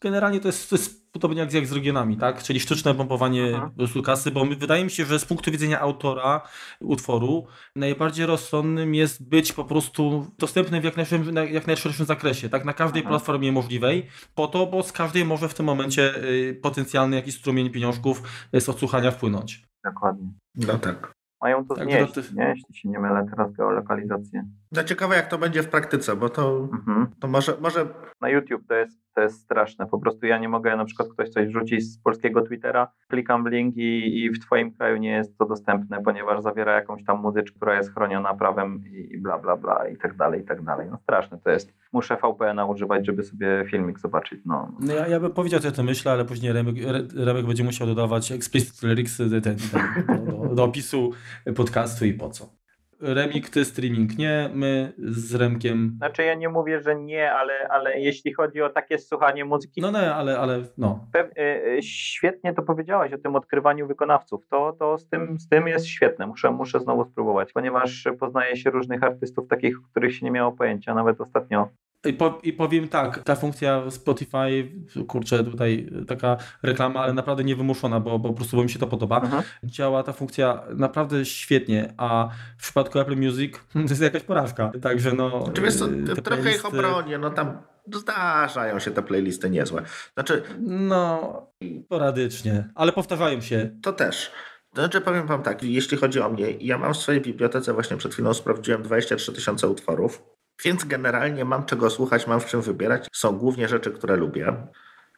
generalnie 0.01 0.39
to 0.39 0.47
jest, 0.47 0.69
to 0.69 0.75
jest 0.75 1.11
podobnie 1.11 1.39
jak, 1.39 1.53
jak 1.53 1.65
z 1.67 1.71
regionami, 1.71 2.17
tak? 2.17 2.43
Czyli 2.43 2.59
sztuczne 2.59 2.95
pompowanie 2.95 3.43
Mhm. 3.47 3.69
po 3.71 3.77
prostu 3.77 4.01
kasy, 4.03 4.31
bo 4.31 4.45
my- 4.45 4.55
wydaje 4.55 4.83
mi 4.83 4.89
się, 4.89 5.05
że 5.05 5.19
z 5.19 5.25
punktu 5.25 5.51
widzenia 5.51 5.79
autora 5.79 6.41
utworu 6.79 7.47
najbardziej 7.75 8.25
rozsądnym 8.25 8.95
jest 8.95 9.29
być 9.29 9.53
po 9.53 9.65
prostu 9.65 10.27
dostępnym 10.39 10.81
w 10.81 10.83
jak 10.83 10.97
najszerszym, 10.97 11.33
na- 11.33 11.43
jak 11.43 11.67
najszerszym 11.67 12.05
zakresie, 12.05 12.49
tak? 12.49 12.65
Na 12.65 12.73
każdej 12.73 13.01
Mhm. 13.01 13.11
platformie 13.19 13.51
możliwej, 13.51 14.07
po 14.35 14.47
to, 14.47 14.65
bo 14.67 14.83
z 14.83 14.91
każdej 14.91 15.25
może 15.25 15.49
w 15.49 15.53
tym 15.53 15.65
momencie 15.65 16.23
y, 16.23 16.59
potencjalny 16.61 17.15
jakiś 17.15 17.35
strumień 17.35 17.69
pieniążków 17.69 18.21
z 18.59 18.69
odsłuchania 18.69 19.11
wpłynąć. 19.11 19.63
dokładnie. 19.83 20.27
No 20.55 20.79
tak. 20.79 21.11
Mają 21.41 21.65
to 21.67 21.75
Tak, 21.75 21.83
znieść, 21.83 22.13
to 22.13 22.21
ty- 22.21 22.35
nie? 22.35 22.45
jeśli 22.49 22.75
się 22.75 22.89
nie 22.89 22.99
mylę, 22.99 23.25
teraz 23.29 23.51
geolokalizację. 23.51 24.45
No 24.71 24.83
ciekawe 24.83 25.15
jak 25.15 25.27
to 25.27 25.37
będzie 25.37 25.63
w 25.63 25.67
praktyce, 25.69 26.15
bo 26.15 26.29
to, 26.29 26.67
Mhm. 26.73 27.07
to 27.19 27.27
może, 27.27 27.53
może 27.61 27.87
Na 28.21 28.29
YouTube 28.29 28.67
to 28.67 28.73
jest, 28.75 28.99
to 29.13 29.21
jest 29.21 29.39
straszne. 29.41 29.87
Po 29.87 29.99
prostu 29.99 30.25
ja 30.25 30.37
nie 30.37 30.49
mogę, 30.49 30.75
na 30.77 30.85
przykład 30.85 31.09
ktoś 31.09 31.29
coś 31.29 31.47
wrzuci 31.47 31.81
z 31.81 31.97
polskiego 31.99 32.41
Twittera, 32.41 32.91
klikam 33.07 33.43
w 33.43 33.47
link 33.47 33.77
i, 33.77 34.19
i 34.23 34.29
w 34.29 34.39
twoim 34.39 34.71
kraju 34.71 34.97
nie 34.97 35.11
jest 35.11 35.37
to 35.37 35.45
dostępne, 35.45 36.03
ponieważ 36.03 36.41
zawiera 36.43 36.75
jakąś 36.75 37.05
tam 37.05 37.21
muzyczkę, 37.21 37.55
która 37.55 37.75
jest 37.77 37.93
chroniona 37.93 38.33
prawem 38.33 38.81
i, 38.91 39.13
i 39.13 39.17
bla, 39.17 39.37
bla, 39.37 39.57
bla 39.57 39.87
i 39.87 39.97
tak 39.97 40.15
dalej, 40.15 40.41
i 40.41 40.43
tak 40.43 40.63
dalej. 40.63 40.87
No 40.91 40.97
straszne 40.97 41.37
to 41.43 41.49
jest. 41.49 41.73
Muszę 41.93 42.17
VPN-a 42.17 42.65
używać, 42.65 43.05
żeby 43.05 43.23
sobie 43.23 43.65
filmik 43.71 43.99
zobaczyć. 43.99 44.41
No, 44.45 44.71
No 44.79 44.93
ja, 44.93 45.07
ja 45.07 45.19
bym 45.19 45.31
powiedział, 45.31 45.59
co 45.59 45.67
ja 45.67 45.73
to 45.73 45.83
myślę, 45.83 46.11
ale 46.11 46.25
później 46.25 46.53
Remek, 46.53 46.75
Re- 46.77 47.25
Remek 47.25 47.45
będzie 47.45 47.63
musiał 47.63 47.87
dodawać 47.87 48.31
explicit 48.31 48.83
lyrics 48.83 49.17
do, 49.17 49.41
do, 49.41 50.55
do 50.55 50.63
opisu 50.63 51.11
podcastu 51.55 52.05
i 52.05 52.13
po 52.13 52.29
co. 52.29 52.60
Remik, 53.01 53.49
ty 53.49 53.65
streaming 53.65 54.17
nie, 54.17 54.49
my 54.53 54.93
z 54.97 55.35
Remkiem. 55.35 55.93
Znaczy 55.97 56.23
ja 56.23 56.35
nie 56.35 56.49
mówię, 56.49 56.81
że 56.81 56.95
nie, 56.95 57.33
ale, 57.33 57.67
ale 57.69 57.99
jeśli 57.99 58.33
chodzi 58.33 58.61
o 58.61 58.69
takie 58.69 58.99
słuchanie 58.99 59.45
muzyki, 59.45 59.81
No 59.81 59.91
nie, 59.91 60.13
ale, 60.13 60.39
ale 60.39 60.63
no. 60.77 61.07
Y, 61.15 61.41
y, 61.41 61.83
świetnie 61.83 62.53
to 62.53 62.61
powiedziałaś 62.61 63.13
o 63.13 63.17
tym 63.17 63.35
odkrywaniu 63.35 63.87
wykonawców. 63.87 64.47
To, 64.47 64.75
to 64.79 64.97
z, 64.97 65.09
tym, 65.09 65.39
z 65.39 65.49
tym 65.49 65.67
jest 65.67 65.87
świetne. 65.87 66.27
Muszę, 66.27 66.51
muszę 66.51 66.79
znowu 66.79 67.05
spróbować, 67.05 67.53
ponieważ 67.53 68.07
poznaje 68.19 68.57
się 68.57 68.69
różnych 68.69 69.03
artystów, 69.03 69.47
takich, 69.47 69.79
o 69.79 69.89
których 69.91 70.15
się 70.15 70.25
nie 70.25 70.31
miało 70.31 70.51
pojęcia. 70.51 70.93
Nawet 70.93 71.21
ostatnio 71.21 71.69
I, 72.05 72.13
po, 72.13 72.39
I 72.43 72.53
powiem 72.53 72.87
tak, 72.87 73.23
ta 73.23 73.35
funkcja 73.35 73.91
Spotify, 73.91 74.71
kurczę, 75.07 75.43
tutaj 75.43 75.89
taka 76.07 76.37
reklama, 76.63 76.99
ale 76.99 77.13
naprawdę 77.13 77.43
niewymuszona, 77.43 77.99
bo, 77.99 78.19
bo 78.19 78.29
po 78.29 78.35
prostu 78.35 78.57
bo 78.57 78.63
mi 78.63 78.69
się 78.69 78.79
to 78.79 78.87
podoba. 78.87 79.19
Mhm. 79.21 79.43
Działa 79.63 80.03
ta 80.03 80.13
funkcja 80.13 80.63
naprawdę 80.75 81.25
świetnie, 81.25 81.93
a 81.97 82.29
w 82.57 82.63
przypadku 82.63 82.99
Apple 82.99 83.15
Music 83.17 83.53
to 83.73 83.79
jest 83.79 84.01
jakaś 84.01 84.23
porażka. 84.23 84.71
Także 84.81 85.13
no. 85.13 85.49
Czy 85.53 85.61
wiesz 85.61 85.75
co, 85.75 85.87
te 86.15 86.21
trochę 86.21 86.51
ich 86.51 86.61
playlisty- 86.63 86.67
obronię, 86.67 87.17
no 87.17 87.29
tam 87.29 87.57
zdarzają 87.93 88.79
się 88.79 88.91
te 88.91 89.01
playlisty 89.01 89.49
niezłe. 89.49 89.83
Znaczy, 90.13 90.43
No, 90.67 91.51
poradycznie, 91.89 92.69
ale 92.75 92.91
powtarzają 92.91 93.41
się. 93.41 93.69
to 93.81 93.93
też. 93.93 94.31
To 94.73 94.81
Znaczy 94.81 95.01
powiem 95.01 95.27
wam 95.27 95.43
tak, 95.43 95.63
jeśli 95.63 95.97
chodzi 95.97 96.19
o 96.19 96.29
mnie, 96.29 96.51
ja 96.51 96.77
mam 96.77 96.93
w 96.93 96.97
swojej 96.97 97.21
bibliotece, 97.21 97.73
właśnie 97.73 97.97
przed 97.97 98.13
chwilą 98.13 98.33
sprawdziłem 98.33 98.83
23 98.83 99.33
tysiące 99.33 99.67
utworów, 99.67 100.23
więc 100.63 100.83
generalnie 100.83 101.45
mam 101.45 101.65
czego 101.65 101.89
słuchać, 101.89 102.27
mam 102.27 102.39
w 102.39 102.45
czym 102.45 102.61
wybierać. 102.61 103.07
Są 103.13 103.37
głównie 103.37 103.67
rzeczy, 103.67 103.91
które 103.91 104.15
lubię. 104.15 104.53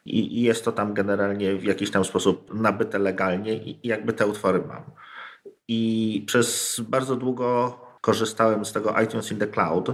I 0.04 0.38
i 0.38 0.42
jest 0.42 0.64
to 0.64 0.72
tam 0.72 0.94
generalnie 0.94 1.54
w 1.56 1.64
jakiś 1.64 1.90
tam 1.90 2.04
sposób 2.04 2.54
nabyte 2.54 2.98
legalnie 2.98 3.54
i 3.54 3.86
i 3.86 3.88
jakby 3.88 4.12
te 4.12 4.26
utwory 4.26 4.62
mam. 4.68 4.82
I 5.68 6.24
przez 6.26 6.80
bardzo 6.88 7.16
długo 7.16 7.78
korzystałem 8.00 8.64
z 8.64 8.72
tego 8.72 9.00
iTunes 9.00 9.32
in 9.32 9.38
the 9.38 9.46
Cloud, 9.46 9.88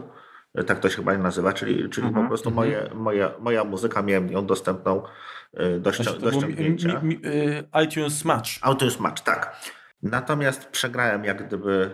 tak 0.66 0.78
to 0.80 0.90
się 0.90 0.96
chyba 0.96 1.18
nazywa, 1.18 1.52
czyli, 1.52 1.90
czyli 1.90 2.06
Mhm, 2.06 2.24
po 2.24 2.28
prostu 2.28 2.48
mhm. 2.48 2.68
moje, 2.68 2.90
moja, 2.94 3.30
moja 3.40 3.64
muzyka, 3.64 4.02
miałem 4.02 4.32
ją 4.32 4.46
dostępną 4.46 5.02
y, 5.60 5.80
do, 5.80 5.92
Znaczy, 5.92 6.12
do 6.12 6.18
było 6.18 6.30
mi, 6.32 6.38
ściągnięcia. 6.38 7.00
mi, 7.00 7.16
mi, 7.16 7.26
y, 7.26 7.64
iTunes 7.84 8.24
Match. 8.24 8.50
iTunes 8.74 9.00
Match, 9.00 9.22
tak. 9.22 9.56
Natomiast 10.02 10.68
przegrałem 10.68 11.24
jak 11.24 11.46
gdyby 11.46 11.90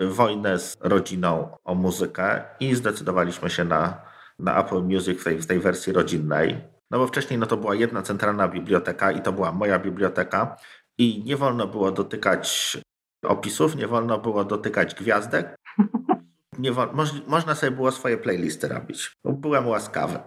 y, 0.00 0.06
wojnę 0.06 0.58
z 0.58 0.76
rodziną 0.80 1.56
o 1.64 1.74
muzykę 1.74 2.44
i 2.60 2.74
zdecydowaliśmy 2.74 3.50
się 3.50 3.64
na, 3.64 4.02
na 4.38 4.60
Apple 4.64 4.82
Music 4.82 5.20
w 5.20 5.24
tej, 5.24 5.38
w 5.38 5.46
tej 5.46 5.60
wersji 5.60 5.92
rodzinnej. 5.92 6.60
No 6.90 6.98
bo 6.98 7.06
wcześniej 7.06 7.38
no 7.38 7.46
to 7.46 7.56
była 7.56 7.74
jedna 7.74 8.02
centralna 8.02 8.48
biblioteka 8.48 9.12
i 9.12 9.22
to 9.22 9.32
była 9.32 9.52
moja 9.52 9.78
biblioteka 9.78 10.56
i 10.98 11.24
nie 11.24 11.36
wolno 11.36 11.66
było 11.66 11.92
dotykać 11.92 12.76
opisów, 13.22 13.76
nie 13.76 13.86
wolno 13.86 14.18
było 14.18 14.44
dotykać 14.44 14.94
gwiazdek. 14.94 15.56
Nie 16.58 16.72
wol, 16.72 16.88
moż, 16.92 17.10
można 17.26 17.54
sobie 17.54 17.72
było 17.72 17.92
swoje 17.92 18.18
playlisty 18.18 18.68
robić. 18.68 19.12
Byłem 19.24 19.66
łaskawy. 19.66 20.18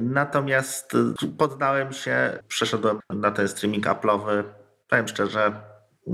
Natomiast 0.00 0.94
y, 0.94 1.28
poddałem 1.38 1.92
się, 1.92 2.38
przeszedłem 2.48 3.00
na 3.10 3.30
ten 3.30 3.48
streaming 3.48 3.86
Apple'owy. 3.86 4.44
Powiem 4.88 5.08
szczerze, 5.08 5.52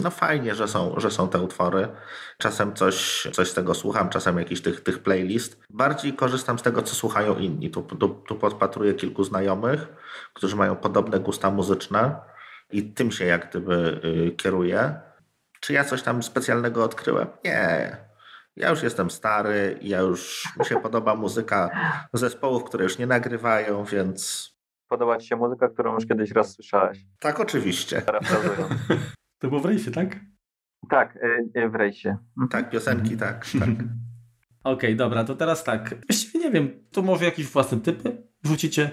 no 0.02 0.10
fajnie, 0.10 0.54
że 0.54 0.68
są, 0.68 0.94
że 1.00 1.10
są 1.10 1.28
te 1.28 1.40
utwory. 1.40 1.88
Czasem 2.38 2.74
coś, 2.74 3.28
coś 3.32 3.50
z 3.50 3.54
tego 3.54 3.74
słucham, 3.74 4.08
czasem 4.08 4.38
jakiś 4.38 4.62
tych, 4.62 4.80
tych 4.80 4.98
playlist. 4.98 5.60
Bardziej 5.70 6.12
korzystam 6.12 6.58
z 6.58 6.62
tego, 6.62 6.82
co 6.82 6.94
słuchają 6.94 7.36
inni. 7.36 7.70
Tu, 7.70 7.82
tu, 7.82 8.08
tu 8.08 8.34
podpatruję 8.34 8.94
kilku 8.94 9.24
znajomych, 9.24 9.86
którzy 10.34 10.56
mają 10.56 10.76
podobne 10.76 11.20
gusta 11.20 11.50
muzyczne 11.50 12.16
i 12.70 12.82
tym 12.92 13.12
się 13.12 13.24
jak 13.24 13.50
gdyby 13.50 14.00
y, 14.04 14.36
kieruję. 14.36 15.00
Czy 15.60 15.72
ja 15.72 15.84
coś 15.84 16.02
tam 16.02 16.22
specjalnego 16.22 16.84
odkryłem? 16.84 17.26
Nie. 17.44 17.96
Ja 18.56 18.70
już 18.70 18.82
jestem 18.82 19.10
stary, 19.10 19.78
ja 19.82 19.98
już 19.98 20.48
mi 20.58 20.64
się 20.64 20.80
podoba 20.80 21.14
muzyka 21.14 21.70
zespołów, 22.12 22.64
które 22.64 22.84
już 22.84 22.98
nie 22.98 23.06
nagrywają, 23.06 23.84
więc 23.84 24.50
podoba 24.88 25.18
Ci 25.18 25.26
się 25.26 25.36
muzyka, 25.36 25.68
którą 25.68 25.94
już 25.94 26.06
kiedyś 26.06 26.30
raz 26.30 26.52
słyszałeś. 26.52 26.98
tak 27.20 27.40
oczywiście. 27.40 28.02
To 29.44 29.48
było 29.48 29.60
w 29.60 29.64
rejsie, 29.64 29.90
tak? 29.90 30.20
tak, 30.90 31.16
y, 31.16 31.60
y, 31.60 31.68
w 31.68 31.74
rejsie. 31.74 32.16
Tak, 32.50 32.70
piosenki, 32.70 33.16
tak. 33.16 33.46
tak. 33.60 33.68
Okej, 34.74 34.96
dobra, 34.96 35.24
to 35.24 35.34
teraz 35.34 35.64
tak. 35.64 35.94
Właściwie 36.08 36.44
nie 36.44 36.50
wiem, 36.50 36.70
to 36.92 37.02
może 37.02 37.24
jakieś 37.24 37.46
własne 37.46 37.80
typy 37.80 38.22
wrzucicie? 38.44 38.90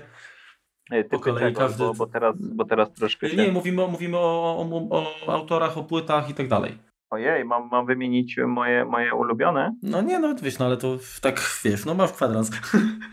Y, 0.94 1.04
Typy 1.04 1.20
kolei 1.20 1.44
czego? 1.44 1.60
każdy- 1.60 1.84
Bo, 1.84 1.94
bo, 1.94 2.08
teraz, 2.08 2.36
bo 2.56 2.66
teraz 2.66 2.94
troszkę 2.94 3.30
się... 3.30 3.38
Nie, 3.38 3.52
mówimy, 3.52 3.84
o- 3.84 3.88
mówimy 3.88 4.18
o, 4.18 4.58
o, 4.58 4.90
o 5.28 5.34
autorach, 5.34 5.78
o 5.78 5.84
płytach 5.84 6.30
i 6.30 6.34
tak 6.34 6.48
dalej. 6.48 6.78
Ojej, 7.10 7.46
mam, 7.46 7.70
mam 7.72 7.86
wymienić 7.86 8.38
moje, 8.48 8.86
moje 8.86 9.16
ulubione? 9.16 9.76
No 9.84 10.02
nie, 10.02 10.20
no 10.20 10.36
wiesz, 10.42 10.60
no 10.60 10.66
ale 10.66 10.78
to 10.78 10.98
tak, 11.22 11.42
wiesz, 11.64 11.86
no 11.86 11.94
masz 11.94 12.12
kwadrans. 12.12 12.52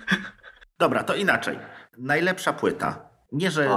Dobra, 0.79 1.05
to 1.05 1.15
inaczej. 1.15 1.59
Najlepsza 1.99 2.53
płyta. 2.53 3.11
Nie, 3.33 3.51
że 3.51 3.69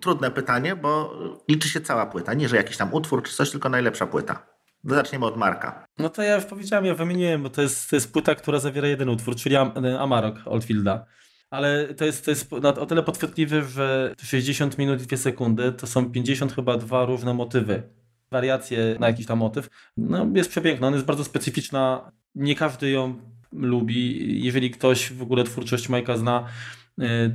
trudne 0.00 0.30
pytanie, 0.30 0.76
bo 0.76 1.18
liczy 1.48 1.68
się 1.68 1.80
cała 1.80 2.06
płyta. 2.06 2.34
Nie, 2.34 2.48
że 2.48 2.56
jakiś 2.56 2.76
tam 2.76 2.94
utwór 2.94 3.22
czy 3.22 3.34
coś, 3.36 3.50
tylko 3.50 3.68
najlepsza 3.68 4.06
płyta. 4.06 4.46
Zaczniemy 4.84 5.26
od 5.26 5.36
Marka. 5.36 5.86
No 5.98 6.08
to 6.08 6.22
ja 6.22 6.40
powiedziałem, 6.40 6.84
ja 6.84 6.94
wymieniłem, 6.94 7.42
bo 7.42 7.50
to 7.50 7.62
jest, 7.62 7.90
to 7.90 7.96
jest 7.96 8.12
płyta, 8.12 8.34
która 8.34 8.58
zawiera 8.58 8.88
jeden 8.88 9.08
utwór, 9.08 9.36
czyli 9.36 9.56
Am 9.56 9.72
Amarok 9.98 10.36
Oldfielda. 10.44 11.06
Ale 11.50 11.94
to 11.94 12.04
jest, 12.04 12.24
to 12.24 12.30
jest 12.30 12.52
o 12.52 12.86
tyle 12.86 13.02
podchwytliwy, 13.02 13.62
że 13.62 14.14
60 14.22 14.78
minut 14.78 15.02
i 15.02 15.06
2 15.06 15.16
sekundy 15.16 15.72
to 15.72 15.86
są 15.86 16.12
50 16.12 16.52
chyba 16.52 16.76
dwa 16.76 17.04
różne 17.04 17.34
motywy. 17.34 17.82
Wariacje 18.30 18.96
na 19.00 19.06
jakiś 19.06 19.26
tam 19.26 19.38
motyw. 19.38 19.68
No, 19.96 20.26
jest 20.34 20.50
przepiękna, 20.50 20.86
ona 20.86 20.96
jest 20.96 21.06
bardzo 21.06 21.24
specyficzna. 21.24 22.10
Nie 22.34 22.54
każdy 22.54 22.90
ją 22.90 23.14
lubi. 23.52 24.44
Jeżeli 24.44 24.70
ktoś 24.70 25.12
w 25.12 25.22
ogóle 25.22 25.44
twórczość 25.44 25.88
Majka 25.88 26.16
zna, 26.16 26.44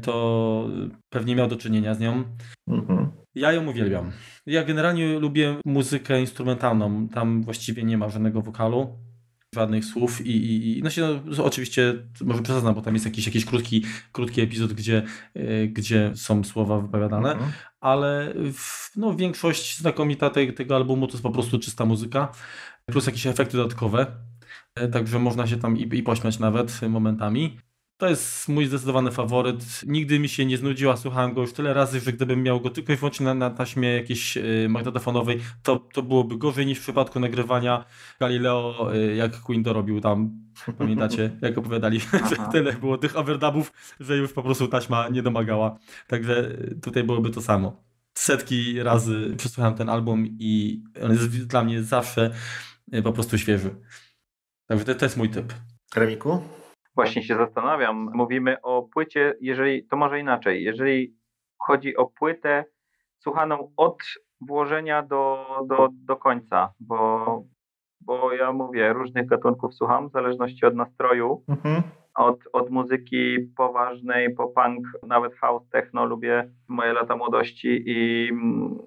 to 0.02 0.68
pewnie 1.10 1.36
miał 1.36 1.48
do 1.48 1.56
czynienia 1.56 1.94
z 1.96 2.00
nią. 2.00 2.24
Mhm. 2.68 3.12
Ja 3.36 3.52
ją 3.52 3.68
uwielbiam. 3.68 4.12
Ja 4.46 4.64
generalnie 4.64 5.20
lubię 5.20 5.56
muzykę 5.66 6.22
instrumentalną. 6.22 7.08
Tam 7.08 7.44
właściwie 7.44 7.84
nie 7.84 7.98
ma 7.98 8.10
żadnego 8.10 8.42
wokalu, 8.42 8.98
żadnych 9.56 9.86
słów 9.86 10.26
i, 10.26 10.32
i, 10.32 10.78
i 10.78 10.84
no 10.84 10.90
się 10.90 11.22
no, 11.26 11.46
oczywiście 11.46 11.94
może 12.22 12.42
przesadzam, 12.42 12.76
bo 12.76 12.82
tam 12.82 12.94
jest 12.94 13.06
jakiś, 13.06 13.26
jakiś 13.26 13.46
krótki, 13.46 13.86
krótki 14.12 14.42
epizod, 14.42 14.74
gdzie, 14.74 15.04
yy, 15.36 15.68
gdzie 15.68 16.12
są 16.16 16.44
słowa 16.44 16.80
wypowiadane, 16.80 17.32
mhm. 17.32 17.52
ale 17.80 18.34
w, 18.54 18.92
no, 18.96 19.16
większość 19.16 19.78
znakomita 19.78 20.30
te, 20.30 20.54
tego 20.54 20.76
albumu 20.76 21.08
to 21.08 21.14
jest 21.14 21.24
po 21.24 21.32
prostu 21.32 21.60
czysta 21.60 21.86
muzyka, 21.86 22.32
plus 22.86 23.06
jakieś 23.06 23.28
efekty 23.28 23.58
dodatkowe. 23.58 24.06
E, 24.76 24.88
także 24.88 25.20
można 25.20 25.48
się 25.48 25.58
tam 25.58 25.78
i, 25.78 25.98
i 25.98 26.04
pośmiać 26.04 26.40
nawet 26.40 26.82
momentami. 26.90 27.58
To 27.98 28.10
jest 28.10 28.50
mój 28.50 28.66
zdecydowany 28.66 29.12
faworyt. 29.12 29.82
Nigdy 29.88 30.20
mi 30.20 30.30
się 30.30 30.46
nie 30.46 30.58
znudził, 30.58 30.92
a 30.92 30.98
słuchałem 30.98 31.34
go 31.34 31.42
już 31.42 31.54
tyle 31.54 31.74
razy, 31.74 32.00
że 32.00 32.14
gdybym 32.14 32.44
miał 32.44 32.62
go 32.62 32.70
tylko 32.70 32.94
i 32.94 32.96
wyłącznie 32.96 33.26
na, 33.26 33.34
na 33.34 33.50
taśmie 33.50 33.90
jakiejś 33.90 34.38
y, 34.38 34.68
magnetofonowej, 34.70 35.40
to, 35.64 35.80
to 35.94 36.04
byłoby 36.04 36.38
gorzej 36.38 36.66
niż 36.66 36.80
w 36.80 36.82
przypadku 36.82 37.20
nagrywania 37.20 37.86
Galileo, 38.20 38.96
y, 38.96 39.16
jak 39.16 39.42
Queen 39.42 39.64
to 39.64 39.74
robił 39.74 40.02
tam. 40.02 40.46
Pamiętacie, 40.78 41.32
jak 41.42 41.58
opowiadali, 41.58 42.00
że 42.00 42.36
tyle 42.52 42.74
było 42.74 42.98
tych 42.98 43.18
overdubów, 43.18 43.74
że 44.00 44.18
już 44.18 44.34
po 44.34 44.44
prostu 44.44 44.68
taśma 44.68 45.10
nie 45.10 45.24
domagała. 45.24 45.78
Także 46.08 46.58
tutaj 46.82 47.04
byłoby 47.04 47.30
to 47.30 47.42
samo. 47.42 47.84
Setki 48.14 48.84
razy 48.84 49.34
przesłuchałem 49.38 49.76
ten 49.76 49.90
album 49.90 50.26
i 50.28 50.84
on 51.04 51.12
jest 51.12 51.48
dla 51.48 51.64
mnie 51.64 51.84
zawsze 51.84 52.32
po 53.04 53.14
prostu 53.14 53.38
świeży. 53.38 53.76
Także 54.68 54.86
to, 54.86 54.96
to 54.96 55.06
jest 55.06 55.18
mój 55.18 55.30
typ. 55.30 55.54
Remiku? 55.96 56.42
Właśnie 56.96 57.24
się 57.24 57.36
zastanawiam. 57.36 58.12
Mówimy 58.14 58.62
o 58.62 58.84
płycie, 58.94 59.36
jeżeli 59.42 59.88
to 59.88 59.98
może 59.98 60.20
inaczej. 60.20 60.64
Jeżeli 60.64 61.16
chodzi 61.60 61.96
o 61.96 62.06
płytę 62.06 62.66
słuchaną 63.18 63.72
od 63.78 63.98
włożenia 64.42 65.04
do, 65.04 65.46
do, 65.68 65.90
do 65.92 66.16
końca, 66.16 66.74
bo, 66.80 67.44
bo 68.02 68.34
ja 68.34 68.52
mówię, 68.52 68.94
różnych 68.94 69.26
gatunków 69.26 69.76
słucham 69.76 70.10
w 70.10 70.12
zależności 70.12 70.66
od 70.66 70.76
nastroju. 70.76 71.44
Mhm. 71.48 71.82
Od, 72.16 72.40
od 72.54 72.70
muzyki 72.70 73.38
poważnej 73.58 74.36
po 74.36 74.48
punk, 74.48 74.88
nawet 75.04 75.36
house, 75.36 75.70
techno 75.70 76.06
lubię 76.06 76.52
moje 76.68 76.94
lata 76.94 77.16
młodości 77.16 77.84
i 77.86 78.30
mm, 78.32 78.78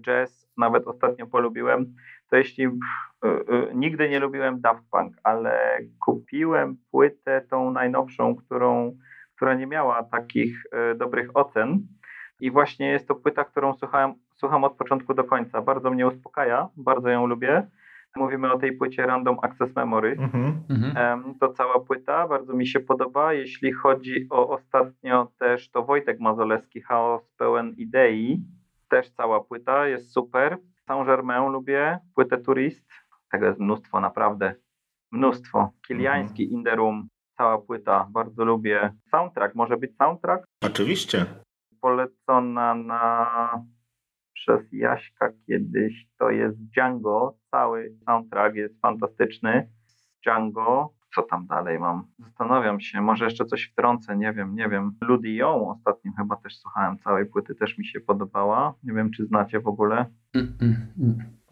jazz 0.00 0.48
nawet 0.56 0.86
ostatnio 0.86 1.26
polubiłem 1.26 1.94
to 2.34 2.38
jeśli 2.38 2.64
y, 2.66 2.70
y, 2.70 3.74
nigdy 3.74 4.08
nie 4.08 4.20
lubiłem 4.20 4.60
Daft 4.60 4.82
Punk, 4.90 5.16
ale 5.24 5.78
kupiłem 6.06 6.76
płytę 6.90 7.40
tą 7.50 7.70
najnowszą, 7.70 8.34
którą, 8.34 8.96
która 9.36 9.54
nie 9.54 9.66
miała 9.66 10.02
takich 10.02 10.62
y, 10.92 10.94
dobrych 10.94 11.36
ocen. 11.36 11.86
I 12.40 12.50
właśnie 12.50 12.88
jest 12.88 13.08
to 13.08 13.14
płyta, 13.14 13.44
którą 13.44 13.74
słuchałem, 13.74 14.14
słucham 14.36 14.64
od 14.64 14.76
początku 14.76 15.14
do 15.14 15.24
końca. 15.24 15.62
Bardzo 15.62 15.90
mnie 15.90 16.06
uspokaja, 16.06 16.68
bardzo 16.76 17.08
ją 17.08 17.26
lubię. 17.26 17.66
Mówimy 18.16 18.52
o 18.52 18.58
tej 18.58 18.72
płycie 18.72 19.06
Random 19.06 19.36
Access 19.42 19.76
Memory. 19.76 20.16
Mm-hmm. 20.16 21.34
To 21.40 21.52
cała 21.52 21.80
płyta, 21.80 22.28
bardzo 22.28 22.54
mi 22.54 22.66
się 22.66 22.80
podoba. 22.80 23.32
Jeśli 23.32 23.72
chodzi 23.72 24.26
o 24.30 24.48
ostatnio 24.48 25.32
też, 25.38 25.70
to 25.70 25.82
Wojtek 25.84 26.20
Mazolewski, 26.20 26.80
Chaos 26.80 27.32
pełen 27.38 27.74
idei. 27.76 28.44
Też 28.88 29.10
cała 29.10 29.40
płyta 29.40 29.88
jest 29.88 30.12
super. 30.12 30.58
Saint-Germain 30.88 31.52
lubię, 31.52 31.98
płytę 32.14 32.38
Turist, 32.38 32.88
tego 33.30 33.46
jest 33.46 33.60
mnóstwo, 33.60 34.00
naprawdę 34.00 34.54
mnóstwo. 35.12 35.72
Kiliański, 35.86 36.42
mhm. 36.42 36.58
In 36.58 36.64
The 36.64 36.76
Room, 36.76 37.08
cała 37.36 37.58
płyta, 37.58 38.08
bardzo 38.10 38.44
lubię. 38.44 38.92
Soundtrack, 39.10 39.54
może 39.54 39.76
być 39.76 39.96
soundtrack? 39.96 40.44
Oczywiście. 40.62 41.26
Polecona 41.80 42.74
na 42.74 43.64
przez 44.34 44.72
Jaśka 44.72 45.30
kiedyś, 45.46 46.06
to 46.18 46.30
jest 46.30 46.56
Django, 46.58 47.34
cały 47.50 47.96
soundtrack 48.06 48.54
jest 48.54 48.80
fantastyczny. 48.80 49.70
Django, 50.24 50.94
co 51.14 51.22
tam 51.22 51.46
dalej 51.46 51.78
mam? 51.78 52.04
Zastanawiam 52.18 52.80
się, 52.80 53.00
może 53.00 53.24
jeszcze 53.24 53.44
coś 53.44 53.64
wtrącę, 53.64 54.16
nie 54.16 54.32
wiem, 54.32 54.54
nie 54.54 54.68
wiem. 54.68 54.92
Ludy 55.00 55.30
ją 55.30 55.70
ostatnio 55.70 56.12
chyba 56.16 56.36
też 56.36 56.58
słuchałem 56.58 56.98
całej 56.98 57.26
płyty, 57.26 57.54
też 57.54 57.78
mi 57.78 57.86
się 57.86 58.00
podobała. 58.00 58.74
Nie 58.82 58.92
wiem, 58.92 59.10
czy 59.10 59.26
znacie 59.26 59.60
w 59.60 59.68
ogóle. 59.68 60.06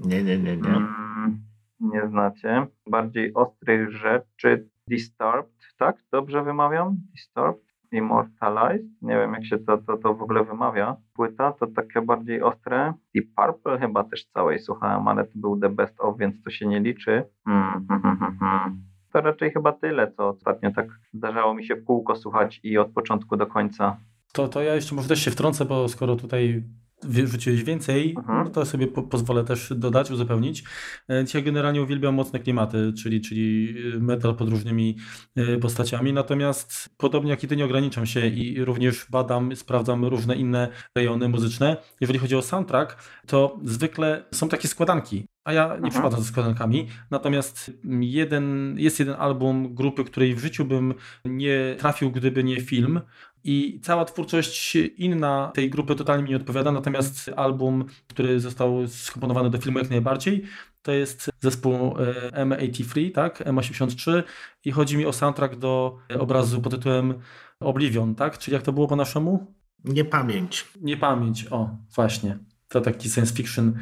Nie, 0.00 0.24
nie, 0.24 0.38
nie, 0.38 0.56
nie. 0.56 0.76
Mm, 0.76 1.42
nie 1.80 2.08
znacie. 2.08 2.66
Bardziej 2.90 3.34
ostrych 3.34 3.90
rzeczy 3.90 4.68
Disturbed, 4.88 5.74
tak? 5.78 5.96
Dobrze 6.12 6.42
wymawiam? 6.42 6.96
Disturbed? 7.12 7.72
Immortalized? 7.92 9.02
Nie 9.02 9.14
wiem, 9.14 9.32
jak 9.32 9.44
się 9.44 9.58
to, 9.58 9.78
to, 9.78 9.96
to 9.96 10.14
w 10.14 10.22
ogóle 10.22 10.44
wymawia. 10.44 10.96
Płyta 11.14 11.52
to 11.52 11.66
takie 11.66 12.00
bardziej 12.02 12.42
ostre. 12.42 12.94
I 13.14 13.22
Purple 13.22 13.78
chyba 13.78 14.04
też 14.04 14.24
całej 14.24 14.58
słuchałem, 14.58 15.08
ale 15.08 15.24
to 15.24 15.32
był 15.34 15.60
The 15.60 15.68
Best 15.68 16.00
of, 16.00 16.18
więc 16.18 16.42
to 16.42 16.50
się 16.50 16.66
nie 16.66 16.80
liczy. 16.80 17.24
Mm, 17.46 17.86
mm, 17.90 18.02
mm, 18.04 18.38
mm 18.40 18.91
to 19.12 19.20
raczej 19.20 19.52
chyba 19.52 19.72
tyle, 19.72 20.12
co 20.12 20.28
ostatnio 20.28 20.70
tak 20.70 20.86
zdarzało 21.14 21.54
mi 21.54 21.66
się 21.66 21.76
w 21.76 21.84
kółko 21.84 22.16
słuchać 22.16 22.60
i 22.62 22.78
od 22.78 22.92
początku 22.92 23.36
do 23.36 23.46
końca. 23.46 23.96
To, 24.32 24.48
to 24.48 24.62
ja 24.62 24.74
jeszcze 24.74 24.94
może 24.94 25.08
też 25.08 25.24
się 25.24 25.30
wtrącę, 25.30 25.64
bo 25.64 25.88
skoro 25.88 26.16
tutaj 26.16 26.62
wrzuciłeś 27.04 27.64
więcej, 27.64 28.14
mhm. 28.18 28.50
to 28.50 28.66
sobie 28.66 28.86
po, 28.86 29.02
pozwolę 29.02 29.44
też 29.44 29.72
dodać, 29.76 30.10
uzupełnić. 30.10 30.64
E, 31.08 31.24
ja 31.34 31.40
generalnie 31.40 31.82
uwielbiam 31.82 32.14
mocne 32.14 32.38
klimaty, 32.38 32.92
czyli, 33.02 33.20
czyli 33.20 33.74
metal 34.00 34.34
pod 34.34 34.48
różnymi 34.48 34.96
e, 35.36 35.56
postaciami, 35.56 36.12
natomiast 36.12 36.94
podobnie 36.96 37.30
jak 37.30 37.44
i 37.44 37.48
ty 37.48 37.56
nie 37.56 37.64
ograniczam 37.64 38.06
się 38.06 38.26
i 38.26 38.64
również 38.64 39.06
badam, 39.10 39.56
sprawdzam 39.56 40.04
różne 40.04 40.36
inne 40.36 40.68
rejony 40.94 41.28
muzyczne. 41.28 41.76
Jeżeli 42.00 42.18
chodzi 42.18 42.36
o 42.36 42.42
soundtrack, 42.42 42.96
to 43.26 43.60
zwykle 43.64 44.24
są 44.34 44.48
takie 44.48 44.68
składanki. 44.68 45.26
A 45.44 45.52
ja 45.52 45.66
nie 45.68 45.74
Aha. 45.74 45.90
przypadam 45.90 46.20
ze 46.20 46.26
składankami. 46.26 46.88
Natomiast 47.10 47.72
jeden, 48.00 48.74
jest 48.78 48.98
jeden 48.98 49.14
album 49.18 49.74
grupy, 49.74 50.04
której 50.04 50.34
w 50.34 50.38
życiu 50.38 50.64
bym 50.64 50.94
nie 51.24 51.76
trafił, 51.78 52.10
gdyby 52.10 52.44
nie 52.44 52.60
film. 52.60 53.00
I 53.44 53.80
cała 53.82 54.04
twórczość 54.04 54.76
inna 54.76 55.50
tej 55.54 55.70
grupy 55.70 55.94
totalnie 55.94 56.24
mi 56.24 56.30
nie 56.30 56.36
odpowiada. 56.36 56.72
Natomiast 56.72 57.30
album, 57.36 57.84
który 58.08 58.40
został 58.40 58.88
skomponowany 58.88 59.50
do 59.50 59.58
filmu 59.58 59.78
jak 59.78 59.90
najbardziej, 59.90 60.44
to 60.82 60.92
jest 60.92 61.30
zespół 61.40 61.74
e, 61.74 62.44
M83, 62.44 63.12
tak? 63.12 63.40
M83 63.40 64.22
i 64.64 64.72
chodzi 64.72 64.96
mi 64.96 65.06
o 65.06 65.12
soundtrack 65.12 65.56
do 65.56 65.98
obrazu 66.18 66.60
pod 66.60 66.72
tytułem 66.72 67.14
Oblivion, 67.60 68.14
tak? 68.14 68.38
Czyli 68.38 68.54
jak 68.54 68.62
to 68.62 68.72
było 68.72 68.88
po 68.88 68.96
naszemu? 68.96 69.54
Niepamięć. 69.84 70.68
Niepamięć, 70.80 71.46
o, 71.50 71.76
właśnie. 71.94 72.38
To 72.68 72.80
taki 72.80 73.10
science 73.10 73.34
fiction 73.34 73.78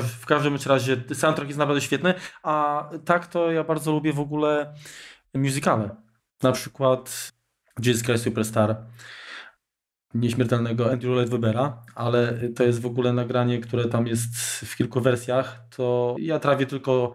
w 0.00 0.26
każdym 0.26 0.56
razie 0.66 0.96
soundtrack 1.12 1.48
jest 1.48 1.58
naprawdę 1.58 1.80
świetny, 1.80 2.14
a 2.42 2.84
tak 3.04 3.26
to 3.26 3.50
ja 3.52 3.64
bardzo 3.64 3.92
lubię 3.92 4.12
w 4.12 4.20
ogóle 4.20 4.74
musicale. 5.34 5.96
Na 6.42 6.52
przykład 6.52 7.32
Jesus 7.86 8.02
Christ 8.02 8.24
Superstar 8.24 8.76
nieśmiertelnego 10.14 10.92
Andrew 10.92 11.14
Lloyd 11.14 11.30
Webbera, 11.30 11.82
ale 11.94 12.38
to 12.56 12.64
jest 12.64 12.80
w 12.80 12.86
ogóle 12.86 13.12
nagranie, 13.12 13.60
które 13.60 13.84
tam 13.84 14.06
jest 14.06 14.36
w 14.64 14.76
kilku 14.76 15.00
wersjach, 15.00 15.66
to 15.76 16.16
ja 16.18 16.38
trawię 16.38 16.66
tylko 16.66 17.14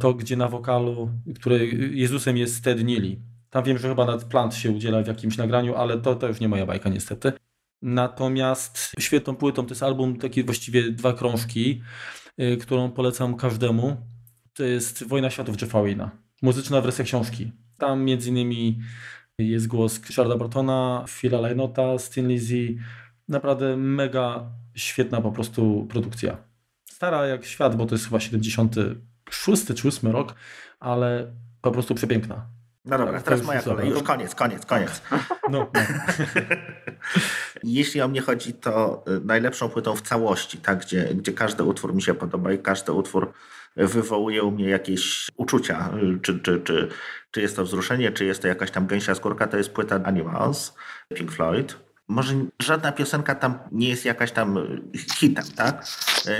to, 0.00 0.14
gdzie 0.14 0.36
na 0.36 0.48
wokalu, 0.48 1.10
które 1.34 1.66
Jezusem 1.90 2.36
jest 2.36 2.64
Ted 2.64 2.84
Neely. 2.84 3.16
Tam 3.50 3.64
wiem, 3.64 3.78
że 3.78 3.88
chyba 3.88 4.04
nawet 4.04 4.24
Plant 4.24 4.54
się 4.54 4.70
udziela 4.70 5.02
w 5.02 5.06
jakimś 5.06 5.36
nagraniu, 5.36 5.74
ale 5.74 5.98
to, 5.98 6.14
to 6.14 6.28
już 6.28 6.40
nie 6.40 6.48
moja 6.48 6.66
bajka 6.66 6.88
niestety. 6.88 7.32
Natomiast 7.82 8.92
świetną 8.98 9.36
płytą 9.36 9.66
to 9.66 9.70
jest 9.70 9.82
album, 9.82 10.18
takie 10.18 10.44
właściwie 10.44 10.90
dwa 10.90 11.12
krążki, 11.12 11.82
y, 12.40 12.56
którą 12.56 12.90
polecam 12.90 13.36
każdemu. 13.36 13.96
To 14.54 14.64
jest 14.64 15.08
Wojna 15.08 15.30
Światów 15.30 15.62
Jeffa 15.62 15.82
Wayna. 15.82 16.10
Muzyczna 16.42 16.80
wersja 16.80 17.04
książki. 17.04 17.52
Tam 17.78 18.04
między 18.04 18.30
innymi 18.30 18.78
jest 19.38 19.66
głos 19.66 20.00
Richarda 20.08 20.36
Bartona, 20.36 21.04
Phila 21.08 21.48
Lynota, 21.48 21.98
Stin 21.98 22.28
Lizzy. 22.28 22.76
Naprawdę 23.28 23.76
mega 23.76 24.50
świetna 24.74 25.20
po 25.20 25.32
prostu 25.32 25.86
produkcja. 25.90 26.36
stara 26.90 27.26
jak 27.26 27.44
świat, 27.44 27.76
bo 27.76 27.86
to 27.86 27.94
jest 27.94 28.04
chyba 28.04 28.20
76 28.20 29.66
czy 29.74 29.88
8 29.88 30.12
rok, 30.12 30.34
ale 30.80 31.32
po 31.62 31.70
prostu 31.70 31.94
przepiękna. 31.94 32.46
No 32.84 32.98
dobra, 32.98 33.14
Tak, 33.14 33.22
teraz 33.22 33.42
moja 33.42 33.62
kolej. 33.62 33.90
Już 33.90 34.02
koniec, 34.02 34.34
koniec, 34.34 34.66
koniec. 34.66 35.02
No, 35.50 35.70
no. 35.74 35.80
Jeśli 37.62 38.00
o 38.00 38.08
mnie 38.08 38.20
chodzi, 38.20 38.52
to 38.52 39.04
y, 39.08 39.20
najlepszą 39.24 39.68
płytą 39.68 39.96
w 39.96 40.02
całości, 40.02 40.58
tak, 40.58 40.80
gdzie, 40.80 41.14
gdzie 41.14 41.32
każdy 41.32 41.64
utwór 41.64 41.94
mi 41.94 42.02
się 42.02 42.14
podoba 42.14 42.52
i 42.52 42.58
każdy 42.58 42.92
utwór 42.92 43.32
wywołuje 43.86 44.42
u 44.42 44.50
mnie 44.50 44.68
jakieś 44.68 45.30
uczucia, 45.36 45.90
czy, 46.22 46.38
czy, 46.40 46.60
czy, 46.60 46.88
czy 47.30 47.40
jest 47.40 47.56
to 47.56 47.64
wzruszenie, 47.64 48.12
czy 48.12 48.24
jest 48.24 48.42
to 48.42 48.48
jakaś 48.48 48.70
tam 48.70 48.86
gęsia 48.86 49.14
skórka, 49.14 49.46
to 49.46 49.56
jest 49.56 49.70
płyta 49.70 50.00
Animals, 50.04 50.74
Pink 51.14 51.32
Floyd. 51.32 51.76
Może 52.08 52.34
żadna 52.62 52.92
piosenka 52.92 53.34
tam 53.34 53.58
nie 53.72 53.88
jest 53.88 54.04
jakaś 54.04 54.32
tam 54.32 54.58
hitem, 55.18 55.44
tak? 55.56 55.84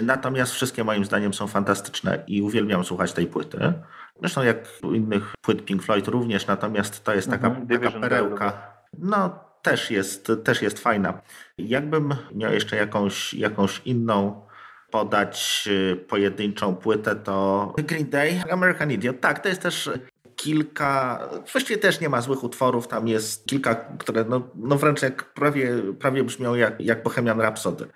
Natomiast 0.02 0.52
wszystkie 0.52 0.84
moim 0.84 1.04
zdaniem 1.04 1.34
są 1.34 1.46
fantastyczne 1.46 2.24
i 2.26 2.42
uwielbiam 2.42 2.84
słuchać 2.84 3.12
tej 3.12 3.26
płyty. 3.26 3.72
Zresztą 4.20 4.42
jak 4.42 4.68
u 4.82 4.94
innych 4.94 5.34
płyt 5.40 5.64
Pink 5.64 5.82
Floyd 5.82 6.08
również, 6.08 6.46
natomiast 6.46 7.04
to 7.04 7.14
jest 7.14 7.30
taka, 7.30 7.46
Mhm, 7.46 7.80
taka 7.80 8.00
perełka. 8.00 8.72
No, 8.98 9.38
też 9.62 9.90
jest, 9.90 10.32
też 10.44 10.62
jest 10.62 10.78
fajna. 10.78 11.20
Jakbym 11.58 12.14
miał 12.34 12.52
jeszcze 12.52 12.76
jakąś, 12.76 13.34
jakąś 13.34 13.82
inną 13.84 14.47
podać 14.90 15.68
y, 15.92 15.96
pojedynczą 15.96 16.76
płytę, 16.76 17.16
to 17.16 17.74
Green 17.76 18.10
Day, 18.10 18.42
American 18.50 18.92
Idiot. 18.92 19.20
Tak, 19.20 19.38
to 19.38 19.48
jest 19.48 19.62
też 19.62 19.90
kilka, 20.36 21.20
właściwie 21.52 21.78
też 21.78 22.00
nie 22.00 22.08
ma 22.08 22.20
złych 22.20 22.44
utworów, 22.44 22.88
tam 22.88 23.08
jest 23.08 23.46
kilka, 23.46 23.74
które 23.74 24.24
no, 24.24 24.42
no 24.54 24.76
wręcz 24.76 25.02
jak 25.02 25.32
prawie, 25.32 25.70
prawie 25.98 26.24
brzmią 26.24 26.54
jak, 26.54 26.80
jak 26.80 27.02
Bohemian 27.02 27.40
Rhapsody. 27.40 27.86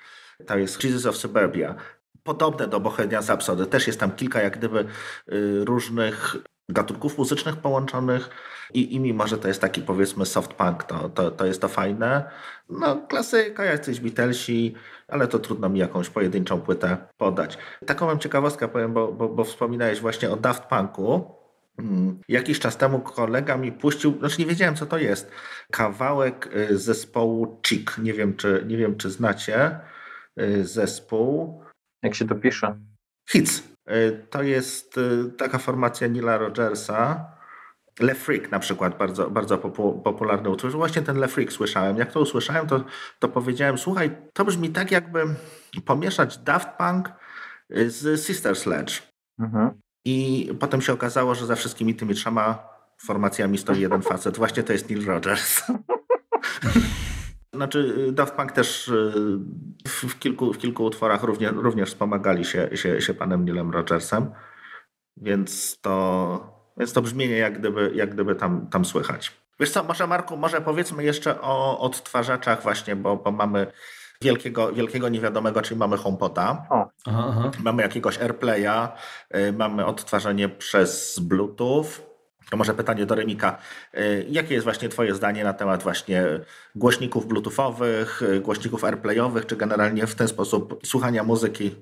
To 0.47 0.59
jest 0.59 0.85
Jesus 0.85 1.07
of 1.07 1.17
Suburbia. 1.17 1.75
Podobne 2.23 2.69
do 2.69 2.81
Bohemian 2.81 3.25
Rhapsody. 3.25 3.67
Też 3.67 3.87
jest 3.87 4.01
tam 4.01 4.13
kilka 4.13 4.43
jak 4.43 4.59
gdyby 4.59 4.81
y, 5.33 5.65
różnych 5.65 6.37
gatunków 6.69 7.19
muzycznych 7.19 7.57
połączonych 7.57 8.31
i, 8.75 8.95
i 8.95 9.01
mimo, 9.01 9.27
że 9.27 9.39
to 9.39 9.49
jest 9.49 9.61
taki 9.61 9.83
powiedzmy 9.83 10.27
soft 10.27 10.53
punk, 10.53 10.85
to, 10.85 11.09
to, 11.09 11.31
to 11.31 11.47
jest 11.47 11.61
to 11.61 11.69
fajne. 11.69 12.31
No 12.71 13.07
klasyka, 13.09 13.65
jacyś 13.65 14.01
Beatlesi, 14.01 14.75
ale 15.13 15.29
to 15.29 15.39
trudno 15.39 15.69
mi 15.69 15.79
jakąś 15.79 16.11
pojedynczą 16.11 16.61
płytę 16.61 16.97
podać. 17.17 17.59
Taką 17.87 18.07
mam 18.07 18.19
ciekawostkę 18.19 18.69
powiem, 18.69 18.93
bo, 18.93 19.13
bo, 19.13 19.29
bo 19.29 19.45
wspominałeś 19.45 20.01
właśnie 20.01 20.31
o 20.31 20.37
Daft 20.37 20.65
Punku. 20.65 21.35
Mm, 21.79 22.21
Jakiś 22.29 22.61
czas 22.61 22.77
temu 22.77 23.01
kolega 23.01 23.57
mi 23.57 23.73
puścił, 23.73 24.19
znaczy 24.19 24.41
nie 24.41 24.47
wiedziałem 24.47 24.77
co 24.77 24.87
to 24.87 24.99
jest, 24.99 25.31
kawałek 25.71 26.57
y, 26.57 26.79
zespołu 26.79 27.61
Chick. 27.67 27.99
Nie 27.99 28.13
wiem 28.13 28.37
czy, 28.37 28.65
nie 28.67 28.77
wiem, 28.77 28.97
czy 28.97 29.11
znacie 29.11 29.81
y, 30.41 30.65
zespół. 30.65 31.63
Jak 32.03 32.15
się 32.15 32.29
to 32.29 32.35
pisze? 32.35 32.79
Hits. 33.31 33.63
Y, 33.91 34.27
To 34.31 34.43
jest 34.43 35.01
taka 35.39 35.59
formacja 35.59 36.07
Nila 36.07 36.39
Rogersa. 36.39 37.32
Le 38.01 38.15
Freak 38.15 38.51
na 38.51 38.59
przykład, 38.59 38.99
bardzo, 38.99 39.31
bardzo 39.31 39.59
popu- 39.59 40.03
popularny 40.03 40.51
utwór. 40.51 40.73
Właśnie 40.73 41.03
ten 41.03 41.19
Le 41.19 41.29
Freak 41.29 41.53
słyszałem. 41.53 41.97
Jak 41.97 42.13
to 42.13 42.21
usłyszałem, 42.21 42.67
to, 42.67 42.85
to 43.19 43.29
powiedziałem, 43.29 43.79
słuchaj, 43.79 44.17
to 44.33 44.45
brzmi 44.45 44.71
tak 44.71 44.91
jakby 44.91 45.25
pomieszać 45.85 46.39
Daft 46.39 46.69
Punk 46.79 47.13
y, 47.77 47.91
z 47.91 48.27
Sister 48.27 48.57
Sledge. 48.57 49.03
Mhm. 49.39 49.71
I 50.05 50.49
potem 50.61 50.81
się 50.81 50.93
okazało, 50.93 51.35
że 51.35 51.47
za 51.47 51.57
wszystkimi 51.57 51.95
tymi 51.95 52.15
trzema 52.15 52.69
formacjami 53.03 53.59
stoi 53.59 53.81
jeden 53.81 54.03
facet. 54.13 54.37
Właśnie 54.37 54.63
to 54.63 54.73
jest 54.73 54.91
Neil 54.91 55.07
Rogers. 55.07 55.63
Znaczy, 57.55 57.95
y, 58.09 58.13
Daft 58.13 58.35
Punk 58.35 58.53
też 58.53 58.89
y, 58.89 59.13
w, 59.89 60.05
w, 60.05 60.19
kilku, 60.19 60.53
w 60.53 60.59
kilku 60.59 60.85
utworach 60.85 61.23
również, 61.23 61.53
również 61.53 61.89
wspomagali 61.89 62.45
się, 62.45 62.69
się, 62.75 63.01
się 63.01 63.15
panem 63.15 63.45
Neilem 63.45 63.71
Rogersem, 63.71 64.31
więc 65.17 65.81
to, 65.81 66.52
więc 66.77 66.93
to 66.93 67.03
brzmienie 67.03 67.37
jak 67.37 67.59
gdyby, 67.59 67.93
jak 67.95 68.11
gdyby 68.11 68.35
tam, 68.35 68.67
tam 68.71 68.85
słychać. 68.85 69.33
Wiesz 69.61 69.71
co, 69.71 69.85
może 69.85 70.07
Marku, 70.07 70.37
może 70.37 70.61
powiedzmy 70.61 71.05
jeszcze 71.05 71.41
o 71.41 71.79
odtwarzaczach 71.81 72.63
właśnie, 72.63 72.97
bo, 72.97 73.17
bo 73.17 73.31
mamy 73.33 73.67
wielkiego, 74.23 74.73
wielkiego 74.73 75.09
niewiadomego, 75.09 75.63
czyli 75.63 75.81
mamy 75.81 75.97
HomePoda. 75.97 76.67
O, 76.71 76.89
Aha, 77.07 77.25
aha. 77.29 77.51
Mamy 77.63 77.83
jakiegoś 77.83 78.19
AirPlaya, 78.19 78.89
y, 79.37 79.53
mamy 79.53 79.87
odtwarzanie 79.87 80.49
przez 80.49 81.19
Bluetooth. 81.19 81.85
To 82.51 82.57
może 82.57 82.75
pytanie 82.75 83.07
do 83.07 83.15
Remika. 83.15 83.59
Y, 83.95 84.27
Jakie 84.29 84.55
jest 84.55 84.65
właśnie 84.65 84.89
Twoje 84.89 85.15
zdanie 85.15 85.45
na 85.45 85.53
temat 85.53 85.83
właśnie 85.83 86.25
głośników 86.75 87.27
Bluetoothowych, 87.27 88.23
y, 88.23 88.41
głośników 88.41 88.85
AirPlayowych, 88.85 89.47
czy 89.47 89.57
generalnie 89.57 90.07
w 90.07 90.15
ten 90.15 90.29
sposób 90.29 90.81
słuchania 90.85 91.23
muzyki? 91.25 91.75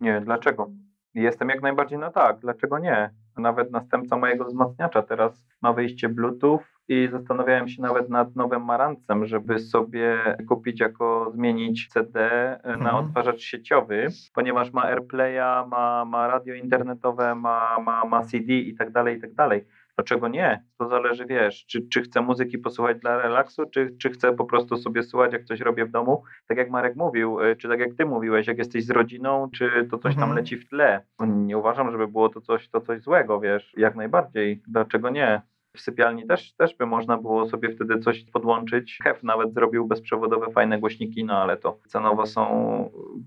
nie 0.00 0.20
dlaczego. 0.20 0.70
Jestem 1.14 1.48
jak 1.48 1.62
najbardziej 1.62 1.98
na 1.98 2.10
tak, 2.10 2.38
dlaczego 2.40 2.78
nie? 2.78 3.10
Nawet 3.36 3.70
następca 3.70 4.16
mojego 4.16 4.44
wzmacniacza 4.44 5.02
teraz 5.02 5.46
ma 5.62 5.72
wyjście 5.72 6.08
Bluetooth 6.08 6.60
i 6.88 7.08
zastanawiałem 7.12 7.68
się 7.68 7.82
nawet 7.82 8.08
nad 8.08 8.36
nowym 8.36 8.64
Marancem, 8.64 9.26
żeby 9.26 9.58
sobie 9.58 10.36
kupić 10.48 10.80
jako 10.80 11.30
zmienić 11.34 11.88
CD 11.88 12.20
na 12.64 12.72
Mhm. 12.74 12.94
odtwarzacz 12.96 13.40
sieciowy, 13.40 14.06
ponieważ 14.34 14.72
ma 14.72 14.82
AirPlaya, 14.82 15.66
ma, 15.68 16.04
ma 16.04 16.28
radio 16.28 16.54
internetowe, 16.54 17.34
ma, 17.34 17.76
ma, 17.80 18.04
ma 18.04 18.22
CD 18.22 18.52
i 18.52 18.74
tak 18.74 18.90
dalej, 18.90 19.16
i 19.16 19.20
tak 19.20 19.34
dalej. 19.34 19.64
Dlaczego 19.96 20.28
nie? 20.28 20.64
To 20.78 20.88
zależy, 20.88 21.26
wiesz, 21.26 21.66
czy, 21.66 21.88
czy 21.88 22.02
chcę 22.02 22.20
muzyki 22.20 22.58
posłuchać 22.58 22.98
dla 23.00 23.22
relaksu, 23.22 23.62
czy, 23.70 23.96
czy 24.02 24.10
chcę 24.10 24.32
po 24.36 24.44
prostu 24.44 24.76
sobie 24.76 25.02
słuchać, 25.02 25.32
jak 25.32 25.44
coś 25.44 25.60
robię 25.60 25.84
w 25.86 25.90
domu. 25.90 26.22
Tak 26.46 26.58
jak 26.58 26.70
Marek 26.70 26.96
mówił, 26.96 27.40
y, 27.40 27.56
czy 27.56 27.68
tak 27.68 27.80
jak 27.80 27.94
ty 27.94 28.06
mówiłeś, 28.06 28.46
jak 28.46 28.58
jesteś 28.58 28.84
z 28.84 28.90
rodziną, 28.90 29.48
czy 29.54 29.88
to 29.90 29.98
coś 29.98 30.14
tam 30.14 30.22
Mhm. 30.22 30.36
leci 30.38 30.56
w 30.56 30.68
tle. 30.68 31.04
Nie 31.26 31.58
uważam, 31.58 31.90
żeby 31.90 32.08
było 32.08 32.28
to 32.28 32.40
coś, 32.40 32.68
to 32.68 32.80
coś 32.80 33.02
złego, 33.02 33.40
wiesz, 33.40 33.72
jak 33.76 33.94
najbardziej. 33.96 34.62
Dlaczego 34.68 35.10
nie? 35.10 35.42
W 35.76 35.80
sypialni 35.80 36.26
też, 36.26 36.54
też 36.54 36.76
by 36.76 36.86
można 36.86 37.16
było 37.16 37.46
sobie 37.48 37.70
wtedy 37.70 37.98
coś 37.98 38.24
podłączyć. 38.24 38.98
Hef 39.04 39.22
nawet 39.22 39.54
zrobił 39.54 39.86
bezprzewodowe 39.86 40.50
fajne 40.52 40.78
głośniki, 40.78 41.24
no 41.24 41.38
ale 41.42 41.56
to 41.56 41.78
cenowo 41.88 42.26
są, 42.26 42.44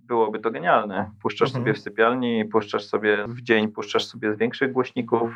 byłoby 0.07 0.39
to 0.39 0.51
genialne. 0.51 1.11
Puszczasz 1.21 1.49
Mhm. 1.49 1.63
sobie 1.63 1.73
w 1.73 1.79
sypialni, 1.79 2.45
puszczasz 2.45 2.85
sobie 2.85 3.17
w 3.27 3.41
dzień, 3.41 3.67
puszczasz 3.67 4.05
sobie 4.05 4.33
z 4.33 4.37
większych 4.37 4.71
głośników, 4.71 5.31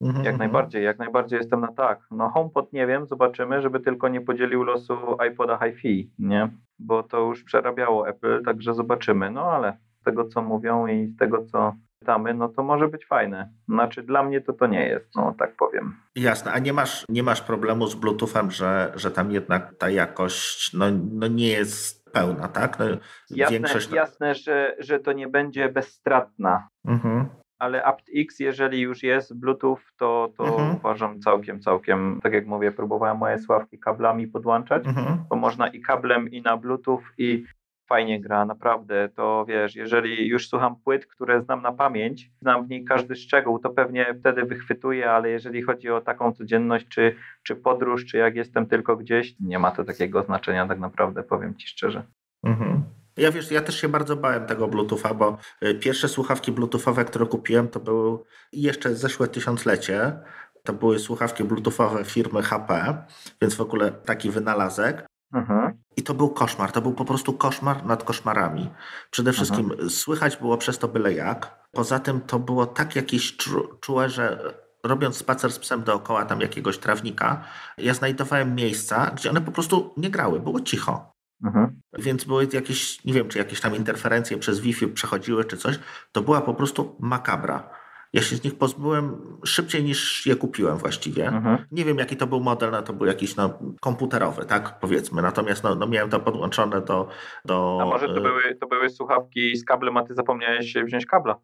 Mhm, 0.00 0.24
jak 0.24 0.34
mhm. 0.34 0.38
najbardziej, 0.38 0.84
jak 0.84 0.98
najbardziej 0.98 1.36
jestem 1.36 1.60
na 1.60 1.72
tak. 1.72 2.00
No 2.10 2.28
HomePod 2.28 2.72
nie 2.72 2.86
wiem, 2.86 3.06
zobaczymy, 3.06 3.62
żeby 3.62 3.80
tylko 3.80 4.08
nie 4.08 4.20
podzielił 4.20 4.62
losu 4.62 4.94
iPoda 5.30 5.58
HiFi, 5.58 6.10
nie? 6.18 6.50
Bo 6.78 7.02
to 7.02 7.20
już 7.20 7.44
przerabiało 7.44 8.08
Apple, 8.08 8.42
także 8.44 8.74
zobaczymy. 8.74 9.30
No 9.30 9.42
ale 9.42 9.76
z 10.00 10.04
tego 10.04 10.24
co 10.24 10.42
mówią 10.42 10.86
i 10.86 11.06
z 11.06 11.16
tego 11.16 11.44
co 11.44 11.74
czytamy, 11.98 12.34
no 12.34 12.48
to 12.48 12.62
może 12.62 12.88
być 12.88 13.06
fajne. 13.06 13.50
Znaczy 13.68 14.02
dla 14.02 14.22
mnie 14.22 14.40
to 14.40 14.52
to 14.52 14.66
nie 14.66 14.88
jest, 14.88 15.16
no 15.16 15.34
tak 15.38 15.56
powiem. 15.56 15.96
Jasne, 16.16 16.52
a 16.52 16.58
nie 16.58 16.72
masz, 16.72 17.04
nie 17.08 17.22
masz 17.22 17.42
problemu 17.42 17.86
z 17.86 17.94
Bluetoothem, 17.94 18.50
że, 18.50 18.92
że 18.94 19.10
tam 19.10 19.30
jednak 19.30 19.74
ta 19.78 19.90
jakość 19.90 20.72
no, 20.74 20.86
no 21.12 21.26
nie 21.26 21.48
jest 21.48 22.12
pełna, 22.12 22.48
tak? 22.48 22.78
No, 22.78 22.84
Jasne, 23.30 23.58
większość... 23.58 23.92
jasne 23.92 24.34
że, 24.34 24.76
że 24.78 25.00
to 25.00 25.12
nie 25.12 25.28
będzie 25.28 25.68
bezstratna. 25.68 26.68
Mhm. 26.84 27.28
Ale 27.60 27.84
aptX, 27.84 28.40
jeżeli 28.40 28.80
już 28.80 29.02
jest 29.02 29.40
Bluetooth, 29.40 29.78
to, 29.96 30.32
to 30.36 30.44
Mhm. 30.44 30.76
uważam 30.76 31.20
całkiem, 31.20 31.60
całkiem, 31.60 32.20
tak 32.22 32.32
jak 32.32 32.46
mówię, 32.46 32.72
próbowałem 32.72 33.16
moje 33.16 33.38
sławki 33.38 33.78
kablami 33.78 34.26
podłączać. 34.26 34.86
Mhm. 34.86 35.18
bo 35.30 35.36
można 35.36 35.68
i 35.68 35.80
kablem, 35.80 36.30
i 36.30 36.42
na 36.42 36.56
Bluetooth, 36.56 37.00
i 37.18 37.44
fajnie 37.88 38.20
gra, 38.20 38.44
naprawdę. 38.44 39.08
To 39.08 39.44
wiesz, 39.48 39.76
jeżeli 39.76 40.28
już 40.28 40.48
słucham 40.48 40.76
płyt, 40.76 41.06
które 41.06 41.42
znam 41.42 41.62
na 41.62 41.72
pamięć, 41.72 42.30
znam 42.40 42.66
w 42.66 42.68
niej 42.68 42.84
każdy 42.84 43.16
szczegół, 43.16 43.58
to 43.58 43.70
pewnie 43.70 44.14
wtedy 44.20 44.44
wychwytuję, 44.44 45.10
ale 45.10 45.30
jeżeli 45.30 45.62
chodzi 45.62 45.90
o 45.90 46.00
taką 46.00 46.32
codzienność, 46.32 46.88
czy, 46.88 47.14
czy 47.42 47.56
podróż, 47.56 48.04
czy 48.06 48.18
jak 48.18 48.36
jestem 48.36 48.66
tylko 48.66 48.96
gdzieś, 48.96 49.34
nie 49.40 49.58
ma 49.58 49.70
to 49.70 49.84
takiego 49.84 50.22
znaczenia, 50.22 50.66
tak 50.66 50.78
naprawdę, 50.78 51.22
powiem 51.22 51.54
ci 51.54 51.68
szczerze. 51.68 52.02
Mhm. 52.44 52.82
Ja 53.20 53.32
wiesz, 53.32 53.50
ja 53.50 53.62
też 53.62 53.80
się 53.80 53.88
bardzo 53.88 54.16
bałem 54.16 54.46
tego 54.46 54.68
Bluetootha, 54.68 55.14
bo 55.14 55.38
y, 55.62 55.74
pierwsze 55.74 56.08
słuchawki 56.08 56.52
Bluetoothowe, 56.52 57.04
które 57.04 57.26
kupiłem, 57.26 57.68
to 57.68 57.80
były 57.80 58.18
jeszcze 58.52 58.94
zeszłe 58.94 59.28
tysiąclecie. 59.28 60.18
To 60.62 60.72
były 60.72 60.98
słuchawki 60.98 61.44
Bluetoothowe 61.44 62.04
firmy 62.04 62.42
HP, 62.42 62.96
więc 63.42 63.54
w 63.54 63.60
ogóle 63.60 63.92
taki 63.92 64.30
wynalazek. 64.30 65.06
Mhm. 65.34 65.72
I 65.96 66.02
to 66.02 66.14
był 66.14 66.28
koszmar, 66.30 66.72
to 66.72 66.82
był 66.82 66.92
po 66.92 67.04
prostu 67.04 67.32
koszmar 67.32 67.86
nad 67.86 68.04
koszmarami. 68.04 68.70
Przede 69.10 69.32
wszystkim 69.32 69.90
słychać 69.90 70.36
było 70.36 70.58
przez 70.58 70.78
to 70.78 70.88
byle 70.88 71.12
jak. 71.12 71.60
Poza 71.72 71.98
tym 71.98 72.20
to 72.20 72.38
było 72.38 72.66
tak 72.66 72.96
jakieś 72.96 73.36
czu- 73.36 73.78
czułe, 73.80 74.08
że 74.08 74.54
robiąc 74.84 75.16
spacer 75.16 75.52
z 75.52 75.58
psem 75.58 75.82
dookoła 75.82 76.24
tam 76.24 76.40
jakiegoś 76.40 76.78
trawnika, 76.78 77.44
ja 77.78 77.94
znajdowałem 77.94 78.54
miejsca, 78.54 79.10
gdzie 79.14 79.30
one 79.30 79.40
po 79.40 79.52
prostu 79.52 79.94
nie 79.96 80.10
grały, 80.10 80.40
było 80.40 80.60
cicho. 80.60 81.09
Mhm. 81.44 81.80
Więc 81.98 82.24
były 82.24 82.48
jakieś, 82.52 83.04
nie 83.04 83.12
wiem, 83.12 83.28
czy 83.28 83.38
jakieś 83.38 83.60
tam 83.60 83.76
interferencje 83.76 84.38
przez 84.38 84.60
Wi-Fi 84.60 84.86
przechodziły, 84.86 85.44
czy 85.44 85.56
coś. 85.56 85.78
To 86.12 86.22
była 86.22 86.40
po 86.40 86.54
prostu 86.54 86.96
makabra. 87.00 87.70
Ja 88.12 88.22
się 88.22 88.36
z 88.36 88.44
nich 88.44 88.58
pozbyłem 88.58 89.36
szybciej 89.44 89.84
niż 89.84 90.26
je 90.26 90.36
kupiłem 90.36 90.78
właściwie. 90.78 91.26
Mhm. 91.26 91.66
Nie 91.72 91.84
wiem 91.84 91.98
jaki 91.98 92.16
to 92.16 92.26
był 92.26 92.40
model, 92.40 92.70
no 92.70 92.82
to 92.82 92.92
był 92.92 93.06
jakiś 93.06 93.36
no, 93.36 93.58
komputerowy, 93.80 94.44
tak 94.44 94.78
powiedzmy. 94.80 95.22
Natomiast 95.22 95.64
no, 95.64 95.74
no 95.74 95.86
miałem 95.86 96.10
to 96.10 96.20
podłączone 96.20 96.80
do... 96.80 97.08
do 97.44 97.78
A 97.82 97.84
może 97.84 98.06
to 98.06 98.16
e, 98.16 98.20
były, 98.20 98.54
to 98.60 98.66
były 98.66 98.88
słuchawki 98.88 99.56
z 99.56 99.64
kablem, 99.64 99.96
a 99.96 100.02
ty 100.02 100.14
zapomniałeś 100.14 100.74
wziąć 100.84 101.06
kabla? 101.06 101.36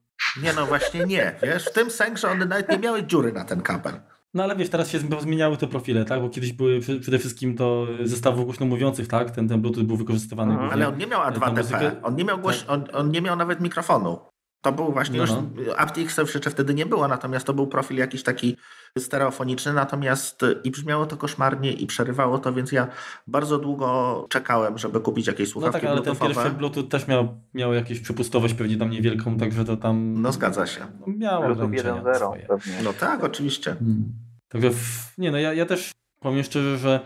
Nie 0.42 0.52
no 0.52 0.66
właśnie 0.66 1.04
nie, 1.04 1.36
wiesz, 1.42 1.66
w 1.66 1.72
tym 1.72 1.90
sensie, 1.90 2.16
że 2.16 2.30
one 2.30 2.44
nawet 2.44 2.68
nie 2.68 2.78
miały 2.78 3.02
dziury 3.02 3.32
na 3.32 3.44
ten 3.44 3.62
kabel. 3.62 3.94
No 4.36 4.42
ale 4.42 4.56
wiesz, 4.56 4.68
teraz 4.68 4.90
się 4.90 4.98
zmieniały 5.20 5.56
te 5.56 5.66
profile, 5.66 6.04
tak? 6.04 6.20
Bo 6.20 6.28
kiedyś 6.28 6.52
były 6.52 6.80
przede 7.00 7.18
wszystkim 7.18 7.54
do 7.54 7.86
zestawów 8.04 8.44
głośno 8.44 8.66
mówiących, 8.66 9.08
tak? 9.08 9.30
Ten, 9.30 9.48
ten 9.48 9.60
Bluetooth 9.60 9.84
był 9.84 9.96
wykorzystywany 9.96 10.52
Mhm. 10.52 10.68
głównie. 10.68 10.84
Ale 10.84 10.94
on 10.94 10.98
nie 11.00 11.06
miał 11.06 11.20
Na 11.20 11.30
A2TP, 11.30 11.54
muzykę- 11.62 11.90
on 12.02 12.16
nie 12.16 12.24
miał, 12.24 12.38
głoś... 12.38 12.64
on, 12.68 12.84
on 12.92 13.10
nie 13.10 13.22
miał 13.22 13.36
nawet 13.36 13.60
mikrofonu. 13.60 14.18
To 14.62 14.72
był 14.72 14.92
właśnie 14.92 15.16
No, 15.18 15.22
już, 15.22 15.30
no. 15.32 15.76
aptX 15.76 16.18
jeszcze 16.34 16.50
wtedy 16.50 16.74
nie 16.74 16.86
było, 16.86 17.08
natomiast 17.08 17.46
to 17.46 17.54
był 17.54 17.66
profil 17.66 17.96
jakiś 17.96 18.22
taki 18.22 18.56
stereofoniczny, 18.98 19.72
natomiast 19.72 20.40
i 20.64 20.70
brzmiało 20.70 21.06
to 21.06 21.16
koszmarnie 21.16 21.72
i 21.72 21.86
przerywało 21.86 22.38
to, 22.38 22.52
więc 22.52 22.72
ja 22.72 22.88
bardzo 23.26 23.58
długo 23.58 24.26
czekałem, 24.30 24.78
żeby 24.78 25.00
kupić 25.00 25.26
jakieś 25.26 25.48
No 25.48 25.52
słuchawki 25.52 25.80
tak, 25.80 25.90
ale 25.90 26.02
ten 26.02 26.16
pierwszy 26.16 26.50
Bluetooth 26.50 26.82
też 26.88 27.08
miał, 27.08 27.40
miał 27.54 27.74
jakąś 27.74 28.00
przepustowość 28.00 28.54
pewnie 28.54 28.76
tam 28.76 28.90
niewielką, 28.90 29.36
także 29.36 29.64
to 29.64 29.76
tam 29.76 30.22
No 30.22 30.32
zgadza 30.32 30.66
się. 30.66 30.80
no, 31.00 31.06
miało 31.18 31.44
Bluetooth 31.44 31.62
ograniczenia 31.64 32.02
1.0 32.02 32.16
swoje. 32.16 32.46
pewnie. 32.46 32.72
No 32.84 32.92
tak, 32.92 33.24
oczywiście. 33.24 33.70
Hmm. 33.78 34.25
Także 34.48 34.70
w, 34.70 35.12
nie 35.18 35.30
no, 35.30 35.38
ja, 35.38 35.54
ja 35.54 35.66
też 35.66 35.90
powiem 36.20 36.44
szczerze, 36.44 36.78
że 36.78 37.00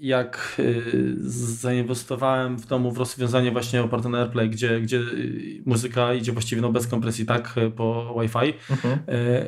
jak 0.00 0.56
y, 0.58 1.14
zainwestowałem 1.60 2.56
w 2.56 2.66
domu 2.66 2.92
w 2.92 2.98
rozwiązanie 2.98 3.50
właśnie 3.50 3.82
oparte 3.82 4.08
na 4.08 4.18
AirPlay, 4.18 4.50
gdzie, 4.50 4.80
gdzie 4.80 4.96
y, 4.96 5.62
muzyka 5.66 6.14
idzie 6.14 6.32
właściwie 6.32 6.62
no, 6.62 6.72
bez 6.72 6.86
kompresji, 6.86 7.26
tak, 7.26 7.54
po 7.76 8.14
Wi-Fi, 8.20 8.54
Mhm. 8.70 8.98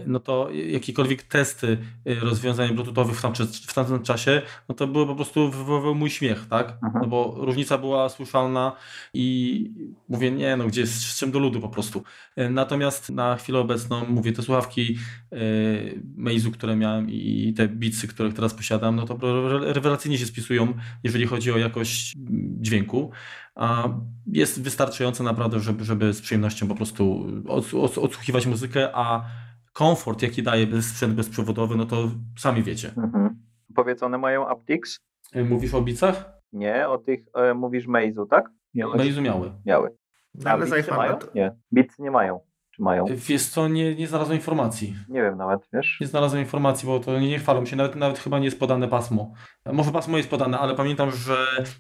No 0.06 0.20
to 0.20 0.48
jakiekolwiek 0.50 1.22
testy 1.22 1.78
rozwiązań 2.04 2.74
bluetoothowych 2.74 3.16
w, 3.18 3.22
tamczy, 3.22 3.46
w 3.46 3.74
tamtym 3.74 4.02
czasie, 4.02 4.42
no 4.68 4.74
to 4.74 4.86
były 4.86 5.06
po 5.06 5.14
prostu 5.14 5.50
wywoływały 5.50 5.94
mój 5.94 6.10
śmiech, 6.10 6.46
tak? 6.50 6.78
Mhm. 6.82 6.92
No 7.02 7.08
bo 7.08 7.34
różnica 7.38 7.78
była 7.78 8.08
słyszalna 8.08 8.72
i 9.14 9.70
mówię, 10.08 10.30
nie 10.30 10.56
no, 10.56 10.66
gdzie 10.66 10.80
jest 10.80 10.94
z 10.94 11.18
czym 11.18 11.30
do 11.30 11.38
ludu 11.38 11.60
po 11.60 11.68
prostu. 11.68 12.02
Natomiast 12.50 13.10
na 13.10 13.36
chwilę 13.36 13.58
obecną, 13.58 14.04
mówię, 14.08 14.32
te 14.32 14.42
słuchawki 14.42 14.98
Meizu, 16.16 16.50
które 16.50 16.76
miałem 16.76 17.10
i 17.10 17.54
te 17.56 17.68
Beatsy, 17.68 18.08
które 18.08 18.32
teraz 18.32 18.54
posiadam, 18.54 18.96
no 18.96 19.06
to 19.06 19.18
re- 19.50 19.72
rewelacyjnie 19.72 20.18
się 20.18 20.26
jeżeli 21.04 21.26
chodzi 21.26 21.52
o 21.52 21.58
jakość 21.58 22.16
dźwięku. 22.60 23.10
A 23.54 23.88
jest 24.26 24.62
wystarczające 24.62 25.24
naprawdę, 25.24 25.60
żeby, 25.60 25.84
żeby 25.84 26.12
z 26.12 26.20
przyjemnością 26.20 26.68
po 26.68 26.74
prostu 26.74 27.26
ods- 27.44 27.74
ods- 27.74 28.00
odsłuchiwać 28.00 28.46
muzykę, 28.46 28.88
a 28.94 29.24
komfort, 29.72 30.22
jaki 30.22 30.42
daje 30.42 30.82
sprzęt 30.82 31.14
bezprzewodowy, 31.14 31.76
no 31.76 31.86
to 31.86 32.10
sami 32.38 32.62
wiecie. 32.62 32.92
Mhm. 32.96 33.42
Powiedz, 33.74 34.02
one 34.02 34.18
mają 34.18 34.48
aptX? 34.48 35.00
E, 35.32 35.44
Mówisz 35.44 35.74
o 35.74 35.82
bicach? 35.82 36.32
Nie, 36.52 36.88
o 36.88 36.98
tych 36.98 37.20
e, 37.34 37.54
mówisz 37.54 37.86
Meizu, 37.86 38.26
tak? 38.26 38.50
Miałeś? 38.74 38.98
Meizu 38.98 39.22
miały. 39.22 39.52
Miały. 39.66 39.90
No, 40.34 40.50
ale 40.50 40.66
Beatsy 40.66 40.90
mają? 40.90 41.18
Nie. 41.34 41.56
Beatsy 41.72 42.02
nie 42.02 42.10
mają. 42.10 42.40
Czy 42.78 42.82
mają? 42.82 43.04
Wiesz 43.16 43.46
co, 43.46 43.68
nie, 43.68 43.94
nie 43.94 44.06
znalazłem 44.06 44.38
informacji. 44.38 44.94
Nie 45.08 45.22
wiem 45.22 45.36
nawet, 45.36 45.68
wiesz? 45.72 45.98
Nie 46.00 46.06
znalazłem 46.06 46.42
informacji, 46.42 46.86
bo 46.86 47.00
to 47.00 47.20
nie, 47.20 47.28
nie 47.28 47.38
chwalą 47.38 47.66
się, 47.66 47.76
nawet, 47.76 47.96
nawet 47.96 48.18
chyba 48.18 48.38
nie 48.38 48.44
jest 48.44 48.58
podane 48.58 48.88
pasmo. 48.88 49.32
Może 49.72 49.90
pasmo 49.90 50.16
jest 50.16 50.30
podane, 50.30 50.58
ale 50.58 50.74
pamiętam, 50.74 51.10
że 51.10 51.36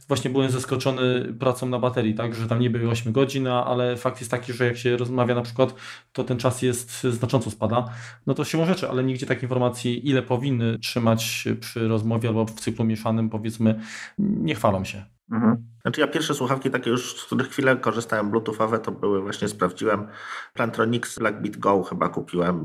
właśnie 0.08 0.30
byłem 0.30 0.50
zaskoczony 0.50 1.34
pracą 1.40 1.66
na 1.68 1.78
baterii, 1.78 2.14
tak, 2.14 2.34
że 2.34 2.48
tam 2.48 2.60
niby 2.60 2.88
8 2.88 3.12
godzin, 3.12 3.46
ale 3.46 3.96
fakt 3.96 4.20
jest 4.20 4.30
taki, 4.30 4.52
że 4.52 4.66
jak 4.66 4.76
się 4.76 4.96
rozmawia 4.96 5.34
na 5.34 5.42
przykład, 5.42 5.74
to 6.12 6.24
ten 6.24 6.38
czas 6.38 6.62
jest 6.62 7.02
znacząco 7.04 7.50
spada. 7.50 7.84
No 8.26 8.34
to 8.34 8.44
siłą 8.44 8.66
rzeczy, 8.66 8.88
ale 8.88 9.04
nigdzie 9.04 9.26
takiej 9.26 9.44
informacji, 9.44 10.08
ile 10.08 10.22
powinny 10.22 10.78
trzymać 10.78 11.48
przy 11.60 11.88
rozmowie 11.88 12.28
albo 12.28 12.44
w 12.44 12.50
cyklu 12.50 12.84
mieszanym, 12.84 13.30
powiedzmy, 13.30 13.80
nie 14.18 14.54
chwalą 14.54 14.84
się. 14.84 15.04
Mhm. 15.32 15.66
Znaczy 15.88 16.00
ja 16.00 16.06
pierwsze 16.06 16.34
słuchawki 16.34 16.70
takie 16.70 16.90
już, 16.90 17.20
z 17.20 17.24
których 17.24 17.48
chwilę 17.48 17.76
korzystałem 17.76 18.30
bluetoothowe, 18.30 18.78
to 18.78 18.92
były 18.92 19.20
właśnie, 19.22 19.48
sprawdziłem, 19.48 20.08
Plantronics 20.54 21.18
Blackbeat 21.18 21.56
Go 21.56 21.82
chyba 21.82 22.08
kupiłem. 22.08 22.60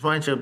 W 0.00 0.02
momencie, 0.02 0.38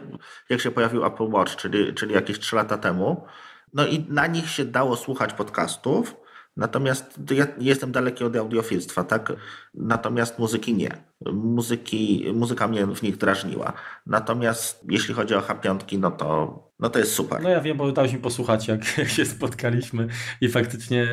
jak 0.49 0.61
się 0.61 0.70
pojawił 0.70 1.05
Apple 1.05 1.31
Watch, 1.31 1.57
czyli, 1.57 1.95
czyli 1.95 2.15
jakieś 2.15 2.39
3 2.39 2.57
lata 2.57 2.78
temu. 2.78 3.27
No 3.74 3.86
i 3.86 4.07
na 4.09 4.27
nich 4.27 4.51
się 4.51 4.65
dało 4.65 4.97
słuchać 4.97 5.32
podcastów, 5.32 6.16
natomiast 6.59 7.20
ja 7.30 7.47
jestem 7.59 7.93
daleki 7.93 8.24
od 8.24 8.36
audiofilstwa, 8.36 9.05
tak? 9.05 9.32
Natomiast 9.74 10.39
muzyki 10.39 10.74
nie. 10.74 10.90
Muzyki, 11.32 12.24
muzyka 12.35 12.68
mnie 12.68 12.86
w 12.86 13.02
nich 13.02 13.16
drażniła. 13.16 13.72
Natomiast 14.06 14.85
jeśli 14.89 15.14
chodzi 15.14 15.35
o 15.35 15.40
H5, 15.40 15.98
no 15.98 16.10
to, 16.10 16.59
no 16.78 16.90
to 16.90 16.98
jest 16.98 17.12
super. 17.12 17.43
No 17.43 17.48
ja 17.48 17.60
wiem, 17.60 17.76
bo 17.76 17.93
dałeś 17.93 18.12
mi 18.12 18.18
posłuchać, 18.18 18.68
jak, 18.68 18.80
jak 18.98 19.09
się 19.09 19.24
spotkaliśmy 19.24 20.09
i 20.40 20.48
faktycznie 20.48 21.09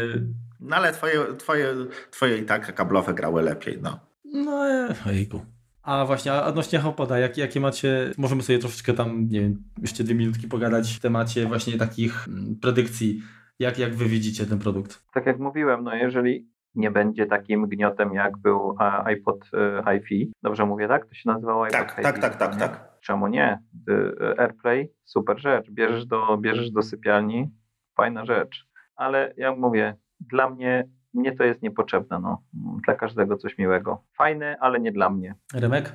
No 0.59 0.75
ale 0.75 0.93
twoje, 0.93 1.35
twoje, 1.37 1.75
twoje 2.11 2.37
i 2.37 2.45
tak 2.45 2.75
kablowe 2.75 3.13
grały 3.13 3.41
lepiej, 3.41 3.79
no. 3.81 3.99
No, 4.25 4.65
ojejku. 5.05 5.45
A 5.81 6.05
właśnie, 6.05 6.33
a 6.33 6.45
odnośnie 6.45 6.79
HomePoda, 6.79 7.19
jak, 7.19 7.37
jakie 7.37 7.59
macie, 7.59 8.11
możemy 8.17 8.43
sobie 8.43 8.59
troszeczkę 8.59 8.93
tam, 8.93 9.27
nie 9.29 9.41
wiem, 9.41 9.63
jeszcze 9.81 10.03
dwie 10.03 10.15
minutki 10.15 10.47
pogadać 10.47 10.93
w 10.93 10.99
temacie 10.99 11.45
właśnie 11.45 11.77
takich 11.77 12.27
mm, 12.27 12.55
predykcji, 12.55 13.21
jak, 13.59 13.79
jak 13.79 13.93
wy 13.93 14.05
widzicie 14.05 14.45
ten 14.45 14.59
produkt? 14.59 15.03
Tak 15.13 15.25
jak 15.25 15.39
mówiłem, 15.39 15.83
no 15.83 15.95
jeżeli 15.95 16.47
nie 16.75 16.91
będzie 16.91 17.25
takim 17.25 17.67
gniotem, 17.67 18.13
jak 18.13 18.37
był 18.37 18.75
iPod 19.05 19.49
e, 19.53 19.83
HiFi, 19.93 20.31
dobrze 20.43 20.65
mówię, 20.65 20.87
tak? 20.87 21.05
To 21.05 21.13
się 21.13 21.29
nazywało 21.29 21.65
iPod 21.65 21.79
Tak, 21.79 22.01
tak, 22.03 22.19
tak, 22.19 22.35
tak, 22.35 22.55
tak. 22.55 22.95
Czemu 23.01 23.27
nie? 23.27 23.59
Y, 23.89 24.39
AirPlay, 24.39 24.91
super 25.03 25.39
rzecz. 25.39 25.71
Bierzesz 25.71 26.05
do, 26.05 26.37
bierzesz 26.37 26.71
do 26.71 26.81
sypialni, 26.81 27.51
fajna 27.97 28.25
rzecz. 28.25 28.67
Ale 28.95 29.33
jak 29.37 29.57
mówię, 29.57 29.95
dla 30.19 30.49
mnie, 30.49 30.89
mnie 31.13 31.35
to 31.35 31.43
jest 31.43 31.61
niepotrzebne. 31.61 32.19
No. 32.19 32.43
Dla 32.85 32.95
każdego 32.95 33.37
coś 33.37 33.57
miłego. 33.57 34.03
Fajne, 34.17 34.57
ale 34.59 34.79
nie 34.79 34.91
dla 34.91 35.09
mnie. 35.09 35.35
Remek? 35.53 35.93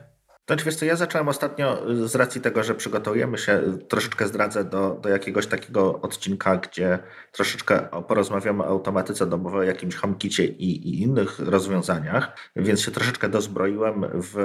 Znaczy, 0.50 0.64
wiesz 0.64 0.76
co, 0.76 0.84
ja 0.84 0.96
zacząłem 0.96 1.28
ostatnio 1.28 1.90
y, 1.90 2.08
z 2.08 2.14
racji 2.14 2.40
tego, 2.40 2.62
że 2.62 2.74
przygotowujemy 2.74 3.38
się, 3.38 3.52
y, 3.52 3.78
troszeczkę 3.78 4.26
zdradzę 4.26 4.64
do, 4.64 4.98
do 5.02 5.08
jakiegoś 5.08 5.46
takiego 5.46 6.00
odcinka, 6.00 6.56
gdzie 6.56 6.98
troszeczkę 7.32 7.78
porozmawiamy 8.08 8.64
o 8.64 8.66
automatyce 8.66 9.26
domowej, 9.26 9.68
jakimś 9.68 9.94
HomeKicie 9.94 10.44
i, 10.44 10.88
i 10.88 11.02
innych 11.02 11.38
rozwiązaniach, 11.38 12.50
więc 12.56 12.80
się 12.80 12.90
troszeczkę 12.90 13.28
dozbroiłem 13.28 14.04
w, 14.14 14.36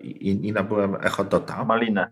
i, 0.00 0.48
i 0.48 0.52
nabyłem 0.52 0.96
Echo 1.00 1.24
Dota. 1.24 1.64
Malinę. 1.64 2.10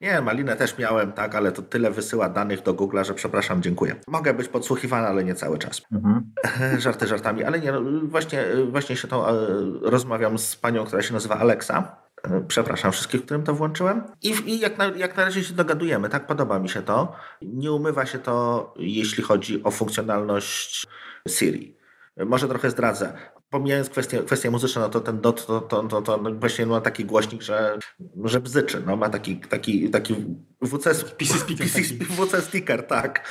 Nie, 0.00 0.20
Malinę 0.20 0.56
też 0.56 0.78
miałem, 0.78 1.12
tak, 1.12 1.34
ale 1.34 1.52
to 1.52 1.62
tyle 1.62 1.90
wysyła 1.90 2.28
danych 2.28 2.62
do 2.62 2.74
Google'a, 2.74 3.04
że 3.04 3.14
przepraszam, 3.14 3.62
dziękuję. 3.62 3.94
Mogę 4.08 4.34
być 4.34 4.48
podsłuchiwany, 4.48 5.06
ale 5.06 5.24
nie 5.24 5.34
cały 5.34 5.58
czas. 5.58 5.82
Mhm. 5.92 6.32
Żarty 6.78 7.06
żartami, 7.06 7.44
ale 7.44 7.60
nie, 7.60 7.72
no, 7.72 7.80
właśnie, 8.04 8.44
właśnie 8.70 8.96
się 8.96 9.08
to 9.08 9.48
rozmawiam 9.82 10.38
z 10.38 10.56
panią, 10.56 10.84
która 10.84 11.02
się 11.02 11.14
nazywa 11.14 11.36
Alexa. 11.36 12.07
E, 12.22 12.44
Przepraszam 12.48 12.92
wszystkich, 12.92 13.24
którym 13.24 13.42
to 13.42 13.54
włączyłem. 13.54 14.02
I, 14.22 14.28
i 14.46 14.58
jak, 14.60 14.78
na, 14.78 14.84
jak 14.86 15.16
na 15.16 15.24
razie 15.24 15.44
się 15.44 15.54
dogadujemy, 15.54 16.08
tak? 16.08 16.26
Podoba 16.26 16.58
mi 16.58 16.68
się 16.68 16.82
to. 16.82 17.12
Nie 17.42 17.72
umywa 17.72 18.06
się 18.06 18.18
to, 18.18 18.74
jeśli 18.76 19.22
chodzi 19.22 19.64
o 19.64 19.70
funkcjonalność 19.70 20.86
Siri. 21.28 21.76
E, 22.16 22.24
Może 22.24 22.48
trochę 22.48 22.70
zdradzę. 22.70 23.12
Pomijając 23.50 23.90
kwestię, 23.90 24.22
kwestię 24.22 24.50
muzyczną, 24.50 24.82
no 24.82 24.88
to 24.88 25.00
ten 25.00 25.20
dot 25.20 25.46
to, 25.46 25.60
to, 25.60 25.82
to, 25.82 26.02
to 26.02 26.18
właśnie 26.34 26.66
ma 26.66 26.80
taki 26.80 27.04
głośnik, 27.04 27.42
że, 27.42 27.78
że 28.24 28.40
bzyczy. 28.40 28.82
No, 28.86 28.96
ma 28.96 29.08
taki, 29.08 29.36
taki, 29.36 29.90
taki 29.90 30.14
WC, 30.62 31.04
PC 31.18 31.38
speaker 31.38 31.66
PC, 31.66 31.82
taki. 31.82 32.04
WC 32.04 32.40
sticker, 32.42 32.86
tak. 32.86 33.28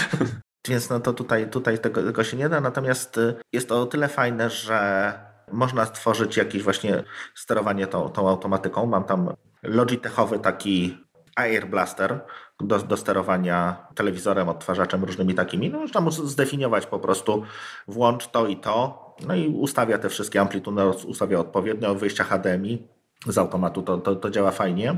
Więc 0.68 0.90
no 0.90 1.00
to 1.00 1.12
tutaj, 1.12 1.50
tutaj 1.50 1.78
tego, 1.78 2.02
tego 2.02 2.24
się 2.24 2.36
nie 2.36 2.48
da, 2.48 2.60
natomiast 2.60 3.18
y, 3.18 3.34
jest 3.52 3.68
to 3.68 3.82
o 3.82 3.86
tyle 3.86 4.08
fajne, 4.08 4.50
że 4.50 5.12
można 5.52 5.84
stworzyć 5.84 6.36
jakieś 6.36 6.62
właśnie 6.62 7.04
sterowanie 7.34 7.86
tą, 7.86 8.10
tą 8.10 8.28
automatyką. 8.28 8.86
Mam 8.86 9.04
tam 9.04 9.34
Logitechowy 9.62 10.38
taki 10.38 10.98
Air 11.36 11.66
Blaster 11.66 12.20
do, 12.60 12.78
do 12.78 12.96
sterowania 12.96 13.86
telewizorem, 13.94 14.48
odtwarzaczem, 14.48 15.04
różnymi 15.04 15.34
takimi. 15.34 15.70
No, 15.70 15.78
można 15.78 16.00
mu 16.00 16.10
zdefiniować 16.10 16.86
po 16.86 16.98
prostu 16.98 17.42
włącz 17.88 18.26
to 18.26 18.46
i 18.46 18.56
to, 18.56 19.04
no 19.26 19.34
i 19.34 19.48
ustawia 19.48 19.98
te 19.98 20.08
wszystkie 20.08 20.40
amplitudy, 20.40 20.82
ustawia 20.86 21.38
odpowiednio 21.38 21.90
od 21.90 21.98
wyjścia 21.98 22.24
HDMI 22.24 22.88
z 23.26 23.38
automatu, 23.38 23.82
to, 23.82 23.98
to, 23.98 24.16
to 24.16 24.30
działa 24.30 24.50
fajnie. 24.50 24.96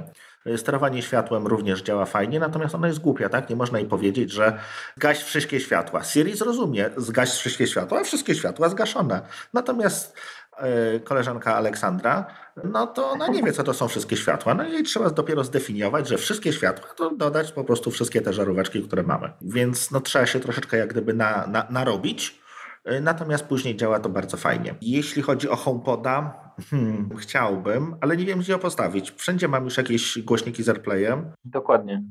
Sterowanie 0.56 1.02
światłem 1.02 1.46
również 1.46 1.82
działa 1.82 2.04
fajnie, 2.04 2.40
natomiast 2.40 2.74
ona 2.74 2.86
jest 2.86 3.00
głupia, 3.00 3.28
tak? 3.28 3.50
Nie 3.50 3.56
można 3.56 3.78
jej 3.78 3.88
powiedzieć, 3.88 4.32
że 4.32 4.58
zgaś 4.96 5.22
wszystkie 5.22 5.60
światła. 5.60 6.04
Siri 6.04 6.36
zrozumie, 6.36 6.90
zgaś 6.96 7.30
wszystkie 7.30 7.66
światła, 7.66 8.00
a 8.00 8.04
wszystkie 8.04 8.34
światła 8.34 8.68
zgaszone. 8.68 9.20
Natomiast 9.52 10.16
e, 10.58 11.00
koleżanka 11.00 11.56
Aleksandra, 11.56 12.26
no 12.64 12.86
to 12.86 13.10
ona 13.10 13.28
nie 13.28 13.42
wie, 13.42 13.52
co 13.52 13.64
to 13.64 13.74
są 13.74 13.88
wszystkie 13.88 14.16
światła. 14.16 14.54
No 14.54 14.64
i 14.68 14.82
trzeba 14.82 15.10
dopiero 15.10 15.44
zdefiniować, 15.44 16.08
że 16.08 16.18
wszystkie 16.18 16.52
światła 16.52 16.88
to 16.96 17.10
dodać 17.10 17.52
po 17.52 17.64
prostu 17.64 17.90
wszystkie 17.90 18.20
te 18.22 18.32
żaróweczki, 18.32 18.82
które 18.82 19.02
mamy. 19.02 19.32
Więc 19.40 19.90
no 19.90 20.00
trzeba 20.00 20.26
się 20.26 20.40
troszeczkę 20.40 20.76
jak 20.76 20.88
gdyby 20.88 21.14
na, 21.14 21.46
na, 21.46 21.66
narobić. 21.70 22.40
E, 22.84 23.00
Natomiast 23.00 23.44
później 23.44 23.76
działa 23.76 24.00
to 24.00 24.08
bardzo 24.08 24.36
fajnie. 24.36 24.74
Jeśli 24.80 25.22
chodzi 25.22 25.48
o 25.48 25.56
HomePoda, 25.56 26.45
Hmm, 26.70 27.16
chciałbym, 27.18 27.96
ale 28.00 28.16
nie 28.16 28.24
wiem 28.24 28.38
gdzie 28.38 28.52
ją 28.52 28.58
postawić. 28.58 29.10
Wszędzie 29.16 29.48
mam 29.48 29.64
już 29.64 29.76
jakieś 29.76 30.18
głośniki 30.18 30.62
z 30.62 30.68
AirPlayem. 30.68 31.32
Dokładnie. 31.44 32.02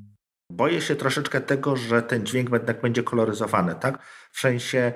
Boję 0.51 0.81
się 0.81 0.95
troszeczkę 0.95 1.41
tego, 1.41 1.75
że 1.75 2.01
ten 2.01 2.25
dźwięk 2.25 2.49
jednak 2.51 2.81
będzie 2.81 3.03
koloryzowany, 3.03 3.75
tak? 3.75 4.03
W 4.31 4.39
sensie 4.39 4.93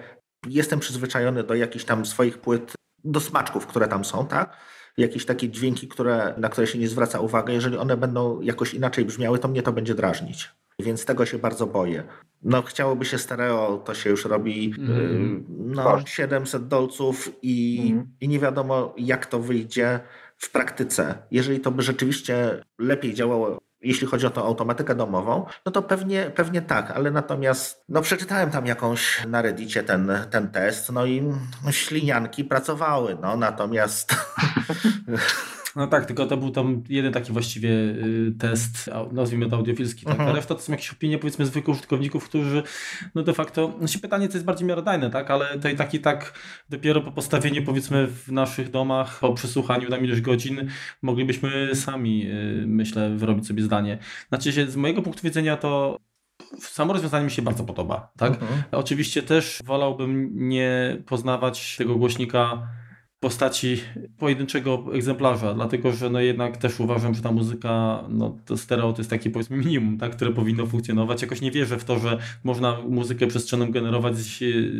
jestem 0.47 0.79
przyzwyczajony 0.79 1.43
do 1.43 1.55
jakichś 1.55 1.85
tam 1.85 2.05
swoich 2.05 2.37
płyt, 2.37 2.73
do 3.03 3.19
smaczków, 3.19 3.67
które 3.67 3.87
tam 3.87 4.05
są, 4.05 4.27
tak? 4.27 4.57
Jakieś 4.97 5.25
takie 5.25 5.49
dźwięki, 5.49 5.87
które, 5.87 6.33
na 6.37 6.49
które 6.49 6.67
się 6.67 6.79
nie 6.79 6.87
zwraca 6.87 7.19
uwagi. 7.19 7.53
Jeżeli 7.53 7.77
one 7.77 7.97
będą 7.97 8.41
jakoś 8.41 8.73
inaczej 8.73 9.05
brzmiały, 9.05 9.39
to 9.39 9.47
mnie 9.47 9.63
to 9.63 9.73
będzie 9.73 9.95
drażnić. 9.95 10.49
Więc 10.79 11.05
tego 11.05 11.25
się 11.25 11.37
bardzo 11.37 11.67
boję. 11.67 12.03
No 12.43 12.61
chciałoby 12.61 13.05
się 13.05 13.17
stereo, 13.17 13.77
to 13.85 13.93
się 13.93 14.09
już 14.09 14.25
robi 14.25 14.69
yy, 14.69 15.43
no, 15.49 15.83
Koszt. 15.83 16.09
700 16.09 16.67
dolców 16.67 17.29
i, 17.41 17.79
Mhm. 17.89 18.07
i 18.21 18.27
nie 18.27 18.39
wiadomo 18.39 18.93
jak 18.97 19.25
to 19.25 19.39
wyjdzie 19.39 19.99
w 20.37 20.51
praktyce. 20.51 21.15
Jeżeli 21.31 21.59
to 21.59 21.71
by 21.71 21.81
rzeczywiście 21.81 22.63
lepiej 22.79 23.13
działało, 23.13 23.57
jeśli 23.81 24.07
chodzi 24.07 24.25
o 24.25 24.29
tą 24.29 24.43
automatykę 24.43 24.95
domową, 24.95 25.45
no 25.65 25.71
to 25.71 25.81
pewnie, 25.81 26.31
pewnie 26.35 26.61
tak, 26.61 26.91
ale 26.91 27.11
natomiast 27.11 27.83
no 27.89 28.01
przeczytałem 28.01 28.49
tam 28.51 28.65
jakąś 28.65 29.25
na 29.27 29.41
Reddicie 29.41 29.83
ten, 29.83 30.11
ten 30.31 30.47
test, 30.51 30.91
no 30.91 31.05
i 31.05 31.23
ślinianki 31.71 32.43
pracowały, 32.43 33.17
no 33.21 33.37
natomiast 33.37 34.15
No 35.79 35.87
tak, 35.87 36.05
tylko 36.05 36.25
to 36.25 36.37
był 36.37 36.51
tam 36.51 36.83
jeden 36.89 37.13
taki 37.13 37.33
właściwie 37.33 37.69
y, 37.69 38.33
test, 38.39 38.89
nazwijmy 39.11 39.49
to 39.49 39.55
audiofilski, 39.55 40.05
tak? 40.05 40.19
Mhm. 40.19 40.35
Reszta 40.35 40.55
to 40.55 40.61
są 40.61 40.71
jakieś 40.71 40.91
opinie 40.91 41.17
powiedzmy 41.17 41.45
zwykłych 41.45 41.77
użytkowników, 41.77 42.29
którzy 42.29 42.63
no 43.15 43.23
de 43.23 43.33
facto, 43.33 43.77
no 43.81 43.87
się 43.87 43.99
pytanie 43.99 44.27
co 44.27 44.33
jest 44.33 44.45
bardziej 44.45 44.67
miarodajne, 44.67 45.09
tak? 45.09 45.31
Ale 45.31 45.59
to 45.59 45.69
i 45.93 45.99
tak 45.99 46.33
dopiero 46.69 47.01
po 47.01 47.11
postawieniu 47.11 47.63
powiedzmy 47.63 48.07
w 48.07 48.31
naszych 48.31 48.71
domach, 48.71 49.19
po 49.19 49.33
przesłuchaniu 49.33 49.89
tam 49.89 50.05
ilość 50.05 50.21
godzin 50.21 50.69
moglibyśmy 51.01 51.75
sami 51.75 52.27
y, 52.27 52.63
myślę 52.67 53.09
wyrobić 53.09 53.47
sobie 53.47 53.63
zdanie. 53.63 53.97
Znaczy 54.29 54.53
się 54.53 54.71
z 54.71 54.75
mojego 54.75 55.01
punktu 55.01 55.23
widzenia 55.23 55.57
to 55.57 55.97
samo 56.59 56.93
rozwiązanie 56.93 57.25
mi 57.25 57.31
się 57.31 57.41
bardzo 57.41 57.63
podoba, 57.63 58.11
tak? 58.17 58.33
Mhm. 58.33 58.63
Oczywiście 58.71 59.23
też 59.23 59.59
wolałbym 59.65 60.29
nie 60.49 60.97
poznawać 61.05 61.77
tego 61.77 61.95
głośnika 61.95 62.67
postaci 63.19 63.81
pojedynczego 64.17 64.85
egzemplarza, 64.93 65.53
dlatego 65.53 65.91
że 65.91 66.09
no 66.09 66.19
jednak 66.19 66.57
też 66.57 66.79
uważam, 66.79 67.13
że 67.13 67.21
ta 67.21 67.31
muzyka, 67.31 68.03
no 68.09 68.37
to 68.45 68.57
stereo 68.57 68.93
to 68.93 68.99
jest 68.99 69.09
takie 69.09 69.29
powiedzmy 69.29 69.57
minimum, 69.57 69.97
tak, 69.97 70.15
które 70.15 70.31
powinno 70.31 70.65
funkcjonować. 70.65 71.21
Jakoś 71.21 71.41
nie 71.41 71.51
wierzę 71.51 71.77
w 71.79 71.83
to, 71.83 71.99
że 71.99 72.17
można 72.43 72.81
muzykę 72.81 73.27
przestrzenną 73.27 73.71
generować 73.71 74.17
z, 74.17 74.37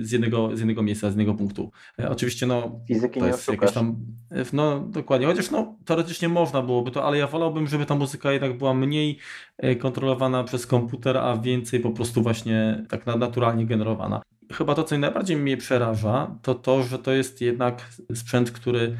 z, 0.07 0.11
jednego, 0.11 0.55
z 0.55 0.59
jednego 0.59 0.83
miejsca, 0.83 1.07
z 1.07 1.11
jednego 1.11 1.33
punktu. 1.33 1.71
E, 1.99 2.09
oczywiście 2.09 2.45
no 2.47 2.79
Fizyki 2.87 3.19
to 3.19 3.25
nie 3.25 3.31
jest 3.31 3.49
oszukasz. 3.49 3.71
tam, 3.73 3.95
e, 4.31 4.45
no 4.53 4.79
dokładnie, 4.79 5.27
chociaż 5.27 5.51
no 5.51 5.75
teoretycznie 5.85 6.29
można 6.29 6.61
byłoby 6.61 6.91
to, 6.91 7.03
ale 7.05 7.17
ja 7.17 7.27
wolałbym, 7.27 7.67
żeby 7.67 7.85
ta 7.85 7.95
muzyka 7.95 8.31
jednak 8.31 8.57
była 8.57 8.73
mniej 8.73 9.17
e, 9.57 9.75
kontrolowana 9.75 10.43
przez 10.43 10.67
komputer, 10.67 11.17
a 11.17 11.37
więcej 11.37 11.79
po 11.79 11.91
prostu 11.91 12.21
właśnie 12.21 12.85
tak 12.89 13.05
na- 13.05 13.15
naturalnie 13.15 13.65
generowana. 13.65 14.21
Chyba 14.53 14.75
to, 14.75 14.83
co 14.83 14.97
najbardziej 14.97 15.37
mnie 15.37 15.57
przeraża, 15.57 16.35
to 16.41 16.55
to, 16.55 16.83
że 16.83 16.99
to 16.99 17.11
jest 17.11 17.41
jednak 17.41 17.89
sprzęt, 18.13 18.51
który 18.51 18.95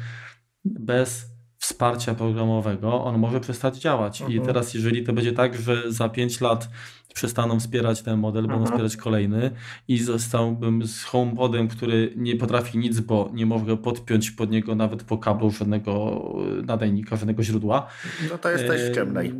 bez 0.64 1.26
wsparcia 1.58 2.14
programowego 2.14 3.04
on 3.04 3.18
może 3.18 3.40
przestać 3.40 3.78
działać. 3.78 4.20
I 4.20 4.24
Mhm. 4.24 4.46
teraz, 4.46 4.74
jeżeli 4.74 5.04
to 5.04 5.12
będzie 5.12 5.32
tak, 5.32 5.56
że 5.60 5.92
za 5.92 6.08
5 6.08 6.40
lat 6.40 6.68
przestaną 7.14 7.60
wspierać 7.60 8.02
ten 8.02 8.18
model, 8.18 8.42
będą 8.42 8.54
Mhm. 8.62 8.72
wspierać 8.72 8.96
kolejny 8.96 9.50
i 9.88 9.98
zostałbym 9.98 10.86
z 10.86 11.02
HomePodem, 11.04 11.68
który 11.68 12.12
nie 12.16 12.36
potrafi 12.36 12.78
nic, 12.78 13.00
bo 13.00 13.30
nie 13.34 13.46
mogę 13.46 13.76
podpiąć 13.76 14.30
pod 14.30 14.50
niego 14.50 14.74
nawet 14.74 15.02
po 15.04 15.18
kablu 15.18 15.50
żadnego 15.50 16.22
nadajnika, 16.66 17.16
żadnego 17.16 17.42
źródła. 17.42 17.86
no 18.30 18.38
to 18.38 18.50
jesteś 18.50 18.80
w 18.90 18.94
ciemnej. 18.94 19.32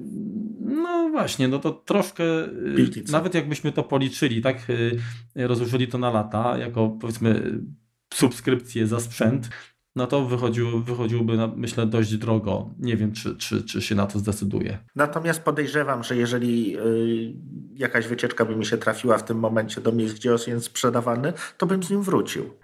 No 1.10 1.18
właśnie, 1.18 1.48
no 1.48 1.58
to 1.58 1.70
troszkę, 1.70 2.24
y, 2.44 2.74
Piwnicy. 2.76 3.12
nawet 3.12 3.34
jakbyśmy 3.34 3.72
to 3.72 3.82
policzyli, 3.82 4.42
tak, 4.42 4.70
y, 4.70 5.00
rozłożyli 5.36 5.88
to 5.88 5.98
na 5.98 6.10
lata, 6.10 6.58
jako 6.58 6.88
powiedzmy 7.00 7.30
y, 7.30 7.60
subskrypcję 8.14 8.86
za 8.86 9.00
sprzęt, 9.00 9.50
no 10.00 10.06
to 10.06 10.24
wychodził, 10.24 10.82
wychodziłby, 10.82 11.36
na, 11.36 11.46
myślę, 11.56 11.86
dość 11.86 12.16
drogo. 12.16 12.70
Nie 12.78 12.96
wiem, 12.96 13.12
czy, 13.12 13.36
czy, 13.36 13.64
czy 13.64 13.82
się 13.82 13.94
na 13.94 14.06
to 14.06 14.18
zdecyduje. 14.18 14.78
Natomiast 14.96 15.42
podejrzewam, 15.42 16.04
że 16.04 16.16
jeżeli 16.16 16.76
y, 16.78 17.34
jakaś 17.74 18.06
wycieczka 18.06 18.44
by 18.44 18.56
mi 18.56 18.66
się 18.66 18.78
trafiła 18.78 19.18
w 19.18 19.24
tym 19.24 19.38
momencie 19.38 19.80
do 19.80 19.92
miejsc, 19.92 20.14
gdzie 20.14 20.30
jest 20.30 20.64
sprzedawany, 20.64 21.32
to 21.58 21.66
bym 21.66 21.82
z 21.82 21.90
nim 21.90 22.02
wrócił. 22.02 22.44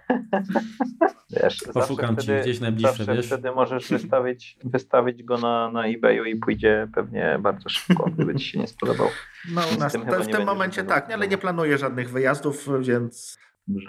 Wiesz, 1.29 1.63
Poszukam 1.73 2.15
zawsze 2.15 2.21
ci 2.21 2.23
wtedy, 2.23 2.41
gdzieś 2.41 2.59
najbliższe, 2.59 2.97
zawsze 2.97 3.15
wiesz? 3.15 3.25
wtedy 3.25 3.51
możesz 3.51 3.89
wystawić, 3.89 4.57
wystawić 4.63 5.23
go 5.23 5.37
na, 5.37 5.71
na 5.71 5.85
eBayu 5.85 6.25
i 6.25 6.35
pójdzie 6.35 6.87
pewnie 6.95 7.39
bardzo 7.41 7.69
szybko, 7.69 8.09
gdyby 8.15 8.35
ci 8.35 8.45
się 8.45 8.59
nie 8.59 8.67
spodobał. 8.67 9.07
No 9.51 9.61
u 9.75 9.79
nas 9.79 9.91
tym 9.91 10.01
to 10.01 10.11
chyba 10.11 10.23
w 10.23 10.27
tym 10.27 10.45
momencie 10.45 10.83
tak, 10.83 11.09
nie, 11.09 11.13
ale 11.13 11.27
nie 11.27 11.37
planuję 11.37 11.77
żadnych 11.77 12.09
wyjazdów, 12.09 12.69
więc 12.79 13.37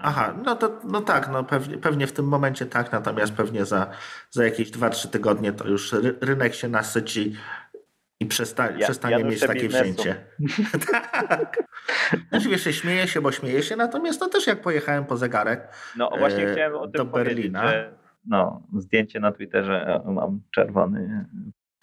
Aha, 0.02 0.34
no 0.44 0.56
to 0.56 0.80
no 0.84 1.00
tak, 1.00 1.28
no 1.32 1.44
pewnie, 1.44 1.78
pewnie 1.78 2.06
w 2.06 2.12
tym 2.12 2.24
momencie 2.28 2.66
tak, 2.66 2.92
natomiast 2.92 3.32
pewnie 3.32 3.64
za, 3.64 3.90
za 4.30 4.44
jakieś 4.44 4.70
2-3 4.70 5.09
tygodnie 5.09 5.52
to 5.52 5.68
już 5.68 5.92
ry, 5.92 6.14
rynek 6.20 6.55
się 6.55 6.68
nasyci 6.68 7.36
i 8.20 8.26
przesta, 8.26 8.70
Ja- 8.70 8.78
przestanie 8.78 9.24
mieć 9.24 9.40
takie 9.40 9.60
biznesu. 9.62 9.84
wzięcie. 9.84 10.24
tak. 10.90 11.62
Znaczy 12.30 12.48
wiesz, 12.48 12.76
śmieję 12.76 13.09
się, 13.09 13.20
bo 13.20 13.32
śmieję 13.32 13.62
się, 13.62 13.76
natomiast 13.76 14.20
to 14.20 14.28
też 14.28 14.46
jak 14.46 14.60
pojechałem 14.62 15.05
po 15.05 15.16
zegarek, 15.16 15.68
No 15.96 16.10
właśnie 16.18 16.48
e, 16.48 16.52
chciałem 16.52 16.74
o 16.74 16.88
tym 16.88 16.92
do 16.92 17.05
Berlina. 17.05 17.68
że 17.68 17.92
no, 18.26 18.62
zdjęcie 18.76 19.20
na 19.20 19.32
Twitterze 19.32 20.00
e, 20.06 20.10
mam 20.10 20.40
czerwony. 20.55 21.26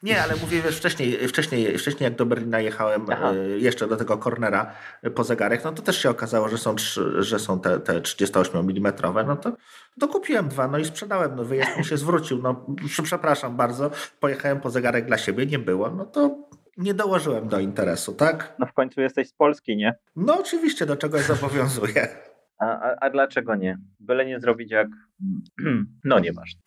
Nie, 0.06 0.24
ale 0.24 0.36
mówię, 0.36 0.62
wiesz, 0.62 0.78
wcześniej, 0.78 1.28
wcześniej, 1.28 1.78
wcześniej 1.78 2.04
jak 2.06 2.16
do 2.16 2.26
Berlina 2.26 2.60
jechałem 2.60 3.06
e, 3.10 3.36
jeszcze 3.58 3.88
do 3.88 3.98
tego 3.98 4.18
cornera 4.18 4.74
e, 5.02 5.10
po 5.10 5.24
zegarek, 5.24 5.64
no 5.64 5.72
to 5.72 5.82
też 5.82 6.02
się 6.02 6.10
okazało, 6.10 6.50
że 6.50 6.58
są, 6.58 6.76
że 7.20 7.40
są 7.40 7.60
te, 7.60 7.80
te 7.80 8.02
38 8.02 8.60
mm, 8.60 8.94
no 9.28 9.36
to 9.36 9.58
dokupiłem 9.98 10.48
dwa, 10.48 10.68
no 10.68 10.78
i 10.78 10.86
sprzedałem, 10.86 11.36
no 11.36 11.44
wyjazd 11.46 11.78
mi 11.78 11.86
się 11.86 11.98
zwrócił, 11.98 12.42
no 12.42 12.66
prze- 12.88 13.04
przepraszam 13.04 13.58
bardzo, 13.58 13.92
pojechałem 14.20 14.62
po 14.62 14.70
zegarek 14.70 15.06
dla 15.06 15.18
siebie, 15.18 15.46
nie 15.46 15.60
było, 15.60 15.92
no 15.92 16.06
to 16.06 16.50
nie 16.78 16.94
dołożyłem 16.94 17.48
do 17.48 17.60
interesu, 17.60 18.14
tak? 18.14 18.56
No 18.60 18.66
w 18.66 18.74
końcu 18.74 19.02
jesteś 19.02 19.30
z 19.30 19.34
Polski, 19.34 19.78
nie? 19.78 19.96
No 20.16 20.40
oczywiście 20.40 20.86
do 20.86 20.96
czegoś 20.98 21.22
zobowiązuję. 21.22 22.08
A, 22.60 22.66
a, 22.66 22.96
a 23.02 23.10
dlaczego 23.10 23.56
nie? 23.56 23.78
Byle 24.00 24.26
nie 24.26 24.40
zrobić 24.40 24.72
jak... 24.72 24.88
No 26.04 26.20
nieważne. 26.20 26.62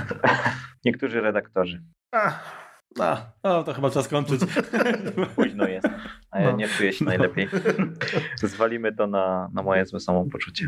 Niektórzy 0.84 1.20
redaktorzy. 1.20 1.82
Ach, 2.12 2.60
A, 3.00 3.32
no, 3.44 3.64
to 3.64 3.74
chyba 3.74 3.90
czas 3.90 4.08
kończyć. 4.08 4.40
Późno 5.36 5.68
jest, 5.68 5.88
a 6.30 6.40
ja 6.40 6.50
No. 6.50 6.56
nie 6.56 6.68
czuję 6.68 6.92
się 6.92 7.04
najlepiej. 7.04 7.48
Zwalimy 8.42 8.94
to 8.94 9.06
na, 9.06 9.50
na 9.54 9.62
moje 9.62 9.86
złe 9.86 10.00
samopoczucie. 10.00 10.66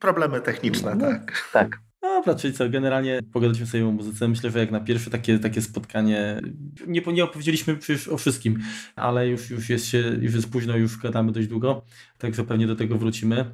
problemy 0.00 0.40
techniczne, 0.40 0.98
tak. 0.98 1.48
Tak. 1.52 1.78
Dobra, 2.02 2.34
czyli 2.34 2.54
co, 2.54 2.68
generalnie 2.70 3.20
pogadaliśmy 3.32 3.66
sobie 3.66 3.86
o 3.86 3.90
muzyce. 3.90 4.28
Myślę, 4.28 4.50
że 4.50 4.58
jak 4.58 4.70
na 4.70 4.80
pierwsze 4.80 5.10
takie, 5.10 5.38
takie 5.38 5.62
spotkanie, 5.62 6.40
nie, 6.86 7.00
nie 7.00 7.24
opowiedzieliśmy 7.24 7.76
przecież 7.76 8.08
o 8.08 8.16
wszystkim, 8.16 8.58
ale 8.96 9.28
już, 9.28 9.50
już, 9.50 9.68
jest 9.68 9.86
się, 9.86 9.98
już 9.98 10.34
jest 10.34 10.52
późno, 10.52 10.76
już 10.76 10.98
gadamy 10.98 11.32
dość 11.32 11.48
długo, 11.48 11.82
także 12.18 12.44
pewnie 12.44 12.66
do 12.66 12.76
tego 12.76 12.98
wrócimy. 12.98 13.44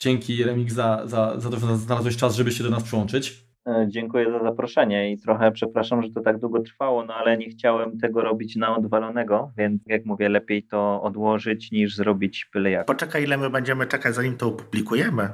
Dzięki 0.00 0.44
Remik 0.44 0.72
za, 0.72 1.02
za, 1.06 1.40
za 1.40 1.50
to, 1.50 1.58
że 1.58 1.76
znalazłeś 1.76 2.16
czas, 2.16 2.36
żeby 2.36 2.52
się 2.52 2.64
do 2.64 2.70
nas 2.70 2.82
przyłączyć. 2.82 3.47
E, 3.68 3.86
Dziękuję 3.88 4.32
za 4.32 4.38
zaproszenie 4.38 5.12
i 5.12 5.18
trochę 5.18 5.52
przepraszam, 5.52 6.02
że 6.02 6.10
to 6.10 6.20
tak 6.20 6.38
długo 6.38 6.60
trwało, 6.60 7.04
no 7.04 7.14
ale 7.14 7.36
nie 7.38 7.48
chciałem 7.48 7.98
tego 7.98 8.20
robić 8.20 8.56
na 8.56 8.76
odwalonego, 8.76 9.52
więc 9.56 9.82
jak 9.86 10.04
mówię, 10.04 10.28
lepiej 10.28 10.62
to 10.62 11.02
odłożyć 11.02 11.70
niż 11.72 11.96
zrobić 11.96 12.50
byle 12.54 12.70
jak. 12.70 12.86
Poczekaj, 12.86 13.22
ile 13.22 13.36
my 13.36 13.50
będziemy 13.50 13.86
czekać, 13.86 14.14
zanim 14.14 14.36
to 14.36 14.46
opublikujemy. 14.46 15.28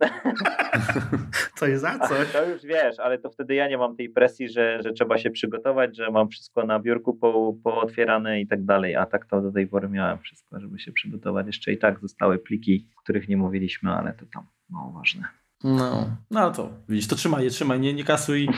Coś 1.58 1.78
za 1.78 1.98
coś. 1.98 2.32
to 2.32 2.46
już 2.46 2.62
wiesz, 2.62 2.98
ale 2.98 3.18
to 3.18 3.30
wtedy 3.30 3.54
ja 3.54 3.68
nie 3.68 3.78
mam 3.78 3.96
tej 3.96 4.08
presji, 4.08 4.48
że, 4.48 4.82
że 4.82 4.92
trzeba 4.92 5.18
się 5.18 5.30
przygotować, 5.30 5.96
że 5.96 6.10
mam 6.10 6.28
wszystko 6.28 6.66
na 6.66 6.80
biurku 6.80 7.14
po, 7.14 7.54
pootwierane 7.64 8.40
i 8.40 8.46
tak 8.46 8.64
dalej, 8.64 8.96
a 8.96 9.06
tak 9.06 9.26
to 9.26 9.40
do 9.40 9.52
tej 9.52 9.66
pory 9.66 9.88
miałem 9.88 10.18
wszystko, 10.18 10.60
żeby 10.60 10.78
się 10.78 10.92
przygotować. 10.92 11.46
Jeszcze 11.46 11.72
i 11.72 11.78
tak 11.78 12.00
zostały 12.00 12.38
pliki, 12.38 12.86
o 12.98 13.02
których 13.02 13.28
nie 13.28 13.36
mówiliśmy, 13.36 13.90
ale 13.90 14.12
to 14.12 14.26
tam 14.34 14.46
mało 14.70 14.92
ważne. 14.92 15.39
No, 15.64 16.16
no 16.30 16.50
to 16.50 16.70
widzisz, 16.88 17.08
to 17.08 17.16
trzymaj 17.16 17.44
je, 17.44 17.50
trzymaj, 17.50 17.80
nie, 17.80 17.94
nie 17.94 18.04
kasuj, 18.04 18.48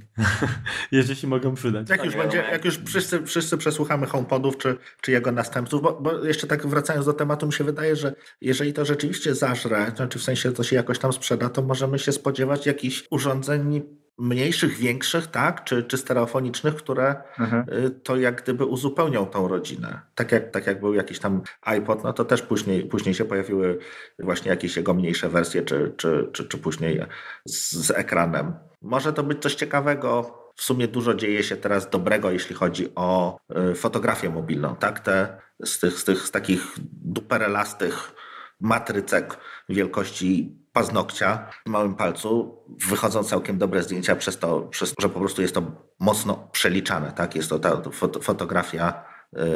jeżeli 0.92 1.20
się 1.20 1.26
mogą 1.26 1.54
przydać. 1.54 1.90
Jak 1.90 2.04
już, 2.04 2.14
Tak, 2.14 2.22
będzie, 2.22 2.38
jak 2.38 2.64
już 2.64 2.78
wszyscy, 2.78 3.24
wszyscy 3.24 3.58
przesłuchamy 3.58 4.06
HomePodów 4.06 4.58
czy, 4.58 4.76
czy 5.00 5.12
jego 5.12 5.32
następców, 5.32 5.82
bo, 5.82 6.00
bo 6.00 6.24
jeszcze 6.24 6.46
tak 6.46 6.66
wracając 6.66 7.06
do 7.06 7.12
tematu, 7.12 7.46
mi 7.46 7.52
się 7.52 7.64
wydaje, 7.64 7.96
że 7.96 8.14
jeżeli 8.40 8.72
to 8.72 8.84
rzeczywiście 8.84 9.34
zażre, 9.34 9.90
to 9.90 9.96
znaczy 9.96 10.18
w 10.18 10.22
sensie 10.22 10.52
to 10.52 10.62
się 10.62 10.76
jakoś 10.76 10.98
tam 10.98 11.12
sprzeda, 11.12 11.48
to 11.48 11.62
możemy 11.62 11.98
się 11.98 12.12
spodziewać 12.12 12.66
jakichś 12.66 13.04
urządzeń 13.10 13.82
mniejszych, 14.18 14.76
większych, 14.76 15.26
tak, 15.26 15.64
czy, 15.64 15.82
czy 15.82 15.96
stereofonicznych, 15.98 16.74
które 16.74 17.14
Mhm. 17.38 17.64
y, 17.86 17.90
to 17.90 18.16
jak 18.16 18.42
gdyby 18.42 18.64
uzupełnią 18.64 19.26
tą 19.26 19.48
rodzinę. 19.48 20.00
Tak 20.14 20.32
jak, 20.32 20.50
tak 20.50 20.66
jak 20.66 20.80
był 20.80 20.94
jakiś 20.94 21.18
tam 21.18 21.42
iPod, 21.62 22.04
no 22.04 22.12
to 22.12 22.24
też 22.24 22.42
później, 22.42 22.84
później 22.84 23.14
się 23.14 23.24
pojawiły 23.24 23.78
właśnie 24.18 24.50
jakieś 24.50 24.76
jego 24.76 24.94
mniejsze 24.94 25.28
wersje, 25.28 25.62
czy, 25.62 25.94
czy, 25.96 26.30
czy, 26.32 26.44
czy 26.44 26.58
później 26.58 27.00
z, 27.44 27.72
z 27.72 27.90
ekranem. 27.90 28.54
Może 28.82 29.12
to 29.12 29.22
być 29.22 29.42
coś 29.42 29.54
ciekawego. 29.54 30.38
W 30.54 30.62
sumie 30.62 30.88
dużo 30.88 31.14
dzieje 31.14 31.42
się 31.42 31.56
teraz 31.56 31.90
dobrego, 31.90 32.30
jeśli 32.30 32.54
chodzi 32.54 32.88
o 32.94 33.38
y, 33.72 33.74
fotografię 33.74 34.30
mobilną. 34.30 34.76
Tak? 34.76 35.00
Te, 35.00 35.38
z, 35.64 35.78
tych, 35.78 35.98
z, 35.98 36.04
tych, 36.04 36.18
z 36.18 36.30
takich 36.30 36.62
duperelastych 37.04 38.14
matrycek 38.60 39.38
wielkości 39.68 40.57
paznokcia 40.78 41.46
w 41.66 41.70
małym 41.70 41.94
palcu 41.94 42.58
wychodzą 42.88 43.24
całkiem 43.24 43.58
dobre 43.58 43.82
zdjęcia 43.82 44.16
przez 44.16 44.38
to, 44.38 44.60
przez 44.60 44.94
to 44.94 45.02
że 45.02 45.08
po 45.08 45.18
prostu 45.20 45.42
jest 45.42 45.54
to 45.54 45.62
mocno 46.00 46.48
przeliczane. 46.52 47.12
Tak? 47.12 47.34
Jest 47.36 47.48
to 47.48 47.58
ta 47.58 47.70
fot- 47.76 48.22
fotografia 48.22 49.04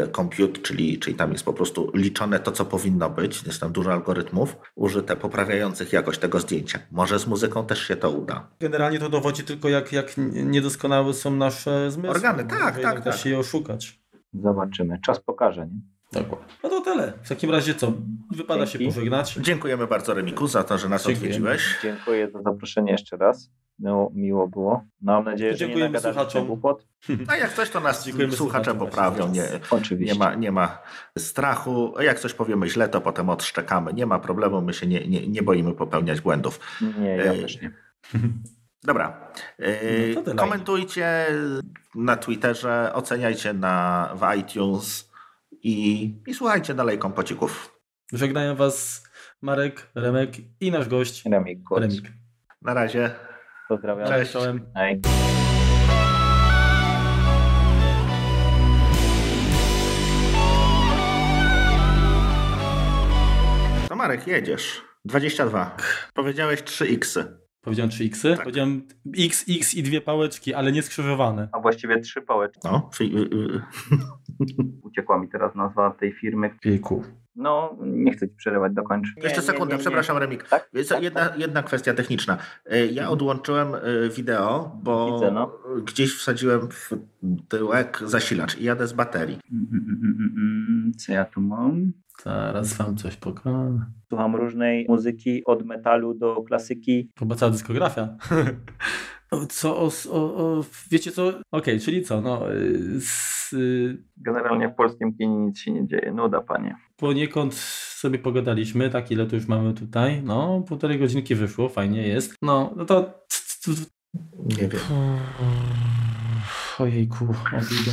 y, 0.07 0.09
compute, 0.17 0.61
czyli, 0.61 0.99
czyli 0.99 1.17
tam 1.17 1.33
jest 1.33 1.45
po 1.45 1.53
prostu 1.53 1.91
liczone 1.95 2.41
to, 2.41 2.53
co 2.53 2.65
powinno 2.65 3.11
być. 3.11 3.43
Jest 3.47 3.61
tam 3.61 3.73
dużo 3.73 3.93
algorytmów 3.93 4.57
użyte 4.75 5.17
poprawiających 5.17 5.93
jakość 5.93 6.19
tego 6.21 6.41
zdjęcia. 6.41 6.79
Może 6.91 7.19
z 7.19 7.27
muzyką 7.27 7.67
też 7.67 7.83
się 7.89 7.97
to 7.97 8.11
uda. 8.11 8.49
Generalnie 8.61 8.99
to 8.99 9.09
dowodzi 9.09 9.45
tylko, 9.45 9.69
jak, 9.69 9.93
jak 9.93 10.15
niedoskonałe 10.45 11.15
są 11.15 11.31
nasze 11.31 11.91
zmysły. 11.91 12.11
Organy, 12.11 12.45
tak, 12.45 12.81
tak, 12.81 12.97
Da 12.99 13.11
tak. 13.11 13.21
się 13.21 13.31
je 13.31 13.39
oszukać. 13.39 14.01
Zobaczymy. 14.35 14.99
Czas 15.07 15.21
pokaże, 15.21 15.67
nie? 15.67 15.92
Dokładnie. 16.13 16.55
No 16.63 16.69
to 16.69 16.81
tyle. 16.81 17.13
W 17.23 17.29
takim 17.29 17.51
razie 17.51 17.75
co? 17.75 17.93
Wypada 18.31 18.67
Dzięki. 18.67 18.85
się 18.85 18.91
pożegnać. 18.95 19.35
Dziękujemy 19.35 19.87
bardzo 19.87 20.15
Remiku 20.15 20.47
za 20.47 20.65
to, 20.65 20.79
że 20.79 20.89
nas 20.89 21.07
Dziękujemy. 21.07 21.27
odwiedziłeś. 21.35 21.79
Dziękuję 21.83 22.31
za 22.31 22.43
zaproszenie 22.43 22.93
jeszcze 22.93 23.17
raz. 23.17 23.51
No, 23.79 24.11
miło 24.15 24.49
było. 24.49 24.85
Mam 25.01 25.25
nadzieję, 25.25 25.51
że 25.51 25.55
nie 25.55 25.59
Dziękujemy 25.59 25.91
nagadaliśmy 25.91 26.23
słuchaczom. 26.23 26.47
głupot. 26.47 26.87
A 27.29 27.37
jak 27.37 27.53
coś, 27.53 27.71
to 27.71 27.81
nas 27.81 28.05
Dziękujemy 28.05 28.37
słuchacze 28.37 28.65
słuchaczom 28.65 28.87
poprawią. 28.89 29.29
Nie. 29.33 29.45
Oczywiście. 29.71 30.13
nie, 30.15 30.19
ma, 30.19 30.35
nie 30.35 30.53
ma 30.53 30.79
strachu. 31.19 31.95
A 31.99 32.03
jak 32.03 32.21
coś 32.21 32.35
powiemy 32.35 32.69
źle, 32.69 32.89
to 32.89 33.01
potem 33.01 33.29
odszczekamy. 33.31 33.93
Nie 33.93 34.07
ma 34.07 34.19
problemu, 34.19 34.61
my 34.63 34.75
się 34.75 34.87
nie, 34.87 35.09
nie, 35.09 35.29
nie 35.29 35.43
boimy 35.43 35.73
popełniać 35.75 36.21
błędów. 36.21 36.61
Nie, 36.99 37.09
ja 37.17 37.33
Ej. 37.33 37.43
też 37.43 37.61
nie. 37.63 37.71
Dobra. 38.85 39.33
Yy, 39.59 39.67
No 40.27 40.35
komentujcie 40.35 41.27
na 41.95 42.17
Twitterze, 42.17 42.91
oceniajcie 42.95 43.53
na, 43.53 44.09
w 44.17 44.37
iTunes 44.37 45.12
i, 45.63 46.15
i 46.27 46.35
słuchajcie 46.35 46.75
dalej 46.75 46.99
kompocików. 46.99 47.79
Żegnają 48.13 48.57
Was 48.57 49.05
Marek, 49.43 49.91
Remek 49.95 50.31
i 50.61 50.71
nasz 50.71 50.89
gość 50.89 51.25
Remik. 51.25 51.59
Remik. 51.77 52.13
Na 52.63 52.75
razie. 52.75 53.11
Pozdrawiam. 53.69 54.09
Cześć. 54.09 54.33
To 63.89 63.97
Marek, 63.97 64.27
jedziesz. 64.27 64.83
22. 65.05 65.77
Powiedziałeś 66.15 66.63
3 66.63 66.85
x 66.85 67.19
Powiedziałem 67.63 67.91
3 67.91 68.05
x. 68.05 68.23
Tak. 68.23 68.43
Powiedziałem 68.43 68.87
x, 69.19 69.45
x 69.49 69.75
i 69.75 69.83
dwie 69.83 70.01
pałeczki, 70.01 70.55
ale 70.55 70.73
nie 70.73 70.83
skrzyżowane. 70.83 71.49
A 71.53 71.61
właściwie 71.61 72.01
trzy 72.01 72.23
pałeczki. 72.23 72.61
No, 72.65 72.91
fi- 72.95 73.17
y- 73.17 73.35
y- 73.35 73.63
Uciekła 74.83 75.19
mi 75.19 75.29
teraz 75.29 75.55
nazwa 75.55 75.91
tej 75.91 76.13
firmy. 76.13 76.51
Jejku. 76.65 77.03
No, 77.37 77.77
nie 77.83 78.13
chcę 78.13 78.29
ci 78.29 78.35
przerywać, 78.35 78.73
dokończ. 78.73 79.17
Nie, 79.17 79.23
Jeszcze 79.23 79.43
sekundę, 79.43 79.67
nie, 79.75 79.79
nie. 79.79 79.81
przepraszam 79.81 80.19
Remik. 80.19 80.49
Tak? 80.49 80.71
Tak, 80.89 81.03
Jedna, 81.03 81.29
jedna 81.37 81.63
kwestia 81.63 81.95
techniczna. 81.95 82.39
Y, 82.73 82.87
Ja 82.87 83.11
odłączyłem 83.11 83.75
y, 83.75 84.09
wideo, 84.17 84.79
bo 84.83 85.15
Widzę, 85.15 85.31
no. 85.31 85.59
gdzieś 85.85 86.15
wsadziłem 86.17 86.61
w 86.71 86.91
tyłek 87.49 87.99
zasilacz 88.07 88.59
i 88.59 88.65
jadę 88.65 88.87
z 88.87 88.93
baterii. 88.93 89.39
Co 90.99 91.13
ja 91.13 91.25
tu 91.25 91.41
mam? 91.41 91.93
Zaraz 92.25 92.75
Wam 92.77 92.97
coś 92.97 93.17
pokażę. 93.17 93.79
Słucham 94.09 94.37
różnej 94.37 94.87
muzyki, 94.89 95.45
od 95.45 95.65
metalu 95.67 96.15
do 96.15 96.43
klasyki. 96.43 97.11
Chyba 97.19 97.35
cała 97.35 97.53
dyskografia. 97.53 98.09
Co 99.49 99.77
o, 99.79 99.91
o, 100.11 100.19
o 100.37 100.65
wiecie 100.91 101.13
co? 101.13 101.33
Okej, 101.51 101.81
czyli 101.81 102.03
co? 102.03 102.21
No, 102.21 102.53
y, 102.55 103.01
z, 103.01 103.53
y, 103.53 104.03
Generalnie 104.17 104.69
w 104.69 104.75
polskim 104.75 105.15
kinie 105.17 105.37
nic 105.37 105.59
się 105.59 105.73
nie 105.73 105.87
dzieje. 105.87 106.13
Nuda, 106.13 106.41
panie. 106.41 106.77
poniekąd 106.97 107.55
sobie 107.55 108.19
pogadaliśmy, 108.19 108.91
tak 108.91 109.11
ile 109.11 109.27
to 109.27 109.37
już 109.37 109.47
mamy 109.49 109.75
tutaj. 109.75 110.23
No, 110.23 110.65
półtorej 110.69 110.99
godzinki 110.99 111.35
wyszło, 111.35 111.69
fajnie 111.69 112.09
jest. 112.09 112.35
No, 112.43 112.73
no 112.77 112.85
to 112.85 113.15
Nie 114.45 114.69
wiem. 114.69 114.81
Ojejku, 116.79 117.35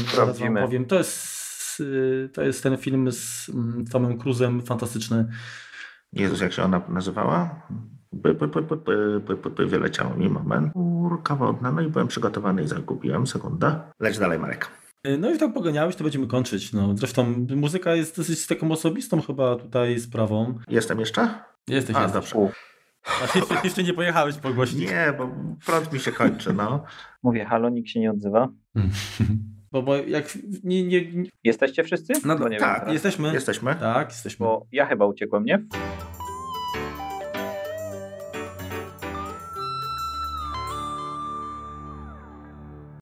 Sprawdzimy. 0.08 0.62
powiem. 0.62 0.86
To 0.86 0.96
jest, 0.98 1.80
y, 1.80 2.30
to 2.34 2.42
jest 2.44 2.64
ten 2.64 2.78
film 2.78 3.12
z 3.12 3.50
mm, 3.50 3.86
Tomem 3.86 4.18
Cruzem, 4.20 4.62
fantastyczny. 4.62 5.30
Jezus, 6.14 6.42
jak 6.42 6.54
się 6.54 6.64
ona 6.64 6.82
nazywała? 6.90 7.68
By, 8.14 8.34
by, 8.34 8.48
by, 8.48 8.62
by, 8.62 8.76
by, 8.76 9.20
by, 9.20 9.36
by, 9.36 9.50
by, 9.50 9.66
wyleciało 9.66 10.16
mi 10.16 10.30
moment. 10.30 10.74
Kurka 10.74 11.36
wodna, 11.36 11.72
no 11.72 11.82
i 11.82 11.88
byłem 11.88 12.08
przygotowany 12.08 12.64
i 12.64 12.68
zagubiłem. 12.68 13.28
Sekundę. 13.28 13.80
Leć 14.00 14.18
dalej, 14.20 14.40
Marek. 14.40 14.68
Y, 15.08 15.18
No 15.18 15.32
i 15.32 15.38
tak 15.38 15.54
poganiałeś, 15.54 15.96
to 15.96 16.04
będziemy 16.04 16.28
kończyć. 16.28 16.74
No, 16.74 16.98
zresztą 16.98 17.46
muzyka 17.56 17.96
jest 17.96 18.18
dosyć 18.18 18.48
taką 18.48 18.72
osobistą 18.72 19.22
chyba 19.22 19.56
tutaj 19.56 20.00
sprawą. 20.00 20.60
Jestem 20.68 21.00
jeszcze? 21.00 21.30
Jesteś, 21.68 21.96
A, 21.96 22.02
jesteś. 22.04 22.14
dobrze. 22.34 22.52
A 23.06 23.38
jeszcze, 23.38 23.56
jeszcze 23.64 23.84
nie 23.84 23.94
pojechałeś 23.94 24.36
po 24.36 24.54
głośnik. 24.54 24.90
Nie, 24.90 25.14
bo 25.18 25.30
prąd 25.66 25.94
mi 25.94 26.00
się 26.00 26.12
kończy, 26.12 26.54
no. 26.54 26.84
mówię, 27.24 27.46
halo, 27.46 27.70
nikt 27.70 27.90
się 27.90 28.00
nie 28.00 28.12
odzywa. 28.12 28.48
Bo, 29.72 29.82
bo 29.82 29.96
jak 29.96 30.38
nie, 30.64 30.84
nie, 30.84 31.12
nie 31.12 31.30
Jesteście 31.44 31.84
wszyscy? 31.84 32.14
No 32.26 32.38
Bo 32.38 32.50
nie 32.50 32.58
tak, 32.58 32.70
wiem 32.70 32.80
teraz. 32.80 32.94
jesteśmy. 32.94 33.34
Jesteśmy. 33.34 33.76
Tak, 33.76 34.10
jesteśmy. 34.10 34.46
Bo 34.46 34.66
ja 34.72 34.86
chyba 34.86 35.06
uciekłem, 35.06 35.46
nie? 35.46 35.66